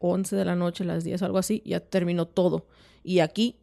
11 0.00 0.34
de 0.34 0.44
la 0.44 0.56
noche, 0.56 0.84
las 0.84 1.04
10, 1.04 1.22
algo 1.22 1.38
así, 1.38 1.62
ya 1.64 1.78
terminó 1.78 2.26
todo. 2.26 2.66
Y 3.04 3.20
aquí 3.20 3.60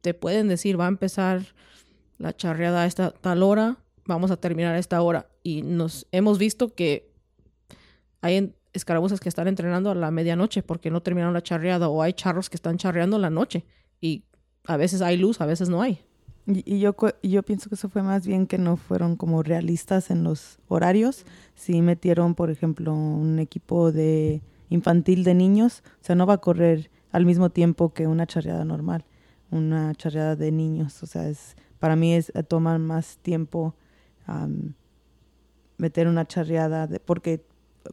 te 0.00 0.14
pueden 0.14 0.48
decir, 0.48 0.80
va 0.80 0.86
a 0.86 0.88
empezar 0.88 1.48
la 2.16 2.34
charreada 2.34 2.84
a 2.84 2.86
esta 2.86 3.10
tal 3.10 3.42
hora, 3.42 3.76
vamos 4.06 4.30
a 4.30 4.38
terminar 4.38 4.74
a 4.74 4.78
esta 4.78 5.02
hora. 5.02 5.26
Y 5.42 5.60
nos 5.60 6.06
hemos 6.12 6.38
visto 6.38 6.74
que 6.74 7.11
hay 8.22 8.54
escarabuzas 8.72 9.20
que 9.20 9.28
están 9.28 9.48
entrenando 9.48 9.90
a 9.90 9.94
la 9.94 10.10
medianoche 10.10 10.62
porque 10.62 10.90
no 10.90 11.02
terminaron 11.02 11.34
la 11.34 11.42
charreada 11.42 11.88
o 11.88 12.00
hay 12.00 12.14
charros 12.14 12.48
que 12.48 12.56
están 12.56 12.78
charreando 12.78 13.16
en 13.16 13.22
la 13.22 13.30
noche 13.30 13.64
y 14.00 14.24
a 14.64 14.76
veces 14.76 15.02
hay 15.02 15.18
luz, 15.18 15.40
a 15.40 15.46
veces 15.46 15.68
no 15.68 15.82
hay. 15.82 16.00
Y, 16.46 16.80
yo, 16.80 16.96
yo 17.22 17.42
pienso 17.42 17.68
que 17.68 17.76
eso 17.76 17.88
fue 17.88 18.02
más 18.02 18.26
bien 18.26 18.46
que 18.46 18.58
no 18.58 18.76
fueron 18.76 19.16
como 19.16 19.42
realistas 19.42 20.10
en 20.10 20.24
los 20.24 20.58
horarios. 20.66 21.24
Si 21.54 21.82
metieron, 21.82 22.34
por 22.34 22.50
ejemplo, 22.50 22.94
un 22.94 23.38
equipo 23.38 23.92
de 23.92 24.42
infantil 24.68 25.22
de 25.22 25.34
niños, 25.34 25.84
o 26.00 26.04
sea, 26.04 26.16
no 26.16 26.26
va 26.26 26.34
a 26.34 26.38
correr 26.38 26.90
al 27.12 27.26
mismo 27.26 27.50
tiempo 27.50 27.92
que 27.92 28.06
una 28.06 28.26
charreada 28.26 28.64
normal, 28.64 29.04
una 29.50 29.94
charreada 29.94 30.34
de 30.34 30.50
niños. 30.50 31.02
O 31.02 31.06
sea, 31.06 31.28
es 31.28 31.56
para 31.78 31.94
mí 31.94 32.14
es 32.14 32.32
toma 32.48 32.78
más 32.78 33.18
tiempo 33.18 33.74
meter 35.76 36.08
una 36.08 36.26
charreada, 36.26 36.86
de, 36.86 37.00
porque 37.00 37.44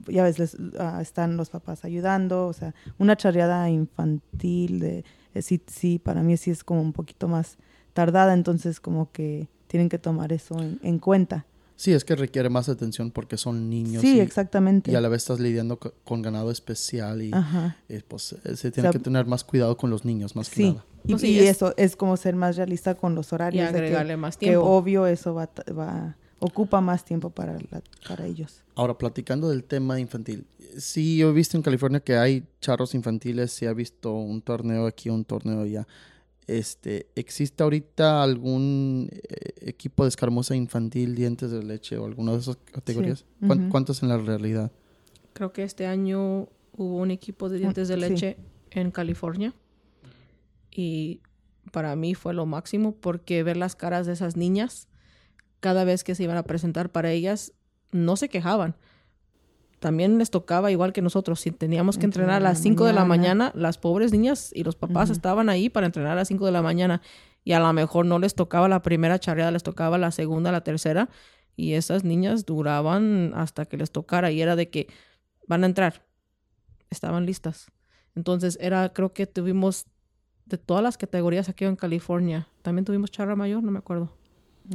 ya 0.08 0.24
ves, 0.24 0.58
ah, 0.78 1.00
están 1.02 1.38
los 1.38 1.50
papás 1.50 1.86
ayudando, 1.86 2.48
o 2.48 2.54
sea, 2.54 2.74
una 2.98 3.16
charreada 3.16 3.70
infantil, 3.70 4.80
de, 4.80 5.06
eh, 5.34 5.42
sí, 5.42 5.62
sí, 5.68 6.00
para 6.00 6.22
mí 6.24 6.38
sí 6.38 6.52
es 6.52 6.64
como 6.64 6.82
un 6.82 6.94
poquito 6.94 7.28
más 7.28 7.58
tardada, 7.94 8.34
entonces 8.34 8.80
como 8.80 9.12
que 9.12 9.48
tienen 9.68 9.90
que 9.90 10.00
tomar 10.00 10.34
eso 10.34 10.58
en, 10.60 11.00
cuenta. 11.00 11.46
Sí, 11.76 11.94
es 11.94 12.04
que 12.04 12.16
requiere 12.16 12.50
más 12.50 12.68
atención 12.68 13.12
porque 13.12 13.38
son 13.38 13.70
niños. 13.70 14.02
Sí, 14.02 14.20
exactamente. 14.20 14.92
Y 14.92 14.96
a 14.96 15.02
la 15.02 15.08
vez 15.08 15.24
estás 15.24 15.40
lidiando 15.40 15.80
con 15.80 16.22
ganado 16.22 16.52
especial 16.52 17.22
y 17.22 17.32
eh, 17.88 18.02
pues 18.08 18.36
eh, 18.44 18.58
se 18.58 18.72
tiene 18.72 18.90
que 18.90 19.00
tener 19.00 19.26
más 19.26 19.44
cuidado 19.44 19.78
con 19.78 19.90
los 19.90 20.04
niños, 20.04 20.36
más 20.36 20.50
que 20.50 20.64
nada. 20.64 20.86
Y, 21.06 21.12
pues 21.12 21.24
y 21.24 21.40
eso 21.40 21.74
es 21.78 21.96
como 21.96 22.18
ser 22.18 22.36
más 22.36 22.58
realista 22.58 22.96
con 22.96 23.16
los 23.16 23.32
horarios. 23.32 23.64
Y 23.64 23.68
agregarle 23.68 24.18
más 24.18 24.38
tiempo. 24.38 24.60
Que 24.60 24.68
obvio 24.68 25.08
eso 25.08 25.34
va, 25.34 25.50
va 25.78 26.18
ocupa 26.40 26.82
más 26.82 27.06
tiempo 27.06 27.30
para, 27.30 27.58
para 28.08 28.26
ellos. 28.26 28.64
Ahora, 28.76 28.98
platicando 28.98 29.50
del 29.50 29.64
tema 29.64 30.00
infantil, 30.00 30.46
sí, 30.78 31.18
yo 31.18 31.30
he 31.30 31.34
visto 31.34 31.58
en 31.58 31.64
California 31.64 32.00
que 32.00 32.16
hay 32.16 32.44
charros 32.62 32.96
infantiles, 32.96 33.52
sí 33.52 33.66
he 33.66 33.74
visto 33.74 34.14
un 34.14 34.42
torneo 34.42 34.88
aquí, 34.88 35.10
un 35.10 35.26
torneo 35.26 35.62
allá. 35.62 35.88
Este, 36.48 37.08
¿Existe 37.16 37.62
ahorita 37.62 38.24
algún 38.24 39.10
eh, 39.12 39.54
equipo 39.62 40.04
de 40.04 40.10
escarmosa 40.10 40.56
infantil, 40.56 41.14
dientes 41.14 41.52
de 41.52 41.62
leche 41.62 41.98
o 41.98 42.06
alguna 42.06 42.32
de 42.32 42.40
esas 42.40 42.58
categorías? 42.72 43.26
¿Cuántos 43.70 44.02
en 44.02 44.10
la 44.10 44.18
realidad? 44.18 44.72
Creo 45.34 45.54
que 45.54 45.64
este 45.64 45.86
año 45.86 46.48
hubo 46.76 46.98
un 46.98 47.12
equipo 47.12 47.50
de 47.50 47.60
dientes 47.60 47.88
de 47.88 47.98
leche 47.98 48.38
en 48.72 48.90
California 48.90 49.54
y 50.72 51.22
para 51.72 51.96
mí 51.96 52.16
fue 52.16 52.34
lo 52.34 52.46
máximo 52.46 52.96
porque 52.96 53.44
ver 53.44 53.58
las 53.58 53.76
caras 53.76 54.08
de 54.08 54.14
esas 54.14 54.36
niñas 54.36 54.88
cada 55.60 55.84
vez 55.84 56.04
que 56.04 56.16
se 56.16 56.24
iban 56.24 56.38
a 56.38 56.44
presentar 56.44 56.90
para 56.90 57.12
ellas, 57.12 57.54
no 57.92 58.16
se 58.16 58.30
quejaban. 58.30 58.76
También 59.80 60.18
les 60.18 60.30
tocaba 60.30 60.72
igual 60.72 60.92
que 60.92 61.02
nosotros. 61.02 61.40
Si 61.40 61.52
teníamos 61.52 61.98
que 61.98 62.06
entrenar 62.06 62.36
a 62.36 62.40
las 62.42 62.60
5 62.60 62.86
de 62.86 62.94
la 62.94 63.06
mañana, 63.06 63.52
las 63.56 63.78
pobres 63.78 64.12
niñas 64.12 64.52
y 64.54 64.64
los 64.64 64.76
papás 64.76 65.10
estaban 65.10 65.48
ahí 65.48 65.70
para 65.70 65.86
entrenar 65.86 66.14
a 66.14 66.16
las 66.16 66.28
5 66.28 66.46
de 66.46 66.52
la 66.52 66.62
mañana. 66.62 67.02
Y 67.46 67.54
a 67.54 67.60
lo 67.60 67.72
mejor 67.72 68.06
no 68.06 68.20
les 68.20 68.36
tocaba 68.36 68.68
la 68.68 68.82
primera 68.82 69.20
charreada, 69.20 69.52
les 69.52 69.64
tocaba 69.64 69.98
la 69.98 70.12
segunda, 70.12 70.52
la 70.52 70.62
tercera. 70.62 71.10
Y 71.56 71.74
esas 71.74 72.04
niñas 72.04 72.46
duraban 72.46 73.32
hasta 73.36 73.66
que 73.66 73.78
les 73.78 73.92
tocara. 73.92 74.32
Y 74.32 74.42
era 74.42 74.58
de 74.58 74.70
que 74.70 74.88
van 75.48 75.64
a 75.64 75.68
entrar. 75.68 76.06
Estaban 76.90 77.26
listas. 77.26 77.72
Entonces 78.16 78.58
era, 78.60 78.92
creo 78.92 79.14
que 79.14 79.28
tuvimos 79.28 79.86
de 80.46 80.58
todas 80.58 80.84
las 80.84 80.98
categorías 80.98 81.48
aquí 81.48 81.64
en 81.64 81.78
California. 81.78 82.50
También 82.64 82.84
tuvimos 82.84 83.12
charra 83.12 83.38
mayor, 83.38 83.64
no 83.64 83.72
me 83.72 83.80
acuerdo. 83.80 84.12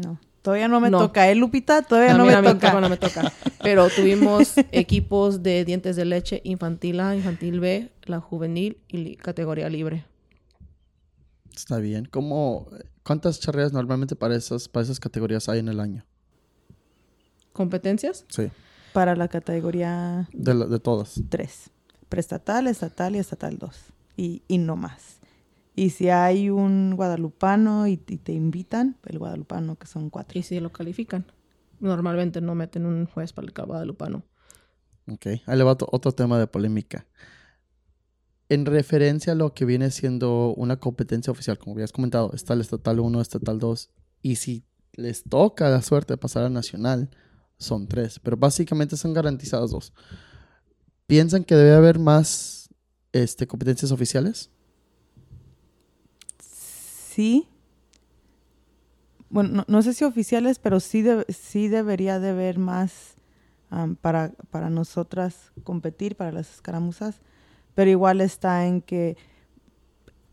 No. 0.02 0.18
Todavía 0.44 0.68
no 0.68 0.78
me 0.78 0.90
toca, 0.90 1.30
¿eh, 1.30 1.34
Lupita? 1.34 1.80
Todavía 1.80 2.12
no, 2.12 2.26
me 2.26 2.34
toca. 2.34 2.78
no 2.78 2.88
me 2.90 2.98
toca. 2.98 3.32
Pero 3.62 3.88
tuvimos 3.96 4.52
equipos 4.72 5.42
de 5.42 5.64
dientes 5.64 5.96
de 5.96 6.04
leche 6.04 6.42
infantil 6.44 7.00
A, 7.00 7.16
infantil 7.16 7.60
B, 7.60 7.90
la 8.02 8.20
juvenil 8.20 8.76
y 8.88 9.16
categoría 9.16 9.70
libre. 9.70 10.04
Está 11.56 11.78
bien. 11.78 12.04
¿Cómo, 12.04 12.68
¿Cuántas 13.02 13.40
charreas 13.40 13.72
normalmente 13.72 14.16
para 14.16 14.36
esas, 14.36 14.68
para 14.68 14.84
esas 14.84 15.00
categorías 15.00 15.48
hay 15.48 15.60
en 15.60 15.68
el 15.68 15.80
año? 15.80 16.04
¿Competencias? 17.54 18.26
Sí. 18.28 18.50
Para 18.92 19.16
la 19.16 19.28
categoría... 19.28 20.28
De, 20.34 20.52
de 20.54 20.78
todas. 20.78 21.22
Tres. 21.30 21.70
Preestatal, 22.10 22.66
estatal 22.66 23.16
y 23.16 23.18
estatal 23.18 23.56
dos. 23.56 23.80
Y, 24.14 24.42
y 24.46 24.58
no 24.58 24.76
más. 24.76 25.20
Y 25.74 25.90
si 25.90 26.08
hay 26.08 26.50
un 26.50 26.94
guadalupano 26.94 27.86
y, 27.86 27.96
te 27.96 28.32
invitan, 28.32 28.96
el 29.04 29.18
guadalupano 29.18 29.76
que 29.76 29.86
son 29.86 30.10
cuatro. 30.10 30.38
Y 30.38 30.42
si 30.42 30.60
lo 30.60 30.72
califican. 30.72 31.26
Normalmente 31.80 32.40
no 32.40 32.54
meten 32.54 32.86
un 32.86 33.06
juez 33.06 33.32
para 33.32 33.46
el 33.46 33.52
guadalupano. 33.52 34.22
Ok, 35.10 35.26
ahí 35.26 35.58
le 35.58 35.64
va 35.64 35.72
otro 35.72 36.12
tema 36.12 36.38
de 36.38 36.46
polémica. 36.46 37.06
En 38.48 38.66
referencia 38.66 39.32
a 39.32 39.36
lo 39.36 39.52
que 39.52 39.64
viene 39.64 39.90
siendo 39.90 40.54
una 40.54 40.78
competencia 40.78 41.30
oficial, 41.30 41.58
como 41.58 41.74
habías 41.74 41.92
comentado, 41.92 42.32
está 42.34 42.54
el 42.54 42.60
estatal 42.60 43.00
1, 43.00 43.20
estatal 43.20 43.58
2, 43.58 43.90
y 44.22 44.36
si 44.36 44.64
les 44.92 45.24
toca 45.24 45.68
la 45.68 45.82
suerte 45.82 46.14
de 46.14 46.18
pasar 46.18 46.44
a 46.44 46.50
nacional, 46.50 47.10
son 47.58 47.88
tres, 47.88 48.18
pero 48.18 48.36
básicamente 48.36 48.96
son 48.96 49.12
garantizadas 49.12 49.70
dos. 49.70 49.92
¿Piensan 51.06 51.44
que 51.44 51.54
debe 51.54 51.74
haber 51.74 51.98
más 51.98 52.68
este, 53.12 53.46
competencias 53.46 53.92
oficiales? 53.92 54.50
Sí, 57.14 57.48
bueno, 59.30 59.64
no, 59.66 59.82
sé 59.82 59.94
si 59.94 60.04
oficiales, 60.04 60.58
pero 60.58 60.80
sí, 60.80 61.04
sí 61.28 61.68
debería 61.68 62.20
de 62.20 62.30
haber 62.30 62.58
más 62.58 63.14
para, 64.00 64.30
para 64.50 64.70
nosotras 64.70 65.52
competir, 65.64 66.16
para 66.16 66.30
las 66.30 66.54
escaramuzas, 66.54 67.20
pero 67.74 67.90
igual 67.90 68.20
está 68.20 68.66
en 68.66 68.80
que 68.80 69.16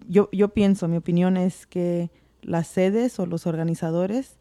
yo, 0.08 0.30
yo 0.32 0.50
pienso, 0.50 0.88
mi 0.88 0.98
opinión 0.98 1.38
es 1.38 1.66
que 1.66 2.12
las 2.42 2.68
sedes 2.68 3.20
o 3.20 3.26
los 3.26 3.48
organizadores 3.48 4.38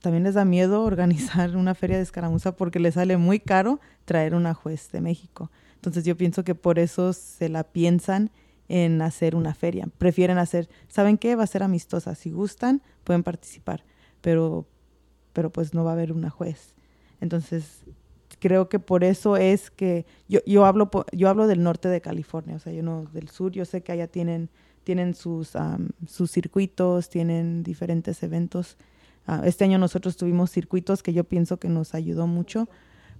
también 0.00 0.24
les 0.24 0.34
da 0.34 0.44
miedo 0.44 0.82
organizar 0.84 1.56
una 1.56 1.74
feria 1.74 1.96
de 1.96 2.02
escaramuza 2.02 2.56
porque 2.56 2.78
les 2.78 2.94
sale 2.94 3.16
muy 3.16 3.40
caro 3.40 3.80
traer 4.04 4.34
una 4.34 4.54
juez 4.54 4.90
de 4.92 5.00
México. 5.00 5.50
Entonces 5.76 6.04
yo 6.04 6.16
pienso 6.16 6.44
que 6.44 6.54
por 6.54 6.78
eso 6.78 7.12
se 7.12 7.48
la 7.48 7.64
piensan 7.64 8.30
en 8.68 9.02
hacer 9.02 9.36
una 9.36 9.54
feria. 9.54 9.88
Prefieren 9.98 10.38
hacer, 10.38 10.68
¿saben 10.88 11.18
qué? 11.18 11.36
Va 11.36 11.44
a 11.44 11.48
ser 11.48 11.62
amistosa. 11.62 12.14
Si 12.14 12.30
gustan, 12.30 12.82
pueden 13.04 13.22
participar, 13.22 13.84
pero, 14.20 14.66
pero 15.32 15.50
pues 15.50 15.74
no 15.74 15.84
va 15.84 15.90
a 15.90 15.94
haber 15.94 16.12
una 16.12 16.30
juez. 16.30 16.74
Entonces, 17.20 17.84
creo 18.40 18.68
que 18.68 18.78
por 18.78 19.04
eso 19.04 19.36
es 19.36 19.70
que 19.70 20.06
yo, 20.28 20.40
yo, 20.46 20.66
hablo, 20.66 20.90
yo 21.12 21.28
hablo 21.28 21.46
del 21.46 21.62
norte 21.62 21.88
de 21.88 22.00
California, 22.00 22.56
o 22.56 22.58
sea, 22.58 22.72
yo 22.72 22.82
no 22.82 23.04
del 23.12 23.28
sur, 23.28 23.52
yo 23.52 23.64
sé 23.64 23.82
que 23.82 23.92
allá 23.92 24.06
tienen, 24.06 24.50
tienen 24.84 25.14
sus, 25.14 25.52
sus 26.06 26.30
circuitos, 26.30 27.08
tienen 27.08 27.62
diferentes 27.62 28.22
eventos. 28.22 28.76
Ah, 29.26 29.42
este 29.44 29.64
año 29.64 29.78
nosotros 29.78 30.16
tuvimos 30.16 30.50
circuitos 30.50 31.02
que 31.02 31.12
yo 31.12 31.24
pienso 31.24 31.58
que 31.58 31.68
nos 31.68 31.94
ayudó 31.94 32.26
mucho, 32.26 32.68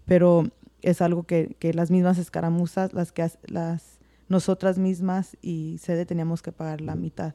pero 0.04 0.44
es 0.82 1.00
algo 1.00 1.22
que, 1.22 1.56
que 1.58 1.72
las 1.72 1.90
mismas 1.90 2.18
escaramuzas, 2.18 2.92
las 2.92 3.12
que 3.12 3.26
las 3.46 3.98
nosotras 4.28 4.78
mismas 4.78 5.36
y 5.42 5.78
sede 5.78 6.06
teníamos 6.06 6.42
que 6.42 6.52
pagar 6.52 6.80
la 6.80 6.94
mitad. 6.94 7.34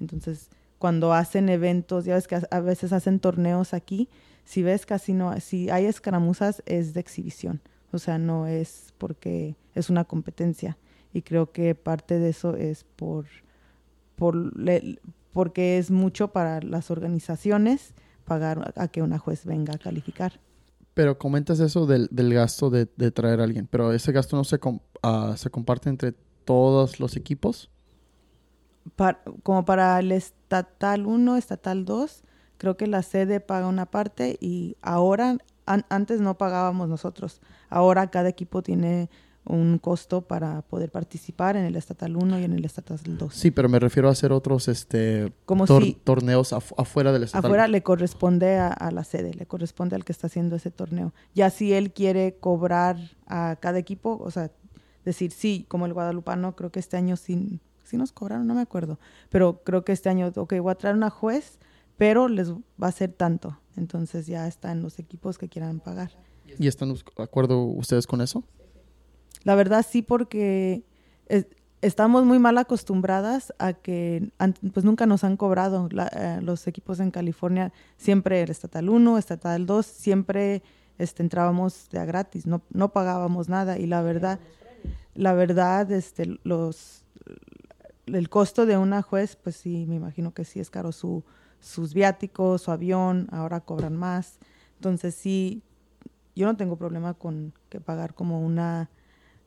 Entonces, 0.00 0.50
cuando 0.78 1.12
hacen 1.12 1.48
eventos, 1.48 2.04
ya 2.04 2.14
ves 2.14 2.28
que 2.28 2.40
a 2.50 2.60
veces 2.60 2.92
hacen 2.92 3.20
torneos 3.20 3.74
aquí, 3.74 4.08
si 4.44 4.62
ves 4.62 4.86
casi 4.86 5.14
no, 5.14 5.38
si 5.40 5.70
hay 5.70 5.86
escaramuzas 5.86 6.62
es 6.66 6.94
de 6.94 7.00
exhibición, 7.00 7.62
o 7.92 7.98
sea, 7.98 8.18
no 8.18 8.46
es 8.46 8.92
porque 8.98 9.56
es 9.74 9.88
una 9.88 10.04
competencia. 10.04 10.76
Y 11.12 11.22
creo 11.22 11.52
que 11.52 11.74
parte 11.74 12.18
de 12.18 12.30
eso 12.30 12.56
es 12.56 12.84
por, 12.84 13.26
por 14.16 14.52
porque 15.32 15.78
es 15.78 15.90
mucho 15.90 16.32
para 16.32 16.60
las 16.60 16.90
organizaciones 16.90 17.94
pagar 18.24 18.72
a 18.76 18.88
que 18.88 19.02
una 19.02 19.18
juez 19.18 19.44
venga 19.46 19.74
a 19.74 19.78
calificar. 19.78 20.40
Pero 20.94 21.18
comentas 21.18 21.60
eso 21.60 21.86
del, 21.86 22.08
del 22.10 22.32
gasto 22.32 22.70
de, 22.70 22.88
de, 22.96 23.10
traer 23.10 23.40
a 23.40 23.44
alguien, 23.44 23.66
pero 23.66 23.92
ese 23.92 24.12
gasto 24.12 24.36
no 24.36 24.44
se, 24.44 24.60
uh, 24.62 25.36
se 25.36 25.50
comparte 25.50 25.88
entre 25.88 26.12
todos 26.44 27.00
los 27.00 27.16
equipos. 27.16 27.70
como 29.42 29.64
para 29.64 29.98
el 29.98 30.12
estatal 30.12 31.06
1, 31.06 31.36
estatal 31.36 31.84
2, 31.84 32.22
creo 32.58 32.76
que 32.76 32.86
la 32.86 33.02
sede 33.02 33.40
paga 33.40 33.66
una 33.66 33.86
parte 33.86 34.36
y 34.40 34.76
ahora, 34.82 35.38
antes 35.66 36.20
no 36.20 36.38
pagábamos 36.38 36.88
nosotros, 36.88 37.40
ahora 37.68 38.10
cada 38.10 38.28
equipo 38.28 38.62
tiene 38.62 39.10
un 39.46 39.78
costo 39.78 40.22
para 40.22 40.62
poder 40.62 40.90
participar 40.90 41.56
en 41.56 41.64
el 41.64 41.76
estatal 41.76 42.16
1 42.16 42.40
y 42.40 42.44
en 42.44 42.52
el 42.54 42.64
estatal 42.64 42.98
2. 43.04 43.34
Sí, 43.34 43.50
pero 43.50 43.68
me 43.68 43.78
refiero 43.78 44.08
a 44.08 44.12
hacer 44.12 44.32
otros 44.32 44.68
este 44.68 45.32
Como 45.44 45.66
torneos 45.66 46.52
afuera 46.52 47.12
del 47.12 47.24
estatal. 47.24 47.48
Afuera 47.48 47.68
le 47.68 47.82
corresponde 47.82 48.56
a, 48.56 48.90
la 48.90 49.04
sede, 49.04 49.34
le 49.34 49.46
corresponde 49.46 49.96
al 49.96 50.04
que 50.04 50.12
está 50.12 50.28
haciendo 50.28 50.56
ese 50.56 50.70
torneo. 50.70 51.12
Ya 51.34 51.50
si 51.50 51.72
él 51.74 51.92
quiere 51.92 52.36
cobrar 52.40 52.96
a 53.26 53.56
cada 53.60 53.78
equipo, 53.78 54.18
o 54.22 54.30
sea, 54.30 54.50
decir 55.04 55.30
sí, 55.30 55.66
como 55.68 55.86
el 55.86 55.92
guadalupano, 55.92 56.56
creo 56.56 56.70
que 56.70 56.80
este 56.80 56.96
año 56.96 57.16
sí, 57.16 57.60
sí 57.84 57.96
nos 57.98 58.12
cobraron, 58.12 58.46
no 58.46 58.54
me 58.54 58.62
acuerdo, 58.62 58.98
pero 59.28 59.62
creo 59.62 59.84
que 59.84 59.92
este 59.92 60.08
año, 60.08 60.32
ok, 60.34 60.54
voy 60.60 60.72
a 60.72 60.76
traer 60.76 60.96
una 60.96 61.10
juez, 61.10 61.58
pero 61.98 62.28
les 62.28 62.50
va 62.52 62.88
a 62.88 62.92
ser 62.92 63.12
tanto. 63.12 63.58
Entonces 63.76 64.26
ya 64.26 64.46
están 64.46 64.82
los 64.82 64.98
equipos 64.98 65.36
que 65.36 65.48
quieran 65.48 65.80
pagar. 65.80 66.12
¿Y 66.58 66.68
están 66.68 66.92
de 66.92 67.00
acuerdo 67.18 67.62
ustedes 67.64 68.06
con 68.06 68.20
eso? 68.20 68.44
La 69.44 69.54
verdad 69.54 69.84
sí, 69.88 70.02
porque 70.02 70.84
estamos 71.84 72.24
muy 72.24 72.38
mal 72.38 72.56
acostumbradas 72.56 73.52
a 73.58 73.74
que 73.74 74.32
pues 74.72 74.86
nunca 74.86 75.04
nos 75.04 75.22
han 75.22 75.36
cobrado 75.36 75.88
eh, 76.16 76.38
los 76.42 76.66
equipos 76.66 76.98
en 76.98 77.10
California, 77.10 77.72
siempre 77.98 78.42
el 78.42 78.50
estatal 78.50 78.88
1, 78.88 79.18
estatal 79.18 79.66
2, 79.66 79.84
siempre 79.84 80.62
este, 80.96 81.22
entrábamos 81.22 81.90
de 81.90 82.04
gratis, 82.06 82.46
no, 82.46 82.62
no 82.70 82.92
pagábamos 82.92 83.50
nada. 83.50 83.78
Y 83.78 83.86
la 83.86 84.00
verdad, 84.00 84.40
la 85.14 85.34
verdad, 85.34 85.92
este, 85.92 86.38
los, 86.42 87.04
el 88.06 88.30
costo 88.30 88.64
de 88.64 88.78
una 88.78 89.02
juez, 89.02 89.36
pues 89.36 89.56
sí, 89.56 89.84
me 89.86 89.96
imagino 89.96 90.32
que 90.32 90.46
sí 90.46 90.60
es 90.60 90.70
caro. 90.70 90.90
Su, 90.90 91.22
sus 91.60 91.92
viáticos, 91.92 92.62
su 92.62 92.70
avión, 92.70 93.28
ahora 93.30 93.60
cobran 93.60 93.96
más, 93.96 94.38
entonces 94.76 95.14
sí, 95.14 95.62
yo 96.34 96.46
no 96.46 96.56
tengo 96.56 96.76
problema 96.76 97.12
con 97.12 97.52
que 97.68 97.80
pagar 97.80 98.14
como 98.14 98.40
una 98.40 98.88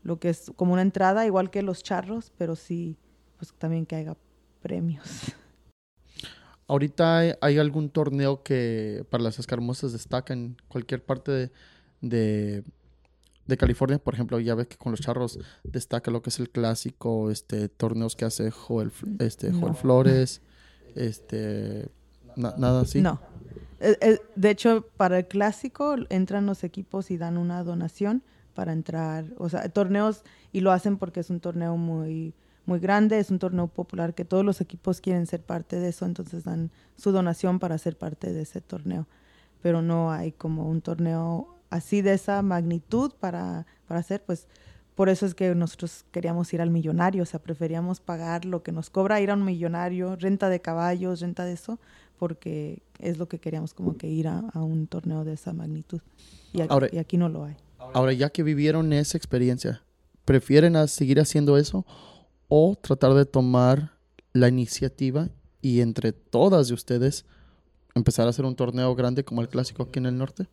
lo 0.04 0.20
que 0.20 0.30
es 0.30 0.52
como 0.56 0.74
una 0.74 0.82
entrada, 0.82 1.26
igual 1.26 1.50
que 1.50 1.62
los 1.62 1.84
charros, 1.84 2.32
pero 2.38 2.56
sí, 2.56 2.98
pues 3.38 3.54
también 3.58 3.86
que 3.86 3.96
haya 3.96 4.16
premios. 4.62 5.34
¿Ahorita 6.68 7.38
hay, 7.40 7.58
algún 7.58 7.90
torneo 7.90 8.44
que 8.44 9.06
para 9.10 9.24
las 9.24 9.40
escarmosas 9.40 9.94
destaca 9.94 10.34
en 10.34 10.58
cualquier 10.68 11.02
parte 11.02 11.50
de, 12.02 12.64
de, 13.46 13.58
California? 13.58 14.00
Por 14.00 14.14
ejemplo, 14.14 14.38
ya 14.42 14.54
ves 14.54 14.68
que 14.68 14.76
con 14.76 14.92
los 14.92 15.00
charros 15.00 15.40
destaca 15.64 16.12
lo 16.12 16.22
que 16.22 16.30
es 16.30 16.40
el 16.40 16.50
clásico, 16.50 17.32
este 17.32 17.70
torneos 17.70 18.18
que 18.18 18.26
hace 18.26 18.52
Joel, 18.52 18.92
este, 19.20 19.54
Joel 19.54 19.76
Flores, 19.76 20.42
este, 20.96 21.90
nada 22.36 22.82
así. 22.82 23.02
No. 23.02 23.22
Eh, 23.80 23.96
eh, 24.02 24.20
de 24.36 24.50
hecho, 24.50 24.86
para 24.98 25.20
el 25.20 25.28
clásico 25.28 25.96
entran 26.10 26.46
los 26.46 26.66
equipos 26.66 27.12
y 27.12 27.18
dan 27.18 27.38
una 27.38 27.64
donación 27.64 28.24
para 28.58 28.74
entrar, 28.74 29.26
o 29.38 29.50
sea, 29.50 29.70
torneos 29.70 30.24
y 30.52 30.62
lo 30.62 30.72
hacen 30.72 30.98
porque 30.98 31.20
es 31.20 31.30
un 31.30 31.40
torneo 31.40 31.78
muy 31.78 32.34
muy 32.66 32.80
grande, 32.80 33.20
es 33.20 33.30
un 33.30 33.38
torneo 33.38 33.68
popular 33.68 34.16
que 34.16 34.26
todos 34.26 34.44
los 34.44 34.62
equipos 34.62 35.00
quieren 35.00 35.28
ser 35.28 35.44
parte 35.44 35.80
de 35.80 35.90
eso, 35.90 36.08
entonces 36.08 36.44
dan 36.44 36.72
su 36.96 37.12
donación 37.12 37.60
para 37.60 37.78
ser 37.78 38.00
parte 38.00 38.34
de 38.34 38.42
ese 38.42 38.60
torneo. 38.60 39.06
Pero 39.62 39.84
no 39.84 40.12
hay 40.12 40.32
como 40.32 40.68
un 40.68 40.82
torneo 40.82 41.56
así 41.70 42.02
de 42.02 42.14
esa 42.14 42.42
magnitud 42.42 43.14
para, 43.20 43.68
para 43.88 44.00
hacer, 44.00 44.24
pues 44.24 44.48
por 44.96 45.08
eso 45.08 45.28
es 45.28 45.36
que 45.36 45.54
nosotros 45.54 46.04
queríamos 46.12 46.52
ir 46.52 46.60
al 46.60 46.72
millonario, 46.72 47.22
o 47.22 47.28
sea, 47.28 47.40
preferíamos 47.40 48.00
pagar 48.00 48.44
lo 48.44 48.64
que 48.64 48.72
nos 48.72 48.90
cobra 48.90 49.22
ir 49.22 49.30
a 49.30 49.36
un 49.36 49.46
millonario, 49.46 50.16
renta 50.16 50.50
de 50.50 50.60
caballos, 50.60 51.22
renta 51.22 51.46
de 51.46 51.54
eso, 51.54 51.80
porque 52.18 52.82
es 52.98 53.20
lo 53.20 53.28
que 53.28 53.40
queríamos 53.40 53.76
como 53.76 53.98
que 53.98 54.08
ir 54.08 54.28
a, 54.28 54.42
un 54.56 54.88
torneo 54.88 55.24
de 55.24 55.34
esa 55.34 55.54
magnitud. 55.54 56.02
Y 56.54 56.64
y 56.92 56.98
aquí 56.98 57.18
no 57.18 57.30
lo 57.30 57.44
hay. 57.44 57.56
Ahora, 57.80 58.14
ya 58.14 58.30
que 58.30 58.44
vivieron 58.44 58.94
esa 58.94 59.18
experiencia, 59.18 59.84
¿prefieren 60.26 60.88
seguir 60.88 61.20
haciendo 61.20 61.58
eso 61.58 61.86
o 62.48 62.76
tratar 62.76 63.14
de 63.14 63.26
tomar 63.26 63.94
la 64.34 64.50
iniciativa 64.50 65.30
y 65.62 65.82
entre 65.82 66.12
todas 66.12 66.68
de 66.68 66.74
ustedes 66.74 67.26
empezar 67.96 68.28
a 68.28 68.30
hacer 68.30 68.46
un 68.46 68.56
torneo 68.56 68.94
grande 68.96 69.24
como 69.24 69.42
el 69.42 69.50
clásico 69.50 69.84
aquí 69.84 70.00
en 70.00 70.06
el 70.06 70.18
norte? 70.18 70.48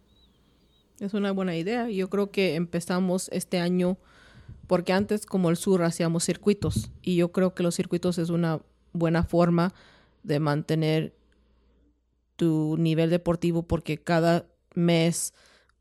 Es 1.00 1.14
una 1.14 1.32
buena 1.32 1.56
idea. 1.56 1.88
Yo 1.90 2.08
creo 2.08 2.30
que 2.30 2.54
empezamos 2.54 3.28
este 3.32 3.58
año 3.58 3.98
porque 4.66 4.92
antes 4.92 5.26
como 5.26 5.50
el 5.50 5.56
sur 5.56 5.82
hacíamos 5.82 6.24
circuitos 6.24 6.90
y 7.02 7.16
yo 7.16 7.32
creo 7.32 7.54
que 7.54 7.62
los 7.62 7.74
circuitos 7.74 8.18
es 8.18 8.30
una 8.30 8.60
buena 8.92 9.24
forma 9.24 9.74
de 10.22 10.40
mantener 10.40 11.14
tu 12.36 12.76
nivel 12.78 13.10
deportivo 13.10 13.62
porque 13.62 13.98
cada 13.98 14.46
mes 14.74 15.34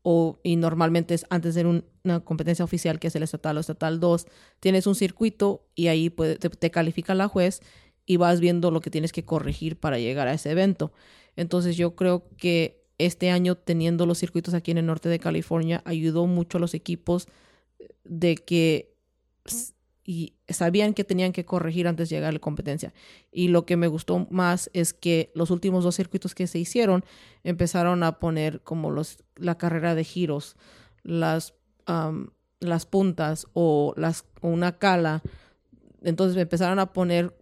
o, 0.06 0.38
y 0.42 0.56
normalmente 0.56 1.14
es 1.14 1.24
antes 1.30 1.54
de 1.54 1.82
una 2.04 2.20
competencia 2.20 2.62
oficial 2.62 3.00
que 3.00 3.06
es 3.08 3.16
el 3.16 3.22
estatal 3.22 3.56
o 3.56 3.60
estatal 3.60 4.00
2, 4.00 4.26
tienes 4.60 4.86
un 4.86 4.94
circuito 4.94 5.66
y 5.74 5.86
ahí 5.86 6.10
te, 6.10 6.70
califica 6.70 7.14
la 7.14 7.26
juez 7.26 7.62
y 8.04 8.18
vas 8.18 8.38
viendo 8.38 8.70
lo 8.70 8.82
que 8.82 8.90
tienes 8.90 9.12
que 9.12 9.24
corregir 9.24 9.80
para 9.80 9.98
llegar 9.98 10.28
a 10.28 10.34
ese 10.34 10.50
evento. 10.50 10.92
Entonces 11.36 11.78
yo 11.78 11.96
creo 11.96 12.28
que 12.36 12.84
este 12.98 13.30
año 13.30 13.54
teniendo 13.54 14.04
los 14.04 14.18
circuitos 14.18 14.52
aquí 14.52 14.72
en 14.72 14.78
el 14.78 14.86
norte 14.86 15.08
de 15.08 15.18
California 15.18 15.80
ayudó 15.86 16.26
mucho 16.26 16.58
a 16.58 16.60
los 16.60 16.74
equipos 16.74 17.26
de 18.04 18.34
que 18.36 18.94
y 20.04 20.34
sabían 20.48 20.92
que 20.92 21.02
tenían 21.02 21.32
que 21.32 21.46
corregir 21.46 21.88
antes 21.88 22.08
de 22.08 22.16
llegar 22.16 22.28
a 22.28 22.32
la 22.32 22.38
competencia. 22.38 22.92
Y 23.32 23.48
lo 23.48 23.64
que 23.64 23.76
me 23.76 23.86
gustó 23.86 24.26
más 24.30 24.70
es 24.74 24.92
que 24.92 25.32
los 25.34 25.50
últimos 25.50 25.82
dos 25.82 25.96
circuitos 25.96 26.34
que 26.34 26.46
se 26.46 26.58
hicieron 26.58 27.04
empezaron 27.42 28.02
a 28.02 28.18
poner 28.18 28.60
como 28.60 28.90
los, 28.90 29.24
la 29.36 29.56
carrera 29.56 29.94
de 29.94 30.04
giros, 30.04 30.56
las, 31.02 31.54
las 32.60 32.86
puntas 32.86 33.46
o, 33.54 33.94
las, 33.96 34.26
una 34.42 34.78
cala. 34.78 35.22
Entonces 36.02 36.36
empezaron 36.36 36.78
a 36.78 36.92
poner, 36.92 37.34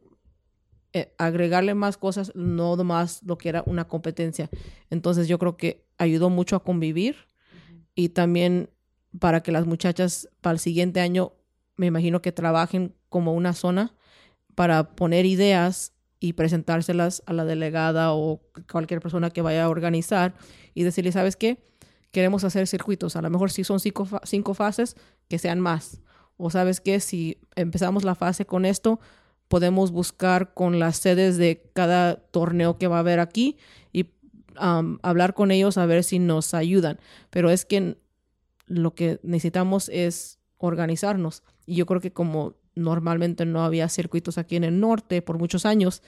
eh, 0.93 1.12
agregarle 1.18 1.74
más 1.74 1.97
cosas, 1.97 2.30
no 2.36 2.76
más 2.84 3.24
lo 3.24 3.39
que 3.39 3.48
era 3.48 3.64
una 3.66 3.89
competencia. 3.89 4.48
Entonces 4.89 5.26
yo 5.26 5.39
creo 5.40 5.56
que 5.56 5.84
ayudó 5.98 6.30
mucho 6.30 6.55
a 6.55 6.62
convivir 6.62 7.16
y 7.97 8.10
también 8.10 8.70
para 9.18 9.43
que 9.43 9.52
las 9.52 9.66
muchachas 9.66 10.28
para 10.40 10.55
el 10.55 10.60
siguiente 10.60 11.01
año 11.01 11.32
me 11.77 11.86
imagino 11.86 12.23
que 12.23 12.32
trabajen 12.32 12.94
como 13.09 13.35
una 13.35 13.53
zona 13.53 13.94
para 14.55 14.94
poner 14.94 15.27
ideas 15.27 15.93
y 16.20 16.35
presentárselas 16.35 17.23
a 17.27 17.32
la 17.32 17.44
delegada 17.44 18.12
o 18.12 18.40
cualquier 18.70 19.01
persona 19.01 19.31
que 19.31 19.43
vaya 19.43 19.65
a 19.65 19.69
organizar 19.69 20.35
y 20.74 20.85
decirle, 20.85 21.11
¿sabes 21.11 21.36
qué? 21.36 21.65
Queremos 22.12 22.44
hacer 22.44 22.66
circuitos. 22.69 23.16
A 23.16 23.23
lo 23.23 23.31
mejor 23.31 23.51
si 23.51 23.65
son 23.65 23.81
cinco, 23.81 24.07
cinco 24.23 24.55
fases, 24.55 24.97
que 25.28 25.39
sean 25.39 25.59
más. 25.59 26.01
O 26.36 26.51
sabes 26.51 26.81
qué, 26.81 27.01
si 27.01 27.39
empezamos 27.57 28.05
la 28.05 28.15
fase 28.15 28.47
con 28.47 28.65
esto, 28.65 29.01
podemos 29.49 29.90
buscar 29.90 30.55
con 30.55 30.78
las 30.78 30.97
sedes 30.97 31.39
de 31.39 31.70
cada 31.73 32.16
torneo 32.16 32.78
que 32.78 32.86
va 32.86 32.97
a 32.97 33.01
haber 33.01 33.19
aquí 33.19 33.59
y 33.93 34.07
hablar 34.57 35.35
con 35.35 35.51
ellos 35.51 35.77
a 35.77 35.86
ver 35.86 36.05
si 36.05 36.19
nos 36.19 36.55
ayudan. 36.55 37.01
Pero 37.31 37.51
es 37.51 37.65
que 37.65 37.99
lo 38.66 38.94
que 38.94 39.19
necesitamos 39.23 39.89
es 39.89 40.39
organizarnos. 40.59 41.43
Y 41.66 41.76
yo 41.76 41.86
creo 41.86 42.01
que 42.01 42.12
como 42.12 42.55
normalmente 42.74 43.44
no 43.44 43.64
había 43.64 43.89
circuitos 43.89 44.39
aquí 44.39 44.56
en 44.56 44.64
el 44.64 44.80
norte 44.80 45.22
por 45.22 45.39
muchos 45.39 45.66
años, 45.66 46.02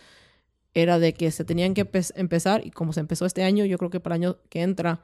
era 0.74 0.98
de 0.98 1.14
que 1.14 1.31
se 1.31 1.44
tenían 1.44 1.74
que 1.74 1.89
empezar 2.16 2.66
y 2.66 2.70
como 2.70 2.93
se 2.93 3.01
empezó 3.01 3.26
este 3.26 3.44
año, 3.44 3.64
yo 3.64 3.78
creo 3.78 3.90
que 3.90 4.01
para 4.01 4.16
el 4.16 4.22
año 4.22 4.39
que 4.48 4.62
entra 4.62 5.01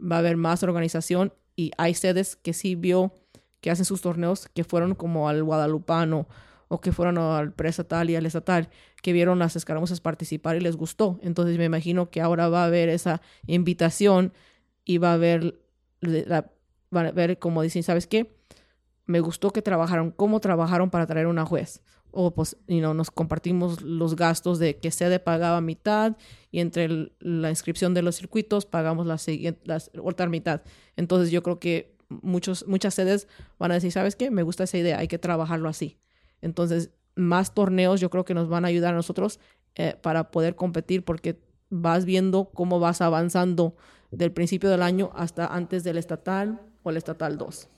va 0.00 0.16
a 0.16 0.18
haber 0.18 0.36
más 0.36 0.62
organización 0.62 1.32
y 1.56 1.70
hay 1.78 1.94
sedes 1.94 2.36
que 2.36 2.52
sí 2.52 2.74
vio 2.74 3.12
que 3.60 3.70
hacen 3.70 3.86
sus 3.86 4.02
torneos 4.02 4.48
que 4.52 4.64
fueron 4.64 4.94
como 4.94 5.28
al 5.28 5.42
Guadalupano 5.42 6.28
o 6.68 6.80
que 6.80 6.92
fueron 6.92 7.16
al 7.16 7.52
preestatal 7.52 8.10
y 8.10 8.16
al 8.16 8.26
estatal, 8.26 8.68
que 9.02 9.12
vieron 9.12 9.38
las 9.38 9.56
escaramuzas 9.56 10.00
participar 10.00 10.56
y 10.56 10.60
les 10.60 10.76
gustó. 10.76 11.18
Entonces 11.22 11.56
me 11.56 11.64
imagino 11.64 12.10
que 12.10 12.20
ahora 12.20 12.48
va 12.48 12.62
a 12.62 12.66
haber 12.66 12.88
esa 12.90 13.22
invitación 13.46 14.32
y 14.84 14.98
va 14.98 15.12
a 15.12 15.14
haber, 15.14 15.58
va 16.04 16.44
a 17.00 17.10
ver 17.12 17.38
como 17.38 17.62
dicen, 17.62 17.82
¿sabes 17.82 18.06
qué? 18.06 18.34
Me 19.06 19.20
gustó 19.20 19.50
que 19.50 19.62
trabajaron, 19.62 20.10
cómo 20.10 20.40
trabajaron 20.40 20.90
para 20.90 21.06
traer 21.06 21.26
una 21.26 21.44
juez. 21.44 21.82
O 22.10 22.32
pues, 22.32 22.56
you 22.68 22.80
nos 22.94 23.10
compartimos 23.10 23.82
los 23.82 24.14
gastos 24.14 24.58
de 24.58 24.76
que 24.76 24.90
sede 24.90 25.18
pagaba 25.18 25.60
mitad 25.60 26.16
y 26.52 26.60
entre 26.60 27.12
la 27.18 27.50
inscripción 27.50 27.92
de 27.92 28.02
los 28.02 28.16
circuitos 28.16 28.66
pagamos 28.66 29.06
la, 29.06 29.18
la 29.64 29.82
otra 30.02 30.28
mitad. 30.28 30.62
Entonces 30.96 31.32
yo 31.32 31.42
creo 31.42 31.58
que 31.58 31.96
muchos, 32.08 32.66
muchas 32.68 32.94
sedes 32.94 33.26
van 33.58 33.72
a 33.72 33.74
decir, 33.74 33.90
¿sabes 33.90 34.14
qué? 34.14 34.30
Me 34.30 34.42
gusta 34.42 34.64
esa 34.64 34.78
idea, 34.78 34.98
hay 34.98 35.08
que 35.08 35.18
trabajarlo 35.18 35.68
así. 35.68 35.98
Entonces, 36.40 36.90
más 37.16 37.54
torneos 37.54 38.00
yo 38.00 38.10
creo 38.10 38.24
que 38.24 38.34
nos 38.34 38.48
van 38.48 38.64
a 38.64 38.68
ayudar 38.68 38.94
a 38.94 38.96
nosotros 38.96 39.40
eh, 39.74 39.96
para 40.00 40.30
poder 40.30 40.54
competir 40.54 41.04
porque 41.04 41.40
vas 41.70 42.04
viendo 42.04 42.50
cómo 42.50 42.78
vas 42.78 43.00
avanzando 43.00 43.76
del 44.10 44.32
principio 44.32 44.70
del 44.70 44.82
año 44.82 45.10
hasta 45.14 45.46
antes 45.46 45.82
del 45.82 45.98
estatal 45.98 46.60
o 46.82 46.90
el 46.90 46.96
estatal 46.96 47.38
2. 47.38 47.68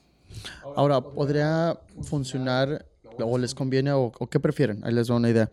Ahora, 0.74 1.00
¿podría 1.00 1.78
funcionar 2.02 2.86
o 3.18 3.38
les 3.38 3.54
conviene 3.54 3.92
o, 3.92 4.12
qué 4.30 4.40
prefieren? 4.40 4.84
Ahí 4.84 4.92
les 4.92 5.06
doy 5.06 5.16
una 5.16 5.30
idea. 5.30 5.50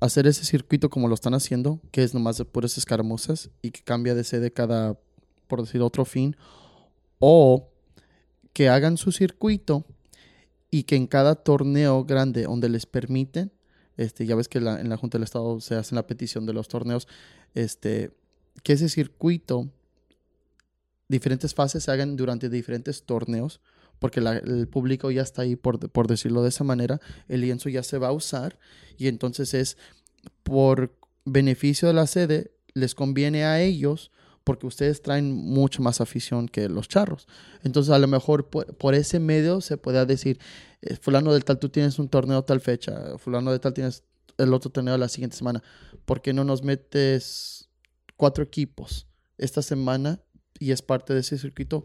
Hacer 0.00 0.26
ese 0.26 0.44
circuito 0.44 0.90
como 0.90 1.08
lo 1.08 1.14
están 1.14 1.34
haciendo, 1.34 1.80
que 1.90 2.02
es 2.02 2.14
nomás 2.14 2.38
de 2.38 2.44
puras 2.44 2.76
escaramuzas 2.78 3.50
y 3.62 3.70
que 3.70 3.82
cambia 3.82 4.14
de 4.14 4.24
sede 4.24 4.50
cada, 4.50 4.98
por 5.46 5.62
decir, 5.62 5.80
otro 5.82 6.04
fin. 6.04 6.36
O 7.18 7.68
que 8.52 8.68
hagan 8.68 8.96
su 8.96 9.12
circuito 9.12 9.84
y 10.70 10.84
que 10.84 10.96
en 10.96 11.06
cada 11.06 11.34
torneo 11.34 12.04
grande 12.04 12.44
donde 12.44 12.68
les 12.68 12.86
permiten, 12.86 13.52
este, 13.96 14.26
ya 14.26 14.34
ves 14.34 14.48
que 14.48 14.58
en 14.58 14.88
la 14.88 14.96
Junta 14.96 15.16
del 15.16 15.24
Estado 15.24 15.60
se 15.60 15.74
hace 15.74 15.94
la 15.94 16.06
petición 16.06 16.44
de 16.44 16.52
los 16.52 16.68
torneos, 16.68 17.08
este, 17.54 18.10
que 18.62 18.74
ese 18.74 18.88
circuito, 18.88 19.70
diferentes 21.08 21.54
fases 21.54 21.84
se 21.84 21.90
hagan 21.90 22.16
durante 22.16 22.48
diferentes 22.48 23.04
torneos 23.04 23.60
porque 23.98 24.20
el 24.20 24.68
público 24.68 25.10
ya 25.10 25.22
está 25.22 25.42
ahí, 25.42 25.56
por, 25.56 25.90
por 25.90 26.06
decirlo 26.06 26.42
de 26.42 26.50
esa 26.50 26.64
manera, 26.64 27.00
el 27.28 27.40
lienzo 27.40 27.68
ya 27.68 27.82
se 27.82 27.98
va 27.98 28.08
a 28.08 28.12
usar 28.12 28.58
y 28.98 29.08
entonces 29.08 29.54
es 29.54 29.76
por 30.42 30.94
beneficio 31.24 31.88
de 31.88 31.94
la 31.94 32.06
sede, 32.06 32.52
les 32.74 32.94
conviene 32.94 33.44
a 33.44 33.60
ellos 33.60 34.10
porque 34.46 34.68
ustedes 34.68 35.02
traen 35.02 35.34
mucho 35.34 35.82
más 35.82 36.00
afición 36.00 36.46
que 36.46 36.68
los 36.68 36.86
charros. 36.86 37.26
Entonces, 37.64 37.92
a 37.92 37.98
lo 37.98 38.06
mejor 38.06 38.48
por, 38.48 38.94
ese 38.94 39.18
medio 39.18 39.60
se 39.60 39.76
puede 39.76 40.06
decir, 40.06 40.38
eh, 40.82 40.94
fulano 40.94 41.32
del 41.32 41.44
tal, 41.44 41.58
tú 41.58 41.68
tienes 41.68 41.98
un 41.98 42.08
torneo 42.08 42.44
tal 42.44 42.60
fecha, 42.60 43.18
fulano 43.18 43.50
de 43.50 43.58
tal 43.58 43.74
tienes 43.74 44.04
el 44.38 44.54
otro 44.54 44.70
torneo 44.70 44.96
la 44.98 45.08
siguiente 45.08 45.36
semana. 45.36 45.64
¿Por 46.04 46.22
qué 46.22 46.32
no 46.32 46.44
nos 46.44 46.62
metes 46.62 47.68
cuatro 48.16 48.44
equipos 48.44 49.08
esta 49.36 49.62
semana 49.62 50.20
y 50.60 50.70
es 50.70 50.80
parte 50.80 51.12
de 51.12 51.20
ese 51.20 51.38
circuito? 51.38 51.84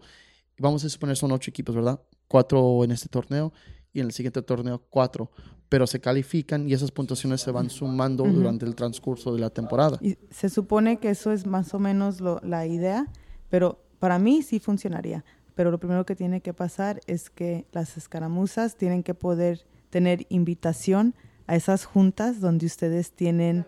Vamos 0.58 0.84
a 0.84 0.90
suponer 0.90 1.18
son 1.18 1.32
ocho 1.32 1.50
equipos, 1.50 1.76
¿verdad? 1.76 2.00
Cuatro 2.28 2.84
en 2.84 2.92
este 2.92 3.10
torneo 3.10 3.52
y 3.94 4.00
en 4.00 4.08
el 4.08 4.12
siguiente 4.12 4.42
torneo 4.42 4.84
cuatro, 4.90 5.32
pero 5.70 5.88
se 5.88 6.00
califican 6.00 6.68
y 6.68 6.74
esas 6.74 6.92
puntuaciones 6.92 7.42
se 7.42 7.52
van 7.52 7.70
sumando 7.70 8.24
durante 8.24 8.66
el 8.66 8.76
transcurso 8.76 9.34
de 9.34 9.40
la 9.40 9.50
temporada. 9.50 9.98
Y 10.02 10.18
se 10.30 10.50
supone 10.50 10.98
que 10.98 11.10
eso 11.10 11.32
es 11.32 11.46
más 11.46 11.74
o 11.74 11.80
menos 11.80 12.22
la 12.22 12.66
idea, 12.66 13.08
pero 13.50 13.82
para 14.00 14.20
mí 14.20 14.44
sí 14.44 14.60
funcionaría. 14.60 15.24
Pero 15.56 15.72
lo 15.72 15.80
primero 15.80 16.06
que 16.06 16.16
tiene 16.16 16.42
que 16.42 16.54
pasar 16.54 17.02
es 17.08 17.30
que 17.30 17.66
las 17.72 17.98
escaramuzas 17.98 18.76
tienen 18.76 19.04
que 19.04 19.14
poder 19.14 19.66
tener 19.90 20.26
invitación 20.30 21.14
a 21.48 21.56
esas 21.56 21.86
juntas 21.86 22.40
donde 22.40 22.66
ustedes 22.66 23.12
tienen 23.12 23.66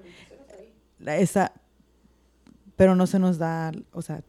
esa, 1.06 1.52
pero 2.76 2.96
no 2.96 3.08
se 3.08 3.20
nos 3.20 3.38
da, 3.38 3.72
o 3.92 4.02
sea, 4.02 4.24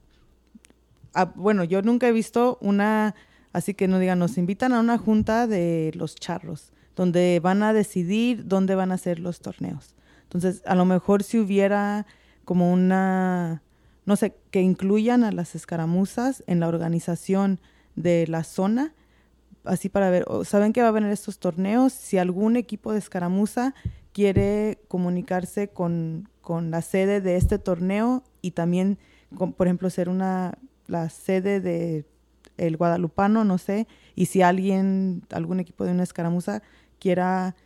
bueno, 1.34 1.64
yo 1.64 1.82
nunca 1.82 2.08
he 2.08 2.12
visto 2.12 2.58
una 2.60 3.14
Así 3.54 3.72
que 3.72 3.86
no 3.86 4.00
digan, 4.00 4.18
nos 4.18 4.36
invitan 4.36 4.72
a 4.72 4.80
una 4.80 4.98
junta 4.98 5.46
de 5.46 5.92
los 5.94 6.16
charros, 6.16 6.72
donde 6.96 7.38
van 7.40 7.62
a 7.62 7.72
decidir 7.72 8.48
dónde 8.48 8.74
van 8.74 8.90
a 8.90 8.98
ser 8.98 9.20
los 9.20 9.38
torneos. 9.38 9.94
Entonces, 10.24 10.60
a 10.66 10.74
lo 10.74 10.84
mejor 10.84 11.22
si 11.22 11.38
hubiera 11.38 12.04
como 12.44 12.72
una, 12.72 13.62
no 14.06 14.16
sé, 14.16 14.34
que 14.50 14.60
incluyan 14.60 15.22
a 15.22 15.30
las 15.30 15.54
escaramuzas 15.54 16.42
en 16.48 16.58
la 16.58 16.66
organización 16.66 17.60
de 17.94 18.26
la 18.26 18.42
zona, 18.42 18.92
así 19.62 19.88
para 19.88 20.10
ver, 20.10 20.24
saben 20.44 20.72
que 20.72 20.82
va 20.82 20.88
a 20.88 20.90
venir 20.90 21.10
estos 21.10 21.38
torneos, 21.38 21.92
si 21.92 22.18
algún 22.18 22.56
equipo 22.56 22.92
de 22.92 22.98
escaramuza 22.98 23.72
quiere 24.12 24.80
comunicarse 24.88 25.68
con, 25.68 26.28
con 26.40 26.72
la 26.72 26.82
sede 26.82 27.20
de 27.20 27.36
este 27.36 27.60
torneo 27.60 28.24
y 28.42 28.50
también, 28.50 28.98
por 29.56 29.68
ejemplo, 29.68 29.90
ser 29.90 30.08
una, 30.08 30.58
la 30.86 31.08
sede 31.08 31.60
de 31.60 32.06
el 32.56 32.76
guadalupano, 32.76 33.44
no 33.44 33.58
sé, 33.58 33.88
y 34.14 34.26
si 34.26 34.42
alguien, 34.42 35.22
algún 35.30 35.60
equipo 35.60 35.84
de 35.84 35.90
una 35.90 36.04
escaramuza 36.04 36.62
quiera 37.00 37.56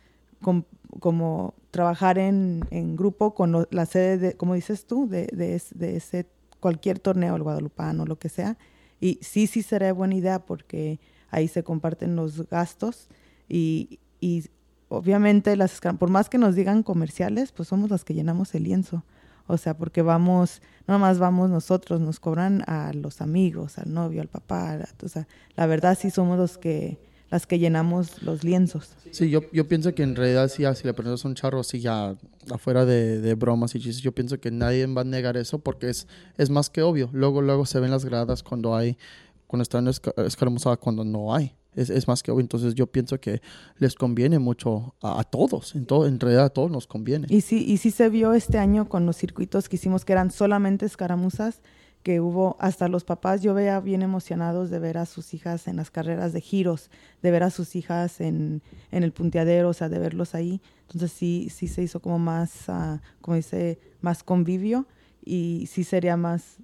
como 0.99 1.53
trabajar 1.71 2.17
en, 2.17 2.61
grupo 2.95 3.33
con 3.33 3.67
la 3.69 3.85
sede, 3.85 4.17
de, 4.17 4.33
como 4.33 4.55
dices 4.55 4.85
tú, 4.85 5.07
de, 5.07 5.27
de, 5.27 5.95
ese 5.95 6.27
cualquier 6.59 6.99
torneo, 6.99 7.35
el 7.35 7.43
guadalupano, 7.43 8.05
lo 8.05 8.17
que 8.17 8.29
sea. 8.29 8.57
Y 8.99 9.19
sí, 9.21 9.47
sí 9.47 9.61
sería 9.61 9.93
buena 9.93 10.15
idea 10.15 10.39
porque 10.39 10.99
ahí 11.29 11.47
se 11.47 11.63
comparten 11.63 12.15
los 12.15 12.49
gastos 12.49 13.07
y, 13.47 13.99
y 14.19 14.45
obviamente 14.89 15.55
las 15.55 15.79
por 15.99 16.09
más 16.09 16.29
que 16.29 16.37
nos 16.37 16.55
digan 16.55 16.83
comerciales, 16.83 17.51
pues 17.51 17.69
somos 17.69 17.89
las 17.89 18.03
que 18.03 18.13
llenamos 18.13 18.53
el 18.55 18.63
lienzo. 18.63 19.03
O 19.51 19.57
sea, 19.57 19.75
porque 19.75 20.03
vamos, 20.03 20.61
no 20.85 20.99
más 20.99 21.17
vamos 21.17 21.49
nosotros, 21.49 21.99
nos 21.99 22.19
cobran 22.19 22.63
a 22.67 22.93
los 22.93 23.19
amigos, 23.19 23.79
al 23.79 23.91
novio, 23.91 24.21
al 24.21 24.27
papá. 24.27 24.77
O 25.03 25.07
sea, 25.07 25.27
la 25.55 25.65
verdad 25.65 25.97
sí 25.99 26.11
somos 26.11 26.37
los 26.37 26.59
que, 26.59 26.99
las 27.31 27.47
que 27.47 27.57
llenamos 27.57 28.21
los 28.21 28.43
lienzos. 28.43 28.91
Sí, 29.09 29.31
yo, 29.31 29.41
yo 29.51 29.67
pienso 29.67 29.95
que 29.95 30.03
en 30.03 30.15
realidad 30.15 30.49
sí, 30.49 30.65
si 30.75 30.83
le 30.85 30.93
pones 30.93 31.25
un 31.25 31.33
charro 31.33 31.61
así 31.61 31.79
ya 31.79 32.15
afuera 32.51 32.85
de, 32.85 33.19
de, 33.21 33.33
bromas 33.33 33.73
y 33.73 33.79
chistes, 33.79 34.03
yo 34.03 34.13
pienso 34.13 34.39
que 34.39 34.51
nadie 34.51 34.85
va 34.85 35.01
a 35.01 35.03
negar 35.03 35.35
eso 35.35 35.57
porque 35.57 35.89
es, 35.89 36.07
es 36.37 36.51
más 36.51 36.69
que 36.69 36.83
obvio. 36.83 37.09
Luego, 37.11 37.41
luego 37.41 37.65
se 37.65 37.79
ven 37.79 37.89
las 37.89 38.05
gradas 38.05 38.43
cuando 38.43 38.75
hay, 38.75 38.99
cuando 39.47 39.63
están 39.63 39.87
escaramuzada, 39.87 40.77
cuando 40.77 41.03
no 41.03 41.33
hay 41.33 41.55
es, 41.75 42.07
más 42.07 42.23
que 42.23 42.31
obvio. 42.31 42.41
Entonces 42.41 42.75
yo 42.75 42.87
pienso 42.87 43.19
que 43.19 43.41
les 43.77 43.95
conviene 43.95 44.39
mucho 44.39 44.95
a, 45.01 45.23
todos, 45.23 45.75
en, 45.75 45.85
todo, 45.85 46.07
en 46.07 46.19
realidad 46.19 46.45
a 46.45 46.49
todos 46.49 46.71
nos 46.71 46.87
conviene. 46.87 47.27
Y 47.29 47.41
sí, 47.41 47.63
y 47.65 47.77
sí 47.77 47.91
se 47.91 48.09
vio 48.09 48.33
este 48.33 48.57
año 48.57 48.89
con 48.89 49.05
los 49.05 49.17
circuitos 49.17 49.69
que 49.69 49.75
hicimos 49.75 50.05
que 50.05 50.13
eran 50.13 50.31
solamente 50.31 50.85
escaramuzas, 50.85 51.61
que 52.03 52.21
hubo 52.21 52.55
hasta 52.59 52.87
los 52.87 53.03
papás, 53.03 53.41
yo 53.41 53.53
veía 53.53 53.79
bien 53.81 54.01
emocionados 54.01 54.69
de 54.69 54.79
ver 54.79 54.97
a 54.97 55.05
sus 55.05 55.33
hijas 55.33 55.67
en 55.67 55.75
las 55.75 55.91
carreras 55.91 56.31
de 56.31 56.39
giros, 56.39 56.89
de 57.21 57.31
ver 57.31 57.43
a 57.43 57.49
sus 57.49 57.75
hijas 57.75 58.21
en, 58.21 58.61
en 58.91 59.03
el 59.03 59.11
punteadero, 59.11 59.69
o 59.69 59.73
sea, 59.73 59.89
de 59.89 59.99
verlos 59.99 60.33
ahí. 60.33 60.61
Entonces 60.83 61.11
sí, 61.11 61.49
sí 61.49 61.67
se 61.67 61.83
hizo 61.83 61.99
como 61.99 62.17
más, 62.17 62.69
uh, 62.69 62.99
como 63.21 63.35
dice, 63.35 63.79
más 64.01 64.23
convivio 64.23 64.87
y 65.23 65.67
sí 65.69 65.83
sería 65.83 66.15
más 66.15 66.57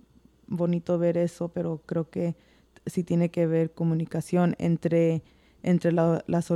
bonito 0.48 0.98
ver 0.98 1.18
eso, 1.18 1.50
pero 1.50 1.82
creo 1.86 2.10
que 2.10 2.36
sí 2.86 3.04
tiene 3.04 3.30
que 3.30 3.48
ver 3.48 3.74
comunicación 3.74 4.56
entre, 4.60 5.24
entre, 5.64 5.92
las 5.92 6.52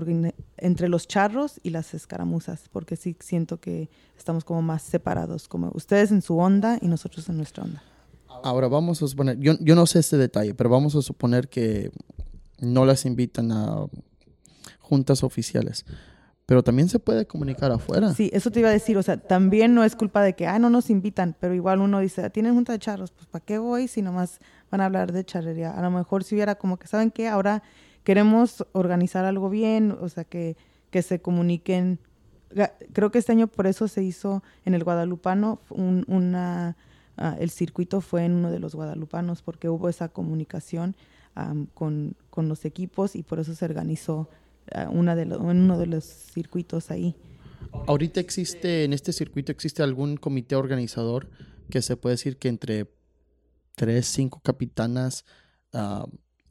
entre 0.58 0.90
los 0.90 1.08
charros 1.08 1.60
y 1.64 1.72
las 1.72 1.94
escaramuzas, 1.94 2.70
porque 2.72 2.96
sí 2.96 3.16
siento 3.20 3.60
que 3.60 3.90
estamos 4.18 4.44
como 4.44 4.62
más 4.62 4.82
separados, 4.82 5.48
como 5.48 5.72
ustedes 5.74 6.12
en 6.12 6.22
su 6.22 6.38
onda 6.38 6.78
y 6.82 6.88
nosotros 6.88 7.28
en 7.30 7.38
nuestra 7.38 7.64
onda. 7.64 7.84
Ahora 8.44 8.68
vamos 8.68 9.02
a 9.02 9.08
suponer, 9.08 9.38
yo, 9.40 9.54
yo 9.60 9.76
no 9.76 9.86
sé 9.86 10.00
este 10.00 10.18
detalle, 10.18 10.54
pero 10.54 10.70
vamos 10.70 10.96
a 10.96 11.02
suponer 11.02 11.50
que 11.50 11.92
no 12.60 12.86
las 12.86 13.06
invitan 13.06 13.52
a 13.52 13.86
juntas 14.80 15.24
oficiales 15.24 15.86
pero 16.50 16.64
también 16.64 16.90
se 16.90 16.98
puede 16.98 17.28
comunicar 17.28 17.72
afuera. 17.72 18.12
Sí, 18.16 18.32
eso 18.34 18.50
te 18.50 18.62
iba 18.62 18.70
a 18.70 18.72
decir, 18.72 18.98
o 18.98 19.04
sea, 19.04 19.18
también 19.18 19.76
no 19.76 19.84
es 19.84 19.96
culpa 19.96 20.24
de 20.24 20.34
que, 20.34 20.48
ah, 20.48 20.58
no 20.58 20.72
nos 20.72 20.90
invitan, 20.90 21.36
pero 21.40 21.54
igual 21.54 21.80
uno 21.80 22.00
dice, 22.00 22.28
tienen 22.32 22.56
junta 22.56 22.74
de 22.74 22.80
charros, 22.80 23.12
pues 23.12 23.28
¿para 23.28 23.46
qué 23.46 23.60
voy 23.60 23.88
si 23.88 24.02
nomás 24.02 24.40
van 24.72 24.82
a 24.82 24.86
hablar 24.86 25.12
de 25.12 25.24
charrería? 25.24 25.70
A 25.70 25.82
lo 25.84 25.92
mejor 25.92 26.24
si 26.24 26.34
hubiera 26.34 26.56
como 26.56 26.78
que, 26.78 26.88
¿saben 26.88 27.12
qué? 27.12 27.28
Ahora 27.28 27.62
queremos 28.04 28.66
organizar 28.72 29.26
algo 29.26 29.52
bien, 29.52 29.96
o 30.02 30.10
sea, 30.10 30.24
que, 30.24 30.58
que 30.90 31.04
se 31.04 31.22
comuniquen. 31.22 32.00
Creo 32.94 33.12
que 33.12 33.20
este 33.20 33.32
año 33.32 33.46
por 33.46 33.68
eso 33.68 33.88
se 33.88 34.02
hizo 34.02 34.42
en 34.66 34.74
el 34.74 34.84
Guadalupano, 34.84 35.62
un, 35.70 36.04
una, 36.08 36.76
uh, 37.20 37.40
el 37.40 37.52
circuito 37.52 38.02
fue 38.02 38.26
en 38.26 38.32
uno 38.32 38.50
de 38.50 38.58
los 38.58 38.74
guadalupanos, 38.74 39.44
porque 39.44 39.70
hubo 39.70 39.88
esa 39.88 40.10
comunicación 40.10 40.96
con, 41.76 42.16
con 42.32 42.50
los 42.50 42.66
equipos 42.66 43.16
y 43.16 43.22
por 43.22 43.40
eso 43.40 43.54
se 43.54 43.66
organizó 43.66 44.28
una 44.92 45.16
de 45.16 45.24
en 45.24 45.42
uno 45.42 45.78
de 45.78 45.88
los 45.88 46.06
circuitos 46.06 46.92
ahí. 46.92 47.16
Ahorita 47.88 48.20
existe, 48.20 48.84
en 48.84 48.94
este 48.94 49.14
circuito 49.14 49.52
existe 49.52 49.84
algún 49.84 50.18
comité 50.18 50.56
organizador 50.56 51.30
que 51.70 51.82
se 51.82 51.98
puede 51.98 52.16
decir 52.16 52.38
que 52.38 52.48
entre 52.48 52.92
tres, 53.76 54.08
cinco 54.08 54.42
capitanas 54.44 55.26
ah, 55.74 56.06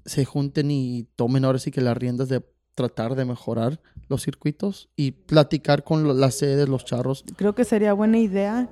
se 0.04 0.24
junten 0.24 0.70
y 0.70 1.08
tomen 1.16 1.44
ahora 1.44 1.58
sí 1.58 1.70
que 1.70 1.80
las 1.80 1.96
riendas 1.96 2.28
de 2.28 2.42
tratar 2.74 3.16
de 3.16 3.24
mejorar 3.24 3.80
los 4.08 4.22
circuitos 4.22 4.88
y 4.94 5.10
platicar 5.10 5.82
con 5.82 6.20
las 6.20 6.36
sedes, 6.36 6.68
los 6.68 6.84
charros. 6.84 7.24
Creo 7.36 7.54
que 7.54 7.64
sería 7.64 7.92
buena 7.92 8.18
idea, 8.18 8.68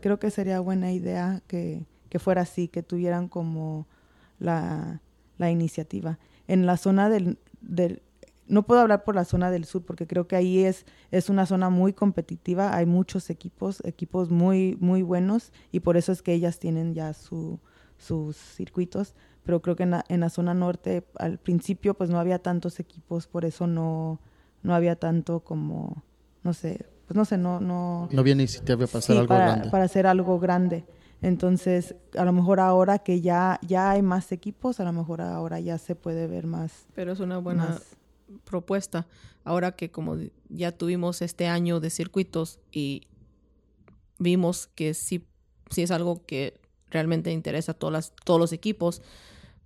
creo 0.00 0.18
que 0.18 0.30
sería 0.30 0.60
buena 0.60 0.92
idea 0.92 1.42
que, 1.46 1.86
que 2.10 2.18
fuera 2.18 2.42
así, 2.42 2.68
que 2.68 2.82
tuvieran 2.82 3.28
como 3.28 3.88
la, 4.38 5.00
la 5.38 5.50
iniciativa. 5.50 6.18
En 6.46 6.66
la 6.66 6.76
zona 6.76 7.08
del, 7.08 7.38
del, 7.60 8.02
no 8.48 8.64
puedo 8.64 8.80
hablar 8.80 9.04
por 9.04 9.14
la 9.14 9.24
zona 9.24 9.50
del 9.50 9.64
sur 9.64 9.84
porque 9.84 10.06
creo 10.06 10.26
que 10.26 10.36
ahí 10.36 10.64
es, 10.64 10.86
es 11.10 11.28
una 11.28 11.46
zona 11.46 11.70
muy 11.70 11.92
competitiva, 11.92 12.74
hay 12.74 12.86
muchos 12.86 13.30
equipos, 13.30 13.82
equipos 13.84 14.30
muy, 14.30 14.76
muy 14.80 15.02
buenos 15.02 15.52
y 15.70 15.80
por 15.80 15.96
eso 15.96 16.12
es 16.12 16.22
que 16.22 16.32
ellas 16.32 16.58
tienen 16.58 16.94
ya 16.94 17.12
su, 17.12 17.60
sus 17.96 18.36
circuitos, 18.36 19.14
pero 19.44 19.62
creo 19.62 19.76
que 19.76 19.84
en 19.84 19.90
la, 19.92 20.04
en 20.08 20.20
la, 20.20 20.30
zona 20.30 20.54
norte 20.54 21.06
al 21.18 21.38
principio 21.38 21.94
pues 21.94 22.10
no 22.10 22.18
había 22.18 22.38
tantos 22.38 22.80
equipos, 22.80 23.26
por 23.26 23.44
eso 23.44 23.66
no, 23.66 24.20
no 24.62 24.74
había 24.74 24.96
tanto 24.96 25.40
como, 25.40 26.02
no 26.42 26.52
sé, 26.52 26.86
pues 27.06 27.16
no 27.16 27.24
sé, 27.24 27.38
no... 27.38 27.60
No, 27.60 28.08
no 28.10 28.20
había 28.20 28.34
iniciativa 28.34 28.86
para 28.86 28.98
hacer 28.98 29.16
algo 29.16 29.34
grande. 29.34 29.70
Para 29.70 29.84
hacer 29.84 30.06
algo 30.06 30.38
grande. 30.38 30.84
Entonces, 31.20 31.96
a 32.16 32.24
lo 32.24 32.32
mejor 32.32 32.60
ahora 32.60 32.98
que 33.00 33.20
ya, 33.20 33.58
ya 33.66 33.90
hay 33.90 34.02
más 34.02 34.30
equipos, 34.30 34.78
a 34.78 34.84
lo 34.84 34.92
mejor 34.92 35.20
ahora 35.20 35.58
ya 35.58 35.78
se 35.78 35.94
puede 35.96 36.26
ver 36.26 36.46
más. 36.46 36.86
Pero 36.94 37.12
es 37.12 37.20
una 37.20 37.38
buena, 37.38 37.78
propuesta, 38.44 39.06
ahora 39.44 39.72
que 39.72 39.90
como 39.90 40.16
ya 40.48 40.72
tuvimos 40.72 41.22
este 41.22 41.46
año 41.46 41.80
de 41.80 41.90
circuitos 41.90 42.58
y 42.72 43.08
vimos 44.18 44.66
que 44.68 44.94
sí, 44.94 45.26
sí 45.70 45.82
es 45.82 45.90
algo 45.90 46.24
que 46.26 46.60
realmente 46.90 47.32
interesa 47.32 47.72
a 47.72 47.74
todos 47.74 48.12
los 48.26 48.52
equipos, 48.52 49.02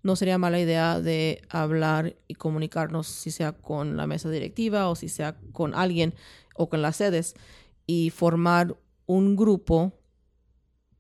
no 0.02 0.16
sería 0.16 0.38
mala 0.38 0.58
idea 0.60 1.00
de 1.00 1.42
hablar 1.48 2.16
y 2.26 2.34
comunicarnos, 2.34 3.06
si 3.06 3.30
sea 3.30 3.52
con 3.52 3.96
la 3.96 4.06
mesa 4.06 4.30
directiva 4.30 4.88
o 4.88 4.96
si 4.96 5.08
sea 5.08 5.36
con 5.52 5.74
alguien 5.74 6.14
o 6.56 6.68
con 6.68 6.82
las 6.82 6.96
sedes, 6.96 7.34
y 7.86 8.10
formar 8.10 8.76
un 9.06 9.36
grupo 9.36 9.92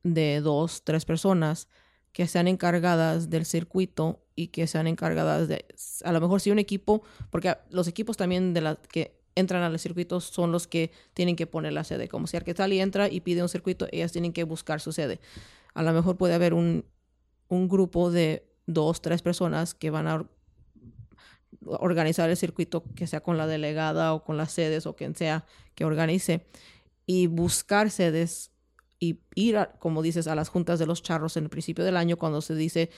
de 0.02 0.40
dos, 0.40 0.82
tres 0.84 1.04
personas 1.04 1.68
que 2.12 2.26
sean 2.26 2.48
encargadas 2.48 3.30
del 3.30 3.44
circuito 3.44 4.21
y 4.34 4.48
que 4.48 4.66
sean 4.66 4.86
encargadas 4.86 5.48
de, 5.48 5.64
a 6.04 6.12
lo 6.12 6.20
mejor 6.20 6.40
si 6.40 6.50
un 6.50 6.58
equipo, 6.58 7.02
porque 7.30 7.56
los 7.70 7.88
equipos 7.88 8.16
también 8.16 8.54
de 8.54 8.60
la 8.60 8.76
que 8.76 9.20
entran 9.34 9.62
a 9.62 9.70
los 9.70 9.80
circuitos 9.80 10.24
son 10.24 10.52
los 10.52 10.66
que 10.66 10.90
tienen 11.14 11.36
que 11.36 11.46
poner 11.46 11.72
la 11.72 11.84
sede. 11.84 12.08
Como 12.08 12.26
si 12.26 12.36
Arquetali 12.36 12.80
entra 12.80 13.08
y 13.08 13.20
pide 13.20 13.42
un 13.42 13.48
circuito, 13.48 13.86
ellas 13.90 14.12
tienen 14.12 14.32
que 14.32 14.44
buscar 14.44 14.80
su 14.80 14.92
sede. 14.92 15.20
A 15.74 15.82
lo 15.82 15.92
mejor 15.92 16.16
puede 16.16 16.34
haber 16.34 16.54
un, 16.54 16.84
un 17.48 17.68
grupo 17.68 18.10
de 18.10 18.46
dos, 18.66 19.00
tres 19.02 19.22
personas 19.22 19.74
que 19.74 19.90
van 19.90 20.06
a 20.06 20.26
organizar 21.64 22.28
el 22.28 22.36
circuito, 22.36 22.84
que 22.94 23.06
sea 23.06 23.22
con 23.22 23.38
la 23.38 23.46
delegada 23.46 24.14
o 24.14 24.24
con 24.24 24.36
las 24.36 24.52
sedes 24.52 24.86
o 24.86 24.96
quien 24.96 25.14
sea 25.14 25.44
que 25.74 25.84
organice, 25.84 26.46
y 27.06 27.26
buscar 27.26 27.90
sedes 27.90 28.50
y 28.98 29.20
ir, 29.34 29.58
como 29.80 30.00
dices, 30.00 30.28
a 30.28 30.34
las 30.36 30.48
juntas 30.48 30.78
de 30.78 30.86
los 30.86 31.02
charros 31.02 31.36
en 31.36 31.44
el 31.44 31.50
principio 31.50 31.84
del 31.84 31.96
año 31.96 32.16
cuando 32.16 32.40
se 32.40 32.54
dice 32.54 32.90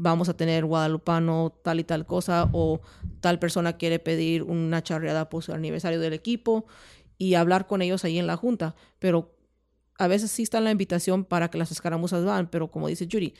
vamos 0.00 0.28
a 0.28 0.36
tener 0.36 0.64
guadalupano 0.64 1.52
tal 1.62 1.80
y 1.80 1.84
tal 1.84 2.06
cosa 2.06 2.48
o 2.52 2.80
tal 3.20 3.38
persona 3.38 3.76
quiere 3.76 3.98
pedir 3.98 4.44
una 4.44 4.82
charreada 4.82 5.28
por 5.28 5.42
su 5.42 5.52
aniversario 5.52 5.98
del 5.98 6.12
equipo 6.12 6.66
y 7.18 7.34
hablar 7.34 7.66
con 7.66 7.82
ellos 7.82 8.04
ahí 8.04 8.18
en 8.18 8.26
la 8.26 8.36
junta. 8.36 8.76
Pero 9.00 9.34
a 9.98 10.06
veces 10.06 10.30
sí 10.30 10.44
está 10.44 10.60
la 10.60 10.70
invitación 10.70 11.24
para 11.24 11.50
que 11.50 11.58
las 11.58 11.72
escaramuzas 11.72 12.24
van, 12.24 12.48
pero 12.48 12.70
como 12.70 12.86
dice 12.86 13.08
Yuri, 13.08 13.34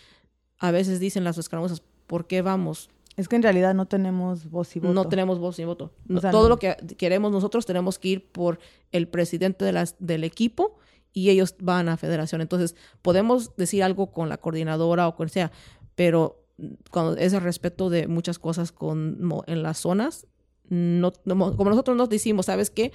a 0.59 0.73
veces 0.73 0.99
dicen 0.99 1.23
las 1.23 1.39
escaramuzas, 1.39 1.83
¿por 2.07 2.27
qué 2.27 2.43
vamos? 2.43 2.91
Es 3.17 3.29
que 3.29 3.37
en 3.37 3.43
realidad 3.43 3.75
no 3.75 3.87
tenemos 3.87 4.51
voz 4.51 4.75
y 4.75 4.81
voto. 4.81 4.95
No 4.95 5.09
tenemos 5.09 5.39
voz 5.39 5.59
y 5.61 5.65
voto. 5.65 5.93
todo 6.31 6.49
lo 6.49 6.59
que 6.59 6.77
queremos 6.97 7.31
nosotros 7.31 7.67
tenemos 7.67 7.99
que 7.99 8.09
ir 8.09 8.31
por 8.31 8.59
el 8.91 9.09
presidente 9.09 9.65
de 9.65 9.73
las, 9.73 9.95
del 10.01 10.25
equipo 10.25 10.79
y 11.13 11.31
ellos 11.31 11.55
van 11.61 11.89
a 11.89 11.97
federación. 11.97 12.41
Entonces, 12.41 12.75
podemos 13.03 13.57
decir 13.57 13.83
algo 13.83 14.11
con 14.11 14.29
la 14.29 14.39
coordinadora 14.39 15.09
o 15.09 15.17
con 15.17 15.29
sea, 15.29 15.53
pero 15.95 16.48
cuando 16.91 17.17
es 17.17 17.33
el 17.33 17.41
respeto 17.41 17.91
de 17.91 18.09
muchas 18.09 18.39
cosas 18.39 18.73
con, 18.73 19.19
en 19.47 19.63
las 19.63 19.79
zonas, 19.79 20.27
no, 20.69 21.13
como 21.13 21.71
nosotros 21.71 21.97
nos 21.97 22.09
decimos, 22.09 22.47
¿sabes 22.47 22.71
qué? 22.71 22.93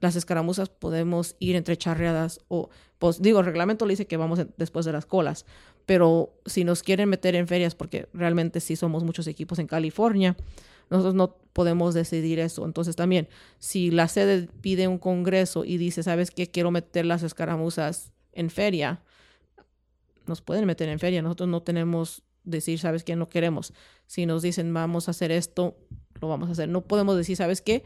Las 0.00 0.16
escaramuzas 0.16 0.68
podemos 0.68 1.36
ir 1.38 1.56
entre 1.56 1.76
charreadas 1.76 2.40
o, 2.48 2.70
pues 2.98 3.20
digo, 3.20 3.40
el 3.40 3.46
reglamento 3.46 3.84
le 3.84 3.92
dice 3.92 4.06
que 4.06 4.16
vamos 4.16 4.40
después 4.56 4.86
de 4.86 4.92
las 4.92 5.06
colas, 5.06 5.44
pero 5.86 6.34
si 6.46 6.64
nos 6.64 6.82
quieren 6.82 7.08
meter 7.08 7.34
en 7.34 7.48
ferias, 7.48 7.74
porque 7.74 8.08
realmente 8.12 8.60
sí 8.60 8.76
somos 8.76 9.04
muchos 9.04 9.26
equipos 9.26 9.58
en 9.58 9.66
California, 9.66 10.36
nosotros 10.88 11.14
no 11.14 11.36
podemos 11.52 11.94
decidir 11.94 12.38
eso. 12.38 12.64
Entonces 12.64 12.96
también, 12.96 13.28
si 13.58 13.90
la 13.90 14.08
sede 14.08 14.48
pide 14.60 14.88
un 14.88 14.98
congreso 14.98 15.64
y 15.64 15.78
dice, 15.78 16.02
¿sabes 16.02 16.30
qué? 16.30 16.50
Quiero 16.50 16.70
meter 16.70 17.06
las 17.06 17.22
escaramuzas 17.22 18.12
en 18.32 18.50
feria, 18.50 19.02
nos 20.26 20.42
pueden 20.42 20.66
meter 20.66 20.88
en 20.88 20.98
feria. 20.98 21.22
Nosotros 21.22 21.48
no 21.48 21.62
tenemos 21.62 22.22
decir, 22.44 22.78
¿sabes 22.78 23.04
qué? 23.04 23.16
No 23.16 23.28
queremos. 23.28 23.72
Si 24.06 24.26
nos 24.26 24.42
dicen, 24.42 24.72
vamos 24.72 25.08
a 25.08 25.12
hacer 25.12 25.30
esto, 25.30 25.76
lo 26.20 26.28
vamos 26.28 26.48
a 26.48 26.52
hacer. 26.52 26.68
No 26.68 26.82
podemos 26.82 27.16
decir, 27.16 27.36
¿sabes 27.36 27.62
qué? 27.62 27.84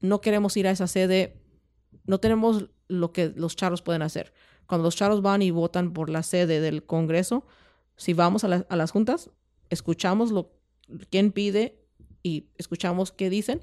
No 0.00 0.20
queremos 0.20 0.56
ir 0.56 0.66
a 0.66 0.70
esa 0.70 0.86
sede. 0.86 1.42
No 2.04 2.18
tenemos 2.18 2.70
lo 2.88 3.12
que 3.12 3.32
los 3.34 3.56
charros 3.56 3.82
pueden 3.82 4.02
hacer. 4.02 4.32
Cuando 4.66 4.84
los 4.84 4.96
charros 4.96 5.22
van 5.22 5.42
y 5.42 5.50
votan 5.50 5.92
por 5.92 6.10
la 6.10 6.22
sede 6.22 6.60
del 6.60 6.84
Congreso, 6.84 7.46
si 7.96 8.14
vamos 8.14 8.44
a, 8.44 8.66
a 8.68 8.76
las 8.76 8.90
juntas, 8.90 9.30
escuchamos 9.68 10.30
lo 10.30 10.52
quién 11.10 11.32
pide 11.32 11.78
y 12.22 12.48
escuchamos 12.56 13.12
qué 13.12 13.30
dicen 13.30 13.60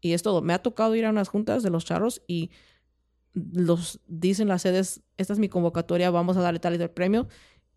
y 0.00 0.12
es 0.12 0.22
todo. 0.22 0.42
Me 0.42 0.52
ha 0.52 0.62
tocado 0.62 0.94
ir 0.94 1.06
a 1.06 1.10
unas 1.10 1.28
juntas 1.28 1.62
de 1.62 1.70
los 1.70 1.84
charros 1.84 2.22
y 2.26 2.50
los 3.34 4.00
dicen 4.06 4.48
las 4.48 4.62
sedes, 4.62 5.02
esta 5.16 5.32
es 5.32 5.38
mi 5.38 5.48
convocatoria, 5.48 6.10
vamos 6.10 6.36
a 6.36 6.40
darle 6.40 6.60
tal 6.60 6.74
y 6.74 6.78
tal 6.78 6.90
premio 6.90 7.26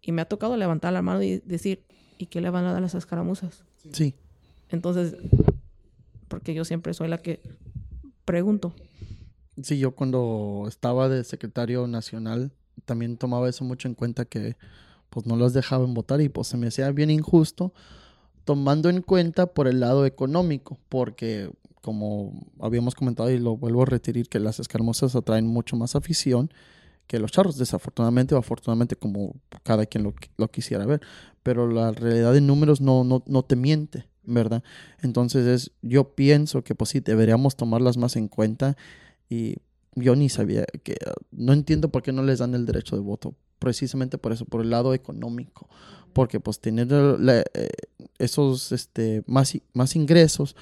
y 0.01 0.11
me 0.11 0.21
ha 0.21 0.25
tocado 0.25 0.57
levantar 0.57 0.93
la 0.93 1.01
mano 1.01 1.21
y 1.23 1.39
decir, 1.39 1.83
¿y 2.17 2.27
qué 2.27 2.41
le 2.41 2.49
van 2.49 2.65
a 2.65 2.69
dar 2.69 2.77
a 2.77 2.81
las 2.81 2.95
escaramuzas? 2.95 3.63
Sí. 3.91 4.15
Entonces, 4.69 5.15
porque 6.27 6.53
yo 6.53 6.65
siempre 6.65 6.93
soy 6.93 7.07
la 7.07 7.17
que 7.17 7.41
pregunto. 8.25 8.73
Sí, 9.61 9.79
yo 9.79 9.95
cuando 9.95 10.65
estaba 10.67 11.09
de 11.09 11.23
secretario 11.23 11.87
nacional 11.87 12.51
también 12.85 13.17
tomaba 13.17 13.49
eso 13.49 13.63
mucho 13.63 13.87
en 13.87 13.95
cuenta 13.95 14.25
que 14.25 14.55
pues 15.09 15.25
no 15.25 15.35
los 15.35 15.53
dejaban 15.53 15.93
votar 15.93 16.21
y 16.21 16.29
pues 16.29 16.47
se 16.47 16.57
me 16.57 16.67
hacía 16.67 16.91
bien 16.91 17.09
injusto 17.09 17.73
tomando 18.47 18.89
en 18.89 19.01
cuenta 19.01 19.47
por 19.47 19.67
el 19.67 19.81
lado 19.81 20.05
económico, 20.05 20.77
porque 20.87 21.51
como 21.81 22.47
habíamos 22.59 22.95
comentado 22.95 23.29
y 23.29 23.39
lo 23.39 23.57
vuelvo 23.57 23.83
a 23.83 23.85
retirar 23.85 24.27
que 24.27 24.39
las 24.39 24.59
escaramuzas 24.59 25.15
atraen 25.15 25.47
mucho 25.47 25.75
más 25.75 25.95
afición 25.95 26.51
que 27.07 27.19
los 27.19 27.31
charros, 27.31 27.57
desafortunadamente 27.57 28.35
o 28.35 28.37
afortunadamente 28.37 28.95
como 28.95 29.35
cada 29.63 29.85
quien 29.85 30.03
lo, 30.03 30.13
lo 30.37 30.49
quisiera 30.49 30.85
ver, 30.85 31.01
pero 31.41 31.67
la 31.67 31.91
realidad 31.91 32.33
de 32.33 32.41
números 32.41 32.81
no, 32.81 33.03
no, 33.03 33.23
no 33.25 33.43
te 33.43 33.55
miente, 33.55 34.07
¿verdad? 34.23 34.63
Entonces 35.01 35.47
es, 35.47 35.71
yo 35.81 36.15
pienso 36.15 36.63
que 36.63 36.75
pues 36.75 36.91
sí, 36.91 36.99
deberíamos 36.99 37.55
tomarlas 37.55 37.97
más 37.97 38.17
en 38.17 38.27
cuenta 38.27 38.75
y 39.29 39.55
yo 39.95 40.15
ni 40.15 40.29
sabía 40.29 40.65
que, 40.83 40.97
no 41.31 41.53
entiendo 41.53 41.89
por 41.89 42.03
qué 42.03 42.11
no 42.11 42.23
les 42.23 42.39
dan 42.39 42.53
el 42.53 42.65
derecho 42.65 42.95
de 42.95 43.01
voto, 43.01 43.33
precisamente 43.59 44.17
por 44.17 44.33
eso, 44.33 44.45
por 44.45 44.61
el 44.61 44.69
lado 44.69 44.93
económico, 44.93 45.69
porque 46.13 46.39
pues 46.39 46.59
tener 46.59 46.87
eh, 46.91 47.69
esos 48.19 48.71
este, 48.71 49.23
más, 49.25 49.57
más 49.73 49.95
ingresos 49.95 50.55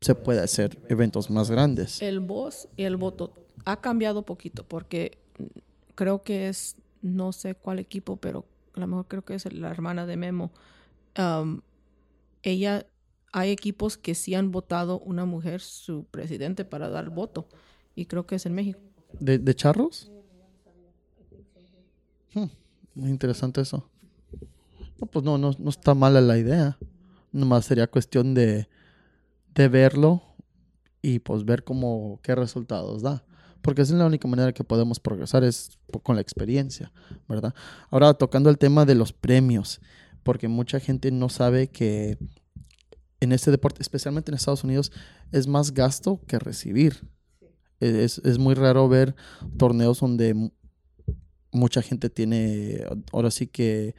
se 0.00 0.14
puede 0.14 0.40
hacer 0.40 0.78
eventos 0.88 1.30
más 1.30 1.50
grandes. 1.50 2.02
El 2.02 2.20
voz 2.20 2.68
y 2.76 2.84
el 2.84 2.96
voto 2.96 3.34
ha 3.64 3.80
cambiado 3.80 4.24
poquito 4.24 4.64
porque 4.66 5.18
creo 5.94 6.22
que 6.22 6.48
es, 6.48 6.76
no 7.00 7.32
sé 7.32 7.54
cuál 7.54 7.78
equipo, 7.78 8.16
pero 8.16 8.46
a 8.74 8.80
lo 8.80 8.86
mejor 8.86 9.06
creo 9.08 9.24
que 9.24 9.34
es 9.34 9.52
la 9.52 9.70
hermana 9.70 10.06
de 10.06 10.16
Memo. 10.16 10.52
ella, 12.42 12.86
hay 13.32 13.50
equipos 13.50 13.96
que 13.96 14.14
sí 14.14 14.34
han 14.34 14.50
votado 14.50 14.98
una 15.00 15.24
mujer 15.24 15.60
su 15.60 16.04
presidente 16.04 16.64
para 16.64 16.88
dar 16.88 17.10
voto, 17.10 17.48
y 17.94 18.06
creo 18.06 18.26
que 18.26 18.36
es 18.36 18.46
en 18.46 18.54
México. 18.54 18.80
¿De, 19.20 19.38
de 19.38 19.54
charros? 19.54 20.10
Hmm, 22.34 22.46
muy 22.94 23.10
interesante 23.10 23.60
eso. 23.60 23.88
No, 24.98 25.06
pues 25.06 25.24
no, 25.24 25.36
no, 25.36 25.52
no 25.58 25.70
está 25.70 25.94
mala 25.94 26.20
la 26.20 26.38
idea. 26.38 26.78
Nomás 27.30 27.66
sería 27.66 27.86
cuestión 27.86 28.34
de, 28.34 28.68
de 29.54 29.68
verlo 29.68 30.22
y 31.02 31.18
pues 31.18 31.44
ver 31.44 31.64
cómo, 31.64 32.20
qué 32.22 32.34
resultados 32.34 33.02
da 33.02 33.24
porque 33.62 33.82
es 33.82 33.90
la 33.90 34.06
única 34.06 34.28
manera 34.28 34.52
que 34.52 34.64
podemos 34.64 35.00
progresar, 35.00 35.44
es 35.44 35.78
con 36.02 36.16
la 36.16 36.22
experiencia, 36.22 36.92
¿verdad? 37.28 37.54
Ahora, 37.90 38.14
tocando 38.14 38.50
el 38.50 38.58
tema 38.58 38.84
de 38.84 38.94
los 38.94 39.12
premios, 39.12 39.80
porque 40.22 40.48
mucha 40.48 40.80
gente 40.80 41.10
no 41.10 41.28
sabe 41.28 41.68
que 41.68 42.18
en 43.20 43.32
este 43.32 43.50
deporte, 43.50 43.82
especialmente 43.82 44.30
en 44.30 44.34
Estados 44.34 44.64
Unidos, 44.64 44.92
es 45.30 45.46
más 45.46 45.72
gasto 45.72 46.20
que 46.26 46.38
recibir. 46.38 47.08
Es, 47.78 48.18
es 48.18 48.38
muy 48.38 48.54
raro 48.54 48.88
ver 48.88 49.14
torneos 49.56 50.00
donde 50.00 50.50
mucha 51.52 51.82
gente 51.82 52.10
tiene, 52.10 52.84
ahora 53.12 53.30
sí 53.30 53.46
que 53.46 53.94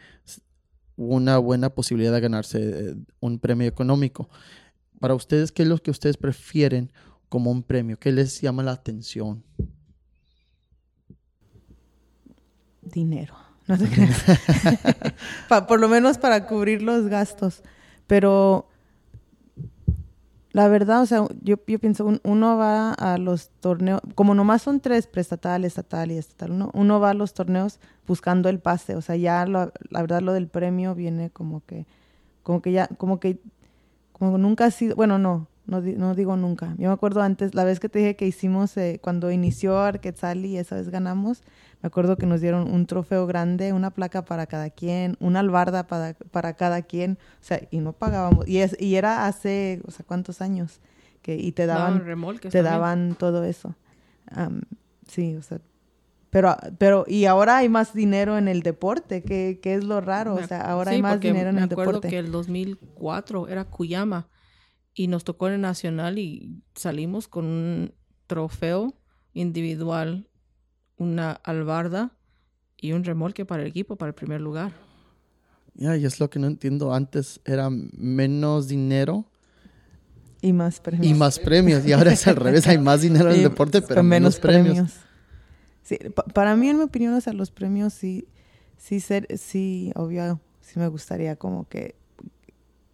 una 0.95 1.37
buena 1.37 1.69
posibilidad 1.69 2.13
de 2.13 2.21
ganarse 2.21 2.95
un 3.19 3.39
premio 3.39 3.67
económico. 3.67 4.29
Para 4.99 5.15
ustedes, 5.15 5.51
¿qué 5.51 5.63
es 5.63 5.69
lo 5.69 5.77
que 5.77 5.91
ustedes 5.91 6.17
prefieren? 6.17 6.91
Como 7.33 7.49
un 7.49 7.63
premio? 7.63 7.97
¿Qué 7.97 8.11
les 8.11 8.41
llama 8.41 8.61
la 8.61 8.73
atención? 8.73 9.43
Dinero. 12.83 13.33
No 13.65 13.77
sé 13.77 13.89
qué. 13.89 14.07
por 15.67 15.79
lo 15.79 15.87
menos 15.87 16.19
para 16.19 16.45
cubrir 16.45 16.83
los 16.83 17.07
gastos. 17.07 17.63
Pero 18.05 18.67
la 20.51 20.67
verdad, 20.67 21.01
o 21.01 21.05
sea, 21.07 21.25
yo, 21.41 21.55
yo 21.65 21.79
pienso, 21.79 22.19
uno 22.23 22.57
va 22.57 22.91
a 22.91 23.17
los 23.17 23.49
torneos, 23.61 24.01
como 24.15 24.35
nomás 24.35 24.61
son 24.61 24.81
tres, 24.81 25.07
preestatal, 25.07 25.63
estatal 25.63 26.11
y 26.11 26.17
estatal, 26.17 26.51
uno, 26.51 26.69
uno 26.73 26.99
va 26.99 27.11
a 27.11 27.13
los 27.13 27.33
torneos 27.33 27.79
buscando 28.05 28.49
el 28.49 28.59
pase. 28.59 28.95
O 28.95 29.01
sea, 29.01 29.15
ya 29.15 29.45
la 29.47 29.71
verdad 29.89 30.21
lo 30.21 30.33
del 30.33 30.49
premio 30.49 30.93
viene 30.93 31.31
como 31.31 31.65
que, 31.65 31.87
como 32.43 32.61
que 32.61 32.73
ya, 32.73 32.87
como 32.89 33.19
que, 33.19 33.39
como 34.11 34.37
nunca 34.37 34.65
ha 34.65 34.71
sido, 34.71 34.95
bueno, 34.97 35.17
no, 35.17 35.47
no, 35.65 35.81
no, 35.81 36.13
digo 36.13 36.35
nunca. 36.35 36.75
Yo 36.77 36.89
me 36.89 36.93
acuerdo 36.93 37.21
antes, 37.21 37.55
la 37.55 37.63
vez 37.63 37.79
que 37.79 37.87
te 37.87 37.99
dije 37.99 38.15
que 38.15 38.27
hicimos, 38.27 38.75
eh, 38.75 38.99
cuando 39.01 39.31
inició 39.31 39.79
Arquetzali 39.79 40.49
y 40.49 40.57
esa 40.57 40.75
vez 40.75 40.89
ganamos, 40.89 41.41
me 41.81 41.87
acuerdo 41.87 42.17
que 42.17 42.25
nos 42.25 42.41
dieron 42.41 42.69
un 42.69 42.85
trofeo 42.85 43.25
grande, 43.27 43.71
una 43.71 43.91
placa 43.91 44.25
para 44.25 44.45
cada 44.45 44.69
quien, 44.69 45.15
una 45.19 45.39
albarda 45.39 45.87
para, 45.87 46.15
para 46.31 46.53
cada 46.53 46.81
quien, 46.81 47.17
o 47.41 47.43
sea, 47.43 47.61
y 47.71 47.79
no 47.79 47.93
pagábamos. 47.93 48.47
Y, 48.47 48.57
es, 48.57 48.75
y 48.79 48.95
era 48.95 49.25
hace, 49.25 49.81
o 49.87 49.91
sea, 49.91 50.05
¿cuántos 50.05 50.41
años? 50.41 50.81
Que, 51.21 51.35
y 51.35 51.53
te 51.53 51.65
daban, 51.65 52.03
te 52.41 52.61
daban 52.61 53.15
todo 53.15 53.45
eso. 53.45 53.75
sí, 55.07 55.35
o 55.37 55.41
sea, 55.41 55.59
pero, 56.29 56.57
pero, 56.77 57.05
y 57.07 57.25
ahora 57.25 57.57
hay 57.57 57.69
más 57.69 57.93
dinero 57.93 58.37
en 58.37 58.49
el 58.49 58.63
deporte, 58.63 59.21
que, 59.21 59.59
que 59.61 59.75
es 59.75 59.83
lo 59.85 60.01
raro, 60.01 60.35
o 60.35 60.43
sea, 60.43 60.61
ahora 60.61 60.91
hay 60.91 61.01
más 61.01 61.21
dinero 61.21 61.51
en 61.51 61.59
el 61.59 61.69
deporte. 61.69 61.91
Me 61.91 61.97
acuerdo 61.97 62.09
que 62.09 62.17
el 62.17 62.31
2004 62.31 63.47
era 63.47 63.65
Cuyama 63.65 64.27
y 64.93 65.07
nos 65.07 65.23
tocó 65.23 65.47
en 65.47 65.55
el 65.55 65.61
nacional 65.61 66.19
y 66.19 66.61
salimos 66.75 67.27
con 67.27 67.45
un 67.45 67.93
trofeo 68.27 68.93
individual, 69.33 70.29
una 70.97 71.31
albarda 71.31 72.15
y 72.77 72.91
un 72.93 73.03
remolque 73.03 73.45
para 73.45 73.63
el 73.63 73.69
equipo, 73.69 73.95
para 73.95 74.09
el 74.09 74.15
primer 74.15 74.41
lugar. 74.41 74.71
Ya, 75.75 75.97
y 75.97 76.05
es 76.05 76.19
lo 76.19 76.29
que 76.29 76.39
no 76.39 76.47
entiendo. 76.47 76.93
Antes 76.93 77.41
era 77.45 77.69
menos 77.69 78.67
dinero. 78.67 79.25
Y 80.41 80.53
más 80.53 80.79
premios. 80.79 81.07
Y 81.07 81.13
más 81.13 81.39
premios. 81.39 81.85
Y 81.85 81.93
ahora 81.93 82.13
es 82.13 82.27
al 82.27 82.35
revés. 82.35 82.67
Hay 82.67 82.77
más 82.77 83.01
dinero 83.01 83.31
en 83.31 83.37
el 83.37 83.43
deporte, 83.43 83.81
pero 83.81 84.03
menos, 84.03 84.39
premios. 84.39 84.91
Sí, 85.81 85.97
para 86.33 86.55
mí, 86.55 86.69
en 86.69 86.77
mi 86.77 86.83
opinión, 86.83 87.13
o 87.13 87.21
sea, 87.21 87.33
los 87.33 87.49
premios 87.49 87.93
sí, 87.93 88.27
sí, 88.77 88.99
ser, 88.99 89.27
sí, 89.37 89.91
obvio, 89.95 90.39
sí 90.61 90.79
me 90.79 90.87
gustaría 90.87 91.35
como 91.35 91.67
que 91.67 91.95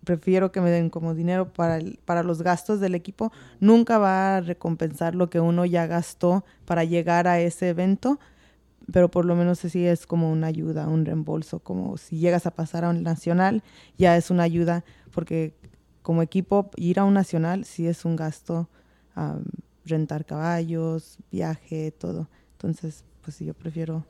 prefiero 0.09 0.51
que 0.51 0.59
me 0.59 0.71
den 0.71 0.89
como 0.89 1.13
dinero 1.13 1.53
para, 1.53 1.77
el- 1.77 1.99
para 2.03 2.23
los 2.23 2.41
gastos 2.41 2.79
del 2.79 2.95
equipo. 2.95 3.31
Nunca 3.59 3.99
va 3.99 4.37
a 4.37 4.41
recompensar 4.41 5.13
lo 5.13 5.29
que 5.29 5.39
uno 5.39 5.65
ya 5.67 5.85
gastó 5.85 6.43
para 6.65 6.83
llegar 6.83 7.27
a 7.27 7.39
ese 7.39 7.69
evento, 7.69 8.19
pero 8.91 9.11
por 9.11 9.25
lo 9.25 9.35
menos 9.35 9.59
sí 9.59 9.85
es 9.85 10.07
como 10.07 10.31
una 10.31 10.47
ayuda, 10.47 10.87
un 10.87 11.05
reembolso, 11.05 11.59
como 11.59 11.97
si 11.97 12.17
llegas 12.17 12.47
a 12.47 12.51
pasar 12.55 12.85
a 12.85 12.89
un 12.89 13.03
nacional, 13.03 13.61
ya 13.99 14.17
es 14.17 14.31
una 14.31 14.41
ayuda, 14.41 14.83
porque 15.11 15.53
como 16.01 16.23
equipo 16.23 16.71
ir 16.75 16.97
a 16.99 17.03
un 17.03 17.13
nacional 17.13 17.63
sí 17.65 17.85
es 17.85 18.03
un 18.03 18.15
gasto, 18.15 18.67
am, 19.13 19.43
rentar 19.85 20.25
caballos, 20.25 21.19
viaje, 21.31 21.91
todo. 21.91 22.29
Entonces, 22.53 23.03
pues 23.21 23.35
sí, 23.35 23.45
yo 23.45 23.53
prefiero 23.53 24.05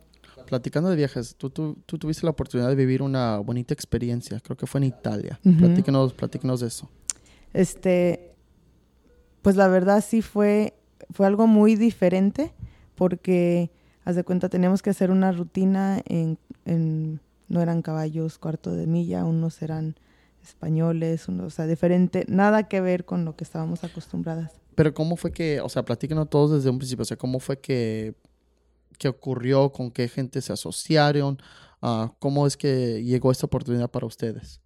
Platicando 0.50 0.90
de 0.90 0.96
viajes, 0.96 1.36
tú, 1.38 1.52
tú, 1.52 1.78
tú 1.86 2.00
tuviste 2.00 2.26
la 2.26 2.32
oportunidad 2.32 2.70
de 2.70 2.76
vivir 2.76 3.04
una 3.04 3.38
bonita 3.38 3.72
experiencia, 3.72 4.40
creo 4.40 4.58
que 4.58 4.66
fue 4.66 4.80
en 4.80 4.86
Italia. 4.86 5.40
Ujú. 5.46 5.58
Platícanos, 5.60 6.14
platícanos 6.14 6.60
de 6.62 6.68
eso. 6.68 6.90
Este, 7.54 8.34
pues 9.44 9.56
la 9.56 9.68
verdad 9.68 10.04
sí 10.04 10.24
fue, 10.24 10.74
fue 11.12 11.28
algo 11.28 11.46
muy 11.46 11.76
diferente 11.76 12.52
porque, 12.96 13.70
haz 14.06 14.16
de 14.16 14.24
cuenta, 14.24 14.50
teníamos 14.50 14.82
que 14.82 14.90
hacer 14.90 15.12
una 15.12 15.32
rutina 15.32 16.02
en, 16.08 16.40
en- 16.66 17.22
no 17.48 17.62
eran 17.62 17.84
caballos 17.84 18.40
cuarto 18.40 18.72
de 18.76 18.88
milla, 18.88 19.26
unos 19.26 19.62
eran 19.62 19.98
españoles, 20.42 21.28
unos, 21.28 21.46
o 21.46 21.50
sea, 21.52 21.68
diferente, 21.68 22.26
nada 22.28 22.68
que 22.68 22.82
ver 22.82 23.06
con 23.06 23.24
lo 23.24 23.36
que 23.36 23.44
estábamos 23.44 23.84
acostumbradas. 23.84 24.52
Pero 24.74 24.96
¿cómo 24.96 25.16
fue 25.16 25.32
que, 25.32 25.62
o 25.62 25.70
sea, 25.70 25.84
platícanos 25.86 26.28
todos 26.28 26.52
desde 26.52 26.72
un 26.72 26.80
principio, 26.80 27.04
o 27.04 27.06
sea, 27.06 27.18
cómo 27.18 27.40
fue 27.40 27.60
que, 27.60 28.16
que 29.00 29.08
ocurrió, 29.08 29.72
con 29.72 29.90
qué 29.90 30.08
gente 30.08 30.42
se 30.42 30.54
asociaron, 30.54 31.40
Ah, 31.82 32.12
cómo 32.20 32.46
es 32.46 32.58
que 32.58 33.04
llegó 33.04 33.32
esta 33.32 33.46
oportunidad 33.46 33.90
para 33.90 34.06
ustedes? 34.06 34.62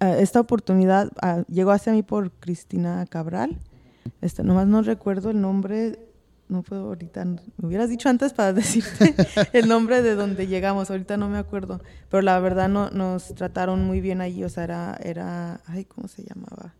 Ah, 0.00 0.16
esta 0.18 0.40
oportunidad 0.40 1.10
ah, 1.22 1.44
llegó 1.48 1.70
hacia 1.70 1.92
mí 1.92 2.02
por 2.02 2.30
Cristina 2.32 3.06
Cabral. 3.06 3.58
Este, 4.20 4.42
nomás 4.42 4.66
no 4.66 4.82
recuerdo 4.82 5.30
el 5.30 5.40
nombre, 5.40 5.98
no 6.48 6.62
puedo 6.62 6.86
ahorita, 6.88 7.24
me 7.24 7.40
hubieras 7.62 7.88
dicho 7.88 8.08
antes 8.08 8.32
para 8.34 8.52
decirte 8.52 9.14
el 9.52 9.66
nombre 9.68 10.02
de 10.02 10.14
donde 10.14 10.46
llegamos, 10.46 10.90
ahorita 10.90 11.16
no 11.16 11.28
me 11.28 11.38
acuerdo, 11.38 11.80
pero 12.10 12.22
la 12.22 12.38
verdad 12.38 12.68
no, 12.68 12.90
nos 12.90 13.34
trataron 13.34 13.84
muy 13.84 14.00
bien 14.00 14.20
allí, 14.20 14.44
o 14.44 14.48
sea, 14.48 14.64
era, 14.64 15.00
era, 15.02 15.60
ay, 15.66 15.86
¿cómo 15.86 16.06
se 16.06 16.22
llamaba? 16.22 16.74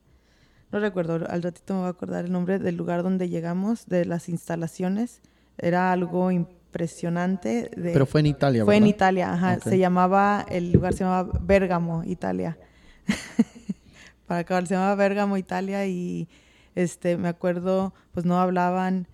No 0.71 0.79
recuerdo, 0.79 1.15
al 1.29 1.43
ratito 1.43 1.75
me 1.75 1.81
voy 1.81 1.87
a 1.89 1.91
acordar 1.91 2.27
el 2.27 2.33
nombre 2.33 2.59
del 2.59 2.77
lugar 2.77 3.03
donde 3.03 3.29
llegamos, 3.29 3.87
de 3.87 4.05
las 4.05 4.29
instalaciones, 4.29 5.21
era 5.59 5.91
algo 5.91 6.31
impresionante. 6.67 7.71
De, 7.77 7.93
Pero 7.93 8.07
fue 8.07 8.21
en 8.21 8.27
Italia, 8.27 8.65
fue 8.65 8.77
en 8.77 8.85
¿verdad? 8.85 8.97
Italia, 8.97 9.33
ajá. 9.33 9.55
Ok. 9.55 9.63
Se 9.65 9.79
llamaba, 9.79 10.45
el 10.49 10.73
lugar 10.73 10.93
se 10.95 11.05
llamaba 11.05 11.39
Bérgamo, 11.41 12.05
Italia. 12.05 12.59
Para 14.27 14.41
acabar, 14.41 14.67
se 14.67 14.75
llamaba 14.75 14.95
Bérgamo, 14.97 15.37
Italia 15.37 15.87
y 15.87 16.29
este, 16.75 17.17
me 17.17 17.29
acuerdo, 17.29 17.95
pues 18.13 18.27
no 18.27 18.39
hablaban, 18.41 19.07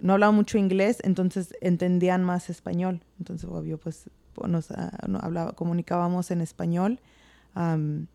no 0.00 0.14
hablaban 0.14 0.34
mucho 0.34 0.58
inglés, 0.58 0.98
entonces 1.02 1.54
entendían 1.60 2.24
más 2.24 2.48
español. 2.50 3.02
Entonces, 3.18 3.48
obvio, 3.48 3.78
pues 3.78 4.08
nos 4.48 4.70
ah, 4.70 4.90
hablaba, 5.20 5.52
comunicábamos 5.52 6.30
en 6.30 6.40
español. 6.40 7.00
Am, 7.54 8.06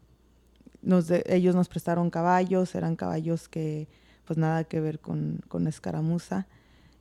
nos 0.82 1.08
de- 1.08 1.24
ellos 1.28 1.56
nos 1.56 1.70
prestaron 1.70 2.10
caballos, 2.10 2.74
eran 2.76 2.96
caballos 2.96 3.48
que 3.48 3.88
pues 4.26 4.38
nada 4.38 4.66
que 4.66 4.82
ver 4.82 5.00
con, 5.00 5.40
con 5.48 5.68
escaramuza 5.68 6.48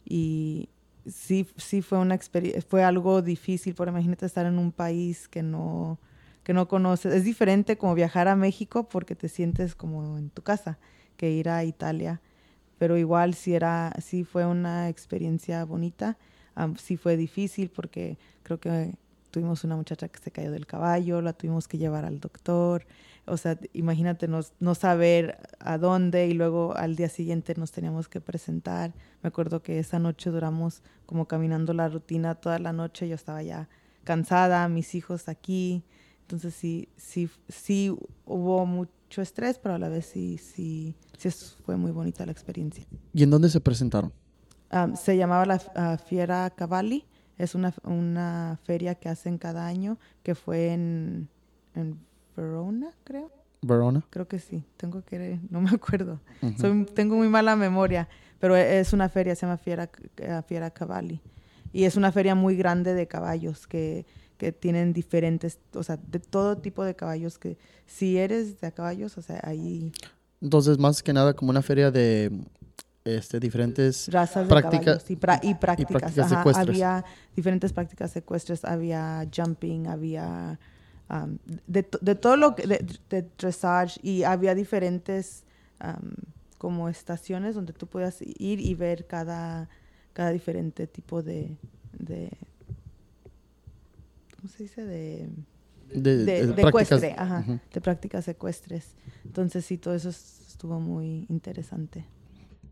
y 0.04 0.68
sí, 1.08 1.46
sí 1.56 1.82
fue 1.82 1.98
una 1.98 2.14
experiencia, 2.14 2.62
fue 2.62 2.82
algo 2.84 3.22
difícil, 3.22 3.74
por 3.74 3.88
imagínate 3.88 4.26
estar 4.26 4.46
en 4.46 4.58
un 4.58 4.72
país 4.72 5.28
que 5.28 5.42
no, 5.42 5.98
que 6.42 6.52
no 6.52 6.68
conoces. 6.68 7.14
Es 7.14 7.24
diferente 7.24 7.76
como 7.78 7.94
viajar 7.94 8.28
a 8.28 8.36
México 8.36 8.88
porque 8.88 9.14
te 9.14 9.28
sientes 9.28 9.74
como 9.74 10.18
en 10.18 10.30
tu 10.30 10.42
casa 10.42 10.78
que 11.16 11.30
ir 11.30 11.48
a 11.48 11.64
Italia, 11.64 12.20
pero 12.78 12.96
igual 12.96 13.34
sí 13.34 13.54
era, 13.54 13.92
sí 14.02 14.24
fue 14.24 14.46
una 14.46 14.88
experiencia 14.88 15.64
bonita, 15.64 16.18
Am, 16.54 16.76
sí 16.76 16.96
fue 16.96 17.16
difícil 17.16 17.70
porque 17.70 18.18
creo 18.42 18.58
que 18.58 18.94
tuvimos 19.30 19.64
una 19.64 19.76
muchacha 19.76 20.08
que 20.08 20.18
se 20.18 20.30
cayó 20.30 20.50
del 20.50 20.66
caballo, 20.66 21.20
la 21.20 21.34
tuvimos 21.34 21.68
que 21.68 21.76
llevar 21.78 22.06
al 22.06 22.20
doctor, 22.20 22.86
o 23.26 23.36
sea, 23.36 23.58
imagínate 23.72 24.28
no, 24.28 24.40
no 24.60 24.74
saber 24.74 25.38
a 25.58 25.78
dónde 25.78 26.26
y 26.28 26.32
luego 26.32 26.76
al 26.76 26.96
día 26.96 27.08
siguiente 27.08 27.54
nos 27.56 27.72
teníamos 27.72 28.08
que 28.08 28.20
presentar. 28.20 28.94
Me 29.22 29.28
acuerdo 29.28 29.62
que 29.62 29.78
esa 29.78 29.98
noche 29.98 30.30
duramos 30.30 30.82
como 31.06 31.26
caminando 31.26 31.72
la 31.72 31.88
rutina 31.88 32.36
toda 32.36 32.58
la 32.58 32.72
noche, 32.72 33.08
yo 33.08 33.14
estaba 33.14 33.42
ya 33.42 33.68
cansada, 34.04 34.68
mis 34.68 34.94
hijos 34.94 35.28
aquí, 35.28 35.82
entonces 36.22 36.54
sí, 36.54 36.88
sí, 36.96 37.28
sí 37.48 37.96
hubo 38.24 38.64
mucho 38.64 39.22
estrés, 39.22 39.58
pero 39.58 39.74
a 39.74 39.78
la 39.78 39.88
vez 39.88 40.06
sí, 40.06 40.38
sí, 40.38 40.94
sí 41.18 41.28
fue 41.64 41.76
muy 41.76 41.90
bonita 41.90 42.24
la 42.24 42.32
experiencia. 42.32 42.84
¿Y 43.12 43.24
en 43.24 43.30
dónde 43.30 43.48
se 43.48 43.60
presentaron? 43.60 44.12
Am, 44.70 44.96
se 44.96 45.16
llamaba 45.16 45.46
la 45.46 45.62
ah, 45.74 45.98
Fiera 45.98 46.50
Cavalli. 46.50 47.06
Es 47.38 47.54
una, 47.54 47.74
una 47.84 48.58
feria 48.64 48.94
que 48.94 49.08
hacen 49.08 49.36
cada 49.38 49.66
año, 49.66 49.98
que 50.22 50.34
fue 50.34 50.72
en, 50.72 51.28
en 51.74 51.98
Verona, 52.36 52.90
creo. 53.04 53.30
Verona. 53.62 54.04
Creo 54.10 54.28
que 54.28 54.38
sí. 54.38 54.64
Tengo 54.76 55.02
que... 55.02 55.40
No 55.50 55.60
me 55.60 55.70
acuerdo. 55.70 56.20
Ujú. 56.42 56.58
Soy, 56.58 56.84
tengo 56.94 57.16
muy 57.16 57.28
mala 57.28 57.56
memoria. 57.56 58.08
Pero 58.38 58.54
e- 58.56 58.78
es 58.80 58.92
una 58.92 59.08
feria, 59.08 59.34
se 59.34 59.46
llama 59.46 59.56
Fiera, 59.56 59.88
eh, 60.18 60.42
Fiera 60.46 60.70
Cavalli. 60.70 61.20
Y 61.72 61.84
es 61.84 61.96
una 61.96 62.12
feria 62.12 62.34
muy 62.34 62.56
grande 62.56 62.94
de 62.94 63.06
caballos 63.08 63.66
que, 63.66 64.06
que 64.36 64.52
tienen 64.52 64.92
diferentes... 64.92 65.58
O 65.74 65.82
sea, 65.82 65.96
de 65.96 66.20
todo 66.20 66.58
tipo 66.58 66.84
de 66.84 66.94
caballos 66.94 67.38
que... 67.38 67.58
Si 67.86 68.18
eres 68.18 68.60
de 68.60 68.72
caballos, 68.72 69.16
o 69.18 69.22
sea, 69.22 69.40
ahí... 69.42 69.92
Entonces, 70.40 70.78
más 70.78 71.02
que 71.02 71.12
nada, 71.14 71.34
como 71.34 71.50
una 71.50 71.62
feria 71.62 71.90
de 71.90 72.30
este, 73.04 73.40
diferentes... 73.40 74.08
razas 74.12 74.46
Práctica- 74.48 74.78
de 74.78 74.84
caballos 74.84 75.10
y, 75.10 75.16
pra- 75.16 75.40
y 75.42 75.54
prácticas. 75.54 76.12
prácticas 76.12 76.32
ajá. 76.32 76.60
Había 76.60 77.04
diferentes 77.34 77.72
prácticas 77.72 78.14
ecuestres, 78.16 78.64
había 78.64 79.26
jumping, 79.34 79.86
había 79.86 80.58
um, 81.10 81.38
de, 81.66 81.86
de 82.00 82.14
todo 82.14 82.36
lo 82.36 82.54
que, 82.54 82.66
de, 82.66 82.86
de 83.10 83.22
dressage 83.38 83.98
y 84.02 84.22
había 84.24 84.54
diferentes 84.54 85.44
um, 85.82 86.12
como 86.58 86.88
estaciones 86.88 87.54
donde 87.54 87.72
tú 87.72 87.86
podías 87.86 88.20
ir 88.22 88.60
y 88.60 88.74
ver 88.74 89.06
cada, 89.06 89.68
cada 90.12 90.30
diferente 90.30 90.86
tipo 90.86 91.22
de, 91.22 91.56
de 91.98 92.30
¿cómo 94.36 94.48
se 94.48 94.62
dice? 94.62 94.84
De, 94.84 95.28
De, 95.94 96.24
de, 96.24 96.46
prácticas- 96.54 96.68
ecuestre, 96.68 97.14
ajá, 97.16 97.60
de 97.72 97.80
prácticas 97.80 98.28
ecuestres. 98.28 98.94
Entonces 99.24 99.64
sí, 99.64 99.78
todo 99.78 99.94
eso 99.94 100.08
estuvo 100.08 100.80
muy 100.80 101.26
interesante. 101.28 102.04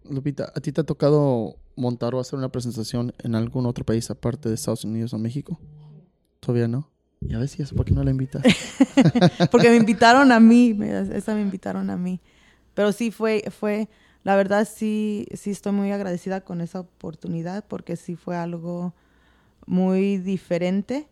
Lupita, 0.09 0.53
¿a 0.55 0.61
ti 0.61 0.73
te 0.73 0.81
ha 0.81 0.85
tocado 0.85 1.57
montar 1.77 2.15
o 2.15 2.21
hacer 2.21 2.39
una 2.39 2.51
presentación 2.51 3.13
en 3.19 3.35
algún 3.35 3.67
otro 3.67 3.85
país 3.85 4.11
aparte 4.11 4.49
de 4.49 4.55
Estados 4.55 4.85
Unidos 4.85 5.15
o 5.15 5.19
México? 5.19 5.59
Todavía 6.41 6.69
no. 6.69 6.91
Ya 7.27 7.39
ves, 7.39 7.59
¿y 7.59 7.63
eso 7.63 7.75
por 7.75 7.87
qué 7.87 7.95
no 7.95 8.05
la 8.05 8.11
invitas? 8.11 8.43
Porque 9.51 9.71
me 9.71 9.77
invitaron 9.77 10.31
a 10.31 10.41
mí, 10.41 10.77
esa 11.13 11.35
me 11.35 11.41
invitaron 11.41 11.91
a 11.91 11.97
mí. 11.97 12.21
Pero 12.75 12.93
sí 12.93 13.11
fue, 13.11 13.45
fue, 13.51 13.89
la 14.25 14.37
verdad 14.37 14.69
sí, 14.71 15.27
sí 15.35 15.51
estoy 15.51 15.73
muy 15.73 15.91
agradecida 15.93 16.43
con 16.43 16.61
esa 16.61 16.81
oportunidad 16.81 17.65
porque 17.67 17.97
sí 17.97 18.17
fue 18.17 18.37
algo 18.37 18.95
muy 19.67 20.19
diferente. 20.19 21.09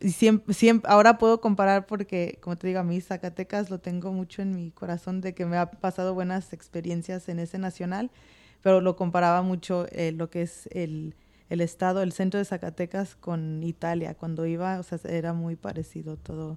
Y 0.00 0.10
siempre, 0.10 0.54
siempre, 0.54 0.90
ahora 0.90 1.18
puedo 1.18 1.40
comparar 1.40 1.86
porque, 1.86 2.38
como 2.40 2.56
te 2.56 2.66
digo, 2.68 2.80
a 2.80 2.84
mí 2.84 3.00
Zacatecas 3.00 3.70
lo 3.70 3.78
tengo 3.78 4.12
mucho 4.12 4.42
en 4.42 4.54
mi 4.54 4.70
corazón 4.70 5.20
de 5.20 5.34
que 5.34 5.46
me 5.46 5.56
ha 5.56 5.70
pasado 5.70 6.14
buenas 6.14 6.52
experiencias 6.52 7.28
en 7.28 7.38
ese 7.40 7.58
nacional, 7.58 8.10
pero 8.62 8.80
lo 8.80 8.96
comparaba 8.96 9.42
mucho 9.42 9.86
eh, 9.90 10.12
lo 10.12 10.30
que 10.30 10.42
es 10.42 10.68
el, 10.72 11.14
el 11.48 11.60
estado, 11.60 12.02
el 12.02 12.12
centro 12.12 12.38
de 12.38 12.44
Zacatecas 12.44 13.14
con 13.16 13.62
Italia. 13.62 14.14
Cuando 14.14 14.46
iba, 14.46 14.78
o 14.78 14.82
sea, 14.82 14.98
era 15.08 15.32
muy 15.32 15.56
parecido 15.56 16.16
todo, 16.16 16.56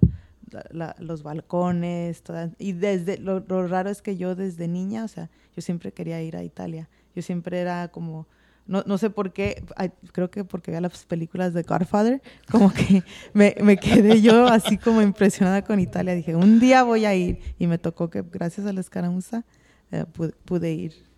la- 0.70 0.96
los 0.98 1.22
balcones, 1.22 2.22
y 2.58 2.72
desde, 2.72 3.18
lo, 3.18 3.40
raro 3.68 3.90
es 3.90 4.02
que 4.02 4.16
yo 4.16 4.34
desde 4.34 4.66
niña, 4.68 5.04
o 5.04 5.08
sea, 5.08 5.30
yo 5.54 5.62
siempre 5.62 5.92
quería 5.92 6.20
ir 6.22 6.36
a 6.36 6.42
Italia. 6.42 6.88
Yo 7.14 7.22
siempre 7.22 7.60
era 7.60 7.88
como, 7.88 8.26
no, 8.66 8.82
no 8.86 8.98
sé 8.98 9.10
por 9.10 9.32
qué, 9.32 9.64
creo 10.12 10.30
que 10.30 10.44
porque 10.44 10.70
veía 10.70 10.80
las 10.80 11.04
películas 11.06 11.54
de 11.54 11.62
Godfather, 11.62 12.20
como 12.50 12.72
que 12.72 13.02
me, 13.32 13.54
me 13.62 13.76
quedé 13.76 14.20
yo 14.20 14.46
así 14.46 14.76
como 14.78 15.02
impresionada 15.02 15.62
con 15.62 15.78
Italia. 15.80 16.14
Dije, 16.14 16.34
un 16.34 16.58
día 16.60 16.82
voy 16.82 17.04
a 17.04 17.14
ir, 17.14 17.38
y 17.58 17.66
me 17.66 17.78
tocó 17.78 18.10
que 18.10 18.22
gracias 18.22 18.66
a 18.66 18.72
la 18.72 18.80
escaramuza 18.80 19.44
eh, 19.92 20.04
pude 20.44 20.72
ir. 20.72 21.09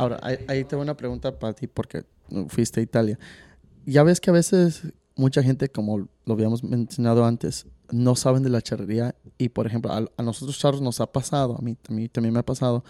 Ahora, 0.00 0.18
ahí, 0.22 0.38
ahí 0.48 0.64
tengo 0.64 0.82
una 0.82 0.96
pregunta 0.96 1.38
para 1.38 1.52
ti 1.52 1.66
porque 1.66 2.04
fuiste 2.48 2.80
a 2.80 2.82
Italia. 2.82 3.18
Ya 3.84 4.02
ves 4.02 4.20
que 4.20 4.30
a 4.30 4.32
veces 4.32 4.82
mucha 5.14 5.42
gente, 5.42 5.68
como 5.68 5.98
lo 5.98 6.34
habíamos 6.34 6.64
mencionado 6.64 7.24
antes, 7.24 7.66
no 7.90 8.16
saben 8.16 8.42
de 8.42 8.48
la 8.48 8.62
charrería 8.62 9.14
y, 9.36 9.50
por 9.50 9.66
ejemplo, 9.66 9.92
a, 9.92 10.04
a 10.16 10.22
nosotros 10.22 10.58
charros 10.58 10.80
nos 10.80 11.00
ha 11.00 11.12
pasado, 11.12 11.56
a 11.58 11.60
mí, 11.60 11.76
a 11.88 11.92
mí 11.92 12.08
también 12.08 12.32
me 12.32 12.40
ha 12.40 12.44
pasado, 12.44 12.82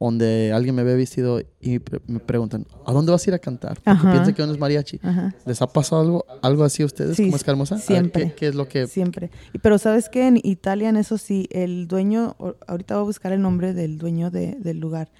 donde 0.00 0.52
alguien 0.52 0.74
me 0.74 0.84
ve 0.84 0.94
vestido 0.94 1.40
y 1.60 1.80
me 2.06 2.20
preguntan, 2.20 2.66
¿a 2.86 2.92
dónde 2.92 3.10
vas 3.10 3.26
a 3.26 3.30
ir 3.30 3.34
a 3.34 3.38
cantar? 3.38 3.80
Porque 3.82 4.02
piensan 4.02 4.34
que 4.34 4.42
uno 4.42 4.52
es 4.52 4.58
mariachi. 4.58 5.00
¿Les 5.44 5.60
ha 5.60 5.66
pasado 5.66 6.00
algo, 6.00 6.26
algo 6.42 6.64
así 6.64 6.82
a 6.82 6.86
ustedes 6.86 7.16
como 7.16 7.36
es 7.36 7.46
hermosa? 7.46 7.78
Siempre. 7.78 8.32
¿qué, 8.36 8.48
es 8.48 8.54
lo 8.54 8.68
que...? 8.68 8.86
Siempre. 8.86 9.30
Pero 9.60 9.78
¿sabes 9.78 10.08
qué? 10.08 10.28
En 10.28 10.40
Italia, 10.42 10.88
en 10.88 10.96
eso 10.96 11.18
sí, 11.18 11.48
el 11.50 11.88
dueño, 11.88 12.36
ahorita 12.66 12.94
voy 12.94 13.02
a 13.02 13.06
buscar 13.06 13.32
el 13.32 13.42
nombre 13.42 13.74
del 13.74 13.98
dueño 13.98 14.30
del 14.30 14.78
lugar, 14.78 15.10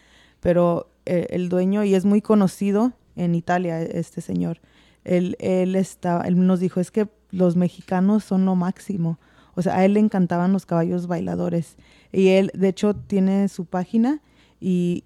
pero 0.40 0.90
el 1.30 1.48
dueño, 1.48 1.84
y 1.84 1.94
es 1.94 2.04
muy 2.04 2.22
conocido 2.22 2.92
en 3.16 3.34
Italia, 3.34 3.82
este 3.82 4.20
señor, 4.20 4.60
él, 5.04 5.36
él, 5.40 5.74
está, 5.74 6.22
él 6.26 6.46
nos 6.46 6.60
dijo, 6.60 6.80
es 6.80 6.90
que 6.90 7.08
los 7.30 7.56
mexicanos 7.56 8.24
son 8.24 8.44
lo 8.44 8.54
máximo. 8.54 9.18
O 9.54 9.62
sea, 9.62 9.76
a 9.76 9.84
él 9.84 9.94
le 9.94 10.00
encantaban 10.00 10.52
los 10.52 10.66
caballos 10.66 11.06
bailadores. 11.06 11.76
Y 12.12 12.28
él, 12.28 12.50
de 12.54 12.68
hecho, 12.68 12.94
tiene 12.94 13.48
su 13.48 13.64
página 13.64 14.22
y, 14.60 15.04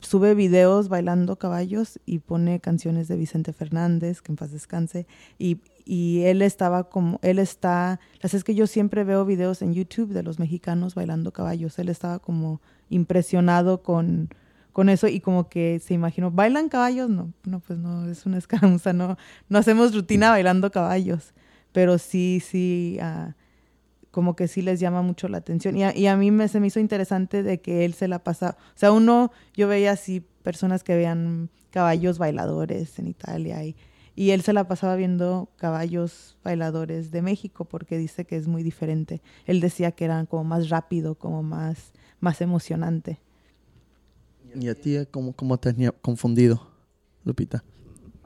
sube 0.00 0.34
videos 0.34 0.88
bailando 0.88 1.36
caballos 1.36 1.98
y 2.06 2.20
pone 2.20 2.60
canciones 2.60 3.08
de 3.08 3.16
Vicente 3.16 3.52
Fernández, 3.52 4.22
que 4.22 4.30
en 4.30 4.36
paz 4.36 4.52
descanse, 4.52 5.06
y, 5.38 5.58
él 5.86 6.42
estaba 6.42 6.84
como, 6.84 7.18
él 7.22 7.38
está, 7.38 7.98
las 8.22 8.34
es 8.34 8.44
que 8.44 8.54
yo 8.54 8.66
siempre 8.66 9.04
veo 9.04 9.24
videos 9.24 9.62
en 9.62 9.74
YouTube 9.74 10.12
de 10.12 10.22
los 10.22 10.38
mexicanos 10.38 10.94
bailando 10.94 11.32
caballos, 11.32 11.78
él 11.78 11.88
estaba 11.88 12.20
como 12.20 12.60
impresionado 12.88 13.82
con, 13.82 14.28
con 14.74 14.88
eso 14.88 15.06
y 15.06 15.20
como 15.20 15.48
que 15.48 15.78
se 15.78 15.94
imaginó, 15.94 16.32
¿bailan 16.32 16.68
caballos? 16.68 17.08
No, 17.08 17.32
no, 17.44 17.60
pues 17.60 17.78
no, 17.78 18.10
es 18.10 18.26
una 18.26 18.38
escaramuza, 18.38 18.92
no, 18.92 19.16
no 19.48 19.58
hacemos 19.58 19.94
rutina 19.94 20.30
bailando 20.30 20.72
caballos, 20.72 21.32
pero 21.70 21.96
sí, 21.96 22.42
sí, 22.44 22.98
uh, 23.00 23.32
como 24.10 24.34
que 24.34 24.48
sí 24.48 24.62
les 24.62 24.80
llama 24.80 25.00
mucho 25.00 25.28
la 25.28 25.38
atención. 25.38 25.76
Y 25.76 26.06
a, 26.06 26.16
mí 26.16 26.32
me, 26.32 26.48
se 26.48 26.58
me 26.58 26.66
hizo 26.66 26.80
interesante 26.80 27.44
de 27.44 27.60
que 27.60 27.84
él 27.84 27.94
se 27.94 28.08
la 28.08 28.24
pasa, 28.24 28.56
o 28.74 28.78
sea, 28.78 28.90
uno, 28.90 29.30
yo 29.54 29.68
veía 29.68 29.92
así 29.92 30.26
personas 30.42 30.82
que 30.82 30.96
vean 30.96 31.50
caballos 31.70 32.18
bailadores 32.18 32.98
en 32.98 33.06
Italia 33.06 33.62
y, 33.62 33.76
y 34.16 34.30
él 34.30 34.42
se 34.42 34.52
la 34.52 34.66
pasaba 34.66 34.96
viendo 34.96 35.50
caballos 35.56 36.36
bailadores 36.42 37.12
de 37.12 37.22
México 37.22 37.64
porque 37.64 37.96
dice 37.96 38.24
que 38.24 38.36
es 38.36 38.48
muy 38.48 38.64
diferente. 38.64 39.22
Él 39.46 39.60
decía 39.60 39.92
que 39.92 40.04
eran 40.04 40.26
como 40.26 40.42
más 40.42 40.68
rápido, 40.68 41.14
como 41.14 41.44
más, 41.44 41.92
más 42.18 42.40
emocionante. 42.40 43.20
¿Y 44.54 44.68
a 44.68 44.74
ti 44.74 44.96
cómo, 45.10 45.32
cómo 45.32 45.58
te 45.58 45.70
has 45.70 45.76
confundido, 46.00 46.70
Lupita? 47.24 47.64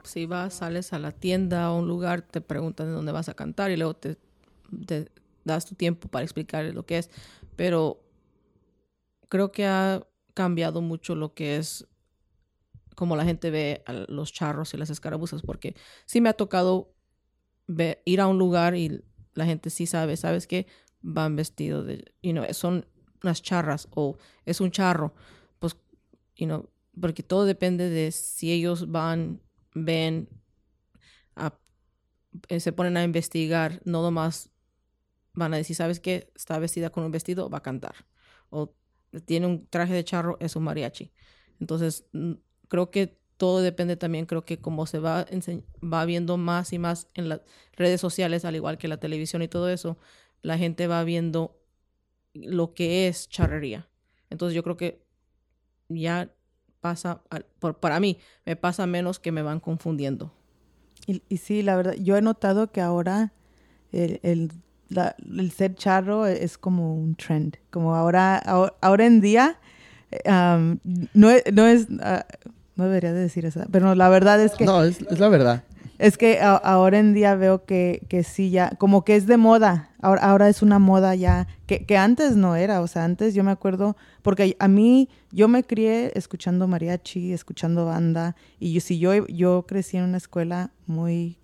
Si 0.03 0.25
vas, 0.25 0.55
sales 0.55 0.93
a 0.93 0.99
la 0.99 1.11
tienda 1.11 1.65
a 1.65 1.73
un 1.73 1.87
lugar, 1.87 2.21
te 2.21 2.41
preguntan 2.41 2.87
de 2.87 2.93
dónde 2.93 3.11
vas 3.11 3.29
a 3.29 3.33
cantar 3.33 3.71
y 3.71 3.77
luego 3.77 3.95
te, 3.95 4.17
das 5.43 5.65
tu 5.65 5.75
tiempo 5.75 6.07
para 6.07 6.23
explicar 6.23 6.65
lo 6.65 6.85
que 6.85 6.99
es, 6.99 7.09
pero 7.55 8.03
creo 9.27 9.51
que 9.51 9.65
ha 9.65 10.05
cambiado 10.33 10.81
mucho 10.81 11.15
lo 11.15 11.33
que 11.33 11.57
es 11.57 11.87
como 12.95 13.15
la 13.15 13.23
gente 13.23 13.49
ve 13.49 13.83
a 13.85 13.93
los 13.93 14.33
charros 14.33 14.73
y 14.73 14.77
las 14.77 14.89
escarabuzas, 14.89 15.41
porque 15.41 15.75
sí 16.05 16.21
me 16.21 16.29
ha 16.29 16.33
tocado 16.33 16.93
ir 18.05 18.21
a 18.21 18.27
un 18.27 18.37
lugar 18.37 18.75
y 18.75 19.03
la 19.35 19.45
gente 19.45 19.69
sí 19.69 19.85
sabe, 19.85 20.17
¿sabes 20.17 20.47
qué? 20.47 20.67
Van 21.01 21.35
vestidos 21.35 21.85
de, 21.85 22.13
you 22.21 22.31
know, 22.31 22.43
son 22.53 22.85
unas 23.23 23.41
charras 23.41 23.87
o 23.91 24.17
es 24.45 24.59
un 24.59 24.71
charro, 24.71 25.13
you 26.39 26.47
know, 26.47 26.69
porque 26.99 27.21
todo 27.21 27.45
depende 27.45 27.89
de 27.89 28.11
si 28.11 28.51
ellos 28.51 28.89
van, 28.89 29.41
ven, 29.73 30.29
eh, 32.47 32.59
se 32.59 32.71
ponen 32.71 32.97
a 32.97 33.03
investigar, 33.03 33.81
no 33.85 34.01
nomás 34.01 34.51
van 35.33 35.53
a 35.53 35.57
decir, 35.57 35.75
¿sabes 35.75 35.99
qué? 35.99 36.31
Está 36.35 36.59
vestida 36.59 36.89
con 36.89 37.03
un 37.03 37.11
vestido, 37.11 37.49
va 37.49 37.59
a 37.59 37.63
cantar. 37.63 38.05
O 38.49 38.73
tiene 39.25 39.47
un 39.47 39.67
traje 39.67 39.93
de 39.93 40.03
charro, 40.03 40.37
es 40.39 40.55
un 40.55 40.63
mariachi. 40.63 41.11
Entonces, 41.59 42.05
creo 42.67 42.91
que 42.91 43.19
todo 43.37 43.61
depende 43.61 43.95
también, 43.97 44.25
creo 44.25 44.45
que 44.45 44.59
como 44.59 44.85
se 44.85 44.99
va, 44.99 45.25
va 45.81 46.05
viendo 46.05 46.37
más 46.37 46.73
y 46.73 46.79
más 46.79 47.09
en 47.13 47.29
las 47.29 47.41
redes 47.73 48.01
sociales, 48.01 48.45
al 48.45 48.55
igual 48.55 48.77
que 48.77 48.87
la 48.87 48.99
televisión 48.99 49.41
y 49.41 49.47
todo 49.47 49.69
eso, 49.69 49.97
la 50.41 50.57
gente 50.57 50.87
va 50.87 51.03
viendo 51.03 51.59
lo 52.33 52.73
que 52.73 53.07
es 53.07 53.29
charrería. 53.29 53.89
Entonces 54.29 54.55
yo 54.55 54.63
creo 54.63 54.77
que 54.77 55.08
ya 55.89 56.29
pasa, 56.81 57.21
por, 57.59 57.79
para 57.79 57.99
mí, 57.99 58.17
me 58.45 58.55
pasa 58.55 58.85
menos 58.87 59.19
que 59.19 59.31
me 59.31 59.41
van 59.41 59.59
confundiendo. 59.59 60.31
Y, 61.05 61.21
y 61.27 61.37
sí, 61.37 61.61
la 61.61 61.75
verdad, 61.75 61.93
yo 61.93 62.15
he 62.15 62.21
notado 62.21 62.71
que 62.71 62.81
ahora 62.81 63.33
el, 63.91 64.19
el 64.23 64.51
el 65.37 65.51
ser 65.51 65.75
charro 65.75 66.25
es 66.25 66.57
como 66.57 66.95
un 66.95 67.15
trend. 67.15 67.57
Como 67.69 67.95
ahora, 67.95 68.37
ahora, 68.37 69.05
en 69.05 69.21
día, 69.21 69.59
no, 70.25 70.79
no, 71.13 71.67
es, 71.67 71.87
ah, 72.01 72.25
no 72.75 72.83
debería 72.85 73.13
de 73.13 73.21
decir 73.21 73.45
eso, 73.45 73.61
pero 73.71 73.95
la 73.95 74.09
verdad 74.09 74.41
es 74.41 74.53
que... 74.53 74.65
No, 74.65 74.83
es, 74.83 75.01
es 75.01 75.19
la 75.19 75.29
verdad. 75.29 75.63
Es 75.99 76.17
que 76.17 76.39
ahora 76.39 76.97
en 76.97 77.13
día 77.13 77.35
veo 77.35 77.65
que, 77.65 78.01
que, 78.07 78.23
sí, 78.23 78.51
ya, 78.51 78.69
como 78.77 79.03
que 79.03 79.17
es 79.17 79.27
de 79.27 79.35
moda. 79.35 79.91
Ahora, 80.01 80.21
ahora 80.21 80.47
es 80.47 80.61
una 80.61 80.79
moda 80.79 81.13
ya, 81.13 81.47
que, 81.67 81.85
que, 81.85 81.97
antes 81.97 82.37
no 82.37 82.55
era. 82.55 82.79
O 82.79 82.87
sea, 82.87 83.03
antes 83.03 83.35
yo 83.35 83.43
me 83.43 83.51
acuerdo, 83.51 83.97
porque 84.21 84.55
a 84.59 84.69
mí, 84.69 85.09
yo 85.33 85.49
me 85.49 85.65
crié 85.65 86.13
escuchando 86.15 86.69
mariachi, 86.69 87.33
escuchando 87.33 87.85
banda, 87.85 88.37
y 88.59 88.71
yo, 88.71 88.79
si 88.79 88.97
yo, 88.97 89.27
yo 89.27 89.65
crecí 89.67 89.97
en 89.97 90.05
una 90.05 90.17
escuela 90.17 90.71
muy, 90.87 91.37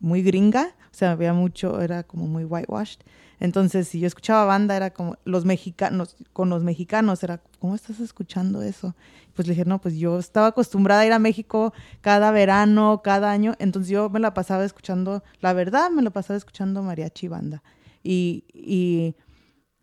muy 0.00 0.22
gringa, 0.22 0.74
o 0.90 0.94
sea, 0.94 1.10
había 1.10 1.34
mucho, 1.34 1.82
era 1.82 2.02
como 2.02 2.26
muy 2.26 2.44
whitewashed. 2.44 3.00
Entonces, 3.40 3.88
si 3.88 4.00
yo 4.00 4.06
escuchaba 4.06 4.44
banda, 4.44 4.76
era 4.76 4.90
como 4.90 5.16
los 5.24 5.44
mexicanos, 5.44 6.16
con 6.32 6.48
los 6.48 6.64
mexicanos, 6.64 7.22
era, 7.22 7.40
¿cómo 7.58 7.74
estás 7.74 8.00
escuchando 8.00 8.62
eso? 8.62 8.96
Pues 9.34 9.46
le 9.46 9.54
dije, 9.54 9.64
no, 9.64 9.80
pues 9.80 9.94
yo 9.94 10.18
estaba 10.18 10.48
acostumbrada 10.48 11.02
a 11.02 11.06
ir 11.06 11.12
a 11.12 11.18
México 11.18 11.72
cada 12.00 12.30
verano, 12.32 13.00
cada 13.04 13.30
año, 13.30 13.54
entonces 13.58 13.90
yo 13.90 14.10
me 14.10 14.18
la 14.18 14.34
pasaba 14.34 14.64
escuchando, 14.64 15.22
la 15.40 15.52
verdad, 15.52 15.90
me 15.90 16.02
la 16.02 16.10
pasaba 16.10 16.36
escuchando 16.36 16.82
mariachi 16.82 17.28
banda. 17.28 17.62
Y, 18.02 18.44
y 18.52 19.14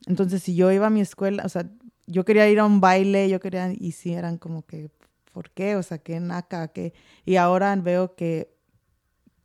entonces, 0.07 0.43
si 0.43 0.55
yo 0.55 0.71
iba 0.71 0.87
a 0.87 0.89
mi 0.89 1.01
escuela, 1.01 1.43
o 1.45 1.49
sea, 1.49 1.69
yo 2.07 2.25
quería 2.25 2.49
ir 2.49 2.59
a 2.59 2.65
un 2.65 2.81
baile, 2.81 3.29
yo 3.29 3.39
quería, 3.39 3.71
y 3.73 3.91
sí, 3.93 4.13
eran 4.13 4.37
como 4.37 4.65
que, 4.65 4.89
¿por 5.31 5.49
qué? 5.51 5.75
O 5.75 5.83
sea, 5.83 5.97
qué 5.97 6.19
naca, 6.19 6.67
qué. 6.67 6.93
Y 7.25 7.37
ahora 7.37 7.75
veo 7.77 8.15
que 8.15 8.55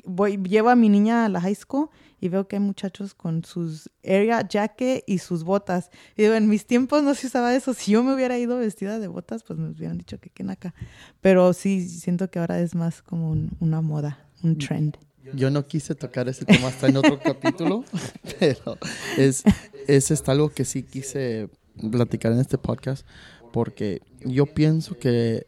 voy, 0.05 0.37
llevo 0.37 0.71
a 0.71 0.77
mi 0.77 0.89
niña 0.89 1.25
a 1.25 1.29
la 1.29 1.41
high 1.41 1.55
school 1.55 1.89
y 2.21 2.29
veo 2.29 2.47
que 2.47 2.57
hay 2.57 2.61
muchachos 2.61 3.15
con 3.15 3.45
sus 3.45 3.91
area 4.05 4.47
jacket 4.47 5.03
y 5.07 5.19
sus 5.19 5.45
botas. 5.45 5.91
Y 6.17 6.23
digo, 6.23 6.35
en 6.35 6.49
mis 6.49 6.67
tiempos 6.67 7.03
no 7.03 7.15
se 7.15 7.29
usaba 7.29 7.55
eso. 7.55 7.75
Si 7.75 7.93
yo 7.93 8.03
me 8.03 8.15
hubiera 8.15 8.39
ido 8.39 8.59
vestida 8.59 8.99
de 8.99 9.09
botas, 9.09 9.43
pues 9.43 9.59
me 9.59 9.71
hubieran 9.71 9.99
dicho 9.99 10.19
que 10.19 10.31
qué 10.31 10.45
naca. 10.45 10.75
Pero 11.21 11.53
sí, 11.53 11.89
siento 11.89 12.31
que 12.31 12.39
ahora 12.39 12.61
es 12.61 12.75
más 12.75 13.03
como 13.03 13.37
una 13.61 13.81
moda, 13.81 14.29
un 14.43 14.59
trend. 14.59 14.97
Yo 15.35 15.51
no 15.51 15.67
quise 15.67 15.95
tocar 15.95 16.29
ese 16.29 16.45
tema 16.45 16.69
hasta 16.69 16.89
en 16.89 16.97
otro 16.97 17.21
capítulo, 17.21 17.85
pero 18.41 18.79
es, 19.17 19.45
es 19.87 20.29
algo 20.29 20.51
que 20.51 20.65
sí 20.65 20.83
quise 20.83 21.49
platicar 21.91 22.33
en 22.33 22.41
este 22.41 22.59
podcast 22.59 23.07
porque 23.53 24.03
yo 24.25 24.47
pienso 24.47 24.99
que 24.99 25.47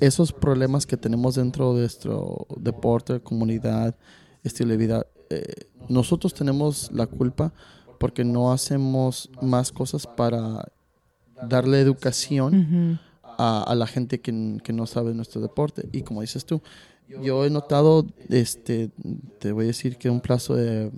esos 0.00 0.32
problemas 0.32 0.86
que 0.86 0.96
tenemos 0.96 1.36
dentro 1.36 1.74
de 1.74 1.80
nuestro 1.80 2.46
deporte, 2.56 3.20
comunidad, 3.20 3.96
estilo 4.42 4.70
de 4.70 4.76
vida, 4.76 5.06
eh, 5.30 5.68
nosotros 5.88 6.34
tenemos 6.34 6.90
la 6.92 7.06
culpa 7.06 7.52
porque 7.98 8.24
no 8.24 8.52
hacemos 8.52 9.30
más 9.40 9.72
cosas 9.72 10.06
para 10.06 10.72
darle 11.48 11.80
educación 11.80 13.00
a, 13.38 13.74
la 13.74 13.86
gente 13.86 14.20
que, 14.20 14.32
no 14.32 14.86
sabe 14.86 15.14
nuestro 15.14 15.40
deporte. 15.40 15.88
Y 15.92 16.02
como 16.02 16.20
dices 16.20 16.44
tú, 16.44 16.62
yo 17.22 17.44
he 17.44 17.50
notado, 17.50 18.06
este, 18.28 18.90
te 19.38 19.52
voy 19.52 19.64
a 19.64 19.68
decir 19.68 19.96
que 19.96 20.10
un 20.10 20.20
plazo 20.20 20.56
de 20.56 20.90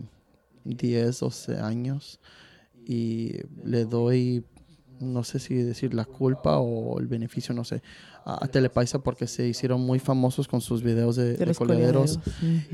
10, 0.65 1.21
12 1.21 1.59
años 1.59 2.21
y 2.87 3.35
le 3.65 3.85
doy 3.85 4.45
no 5.01 5.25
sé 5.25 5.39
si 5.39 5.55
decir 5.55 5.95
la 5.95 6.05
culpa 6.05 6.59
o 6.59 6.99
el 6.99 7.07
beneficio, 7.07 7.55
no 7.55 7.65
sé, 7.65 7.83
a, 8.25 8.47
Telepaisa 8.49 8.99
porque 8.99 9.27
se 9.27 9.47
hicieron 9.47 9.81
muy 9.81 9.99
famosos 9.99 10.49
con 10.49 10.61
sus 10.61 10.83
videos 10.83 11.17
de, 11.17 11.35
de, 11.37 12.19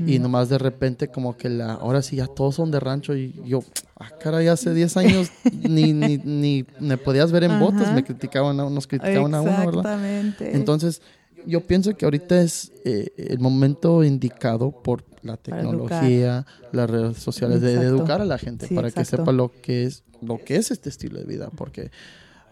y 0.05 0.19
nomás 0.19 0.49
de 0.49 0.57
repente 0.57 1.07
como 1.07 1.37
que 1.37 1.49
la, 1.49 1.73
ahora 1.73 2.01
sí 2.01 2.17
ya 2.17 2.27
todos 2.27 2.55
son 2.55 2.71
de 2.71 2.79
rancho 2.79 3.15
y 3.15 3.33
yo, 3.45 3.63
ah, 3.97 4.09
caray, 4.19 4.47
hace 4.47 4.73
10 4.73 4.97
años 4.97 5.29
ni, 5.53 5.93
ni, 5.93 6.17
ni, 6.17 6.65
me 6.79 6.97
podías 6.97 7.31
ver 7.31 7.43
en 7.45 7.59
botas, 7.59 7.93
me 7.93 8.03
criticaban, 8.03 8.57
nos 8.57 8.87
criticaban 8.87 9.33
a 9.33 9.41
uno, 9.41 9.65
¿verdad? 9.65 9.99
Entonces, 10.39 11.01
yo 11.45 11.61
pienso 11.65 11.95
que 11.95 12.05
ahorita 12.05 12.41
es 12.41 12.71
eh, 12.83 13.13
el 13.17 13.39
momento 13.39 14.03
indicado 14.03 14.71
por 14.71 15.03
la 15.21 15.37
tecnología, 15.37 16.45
las 16.71 16.89
redes 16.89 17.17
sociales, 17.17 17.61
de, 17.61 17.73
educar 17.73 18.21
a 18.21 18.25
la 18.25 18.37
gente 18.37 18.67
para 18.73 18.91
que 18.91 19.03
sepa 19.05 19.31
lo 19.31 19.51
que 19.61 19.85
es 19.85 20.03
lo 20.21 20.37
que 20.37 20.55
es 20.55 20.71
este 20.71 20.89
estilo 20.89 21.19
de 21.19 21.25
vida, 21.25 21.49
porque 21.55 21.91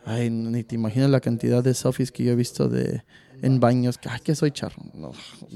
ay, 0.06 0.30
ni 0.30 0.64
te 0.64 0.76
imaginas 0.76 1.10
la 1.10 1.20
cantidad 1.20 1.64
de 1.64 1.74
selfies 1.74 2.12
que 2.12 2.24
yo 2.24 2.32
he 2.32 2.36
visto 2.36 2.68
de 2.68 3.04
en 3.42 3.60
baños 3.60 3.98
que 3.98 4.10
ay 4.10 4.22
que 4.22 4.36
soy 4.36 4.52
charro. 4.52 4.82
No, 4.94 5.12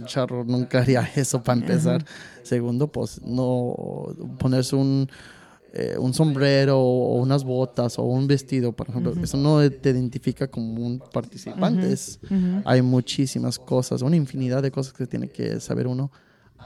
charro 0.05 0.43
nunca 0.43 0.79
haría 0.79 1.09
eso 1.15 1.43
para 1.43 1.59
empezar. 1.59 2.05
Segundo, 2.43 2.91
pues 2.91 3.21
no 3.23 4.15
ponerse 4.37 4.75
un 4.75 5.09
eh, 5.73 5.95
un 5.99 6.13
sombrero 6.13 6.79
o 6.79 7.15
unas 7.15 7.43
botas 7.43 7.99
o 7.99 8.03
un 8.03 8.27
vestido, 8.27 8.71
por 8.71 8.89
ejemplo. 8.89 9.13
Eso 9.21 9.37
no 9.37 9.69
te 9.69 9.89
identifica 9.89 10.47
como 10.47 10.85
un 10.85 10.99
participante. 10.99 11.93
Hay 12.65 12.81
muchísimas 12.81 13.59
cosas, 13.59 14.01
una 14.01 14.15
infinidad 14.15 14.61
de 14.61 14.71
cosas 14.71 14.93
que 14.93 15.07
tiene 15.07 15.29
que 15.29 15.59
saber 15.59 15.87
uno 15.87 16.11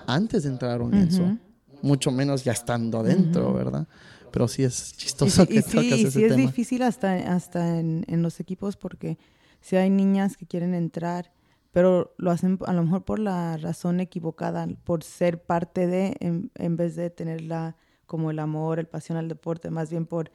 antes 0.07 0.43
de 0.43 0.49
entrar 0.49 0.81
a 0.81 0.83
un 0.83 0.91
lienzo. 0.91 1.37
Mucho 1.81 2.11
menos 2.11 2.43
ya 2.43 2.51
estando 2.51 2.99
adentro, 2.99 3.53
¿verdad? 3.53 3.87
Pero 4.31 4.47
sí 4.47 4.63
es 4.63 4.95
chistoso 4.95 5.45
que 5.47 5.61
sí, 5.61 5.91
ese 5.91 6.11
sí 6.11 6.23
es 6.23 6.35
difícil 6.35 6.83
hasta, 6.83 7.13
hasta 7.35 7.79
en, 7.79 8.05
en 8.07 8.21
los 8.21 8.39
equipos 8.39 8.77
porque 8.77 9.17
si 9.59 9.75
hay 9.75 9.89
niñas 9.89 10.37
que 10.37 10.45
quieren 10.45 10.73
entrar 10.73 11.31
pero 11.71 12.13
lo 12.17 12.31
hacen 12.31 12.59
a 12.65 12.73
lo 12.73 12.83
mejor 12.83 13.03
por 13.03 13.19
la 13.19 13.57
razón 13.57 13.99
equivocada, 13.99 14.67
por 14.83 15.03
ser 15.03 15.41
parte 15.41 15.87
de, 15.87 16.15
en, 16.19 16.77
vez 16.77 16.95
de 16.95 17.09
tener 17.09 17.41
la, 17.41 17.77
como 18.11 18.29
el 18.29 18.39
amor, 18.39 18.77
el 18.77 18.87
pasión 18.87 19.17
al 19.17 19.29
deporte, 19.29 19.69
más 19.69 19.89
bien 19.89 20.05
por, 20.05 20.33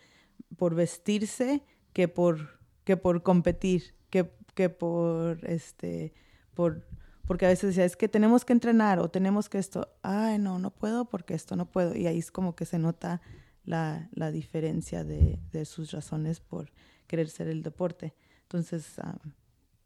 por 0.57 0.75
vestirse 0.75 1.63
que 1.93 2.09
por, 2.09 2.59
que 2.85 2.97
por 2.97 3.23
competir, 3.23 3.95
que, 4.09 4.33
que 4.55 4.71
por, 4.71 5.45
este, 5.45 6.15
por, 6.55 6.87
porque 7.27 7.45
a 7.45 7.51
veces 7.51 7.69
decía, 7.69 7.85
es 7.85 7.95
que 7.95 8.09
tenemos 8.09 8.47
que 8.47 8.55
entrenar 8.55 8.99
o 8.99 9.11
tenemos 9.11 9.51
que 9.51 9.59
esto, 9.59 9.91
ay, 10.01 10.39
no, 10.39 10.59
no 10.59 10.71
puedo 10.71 11.05
porque 11.11 11.35
esto 11.35 11.55
no 11.55 11.71
puedo. 11.71 11.95
Y 11.95 12.07
ahí 12.07 12.17
es 12.19 12.31
como 12.31 12.57
que 12.57 12.65
se 12.65 12.79
nota 12.79 13.21
la, 13.67 14.09
la 14.15 14.31
diferencia 14.31 15.05
de, 15.05 15.39
de, 15.53 15.67
sus 15.67 15.93
razones 15.93 16.41
por 16.41 16.73
querer 17.07 17.29
ser 17.29 17.47
el 17.47 17.63
deporte. 17.63 18.15
Entonces, 18.45 18.99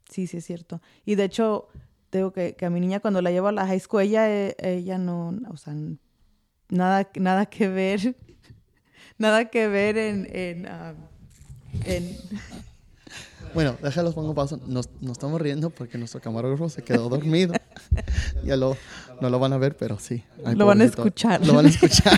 Sí, 0.09 0.27
sí, 0.27 0.37
es 0.37 0.45
cierto. 0.45 0.81
Y 1.03 1.15
de 1.15 1.25
hecho, 1.25 1.67
tengo 2.09 2.31
que, 2.31 2.55
que 2.55 2.65
a 2.65 2.69
mi 2.69 2.79
niña 2.79 3.01
cuando 3.01 3.21
la 3.21 3.31
llevo 3.31 3.47
a 3.49 3.51
la 3.51 3.67
high 3.67 3.81
school, 3.81 4.03
ella, 4.03 4.29
eh, 4.29 4.55
ella 4.61 4.97
no, 4.97 5.37
o 5.49 5.57
sea, 5.57 5.73
nada, 6.71 7.07
nada 7.15 7.45
que 7.45 7.67
ver, 7.67 8.15
nada 9.19 9.45
que 9.45 9.67
ver 9.67 9.97
en... 9.97 10.27
en, 10.31 10.67
en... 11.85 12.17
Bueno, 13.53 13.75
déjalos 13.83 14.15
pongo 14.15 14.33
paso. 14.33 14.61
Nos, 14.65 14.87
nos, 15.01 15.11
estamos 15.11 15.41
riendo 15.41 15.71
porque 15.71 15.97
nuestro 15.97 16.21
camarógrafo 16.21 16.69
se 16.69 16.83
quedó 16.83 17.09
dormido. 17.09 17.53
ya 18.45 18.55
lo, 18.55 18.77
no 19.19 19.29
lo 19.29 19.39
van 19.39 19.51
a 19.51 19.57
ver, 19.57 19.75
pero 19.75 19.99
sí. 19.99 20.23
lo 20.55 20.65
van 20.65 20.79
a 20.79 20.85
escuchar. 20.85 21.45
Lo 21.45 21.55
van 21.55 21.65
a 21.65 21.67
escuchar. 21.67 22.17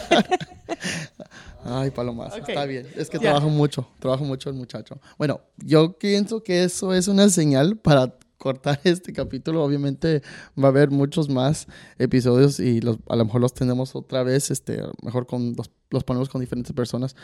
Ay, 1.65 1.89
Palomas, 1.89 2.37
está 2.37 2.65
bien. 2.65 2.87
Es 2.95 3.09
que 3.09 3.17
trabajo 3.17 3.49
mucho, 3.49 3.87
trabajo 3.97 4.23
mucho 4.25 4.51
el 4.51 4.55
muchacho. 4.55 4.99
Bueno, 5.17 5.41
yo 5.57 5.97
pienso 5.97 6.43
que 6.43 6.65
eso 6.65 6.93
es 6.93 7.07
una 7.07 7.27
señal 7.29 7.77
para 7.77 8.13
cortar 8.43 8.79
este 8.83 9.13
capítulo. 9.13 9.63
Obviamente 9.63 10.21
va 10.61 10.65
a 10.65 10.67
haber 10.67 10.91
muchos 10.91 11.29
más 11.29 11.67
episodios 11.97 12.59
y 12.59 12.81
los, 12.81 12.97
a 13.07 13.15
lo 13.15 13.25
mejor 13.25 13.41
los 13.41 13.53
tenemos 13.53 13.95
otra 13.95 14.23
vez, 14.23 14.51
este, 14.51 14.83
mejor 15.01 15.25
con 15.25 15.55
los, 15.89 16.03
ponemos 16.03 16.29
con 16.29 16.41
diferentes 16.41 16.73
personas. 16.73 17.15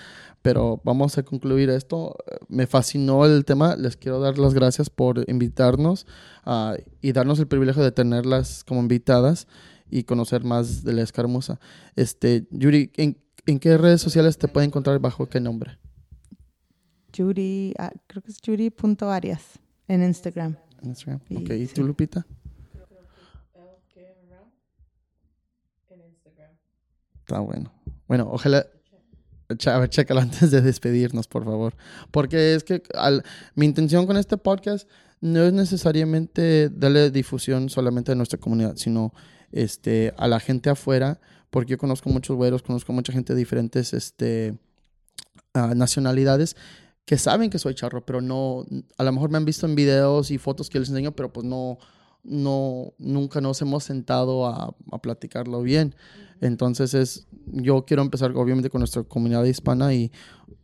Pero 0.41 0.82
vamos 0.84 1.18
a 1.18 1.24
concluir 1.24 1.70
esto. 1.70 2.16
Me 2.48 2.66
fascinó 2.66 3.26
el 3.26 3.44
tema. 3.46 3.76
Les 3.76 3.98
quiero 3.98 4.20
dar 4.20 4.38
las 4.40 4.54
gracias 4.54 4.90
por 4.90 5.30
invitarnos 5.30 6.08
uh, 6.46 6.74
y 7.02 7.12
darnos 7.12 7.40
el 7.40 7.48
privilegio 7.48 7.84
de 7.84 7.91
tenerlas 7.91 8.64
como 8.64 8.80
invitadas 8.80 9.48
y 9.91 10.04
conocer 10.04 10.44
más 10.44 10.84
de 10.84 10.94
la 10.94 11.02
escaramuza. 11.02 11.60
Este, 11.96 12.48
Yuri, 12.52 12.91
¿en 12.96 13.18
¿En 13.50 13.58
qué 13.58 13.80
redes 13.80 14.00
sociales 14.00 14.38
te 14.38 14.48
pueden 14.48 14.68
encontrar 14.70 15.00
bajo 15.00 15.28
qué 15.28 15.40
nombre? 15.40 15.80
Judy, 17.16 17.74
ah, 17.80 17.91
creo 18.06 18.22
que 18.22 18.30
es 18.30 18.38
judy.arias 18.46 19.60
en 19.88 20.04
Instagram. 20.04 20.56
Instagram. 20.84 21.22
ok, 21.36 21.50
¿y 21.52 21.68
tú, 21.68 21.84
Lupita? 21.84 22.26
Está 27.20 27.40
bueno. 27.40 27.72
Bueno, 28.08 28.28
ojalá. 28.32 28.66
A 29.68 29.80
ver, 29.80 29.90
chécalo 29.90 30.20
antes 30.22 30.52
de 30.52 30.62
despedirnos, 30.62 31.28
por 31.28 31.46
favor. 31.46 31.76
Porque 32.12 32.56
es 32.56 32.64
que 32.64 32.82
mi 33.56 33.66
intención 33.66 34.08
con 34.08 34.18
este 34.18 34.38
podcast 34.38 34.90
no 35.22 35.44
es 35.44 35.54
necesariamente 35.54 36.70
darle 36.70 37.12
difusión 37.12 37.70
solamente 37.70 38.12
a 38.12 38.16
nuestra 38.16 38.40
comunidad, 38.40 38.78
sino 38.78 39.14
este, 39.52 40.14
a 40.18 40.28
la 40.28 40.40
gente 40.40 40.70
afuera 40.70 41.20
porque 41.50 41.72
yo 41.72 41.78
conozco 41.78 42.10
muchos 42.10 42.36
güeros, 42.36 42.62
conozco 42.62 42.94
mucha 42.94 43.12
gente 43.12 43.34
de 43.34 43.40
diferentes 43.40 43.94
este, 43.94 44.58
ah, 45.54 45.74
nacionalidades 45.76 46.56
que 47.10 47.18
saben 47.18 47.49
que 47.49 47.57
soy 47.57 47.73
charro, 47.73 48.06
pero 48.06 48.22
no, 48.22 48.68
a 48.99 49.03
lo 49.03 49.11
mejor 49.11 49.31
me 49.31 49.38
han 49.38 49.44
visto 49.44 49.65
en 49.65 49.73
videos 49.73 50.30
y 50.30 50.38
fotos 50.38 50.69
que 50.69 50.80
les 50.80 50.90
enseño, 50.90 51.11
pero 51.14 51.34
pues 51.34 51.44
no, 51.44 51.80
no, 52.23 52.94
nunca 52.99 53.41
nos 53.41 53.60
hemos 53.64 53.84
sentado 53.84 54.45
a, 54.45 54.76
a 54.91 55.02
platicarlo 55.02 55.64
bien. 55.64 55.95
Entonces 56.40 56.94
es, 56.94 57.27
yo 57.48 57.84
quiero 57.84 58.03
empezar 58.03 58.30
obviamente 58.36 58.69
con 58.69 58.77
nuestra 58.77 59.02
comunidad 59.02 59.44
hispana 59.45 59.91
y 59.91 60.11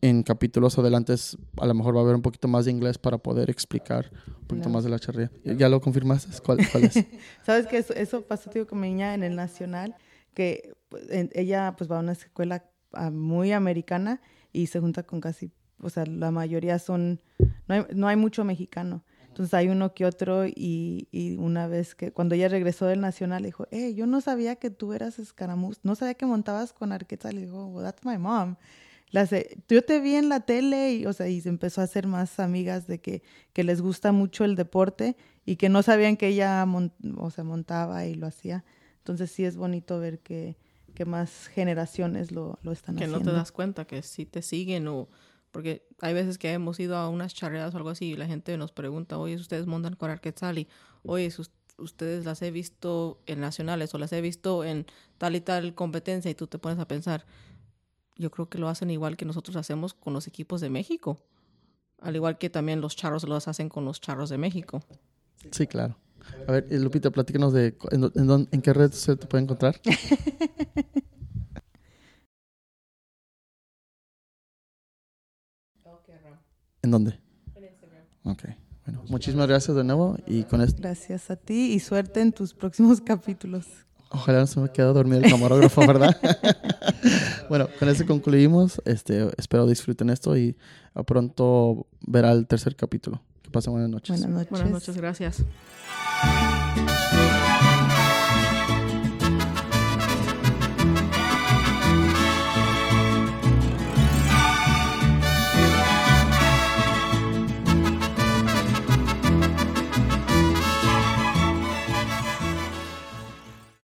en 0.01 0.22
capítulos 0.22 0.77
adelante 0.77 1.15
a 1.57 1.65
lo 1.65 1.73
mejor 1.73 1.95
va 1.95 2.01
a 2.01 2.03
haber 2.03 2.15
un 2.15 2.22
poquito 2.22 2.47
más 2.47 2.65
de 2.65 2.72
inglés 2.73 2.99
para 2.99 3.17
poder 3.17 3.49
explicar 3.49 4.11
un 4.41 4.45
poquito 4.45 4.69
más 4.69 4.84
de 4.84 4.91
la 4.91 4.99
charrería. 4.99 5.31
¿Ya 5.43 5.67
lo 5.67 5.81
confirmaste? 5.81 6.30
¿Cuál, 6.43 6.59
cuál 6.72 6.84
es? 6.84 6.93
Sabes 7.43 7.65
que 7.65 7.80
eso, 7.80 7.95
eso 7.95 8.22
pasó 8.22 8.51
tío, 8.51 8.67
con 8.67 8.81
mi 8.81 8.89
niña 8.89 9.15
en 9.15 9.23
el 9.23 9.35
Nacional 9.35 9.95
que 10.35 10.76
pues, 10.89 11.05
ella 11.09 11.73
pues 11.76 11.89
va 11.89 11.97
a 11.97 12.01
una 12.01 12.11
escuela 12.11 12.69
ah, 12.93 13.09
muy 13.09 13.51
americana 13.51 14.22
y 14.53 14.67
se 14.67 14.80
junta 14.80 15.01
con 15.01 15.19
casi, 15.22 15.51
o 15.86 15.90
sea, 15.90 16.06
la 16.06 16.32
mayoría 16.32 16.80
son, 16.80 17.22
no 17.68 17.76
hay, 17.76 17.86
no 17.94 18.07
hay 18.07 18.16
mucho 18.16 18.44
mexicano. 18.44 19.03
Entonces 19.28 19.53
hay 19.53 19.68
uno 19.68 19.94
que 19.94 20.06
otro 20.06 20.48
y, 20.48 21.10
y, 21.12 21.36
una 21.36 21.68
vez 21.68 21.94
que 21.94 22.12
cuando 22.14 22.36
ella 22.36 22.48
regresó 22.48 22.86
del 22.86 23.02
Nacional 23.02 23.44
dijo, 23.44 23.68
hey, 23.70 23.94
yo 23.94 24.07
no 24.07 24.22
sabía 24.22 24.56
que 24.56 24.70
tú 24.70 24.94
eras 24.94 25.20
escaramuz, 25.20 25.80
no 25.84 25.95
sabía 25.95 26.14
que 26.14 26.26
montabas 26.26 26.72
con 26.72 26.94
arqueta. 26.94 27.32
Le 27.34 27.41
dijo, 27.41 27.66
well, 27.68 27.84
that's 27.84 28.06
my 28.06 28.18
mom. 28.18 28.56
Yo 29.70 29.84
te 29.84 29.99
vi 29.99 30.16
en 30.16 30.30
la 30.30 30.41
tele 30.41 30.94
y, 30.94 31.06
o 31.06 31.14
sea, 31.14 31.28
y 31.28 31.40
se 31.40 31.49
empezó 31.49 31.82
a 31.82 31.86
hacer 31.86 32.07
más 32.07 32.40
amigas 32.40 32.88
de 32.88 32.99
que, 32.99 33.24
que 33.53 33.64
les 33.64 33.82
gusta 33.82 34.12
mucho 34.12 34.44
el 34.44 34.56
deporte 34.56 35.16
y 35.45 35.56
que 35.56 35.70
no 35.70 35.84
sabían 35.84 36.18
que 36.18 36.28
ella 36.28 36.66
o 37.18 37.30
sea, 37.30 37.44
montaba 37.44 38.06
y 38.06 38.16
lo 38.16 38.28
hacía. 38.28 38.66
Entonces 38.98 39.32
sí 39.32 39.45
es 39.45 39.56
bonito 39.56 39.99
ver 39.99 40.20
que, 40.20 40.57
que 40.94 41.06
más 41.06 41.48
generaciones 41.48 42.32
lo, 42.32 42.60
lo 42.64 42.72
están 42.72 42.95
haciendo. 42.95 43.20
Que 43.20 43.26
no 43.26 43.32
te 43.32 43.38
das 43.38 43.52
cuenta 43.52 43.86
que 43.86 44.02
sí 44.02 44.26
te 44.26 44.41
siguen 44.41 44.88
o... 44.88 45.07
Porque 45.56 45.88
hay 46.02 46.14
veces 46.14 46.38
que 46.38 46.52
hemos 46.52 46.77
ido 46.82 46.98
a 46.98 47.07
unas 47.07 47.34
charreadas 47.34 47.73
o 47.73 47.77
algo 47.77 47.90
así 47.90 48.07
y 48.07 48.18
la 48.18 48.26
gente 48.26 48.57
nos 48.57 48.73
pregunta, 48.73 49.18
oye, 49.18 49.36
ustedes 49.36 49.68
montan 49.68 49.95
con 49.95 50.11
Arquetzal 50.11 50.57
y, 50.60 50.68
oye, 51.03 51.34
ustedes 51.77 52.26
las 52.26 52.41
he 52.41 52.52
visto 52.52 53.22
en 53.26 53.40
nacionales 53.40 53.94
o 53.94 53.98
las 53.98 54.11
he 54.11 54.19
visto 54.19 54.65
en 54.65 54.86
tal 55.18 55.34
y 55.34 55.40
tal 55.40 55.73
competencia 55.73 56.30
y 56.30 56.36
tú 56.36 56.48
te 56.48 56.60
pones 56.60 56.77
a 56.77 56.90
pensar, 56.90 57.26
yo 58.18 58.32
creo 58.32 58.49
que 58.49 58.57
lo 58.57 58.68
hacen 58.68 58.91
igual 58.91 59.15
que 59.15 59.23
nosotros 59.23 59.56
hacemos 59.56 59.94
con 59.94 60.11
los 60.11 60.27
equipos 60.27 60.60
de 60.60 60.69
México. 60.69 61.22
Al 62.02 62.18
igual 62.18 62.38
que 62.38 62.49
también 62.49 62.82
los 62.82 62.98
charros 62.98 63.23
los 63.23 63.48
hacen 63.48 63.69
con 63.69 63.86
los 63.86 64.02
charros 64.02 64.30
de 64.30 64.38
México. 64.38 64.84
Sí, 65.52 65.68
claro. 65.68 65.98
A 66.49 66.52
ver, 66.52 66.68
Lupita, 66.69 67.11
platícanos 67.11 67.53
de 67.53 67.77
en, 67.91 68.48
en, 68.52 68.61
qué 68.61 68.73
red 68.73 68.91
se 68.91 69.15
te 69.15 69.26
puede 69.26 69.45
encontrar. 69.45 69.80
¿En 76.86 76.91
dónde? 76.91 77.20
En 77.56 77.64
Instagram. 77.64 78.03
Ok. 78.26 78.44
Bueno, 78.86 79.03
muchísimas 79.10 79.48
gracias 79.48 79.76
de 79.76 79.84
nuevo 79.84 80.18
y 80.28 80.44
con 80.44 80.62
esto. 80.62 80.80
Gracias 80.80 81.32
a 81.32 81.36
ti 81.36 81.74
y 81.74 81.80
suerte 81.80 82.22
en 82.22 82.32
tus 82.32 82.53
próximos 82.53 83.02
capítulos. 83.02 83.66
Ojalá 84.12 84.41
no 84.41 84.48
se 84.48 84.60
me 84.60 84.70
quede 84.70 84.86
dormido 84.86 85.24
el 85.24 85.32
camarógrafo, 85.32 85.82
¿verdad? 85.88 86.16
bueno, 87.49 87.68
con 87.80 87.90
eso 87.90 88.06
concluimos. 88.06 88.80
Este, 88.86 89.32
espero 89.38 89.66
disfruten 89.66 90.12
esto 90.12 90.38
y 90.38 90.56
a 90.94 91.02
pronto 91.02 91.88
verá 92.06 92.32
el 92.32 92.45
tercer 92.45 92.76
capítulo. 92.76 93.20
Que 93.41 93.49
pasen 93.49 93.74
buenas 93.74 93.90
noches. 93.90 94.20
Buenas 94.20 94.30
noches. 94.30 94.52
Buenas 94.52 94.70
noches, 94.70 94.95
gracias. 94.95 95.44